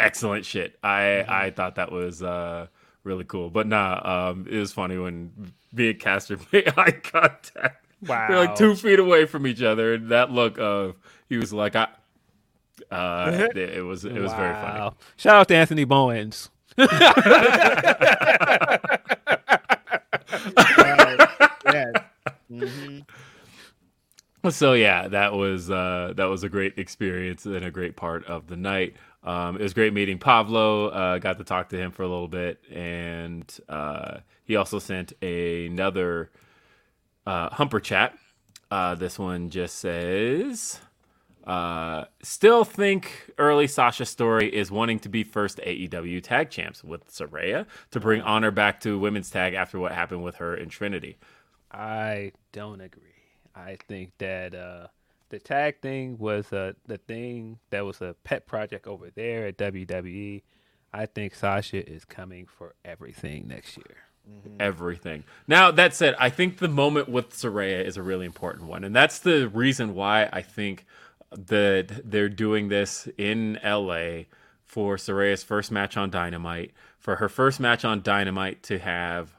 [0.00, 0.78] Excellent shit.
[0.82, 1.30] I Mm-hmm.
[1.30, 2.66] I thought that was uh,
[3.04, 3.50] really cool.
[3.50, 7.83] But nah, um, it was funny when me and Caster made eye contact.
[8.06, 8.28] Wow.
[8.28, 10.96] They're like two feet away from each other, and that look of
[11.28, 11.88] he was like, I.
[12.90, 14.94] Uh, it, it was it was very funny.
[15.16, 16.50] Shout out to Anthony Bowens.
[16.78, 16.86] yeah.
[24.50, 28.48] So yeah, that was uh, that was a great experience and a great part of
[28.48, 28.94] the night.
[29.22, 30.88] Um, it was great meeting Pablo.
[30.88, 35.12] Uh, got to talk to him for a little bit, and uh, he also sent
[35.22, 36.30] another
[37.26, 38.16] uh, Humper chat.
[38.70, 40.80] Uh, this one just says,
[41.46, 47.08] uh, "Still think early Sasha story is wanting to be first AEW tag champs with
[47.08, 51.16] Saraya to bring honor back to women's tag after what happened with her in Trinity."
[51.70, 53.02] I don't agree.
[53.54, 54.88] I think that uh,
[55.28, 59.58] the tag thing was uh, the thing that was a pet project over there at
[59.58, 60.42] WWE.
[60.92, 64.03] I think Sasha is coming for everything next year.
[64.26, 64.56] Mm-hmm.
[64.58, 65.24] everything.
[65.46, 68.96] Now that said, I think the moment with Saraya is a really important one, and
[68.96, 70.86] that's the reason why I think
[71.30, 74.24] that they're doing this in LA
[74.64, 79.38] for Saraya's first match on Dynamite, for her first match on Dynamite to have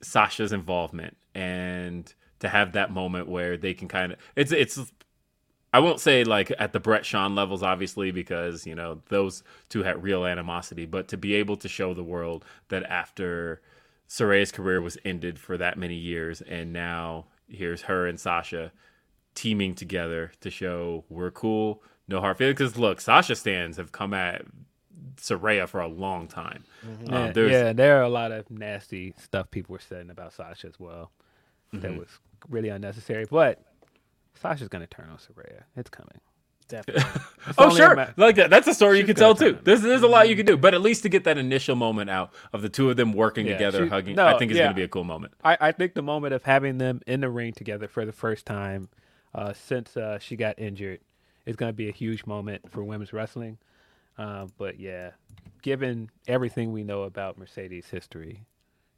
[0.00, 4.78] Sasha's involvement and to have that moment where they can kind of it's it's
[5.72, 9.82] I won't say like at the Bret Shawn levels, obviously, because you know those two
[9.82, 10.86] had real animosity.
[10.86, 13.60] But to be able to show the world that after
[14.10, 18.72] Saraya's career was ended for that many years, and now here's her and Sasha
[19.36, 22.58] teaming together to show we're cool, no hard feelings.
[22.58, 24.42] Because look, Sasha stands have come at
[25.16, 26.64] Saraya for a long time.
[26.84, 27.14] Mm-hmm.
[27.14, 30.80] Um, yeah, there are a lot of nasty stuff people were saying about Sasha as
[30.80, 31.12] well.
[31.72, 31.98] That Mhm.
[32.00, 32.08] was
[32.48, 33.26] really unnecessary.
[33.30, 33.62] But
[34.34, 35.62] Sasha's gonna turn on Saraya.
[35.76, 36.20] It's coming.
[36.70, 37.04] Definitely.
[37.58, 38.50] Oh sure, ma- like that.
[38.50, 39.58] That's a story you She's can tell too.
[39.64, 42.08] There's there's a lot you can do, but at least to get that initial moment
[42.10, 44.58] out of the two of them working Yeah, together, she- hugging, no, I think is
[44.58, 44.64] yeah.
[44.64, 45.32] going to be a cool moment.
[45.42, 48.44] I, I think the moment of having them in the ring together for the first
[48.46, 48.88] time
[49.34, 51.00] uh, since uh, she got injured
[51.46, 53.56] is going to be a huge moment for women's wrestling.
[54.18, 55.12] Um, but yeah,
[55.62, 58.44] given everything we know about Mercedes' history,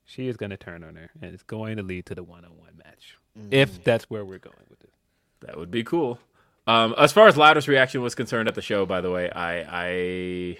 [0.04, 2.82] she is going to turn on her, and it's going to lead to the one-on-one
[2.84, 3.16] match.
[3.52, 4.90] If that's where we're going with it.
[5.46, 6.18] That would be cool.
[6.66, 9.84] Um, as far as loudest reaction was concerned at the show, by the way, I,
[9.84, 10.58] I,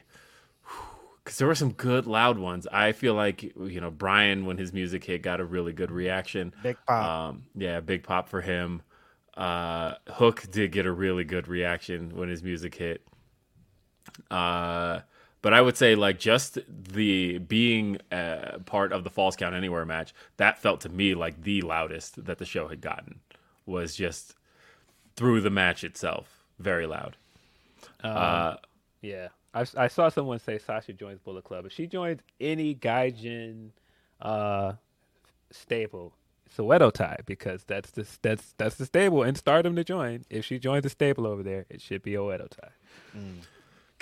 [1.22, 2.66] because there were some good loud ones.
[2.72, 6.52] I feel like you know Bryan when his music hit got a really good reaction.
[6.62, 7.04] Big pop.
[7.04, 8.82] Um, yeah, big pop for him.
[9.36, 13.06] Uh, Hook did get a really good reaction when his music hit.
[14.30, 15.00] Uh,
[15.40, 19.84] but I would say like just the being uh, part of the Falls Count Anywhere
[19.84, 23.20] match that felt to me like the loudest that the show had gotten
[23.64, 24.34] was just
[25.16, 27.16] through the match itself very loud.
[28.02, 28.56] uh,
[29.00, 31.66] Yeah, I, I saw someone say Sasha joins Bullet Club.
[31.66, 33.70] If she joins any Gaijin
[34.20, 34.74] uh,
[35.50, 36.14] stable,
[36.56, 40.24] Soweto tie because that's the that's that's the stable and Stardom to join.
[40.30, 42.68] If she joins the stable over there, it should be Oedo Tai.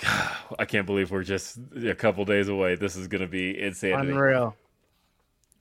[0.59, 2.75] I can't believe we're just a couple days away.
[2.75, 4.11] This is gonna be insanity.
[4.11, 4.55] Unreal.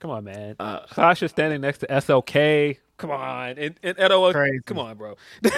[0.01, 0.57] Come on, man.
[0.59, 2.79] Uh, Sasha standing next to SLK.
[3.01, 4.31] Come on, and, and Edo.
[4.67, 5.17] Come on, bro.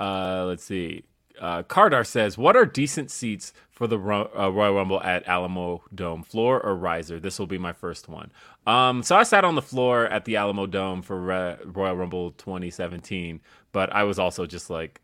[0.00, 1.04] Uh, let's see.
[1.38, 6.22] Uh, Cardar says, "What are decent seats for the uh, Royal Rumble at Alamo Dome?
[6.22, 7.20] Floor or riser?
[7.20, 8.32] This will be my first one."
[8.66, 13.42] Um, so I sat on the floor at the Alamodome for Re- Royal Rumble 2017,
[13.72, 15.02] but I was also just like,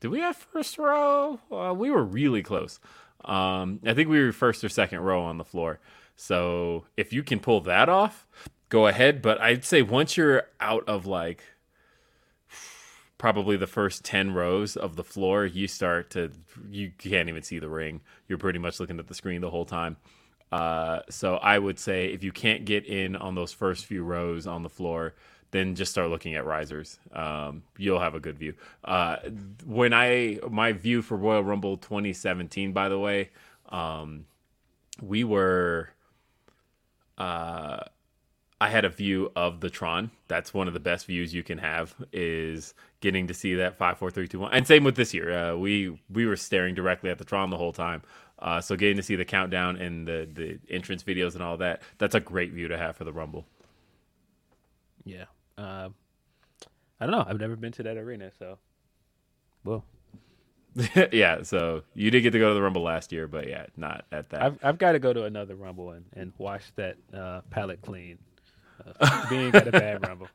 [0.00, 1.38] "Did we have first row?
[1.52, 2.80] Uh, we were really close.
[3.26, 5.80] Um, I think we were first or second row on the floor.
[6.16, 8.26] So if you can pull that off,
[8.70, 9.20] go ahead.
[9.20, 11.44] But I'd say once you're out of like."
[13.20, 16.30] probably the first 10 rows of the floor you start to
[16.70, 19.66] you can't even see the ring you're pretty much looking at the screen the whole
[19.66, 19.94] time
[20.52, 24.46] uh, so i would say if you can't get in on those first few rows
[24.46, 25.14] on the floor
[25.50, 28.54] then just start looking at risers um, you'll have a good view
[28.86, 29.16] uh,
[29.66, 33.28] when i my view for royal rumble 2017 by the way
[33.68, 34.24] um,
[35.02, 35.90] we were
[37.18, 37.80] uh,
[38.60, 40.10] I had a view of the Tron.
[40.28, 43.96] That's one of the best views you can have is getting to see that five,
[43.96, 44.52] four, three, two, one.
[44.52, 45.32] And same with this year.
[45.32, 48.02] Uh, we we were staring directly at the Tron the whole time.
[48.38, 51.80] Uh, so getting to see the countdown and the the entrance videos and all that.
[51.98, 53.46] That's a great view to have for the Rumble.
[55.04, 55.24] Yeah.
[55.56, 55.94] Um,
[57.00, 57.24] I don't know.
[57.26, 58.58] I've never been to that arena, so.
[59.64, 59.84] Well,
[61.12, 61.42] yeah.
[61.42, 64.28] So you did get to go to the Rumble last year, but yeah, not at
[64.30, 64.42] that.
[64.42, 68.18] I've I've got to go to another Rumble and, and wash that uh, palate clean.
[69.30, 70.28] Being at a bad Rumble.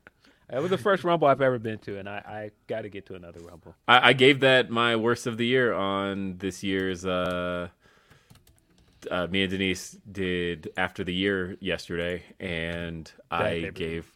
[0.51, 3.07] It was the first Rumble I've ever been to, and I, I got to get
[3.07, 3.75] to another Rumble.
[3.87, 7.05] I, I gave that my worst of the year on this year's.
[7.05, 7.69] Uh,
[9.09, 13.71] uh, me and Denise did after the year yesterday, and I pay-per-view.
[13.71, 14.11] gave.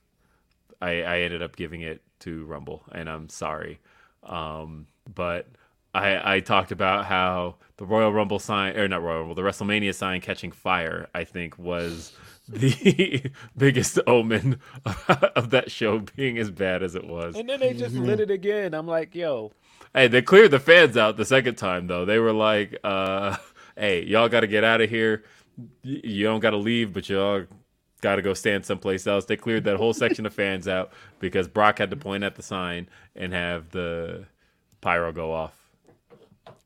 [0.81, 3.79] I, I ended up giving it to Rumble, and I'm sorry,
[4.23, 5.47] um, but
[5.93, 9.93] I I talked about how the Royal Rumble sign or not Royal Rumble, the WrestleMania
[9.93, 11.07] sign catching fire.
[11.13, 12.13] I think was
[12.49, 14.59] the biggest omen
[15.35, 17.35] of that show being as bad as it was.
[17.35, 18.73] And then they just lit it again.
[18.73, 19.51] I'm like, yo,
[19.93, 22.05] Hey, they cleared the fans out the second time though.
[22.05, 23.37] They were like, uh,
[23.75, 25.23] "Hey, y'all got to get out of here.
[25.83, 27.45] You don't got to leave, but y'all
[28.01, 31.47] got to go stand someplace else." They cleared that whole section of fans out because
[31.47, 34.25] Brock had to point at the sign and have the
[34.79, 35.57] pyro go off,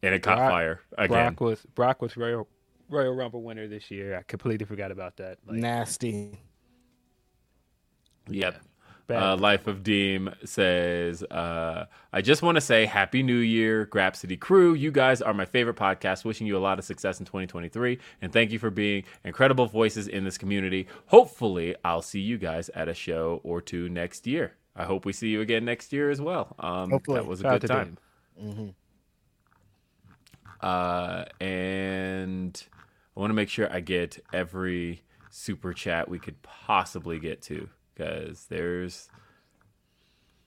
[0.01, 1.33] and it caught Brock- fire again.
[1.35, 2.47] Brock was Brock was Royal
[2.93, 4.17] Royal Rumble winner this year.
[4.17, 5.37] I completely forgot about that.
[5.45, 6.39] Like, Nasty.
[8.29, 8.61] Yep.
[9.05, 9.21] Bad.
[9.21, 14.39] Uh, Life of Deem says, uh, I just want to say Happy New Year, Grapsody
[14.39, 14.73] crew.
[14.75, 16.23] You guys are my favorite podcast.
[16.23, 17.99] Wishing you a lot of success in 2023.
[18.21, 20.87] And thank you for being incredible voices in this community.
[21.07, 24.53] Hopefully, I'll see you guys at a show or two next year.
[24.73, 26.55] I hope we see you again next year as well.
[26.57, 27.19] Um, Hopefully.
[27.19, 27.97] that was a Shout good to time.
[28.39, 28.67] hmm
[30.65, 32.63] Uh, and
[33.15, 37.69] I want to make sure I get every super chat we could possibly get to
[37.93, 39.09] because there's.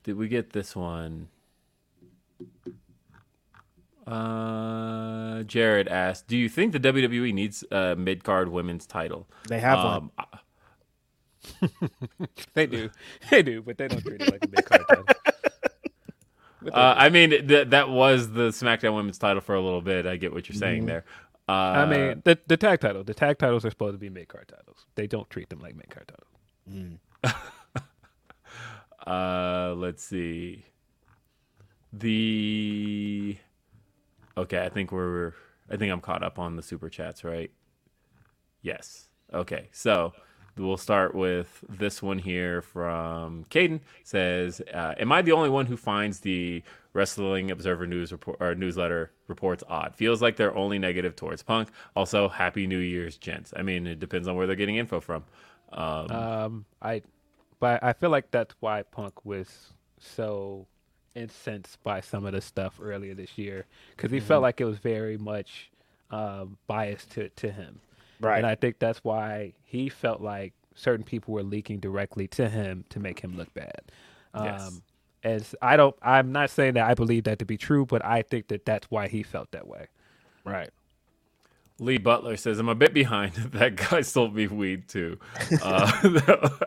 [0.03, 1.27] Did we get this one?
[4.05, 9.59] Uh, Jared asked, "Do you think the WWE needs a mid card women's title?" They
[9.59, 10.39] have Um, one.
[12.53, 12.89] They do,
[13.29, 15.05] they do, but they don't treat it like a big card title.
[16.73, 20.05] Uh, I mean, th- that was the SmackDown Women's title for a little bit.
[20.05, 21.05] I get what you're saying there.
[21.47, 24.27] Uh, I mean, the the tag title, the tag titles are supposed to be mid
[24.27, 24.85] card titles.
[24.95, 26.37] They don't treat them like mid card titles.
[29.07, 30.65] uh, let's see.
[31.93, 33.37] The
[34.37, 35.33] okay, I think we're.
[35.69, 37.51] I think I'm caught up on the super chats, right?
[38.61, 39.07] Yes.
[39.33, 40.13] Okay, so
[40.57, 43.79] we'll start with this one here from Caden.
[44.03, 46.61] Says, uh, "Am I the only one who finds the
[46.97, 49.95] Wrestling Observer news report or newsletter reports odd?
[49.95, 51.69] Feels like they're only negative towards Punk.
[51.95, 53.53] Also, Happy New Year's, gents.
[53.55, 55.23] I mean, it depends on where they're getting info from.
[55.71, 57.03] Um, Um, I,
[57.59, 60.67] but I feel like that's why Punk was so
[61.15, 64.43] incensed by some of the stuff earlier this year because he felt Mhm.
[64.43, 65.71] like it was very much
[66.09, 67.81] um, biased to to him.
[68.21, 68.37] Right.
[68.37, 72.85] And I think that's why he felt like certain people were leaking directly to him
[72.89, 73.81] to make him look bad.
[74.33, 74.81] Um, Yes.
[75.27, 75.95] And I don't.
[76.01, 78.89] I'm not saying that I believe that to be true, but I think that that's
[78.89, 79.87] why he felt that way.
[80.45, 80.69] Right.
[81.79, 83.33] Lee Butler says, I'm a bit behind.
[83.53, 85.19] that guy sold me weed too.
[85.61, 86.59] Uh, uh,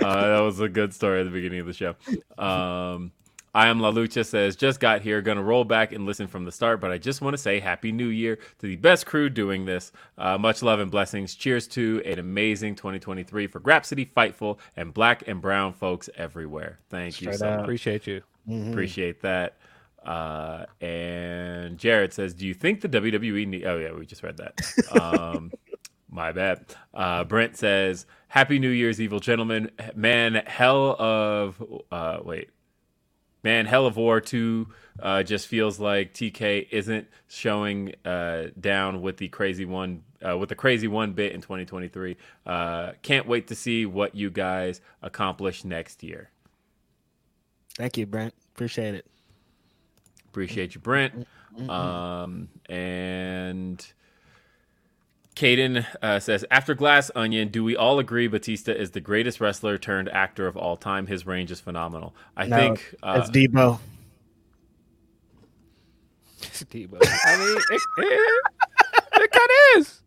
[0.00, 1.94] that was a good story at the beginning of the show.
[2.38, 3.12] Um,
[3.54, 6.50] I am La Lucha says, just got here, gonna roll back and listen from the
[6.52, 9.64] start, but I just want to say Happy New Year to the best crew doing
[9.64, 9.92] this.
[10.18, 11.34] Uh, much love and blessings.
[11.36, 16.80] Cheers to an amazing 2023 for Grapsody, Fightful, and black and brown folks everywhere.
[16.90, 17.56] Thank you so up.
[17.58, 17.64] much.
[17.64, 18.22] Appreciate you.
[18.48, 18.68] Mm-hmm.
[18.68, 18.72] Mhm.
[18.72, 19.56] Appreciate that.
[20.04, 24.36] Uh, and Jared says, "Do you think the WWE need?" Oh yeah, we just read
[24.38, 24.60] that.
[25.00, 25.50] Um,
[26.10, 26.66] my bad.
[26.92, 29.70] Uh, Brent says, "Happy New Year's, evil gentlemen.
[29.94, 32.50] Man, hell of uh, wait,
[33.44, 34.68] man, hell of war two
[35.00, 40.48] uh, just feels like TK isn't showing uh, down with the crazy one uh, with
[40.48, 42.16] the crazy one bit in 2023.
[42.46, 46.30] Uh, can't wait to see what you guys accomplish next year."
[47.76, 48.34] Thank you, Brent.
[48.54, 49.06] Appreciate it.
[50.28, 51.26] Appreciate you, Brent.
[51.68, 53.86] Um, and
[55.36, 59.78] Caden uh, says, after Glass Onion, do we all agree Batista is the greatest wrestler
[59.78, 61.06] turned actor of all time?
[61.06, 62.14] His range is phenomenal.
[62.36, 63.80] I No, think uh, it's Debo.
[66.40, 66.98] It's Debo.
[67.24, 68.42] I mean, it, it,
[69.22, 70.02] it kind of is.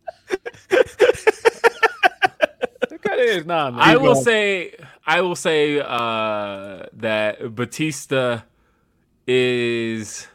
[2.91, 3.45] it kind of is.
[3.45, 3.79] Nah, man.
[3.81, 4.75] I will say,
[5.05, 8.41] I will say uh, that Batista
[9.27, 10.27] is.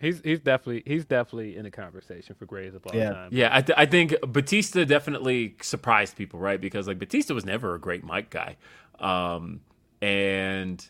[0.00, 3.30] He's he's definitely he's definitely in the conversation for greatest of all time.
[3.32, 6.60] Yeah, I, th- I think Batista definitely surprised people, right?
[6.60, 8.56] Because like Batista was never a great mic guy,
[9.00, 9.60] um,
[10.02, 10.86] and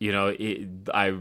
[0.00, 1.14] you know, it, I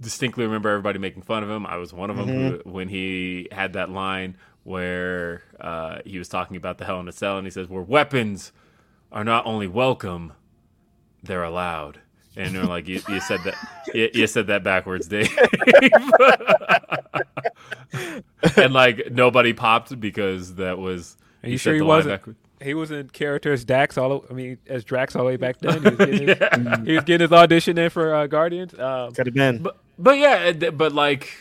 [0.00, 1.66] distinctly remember everybody making fun of him.
[1.66, 2.62] I was one of them Mhm.
[2.64, 7.08] who, when he had that line where uh, he was talking about the Hell in
[7.08, 8.52] a Cell, and he says, "Where weapons
[9.10, 10.34] are not only welcome,
[11.22, 12.00] they're allowed."
[12.38, 13.54] And they're like, "You, you said that.
[13.92, 15.28] You, you said that backwards, Dave."
[18.56, 21.16] and like nobody popped because that was.
[21.42, 22.14] Are you said sure he wasn't?
[22.14, 22.38] backwards.
[22.60, 24.12] He was in character as Dax all.
[24.12, 25.82] o- I mean, as Drax all the way back then.
[25.82, 28.76] He was getting his, he was getting his audition in for uh, Guardians.
[28.78, 29.62] Um, Could have been.
[29.62, 31.32] But but yeah, but like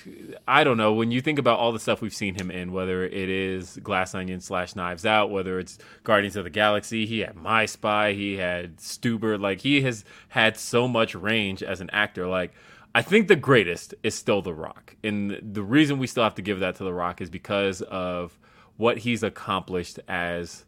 [0.47, 3.05] I don't know when you think about all the stuff we've seen him in, whether
[3.05, 7.35] it is Glass Onion slash Knives Out, whether it's Guardians of the Galaxy, he had
[7.35, 12.27] My Spy, he had Stuber, like he has had so much range as an actor.
[12.27, 12.53] Like
[12.95, 16.41] I think the greatest is still The Rock, and the reason we still have to
[16.41, 18.39] give that to The Rock is because of
[18.77, 20.65] what he's accomplished as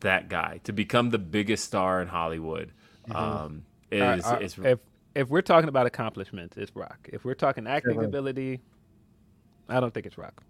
[0.00, 2.72] that guy to become the biggest star in Hollywood.
[3.10, 4.78] Um, is, uh, uh, is if
[5.16, 7.08] if we're talking about accomplishments, it's Rock.
[7.12, 8.04] If we're talking acting Sure.
[8.04, 8.60] ability,
[9.68, 10.42] I don't think it's Rock.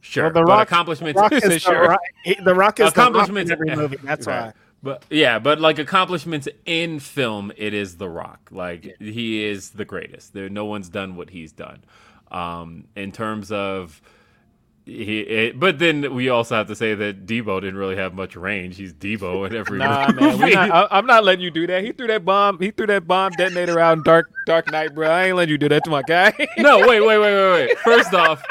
[0.00, 1.16] Sure, Well, the but Rock, accomplishments.
[1.16, 1.88] The Rock is the, Sure.
[1.88, 2.00] Rock,
[2.44, 3.96] the Rock is the Rock in every movie.
[4.02, 4.46] That's Right.
[4.46, 4.52] why.
[4.82, 8.48] But yeah, but like accomplishments in film, it is The Rock.
[8.52, 10.34] Like he is the greatest.
[10.34, 11.82] There, no one's done what he's done.
[12.30, 14.00] Um, in terms of
[14.88, 18.36] he, it, but then we also have to say that Debo didn't really have much
[18.36, 18.76] range.
[18.76, 21.84] He's Debo in every Nah, man, not, I, I'm not letting you do that.
[21.84, 22.58] He threw that bomb.
[22.58, 25.08] He threw that bomb detonator out in Dark Dark Night, bro.
[25.08, 26.32] I ain't letting you do that to my guy.
[26.58, 27.78] no, wait, wait, wait, wait, wait.
[27.80, 28.42] First off,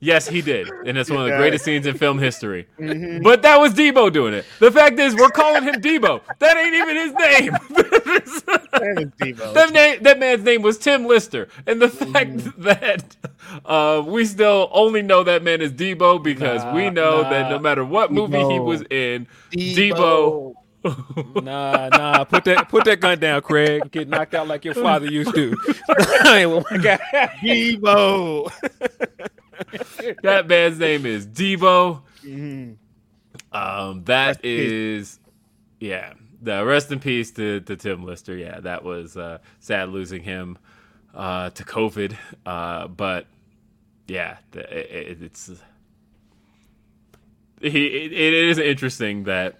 [0.00, 2.66] yes, he did, and it's one of the greatest scenes in film history.
[2.78, 3.22] Mhm.
[3.22, 4.44] But that was Debo doing it.
[4.60, 6.20] The fact is, we're calling him Debo.
[6.38, 7.52] That ain't even his name.
[9.20, 9.54] Debo.
[9.54, 13.16] that, name, that man's name was Tim Lister, and the fact that
[13.64, 17.58] uh, we still only know that man as Debo because we Nah, know that no
[17.58, 20.54] matter what movie he was in, Debo.
[21.42, 22.24] Nah, nah.
[22.24, 23.90] Put that put that gun down, Craig.
[23.90, 25.56] Get knocked out like your father used to.
[25.88, 27.00] my God.
[27.42, 28.52] Debo.
[30.22, 32.02] that man's name is Debo.
[32.22, 32.72] Mm-hmm.
[33.56, 35.18] Um, that is,
[35.80, 36.14] yeah.
[36.42, 38.36] The rest in peace to, to Tim Lister.
[38.36, 40.58] Yeah, that was uh, sad losing him
[41.14, 42.16] uh, to COVID.
[42.44, 43.26] Uh, but
[44.06, 44.60] yeah, the,
[45.10, 45.50] it, it's
[47.60, 47.86] he.
[47.86, 49.58] It, it is interesting that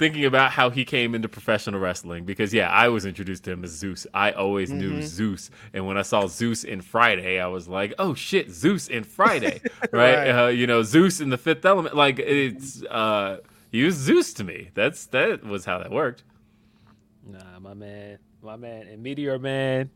[0.00, 3.62] thinking about how he came into professional wrestling because yeah, I was introduced to him
[3.64, 4.06] as Zeus.
[4.14, 8.14] I always knew Zeus, and when I saw Zeus in Friday, I was like, oh
[8.14, 9.60] shit, Zeus in Friday,
[9.92, 10.10] right?
[10.10, 10.28] Right.
[10.28, 11.94] Uh, you know, Zeus in the Fifth Element.
[11.94, 14.70] Like it's uh, he was Zeus to me.
[14.72, 16.24] That's that was how that worked.
[17.26, 19.90] Nah, my man, my man, and Meteor Man.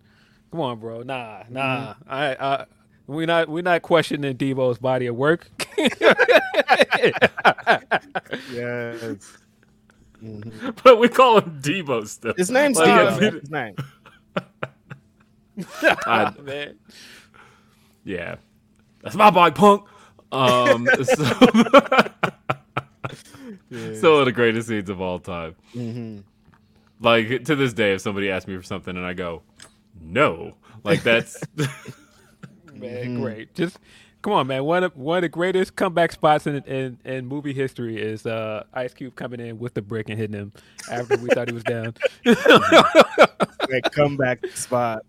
[0.50, 1.02] Come on, bro.
[1.02, 1.94] Nah, nah.
[2.06, 2.66] I, I,
[3.06, 5.48] we not we not questioning Debo's body of work.
[8.52, 9.43] yes.
[10.82, 12.34] But we call him Debo still.
[12.36, 13.06] His name's Like, Debo.
[13.06, 13.74] I- That's his name.
[16.06, 16.78] I- man.
[18.04, 18.36] yeah,
[19.02, 19.84] that's my bike, punk.
[20.32, 21.04] Um, so,
[23.94, 25.54] still one of the greatest scenes of all time.
[25.74, 26.18] Mm-hmm.
[27.00, 29.42] Like to this day, if somebody asks me for something and I go,
[30.00, 31.40] no, like that's
[32.72, 33.54] Man, great.
[33.54, 33.78] Just
[34.24, 34.64] come on, man.
[34.64, 38.64] One of one of the greatest comeback spots in in, in movie history is uh,
[38.72, 40.52] Ice Cube coming in with the brick and hitting him
[40.90, 41.94] after we thought he was down.
[43.66, 45.04] Great comeback spot.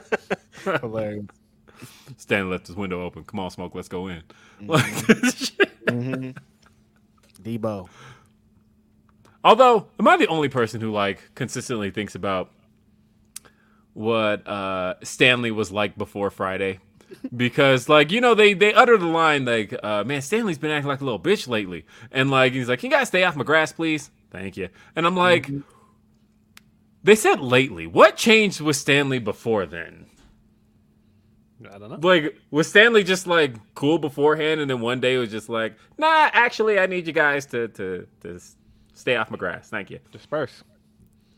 [0.64, 1.24] Hilarious.
[2.18, 3.24] Stan left his window open.
[3.24, 4.22] Come on, smoke, let's go in.
[4.60, 4.70] Mm-hmm.
[6.28, 6.34] Like,
[7.42, 7.88] Debo.
[9.42, 12.50] Although, am I the only person who like consistently thinks about
[13.94, 16.80] what uh, Stanley was like before Friday?
[17.34, 20.88] Because like you know they they utter the line like uh, man Stanley's been acting
[20.88, 21.86] like a little bitch lately.
[22.10, 24.10] And like he's like can you guys stay off my grass please?
[24.30, 24.68] Thank you.
[24.96, 25.50] And I'm like
[27.04, 27.86] they said lately.
[27.86, 30.06] What changed with Stanley before then?
[31.72, 32.08] I don't know.
[32.08, 36.30] like was Stanley just like cool beforehand and then one day was just like nah
[36.32, 38.40] actually I need you guys to to to
[38.94, 39.68] stay off my grass.
[39.68, 40.00] Thank you.
[40.10, 40.62] Disperse.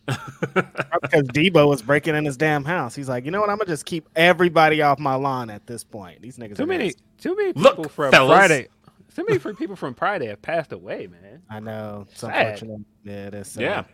[0.06, 2.94] Because Debo was breaking in his damn house.
[2.94, 3.50] He's like, you know what?
[3.50, 6.22] I'm gonna just keep everybody off my lawn at this point.
[6.22, 6.56] These niggas.
[6.56, 7.02] Too are many, nasty.
[7.18, 8.36] too many Look, people from fellas.
[8.38, 8.68] Friday.
[9.14, 11.42] Too many people from Friday have passed away, man.
[11.48, 12.06] I know.
[12.10, 12.46] It's Sad.
[12.46, 12.80] unfortunate.
[13.04, 13.46] Yeah, it is.
[13.48, 13.62] sad.
[13.62, 13.84] Yeah.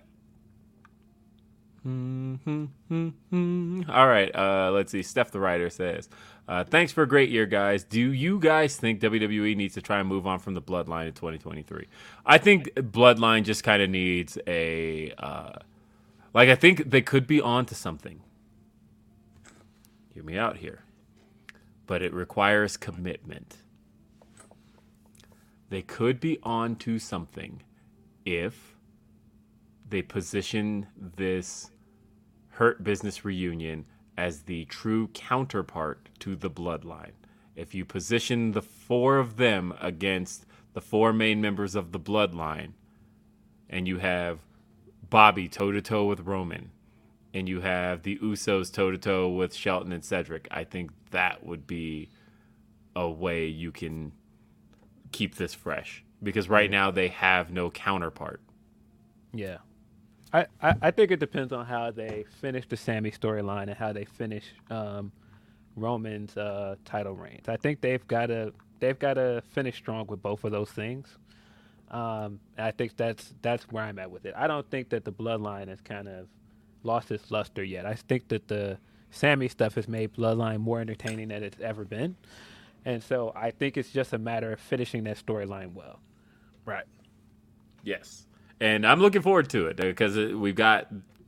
[1.85, 2.39] All
[4.07, 4.31] right.
[4.35, 5.03] Uh, let's see.
[5.03, 6.09] Steph the writer says,
[6.49, 7.85] uh, "Thanks for a great year, guys.
[7.85, 11.13] Do you guys think WWE needs to try and move on from the Bloodline in
[11.15, 11.87] 2023?
[12.27, 15.53] I think Bloodline just kind of needs a uh,
[16.35, 16.49] like.
[16.49, 18.23] I think they could be on to something.
[20.15, 20.85] Hear me out here,
[21.87, 23.59] but it requires commitment.
[25.71, 27.63] They could be on to something
[28.25, 28.77] if."
[29.91, 30.87] they position
[31.17, 31.71] this
[32.51, 33.87] Hurt Business reunion
[34.17, 37.13] as the true counterpart to the Bloodline.
[37.57, 42.73] If you position the four of them against the four main members of the Bloodline,
[43.69, 44.39] and you have
[45.11, 46.71] Bobby toe to toe with Roman,
[47.35, 51.45] and you have the Usos toe to toe with Shelton and Cedric, I think that
[51.45, 52.09] would be
[52.97, 54.13] a way you can
[55.13, 56.05] keep this fresh.
[56.23, 58.41] Because right now they have no counterpart.
[59.33, 59.59] Yeah.
[60.33, 63.93] I, I, I think it depends on how they finish the Sami storyline and how
[63.93, 65.13] they finish um,
[65.77, 67.49] Roman's uh, title reigns.
[67.49, 71.17] I think they've got to they've got to finish strong with both of those things.
[71.91, 74.35] Um, I think that's that's where I'm at with it.
[74.37, 76.29] I don't think that the Bloodline has kind of
[76.83, 77.85] lost its luster yet.
[77.85, 78.79] I think that the
[79.11, 82.17] Sami stuff has made Bloodline more entertaining than it's ever been,
[82.85, 85.99] and so I think it's just a matter of finishing that storyline well.
[86.65, 86.85] Right.
[87.83, 88.27] Yes,
[88.61, 90.87] and I'm looking forward to it because we've got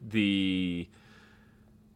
[0.08, 0.88] the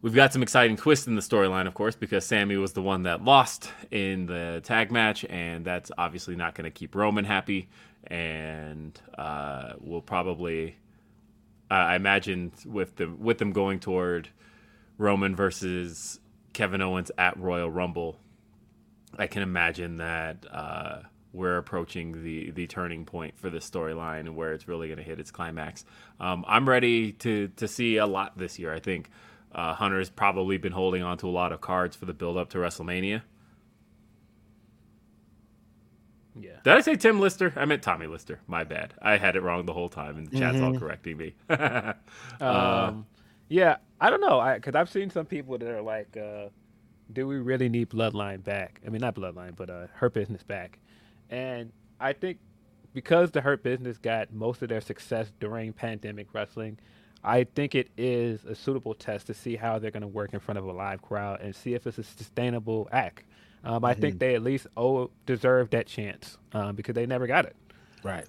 [0.03, 3.03] we've got some exciting twists in the storyline, of course, because Sami was the one
[3.05, 7.69] that lost in the tag match, and that's obviously not going to keep Roman happy,
[8.07, 10.77] and uh, we'll probably,
[11.71, 14.29] uh, I imagine, with the with them going toward
[14.99, 16.21] Roman versus
[16.53, 18.19] Kevin Owens at Royal Rumble,
[19.19, 21.01] I can imagine that uh,
[21.33, 25.21] we're approaching the the turning point for this storyline where it's really going to hit
[25.21, 25.85] its climax.
[26.21, 28.73] Um, I'm ready to to see a lot this year.
[28.73, 29.11] I think
[29.53, 32.51] uh, Hunter's probably been holding on to a lot of cards for the build up
[32.51, 33.23] to WrestleMania.
[36.39, 36.59] Yeah.
[36.65, 37.53] Did I say Tim Lister?
[37.57, 38.41] I meant Tommy Lister.
[38.47, 38.95] My bad.
[39.01, 41.35] I had it wrong the whole time, and the chat's all correcting me.
[41.51, 41.93] uh,
[42.41, 43.07] Um,
[43.49, 46.49] Yeah, I don't know, because I've seen some people that are like, uh,
[47.13, 50.79] "Do we really need Bloodline back?" I mean, not Bloodline, but uh, Hurt Business back.
[51.31, 52.39] And I think
[52.93, 56.79] because the Hurt Business got most of their success during pandemic wrestling,
[57.23, 60.41] I think it is a suitable test to see how they're going to work in
[60.41, 63.25] front of a live crowd and see if it's a sustainable act.
[63.67, 67.47] Um, I think they at least owe deserve that chance um, because they never got
[67.47, 67.57] it.
[68.05, 68.25] Right.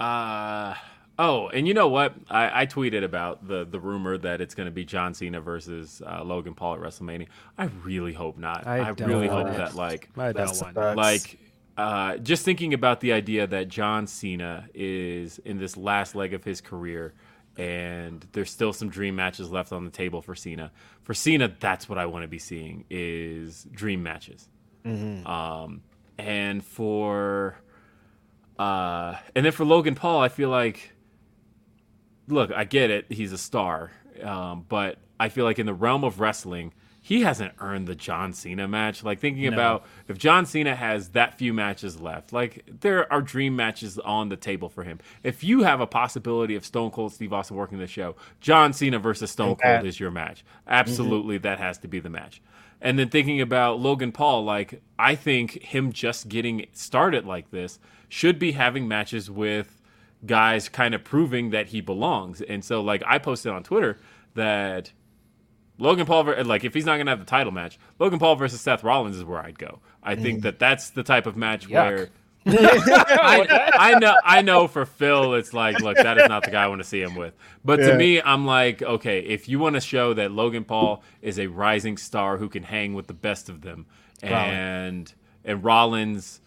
[0.00, 0.74] Uh
[1.20, 2.14] oh, and you know what?
[2.28, 6.02] I, I tweeted about the the rumor that it's going to be John Cena versus
[6.04, 7.28] uh, Logan Paul at WrestleMania.
[7.56, 8.66] I really hope not.
[8.66, 9.56] I I, really hope it.
[9.56, 11.38] that like I don't That's want like
[11.76, 16.42] uh, just thinking about the idea that John Cena is in this last leg of
[16.42, 17.14] his career,
[17.56, 20.72] and there's still some dream matches left on the table for Cena.
[21.04, 24.48] For Cena, that's what I want to be seeing is dream matches.
[25.26, 25.82] Um,
[26.18, 27.56] and for
[28.58, 30.92] uh, and then for Logan Paul, I feel like
[32.28, 33.90] look, I get it, he's a star,
[34.22, 36.72] um, but I feel like in the realm of wrestling,
[37.04, 39.04] he hasn't earned the John Cena match.
[39.04, 43.54] Like thinking about if John Cena has that few matches left, like there are dream
[43.54, 44.98] matches on the table for him.
[45.22, 48.98] If you have a possibility of Stone Cold Steve Austin working the show, John Cena
[48.98, 50.46] versus Stone Cold is your match.
[50.66, 51.42] Absolutely, mm-hmm.
[51.42, 52.40] that has to be the match.
[52.80, 57.78] And then thinking about Logan Paul, like I think him just getting started like this
[58.08, 59.82] should be having matches with
[60.24, 62.40] guys kind of proving that he belongs.
[62.40, 63.98] And so like I posted on Twitter
[64.36, 64.90] that
[65.78, 68.60] Logan Paul, like if he's not going to have the title match, Logan Paul versus
[68.60, 69.80] Seth Rollins is where I'd go.
[70.02, 72.10] I think that that's the type of match where
[72.46, 76.64] I, I know, I know for Phil, it's like, look, that is not the guy
[76.64, 77.34] I want to see him with.
[77.64, 81.38] But to me, I'm like, okay, if you want to show that Logan Paul is
[81.38, 83.86] a rising star who can hang with the best of them,
[84.22, 85.12] and
[85.44, 86.40] and Rollins,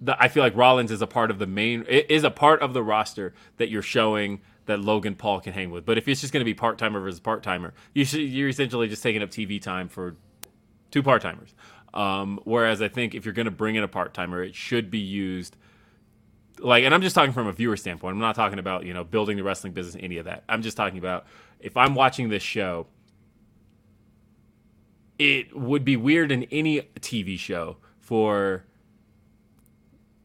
[0.00, 2.72] the, I feel like Rollins is a part of the main, is a part of
[2.72, 5.84] the roster that you're showing that Logan Paul can hang with.
[5.84, 8.48] But if it's just going to be part timer versus part timer, you should, you're
[8.48, 10.16] essentially just taking up TV time for
[10.90, 11.54] two part timers.
[11.94, 14.90] Um, whereas I think if you're going to bring in a part timer, it should
[14.90, 15.56] be used
[16.58, 18.14] like, and I'm just talking from a viewer standpoint.
[18.14, 20.44] I'm not talking about you know building the wrestling business, any of that.
[20.48, 21.26] I'm just talking about
[21.60, 22.86] if I'm watching this show,
[25.18, 28.64] it would be weird in any TV show for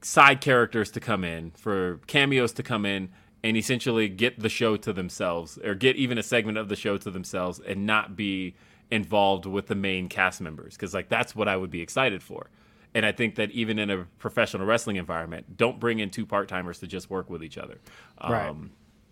[0.01, 3.09] side characters to come in, for cameos to come in
[3.43, 6.97] and essentially get the show to themselves or get even a segment of the show
[6.97, 8.55] to themselves and not be
[8.89, 12.49] involved with the main cast members because like that's what I would be excited for.
[12.93, 16.47] And I think that even in a professional wrestling environment, don't bring in two part
[16.47, 17.79] timers to just work with each other.
[18.17, 18.55] Um, Right.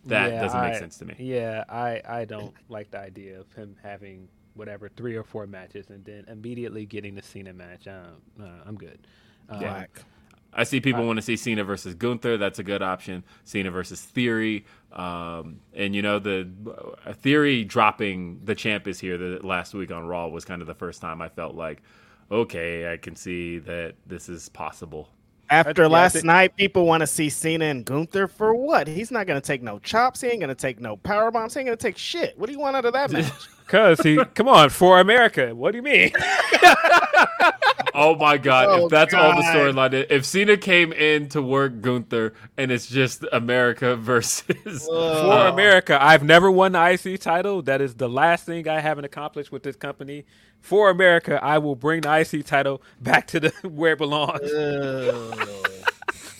[0.07, 1.15] That Yeah, doesn't make I- sense to me.
[1.17, 5.89] Yeah, I, I don't like the idea of him having whatever three or four matches
[5.89, 7.87] and then immediately getting the Cena match.
[7.87, 8.05] Uh,
[8.39, 9.07] uh, I'm good.
[9.49, 9.85] Um, Yeah.
[10.55, 12.37] I see people want to see Cena versus Gunther.
[12.37, 13.23] That's a good option.
[13.43, 16.49] Cena versus Theory, um, and you know the
[17.05, 19.17] uh, Theory dropping the champ is here.
[19.17, 21.81] The last week on Raw was kind of the first time I felt like,
[22.31, 25.09] okay, I can see that this is possible.
[25.49, 28.87] After yeah, last think- night, people want to see Cena and Gunther for what?
[28.87, 30.21] He's not going to take no chops.
[30.21, 31.53] He ain't going to take no power bombs.
[31.53, 32.37] He ain't going to take shit.
[32.39, 33.31] What do you want out of that match?
[33.67, 35.53] Cause he, come on, for America.
[35.53, 36.11] What do you mean?
[37.95, 38.67] Oh my god!
[38.69, 42.87] Oh, if that's all the storyline, if Cena came in to work Gunther and it's
[42.87, 47.61] just America versus For America, I've never won the IC title.
[47.61, 50.25] That is the last thing I haven't accomplished with this company.
[50.59, 54.41] For America, I will bring the IC title back to the where it belongs.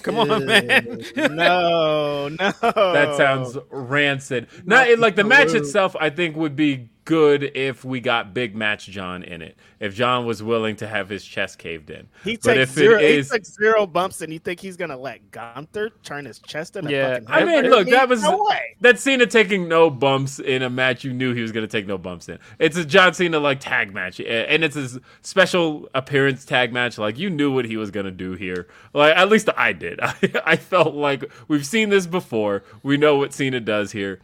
[0.03, 1.01] Come on, man.
[1.15, 2.51] no, no.
[2.61, 4.47] That sounds rancid.
[4.65, 5.95] Not it, like the match itself.
[5.99, 9.55] I think would be good if we got big match John in it.
[9.79, 12.07] If John was willing to have his chest caved in.
[12.23, 12.99] He but takes if zero.
[12.99, 16.75] is, he took zero bumps, and you think he's gonna let Gunther turn his chest
[16.75, 17.27] into Yeah, fucking?
[17.29, 18.75] I mean, look, that was no way.
[18.81, 21.97] that Cena taking no bumps in a match you knew he was to take no
[21.97, 22.39] bumps in.
[22.59, 26.97] It's a John Cena like tag match, and it's a special appearance tag match.
[26.97, 28.67] Like you knew what he was to do here.
[28.93, 29.99] Like at least I did.
[30.01, 32.63] I, I felt like we've seen this before.
[32.83, 34.19] We know what Cena does here.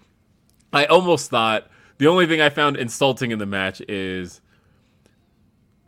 [0.73, 1.69] I almost thought
[2.01, 4.41] the only thing I found insulting in the match is.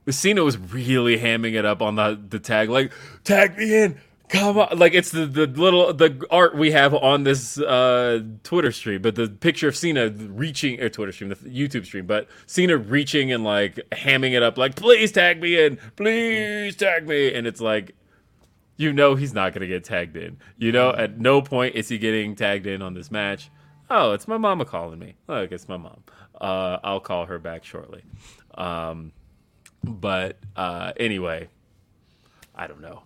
[0.08, 2.92] Cena was really hamming it up on the the tag, like
[3.24, 3.98] tag me in,
[4.30, 8.72] come on, like it's the the little the art we have on this uh, Twitter
[8.72, 12.78] stream, but the picture of Cena reaching or Twitter stream, the YouTube stream, but Cena
[12.78, 17.48] reaching and like hamming it up, like please tag me in, please tag me, and
[17.48, 17.96] it's like
[18.78, 20.38] you know he's not gonna get tagged in.
[20.58, 23.50] You know, at no point is he getting tagged in on this match.
[23.90, 25.16] Oh, it's my mama calling me.
[25.28, 26.04] Look, it's my mom.
[26.40, 28.04] Uh, I'll call her back shortly.
[28.56, 29.12] Um,
[29.84, 31.50] but uh, anyway,
[32.56, 33.04] I don't know.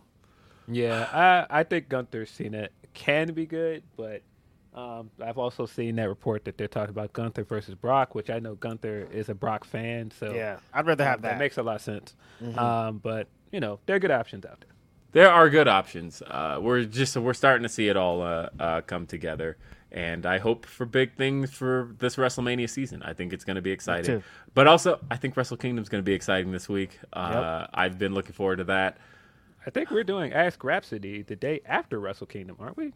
[0.67, 1.07] Yeah,
[1.49, 4.21] I I think Gunther Cena can be good, but
[4.75, 8.37] Um, I've also seen that report that they're talking about Gunther versus Brock, which I
[8.37, 11.39] know Gunther is a Brock fan, so Yeah, I'd rather have um, that.
[11.39, 12.15] makes a lot of sense.
[12.43, 12.57] Mhm.
[12.59, 14.69] Um, but you know, there are good options out there.
[15.13, 16.21] There are good options.
[16.21, 19.57] Uh, we're just we're starting to see it all uh, uh, come together,
[19.91, 23.01] and I hope for big things for this WrestleMania season.
[23.03, 26.03] I think it's going to be exciting, but also I think Wrestle Kingdom is going
[26.03, 26.99] to be exciting this week.
[27.13, 28.97] Uh, I've been looking forward to that.
[29.65, 32.93] I think we're doing Ask Grapsody the day after Wrestle Kingdom, aren't we?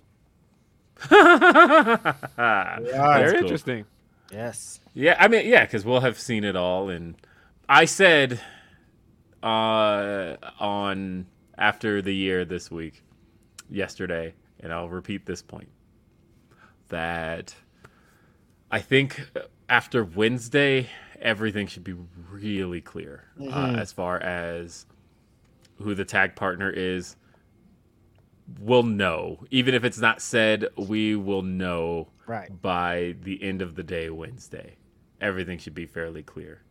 [1.10, 3.86] Very Very interesting.
[4.32, 4.80] Yes.
[4.94, 6.90] Yeah, I mean, yeah, because we'll have seen it all.
[6.90, 7.16] And
[7.68, 8.40] I said
[9.44, 11.26] uh, on
[11.58, 13.04] after the year this week,
[13.70, 15.70] yesterday, and I'll repeat this point
[16.92, 17.56] that
[18.70, 19.30] I think
[19.68, 20.90] after Wednesday,
[21.20, 21.96] everything should be
[22.32, 23.78] really clear uh, Mhm.
[23.80, 24.86] as far as
[25.80, 27.16] who the tag partner is.
[28.60, 30.68] We'll know, even if it's not said.
[30.78, 32.62] We will know Right.
[32.62, 34.76] by the end of the day Wednesday.
[35.20, 36.62] Everything should be fairly clear.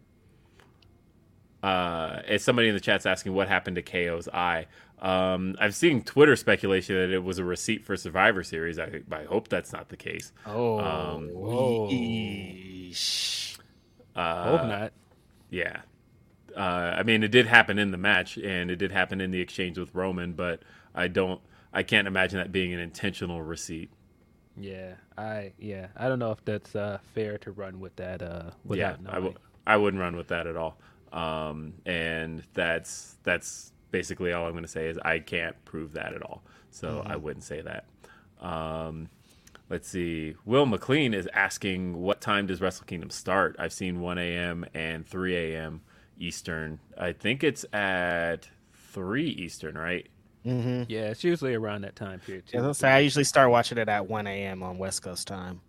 [1.63, 4.67] Uh, as somebody in the chat's asking what happened to KO's eye,
[5.01, 8.79] um, I've seen Twitter speculation that it was a receipt for Survivor Series.
[8.79, 10.33] I, I hope that's not the case.
[10.47, 11.31] Oh, um,
[14.15, 14.93] uh, Hope not.
[15.51, 15.81] Yeah.
[16.57, 16.61] Uh,
[16.99, 19.79] I mean, it did happen in the match, and it did happen in the exchange
[19.79, 20.63] with Roman, but
[20.95, 21.41] I don't,
[21.73, 23.91] I can't imagine that being an intentional receipt.
[24.57, 28.21] Yeah, I yeah, I don't know if that's uh, fair to run with that.
[28.21, 29.25] Uh, yeah, without I knowing.
[29.29, 29.35] w-
[29.67, 30.77] I wouldn't run with that at all.
[31.13, 36.15] Um, and that's that's basically all I'm going to say is I can't prove that
[36.15, 36.43] at all.
[36.71, 37.21] So I Mhm.
[37.23, 37.85] wouldn't say that.
[38.41, 39.09] Um,
[39.69, 40.35] let's see.
[40.45, 43.57] Will McLean is asking what time does Wrestle Kingdom start?
[43.59, 44.65] I've seen 1 a.m.
[44.75, 45.83] and 3 a.m.
[46.19, 46.79] Eastern.
[46.97, 48.49] I think it's at
[48.93, 50.07] 3 Eastern, right?
[50.47, 50.85] Mm-hmm.
[50.89, 52.59] Yeah, it's usually around that time period too.
[52.59, 54.63] As I say, I usually start watching it at 1 a.m.
[54.63, 55.61] on West Coast time.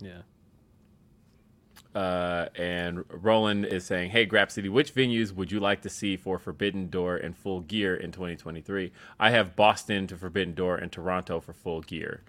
[0.00, 0.22] Yeah.
[1.98, 6.38] Uh, and Roland is saying, "Hey, Grapsody, which venues would you like to see for
[6.38, 8.92] Forbidden Door and Full Gear in 2023?
[9.18, 12.22] I have Boston to Forbidden Door and Toronto for Full Gear."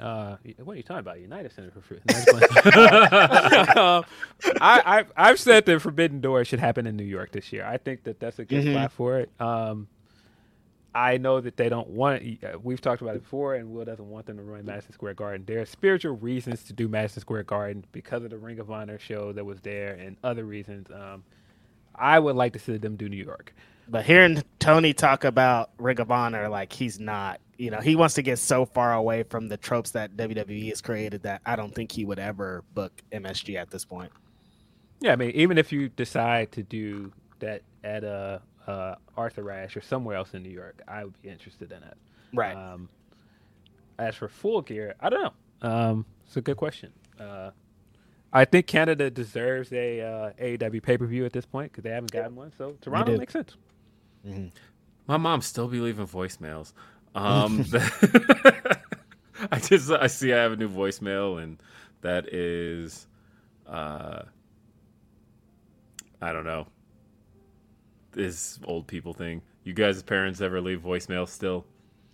[0.00, 1.20] Uh, what are you talking about?
[1.20, 2.02] United Center for Fruit.
[3.76, 4.04] um,
[4.60, 7.64] I, I've I've said that Forbidden Door should happen in New York this year.
[7.66, 8.72] I think that that's a good Mhm.
[8.74, 9.30] spot for it.
[9.40, 9.88] Um,
[10.96, 12.22] I know that they don't want.
[12.42, 15.14] uh, We've talked about it before, and Will doesn't want them to run Madison Square
[15.14, 15.44] Garden.
[15.46, 18.98] There are spiritual reasons to do Madison Square Garden because of the Ring of Honor
[18.98, 20.90] show that was there, and other reasons.
[20.90, 21.22] Um,
[21.94, 23.54] I would like to see them do New York.
[23.88, 28.14] But hearing Tony talk about Ring of Honor, like he's not, you know, he wants
[28.14, 31.74] to get so far away from the tropes that WWE has created that I don't
[31.74, 34.10] think he would ever book MSG at this point.
[35.00, 39.76] Yeah, I mean, even if you decide to do that at uh, uh, Arthur Ashe
[39.76, 41.96] or somewhere else in New York, I would be interested in it.
[42.34, 42.56] Right.
[42.56, 42.88] Um,
[43.98, 45.68] as for full gear, I don't know.
[45.68, 46.92] Um, it's a good question.
[47.18, 47.50] Uh,
[48.32, 51.90] I think Canada deserves a uh, AEW pay per view at this point because they
[51.90, 52.52] haven't gotten one.
[52.58, 53.56] So Toronto makes sense.
[55.06, 56.72] My mom still be leaving voicemails.
[57.14, 57.64] Um,
[59.50, 61.62] I just I see I have a new voicemail, and
[62.02, 63.06] that is,
[63.66, 64.22] uh,
[66.20, 66.66] I don't know,
[68.16, 69.42] this old people thing.
[69.62, 71.66] You guys' parents ever leave voicemail still?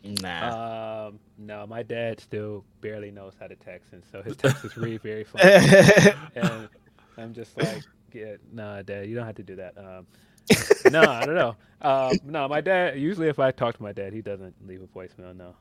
[0.05, 1.07] Nah.
[1.07, 5.01] Um, no, my dad still barely knows how to text, and so his texts read
[5.01, 5.45] very funny.
[6.35, 6.69] and
[7.17, 7.83] I'm just like,
[8.13, 9.79] yeah, nah, dad, you don't have to do that.
[9.79, 10.07] Um,
[10.91, 11.57] no, I don't know.
[11.81, 12.99] Um, no, my dad.
[12.99, 15.37] Usually, if I talk to my dad, he doesn't leave a voicemail.
[15.37, 15.55] No,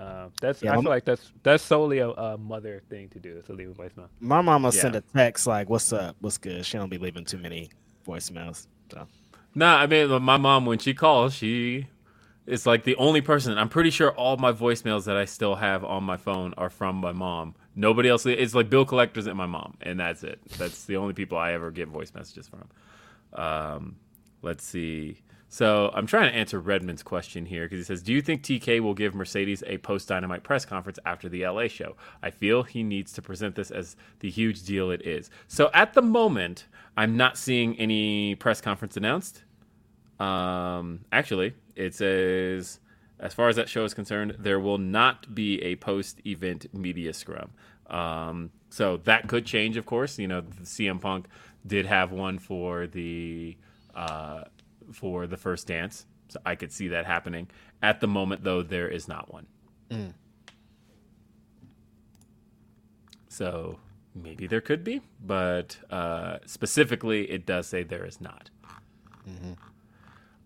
[0.00, 0.62] um, that's.
[0.62, 3.52] Yeah, I feel like that's that's solely a, a mother thing to do is to
[3.52, 4.08] leave a voicemail.
[4.20, 4.80] My mom will Yeah.
[4.80, 6.16] send a text like, "What's up?
[6.20, 7.68] What's good?" She don't be leaving too many
[8.06, 8.66] voicemails.
[8.90, 9.06] So
[9.54, 11.86] Nah, I mean, my mom when she calls, she
[12.46, 13.56] is like the only person.
[13.56, 16.96] I'm pretty sure all my voicemails that I still have on my phone are from
[16.96, 17.54] my mom.
[17.74, 18.26] Nobody else.
[18.26, 20.40] It's like bill collectors and my mom, and that's it.
[20.58, 22.68] That's the only people I ever get voice messages from.
[23.32, 23.96] Um,
[24.42, 25.22] let's see.
[25.48, 28.80] So I'm trying to answer Redmond's question here because he says, "Do you think TK
[28.80, 31.96] will give Mercedes a post Dynamite press conference after the LA show?
[32.22, 35.94] I feel he needs to present this as the huge deal it is." So at
[35.94, 36.66] the moment,
[36.96, 39.42] I'm not seeing any press conference announced.
[40.20, 42.78] Um, actually, it says,
[43.18, 47.50] as far as that show is concerned, there will not be a post-event media scrum.
[47.88, 50.18] Um, so that could change, of course.
[50.18, 51.26] You know, CM Punk
[51.66, 53.56] did have one for the
[53.94, 54.44] uh,
[54.92, 57.48] for the first dance, so I could see that happening.
[57.82, 59.46] At the moment, though, there is not one.
[59.90, 60.12] Mm.
[63.28, 63.78] So
[64.14, 68.50] maybe there could be, but uh, specifically, it does say there is not.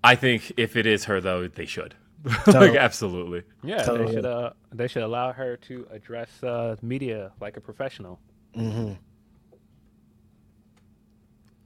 [0.04, 1.94] I think if it is her, though, they should.
[2.48, 3.42] like absolutely.
[3.62, 7.60] Yeah, So- they should uh they should allow her to address uh media like a
[7.60, 8.18] professional.
[8.56, 8.94] Mm-hmm.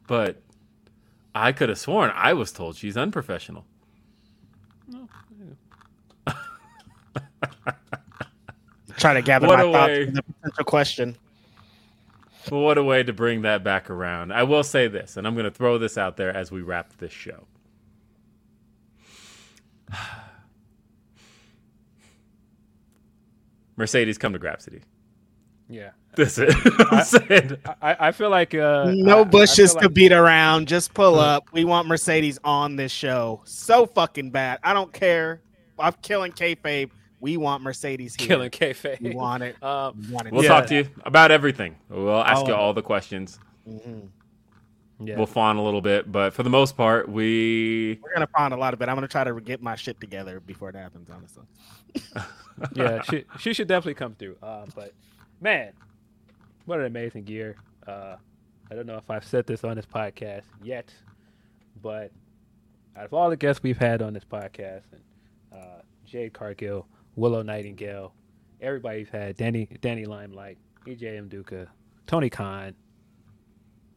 [0.07, 0.43] But
[1.35, 3.65] I could have sworn I was told she's unprofessional.
[8.99, 10.05] Try to gather What my thoughts way.
[10.07, 11.17] for the potential question.
[12.51, 14.33] Well, what a way to bring that back around.
[14.33, 16.97] I will say this, and I'm going to throw this out there as we wrap
[16.99, 17.47] this show.
[23.77, 24.83] Mercedes, come to Grapsody.
[25.69, 25.91] Yeah.
[26.15, 26.55] That's it.
[26.91, 27.59] I'm.
[27.81, 30.69] I, I feel like uh no I- I bushes feel to like- beat around.
[30.69, 31.45] Just pull up.
[31.53, 33.41] We want Mercedes on this show.
[33.47, 34.59] So fucking bad.
[34.63, 35.41] I don't care.
[35.79, 36.91] I'm killing kayfabe.
[37.23, 38.27] We want Mercedes here.
[38.27, 39.01] killing kayfabe.
[39.01, 39.63] We want it.
[39.63, 40.33] Um, We want it.
[40.33, 40.49] We'll Yeah.
[40.49, 41.77] talk to you about everything.
[41.89, 43.39] We'll ask All you all the questions.
[43.67, 44.09] Mhm.
[44.99, 45.17] yeah.
[45.17, 48.57] We'll fawn a little bit, but for the most part, we We're gonna fawn a
[48.57, 48.89] lot of it.
[48.89, 51.09] I'm gonna try to get my shit together before it happens.
[51.11, 51.45] Honestly.
[52.75, 54.37] yeah, she she should definitely come through.
[54.43, 54.93] Uh, but
[55.41, 55.73] man,
[56.67, 57.55] what an amazing year.
[57.87, 58.17] Uh,
[58.69, 60.93] I don't know if I've said this on this podcast yet,
[61.81, 62.11] but
[62.97, 65.03] out of all the guests we've had on this podcast, and
[65.53, 68.15] uh, Jade Cargill, Willow Nightingale,
[68.61, 71.69] everybody we've had, Danny Danny Limelight, EJ Nduka,
[72.07, 72.75] Tony Khan.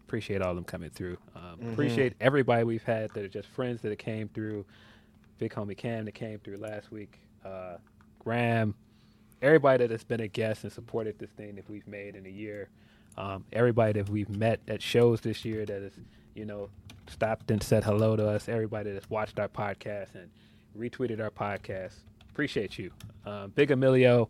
[0.08, 1.18] Appreciate all of them coming through.
[1.36, 4.66] Um, Appreciate everybody we've had that are just friends that came through.
[5.40, 7.20] Big homie Cam that came through last week.
[7.44, 7.78] Uh,
[8.20, 8.76] Graham,
[9.42, 12.30] everybody that has been a guest and supported this thing that we've made in a
[12.30, 12.70] year.
[13.18, 15.94] Um, everybody that we've met at shows this year that has,
[16.36, 16.70] you know,
[17.08, 18.48] stopped and said hello to us.
[18.48, 20.30] Everybody that's watched our podcast and
[20.78, 21.96] retweeted our podcast.
[22.36, 22.92] Appreciate you.
[23.26, 24.28] Um, Big Emilio,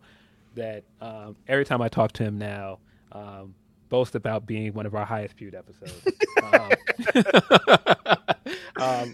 [0.54, 2.78] that um, every time I talk to him now,
[3.12, 3.56] um,
[3.90, 6.08] boast about being one of our highest viewed episodes.
[6.54, 6.70] um,
[8.80, 9.14] um,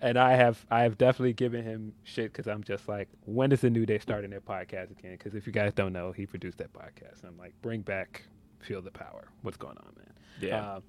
[0.00, 3.60] and I have I have definitely given him shit because I'm just like, when does
[3.60, 5.12] the New Day start in their podcast again?
[5.12, 7.20] Because if you guys don't know, he produced that podcast.
[7.20, 8.24] And I'm like, bring back
[8.58, 9.28] Feel the Power.
[9.42, 10.12] What's going on, man?
[10.40, 10.80] Yeah.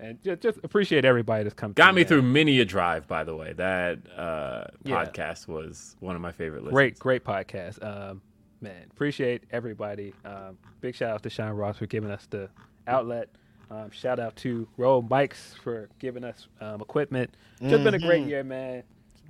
[0.00, 1.72] And just, just appreciate everybody that's come.
[1.74, 2.08] got me man.
[2.08, 3.06] through many a drive.
[3.06, 5.04] By the way, that uh, Yeah.
[5.04, 6.60] podcast was one of my favorite.
[6.64, 6.72] Listens.
[6.74, 7.84] Great, great podcast.
[7.84, 8.22] Um,
[8.62, 10.14] man, appreciate everybody.
[10.24, 12.48] Um, big shout out to Sean Ross for giving us the
[12.86, 13.28] outlet.
[13.70, 17.34] Um, shout out to Roll Mikes for giving us um, equipment.
[17.62, 18.82] Just been a great year, man.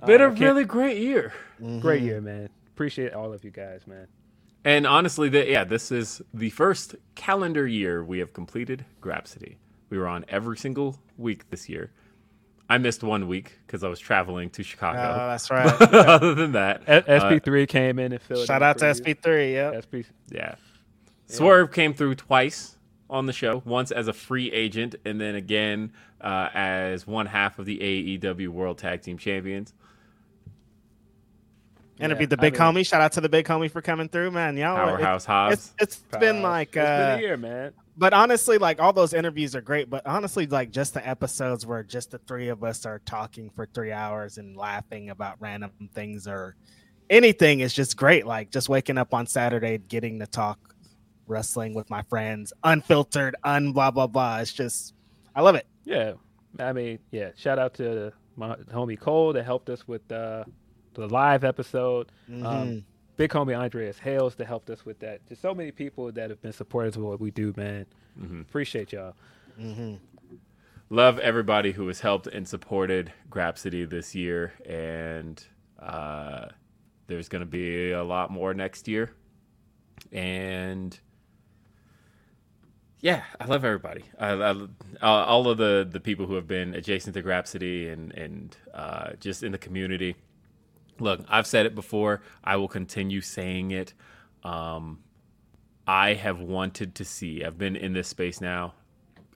[0.05, 1.33] Been Um, a I really great year.
[1.79, 2.49] great year, man.
[2.73, 4.07] Appreciate all of you guys, man.
[4.65, 9.57] And honestly, the, yeah, this is the first calendar year we have completed Grapsody.
[9.91, 11.91] We were on every single week this year.
[12.69, 14.99] I missed one week because I was traveling to Chicago.
[14.99, 15.67] Oh, that's right.
[15.67, 18.47] Other than that, uh, SP3 came in and filled.
[18.47, 18.85] Shout out to.
[18.85, 19.53] SP3.
[19.53, 19.81] Yeah.
[19.83, 20.07] SP.
[20.31, 20.55] yeah.
[21.27, 22.77] Swerve came through twice
[23.09, 23.61] on the show.
[23.65, 28.47] Once as a free agent, and then again uh, as one half of the AEW
[28.47, 29.73] World Tag Team Champions.
[32.01, 32.87] Interviewed Yeah, the big I mean- homie.
[32.87, 34.57] Shout out to the big homie for coming through, man.
[34.57, 35.53] Y'all, it- Powerhouse Hobbs.
[35.79, 37.73] It's, it's been like, It's been uh, a year, man.
[37.97, 39.89] but honestly, like all those interviews are great.
[39.89, 43.65] But honestly, like just the episodes where just the three of us are talking for
[43.67, 46.55] three hours and laughing about random things or
[47.09, 48.25] anything is just great.
[48.25, 50.57] Like just waking up on Saturday, getting to talk
[51.27, 54.39] wrestling with my friends, unfiltered, un blah blah blah.
[54.39, 54.93] It's just,
[55.35, 55.65] I love it.
[55.85, 56.13] Yeah,
[56.59, 57.29] I mean, yeah.
[57.37, 60.43] Shout out to my homie Cole that helped us with uh,
[60.93, 62.11] the live episode.
[62.29, 62.45] Mm-hmm.
[62.45, 62.85] Um,
[63.17, 65.25] big homie Andreas Hales that helped us with that.
[65.27, 67.85] Just so many people that have been supporters of what we do, man.
[68.41, 69.13] Appreciate y'all.
[70.91, 75.43] love everybody who has helped and supported Grapsody this year, and
[75.79, 76.47] uh,
[77.07, 79.11] there's going to be a lot more next year.
[80.11, 80.99] And
[82.99, 84.03] yeah, I love everybody.
[84.19, 84.67] I, I, uh,
[85.01, 89.43] all of the the people who have been adjacent to Grapsody and and uh, just
[89.43, 90.15] in the community.
[91.01, 92.21] Look, I've said it before.
[92.43, 93.93] I will continue saying it.
[94.43, 94.99] Um,
[95.87, 97.43] I have wanted to see.
[97.43, 98.75] I've been in this space now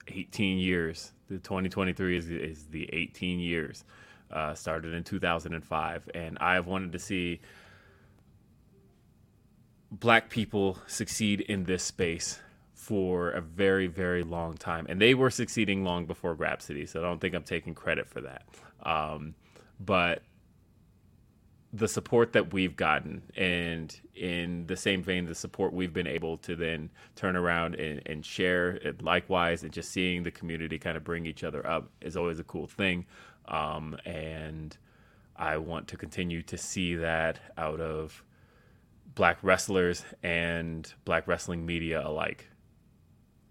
[0.07, 1.11] 18 years.
[1.27, 3.83] The 2023 is, is the 18 years.
[4.29, 7.41] Uh, started in 2005, and I have wanted to see
[9.91, 12.39] black people succeed in this space
[12.73, 16.87] for a very, very long time, and they were succeeding long before Grapsody.
[16.87, 18.43] So I don't think I'm taking credit for that.
[18.83, 19.35] Um,
[19.79, 20.21] but
[21.75, 26.37] the support that we've gotten and in the same vein the support we've been able
[26.37, 31.03] to then turn around and, and share likewise and just seeing the community kind of
[31.03, 33.05] bring each other up is always a cool thing
[33.47, 34.77] um, and
[35.35, 38.23] i want to continue to see that out of
[39.15, 42.47] black wrestlers and black wrestling media alike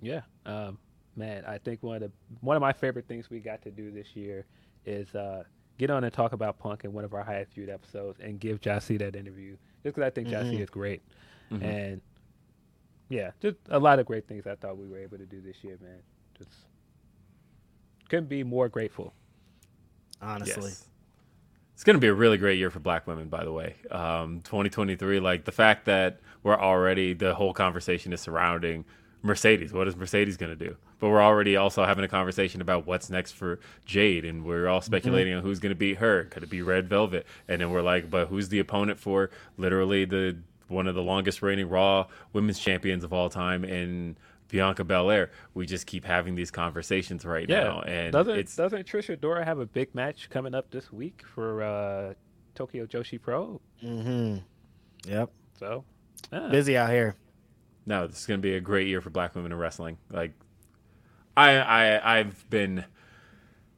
[0.01, 0.79] Yeah, um,
[1.17, 1.45] man.
[1.47, 4.15] I think one of the one of my favorite things we got to do this
[4.15, 4.45] year
[4.85, 5.45] is uh,
[5.79, 8.61] get on and talk about Punk in one of our highest viewed episodes and give
[8.61, 10.61] Jossie that interview just because I think Jossie Mhm.
[10.61, 11.03] is great.
[11.51, 11.63] Mhm.
[11.63, 12.01] And
[13.09, 15.63] yeah, just a lot of great things I thought we were able to do this
[15.65, 15.99] year, man.
[16.39, 16.51] Just
[18.09, 19.13] couldn't be more grateful.
[20.23, 20.71] Honestly.
[20.71, 20.89] Yes.
[21.75, 23.75] It's going to be a really great year for black women, by the way.
[23.91, 28.85] Um, 2023, like the fact that we're already, the whole conversation is surrounding
[29.25, 29.73] Mercedes.
[29.73, 30.77] What is Mercedes going to do?
[31.01, 34.83] But we're already also having a conversation about what's next for Jade, and we're all
[34.83, 36.25] speculating on who's going to beat her.
[36.25, 37.27] Could it be Red Velvet?
[37.49, 40.37] And then we're like, but who's the opponent for literally the
[40.69, 45.31] one of the longest reigning Raw women's champions of all time in Bianca Belair?
[45.55, 49.43] We just keep having these conversations right Yeah, now, and doesn't it's doesn't Trisha Adora
[49.45, 52.15] have a big match coming up this week for uh,
[52.55, 53.59] Tokyo Joshi Pro?
[53.83, 54.37] Mm-hmm.
[55.11, 55.31] Yep.
[55.59, 55.85] So
[56.31, 56.49] yeah.
[56.51, 57.17] Busy out here.
[57.87, 59.99] No, this is going to be a great year for black women in wrestling.
[60.11, 60.33] Like,
[61.37, 62.85] I, I, I've been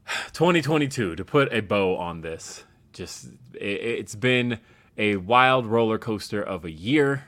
[0.32, 2.64] 2022 to put a bow on this.
[2.92, 4.60] Just, it, it's been
[4.96, 7.24] a wild roller coaster of a year.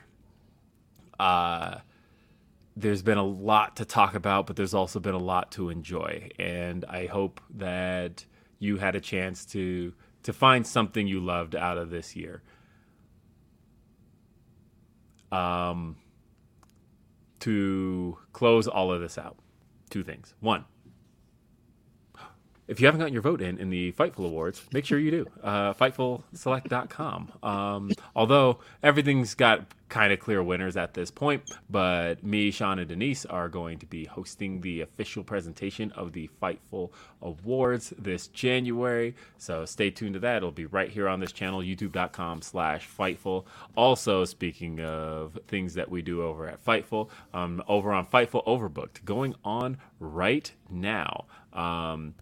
[1.19, 1.79] Uh,
[2.75, 6.29] there's been a lot to talk about, but there's also been a lot to enjoy,
[6.39, 8.25] and I hope that
[8.57, 12.41] you had a chance to to find something you loved out of this year.
[15.31, 15.95] Um,
[17.41, 19.37] to close all of this out,
[19.89, 20.35] two things.
[20.39, 20.65] One,
[22.69, 25.25] if you haven't gotten your vote in in the Fightful Awards, make sure you do.
[25.43, 27.31] Uh, FightfulSelect.com.
[27.41, 32.87] Um, although everything's got kind of clear winners at this point, but me, Sean, and
[32.87, 36.91] Denise are going to be hosting the official presentation of the Fightful
[37.23, 39.15] Awards this January.
[39.39, 40.37] So stay tuned to that.
[40.37, 43.45] It'll be right here on this channel, youtube.com slash Fightful.
[43.75, 49.03] Also, speaking of things that we do over at Fightful, um, over on Fightful Overbooked,
[49.05, 51.25] going on right now.
[51.51, 52.13] Um,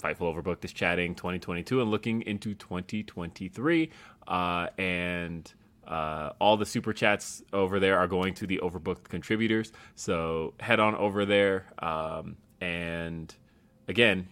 [0.00, 3.90] Fightful Overbooked is chatting 2022 and looking into 2023.
[4.26, 5.52] Uh, and
[5.86, 9.72] uh, all the super chats over there are going to the Overbooked contributors.
[9.94, 11.66] So head on over there.
[11.80, 13.34] Um, and
[13.88, 14.28] again,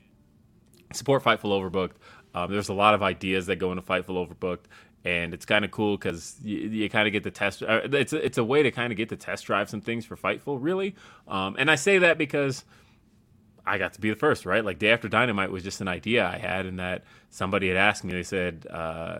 [0.92, 1.96] support Fightful Overbooked.
[2.34, 4.66] Um, there's a lot of ideas that go into Fightful Overbooked.
[5.04, 7.62] And it's kind of cool because you, you kind of get the test.
[7.62, 10.04] Uh, it's a, it's a way to kind of get to test drive some things
[10.04, 10.96] for Fightful, really.
[11.26, 12.64] Um, and I say that because
[13.68, 14.64] I got to be the first, right?
[14.64, 18.04] Like day after Dynamite was just an idea I had, and that somebody had asked
[18.04, 18.12] me.
[18.12, 19.18] They said, uh,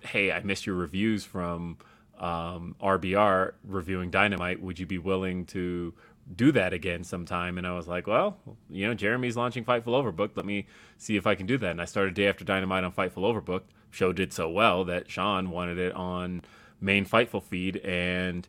[0.00, 1.78] "Hey, I missed your reviews from
[2.18, 4.60] um, RBR reviewing Dynamite.
[4.60, 5.94] Would you be willing to
[6.34, 8.36] do that again sometime?" And I was like, "Well,
[8.68, 10.36] you know, Jeremy's launching Fightful Overbooked.
[10.36, 10.66] Let me
[10.98, 13.68] see if I can do that." And I started day after Dynamite on Fightful Overbooked.
[13.90, 16.42] Show did so well that Sean wanted it on
[16.80, 18.46] main Fightful feed, and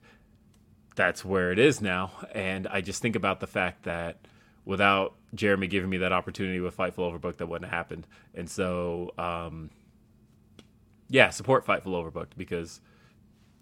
[0.96, 2.12] that's where it is now.
[2.34, 4.18] And I just think about the fact that
[4.66, 8.08] without Jeremy giving me that opportunity with Fightful Overbooked, that wouldn't have happened.
[8.34, 9.70] And so, um,
[11.10, 12.82] yeah, support Fightful Overbooked because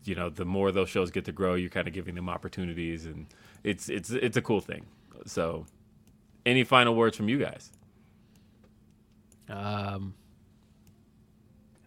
[0.04, 3.06] you know the more those shows get to grow, you're kind of giving them opportunities,
[3.06, 3.26] and
[3.64, 4.86] it's it's it's a cool thing.
[5.26, 5.66] So,
[6.46, 7.72] any final words from you guys?
[9.50, 10.14] Um,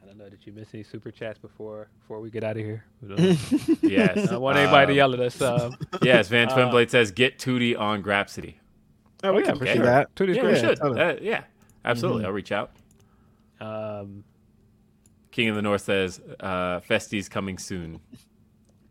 [0.02, 0.28] I don't know.
[0.28, 2.84] Did you miss any super chats before before we get out of here?
[3.82, 4.18] Yes.
[4.18, 5.40] I don't want anybody to Um, yell at us.
[5.40, 8.54] Um, yes, Van uh, Twinblade says get Tootie on Grapsody.
[9.24, 9.84] Oh, we yeah, can for sure.
[9.84, 10.14] that.
[10.14, 10.54] Tootie's yeah, great.
[10.54, 10.78] we should.
[10.78, 11.00] totally.
[11.00, 11.44] Uh, yeah,
[11.84, 12.22] absolutely.
[12.22, 12.26] Mhm.
[12.26, 12.70] I'll reach out.
[13.60, 14.24] Um,
[15.30, 18.00] King of the North says uh, Festy's coming soon.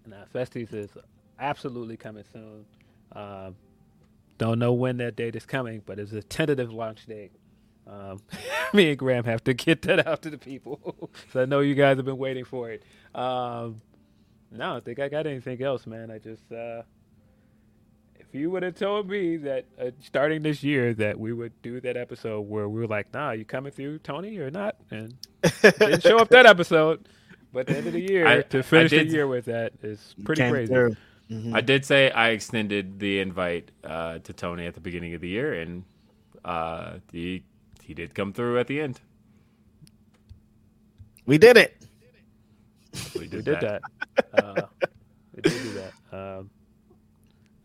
[0.05, 0.89] Nah, Festies is
[1.39, 2.65] absolutely coming soon.
[3.13, 3.55] Um,
[4.37, 7.31] don't know when that date is coming, but it's a tentative launch date.
[7.87, 8.21] Um,
[8.73, 11.75] me and Graham have to get that out to the people, so I know you
[11.75, 12.83] guys have been waiting for it.
[13.15, 13.81] Um,
[14.51, 16.11] no, I don't think I got anything else, man.
[16.11, 16.83] I just, uh,
[18.29, 21.79] if you would have told me that uh, starting this year that we would do
[21.81, 25.13] that episode where we were like, "Nah, you coming through, Tony, or not?" and
[25.61, 27.07] didn't show up that episode.
[27.53, 29.73] But at the end of the year, I- to I finish the year with that
[29.81, 30.73] is pretty crazy.
[30.73, 30.95] through.
[31.31, 31.53] Mhm.
[31.55, 35.27] I did say I extended the invite uh, to Tony at the beginning of the
[35.29, 35.83] year, and
[36.45, 37.43] uh, he
[37.83, 38.99] he did come through at the end.
[41.25, 41.75] We did it.
[43.15, 43.81] We We did, did that.
[44.15, 44.43] that.
[44.43, 44.67] uh,
[45.35, 45.93] we did do that.
[46.39, 46.49] Um,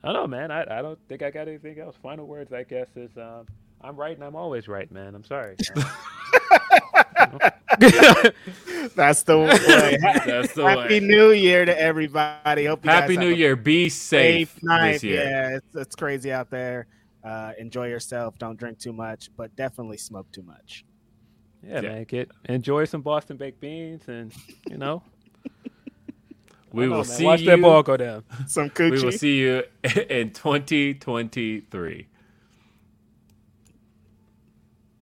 [0.05, 0.51] I don't know, man.
[0.51, 1.97] I, I don't think I got anything else.
[2.03, 3.47] Final words, I guess, is um,
[3.81, 5.15] I'm right and I'm always right, man.
[5.15, 5.57] I'm sorry.
[8.95, 9.99] That's the way.
[10.27, 11.01] That's the Happy way.
[11.01, 12.67] New Year to everybody.
[12.67, 13.57] Hope you Happy New Year.
[13.57, 14.93] Be safe, night.
[14.93, 15.25] this year.
[15.25, 16.87] Yeah, it's, it's crazy out there.
[17.25, 18.37] Uh, enjoy yourself.
[18.39, 20.85] Don't drink too much, but definitely smoke too much.
[21.63, 22.05] yeah, man.
[22.05, 24.33] Get enjoy some Boston baked beans, and
[24.69, 25.03] you know,
[26.73, 27.05] We will man.
[27.05, 27.47] see Watch you.
[27.47, 28.25] that ball go down.
[28.47, 29.65] Some we will see you
[30.11, 32.07] in 2023.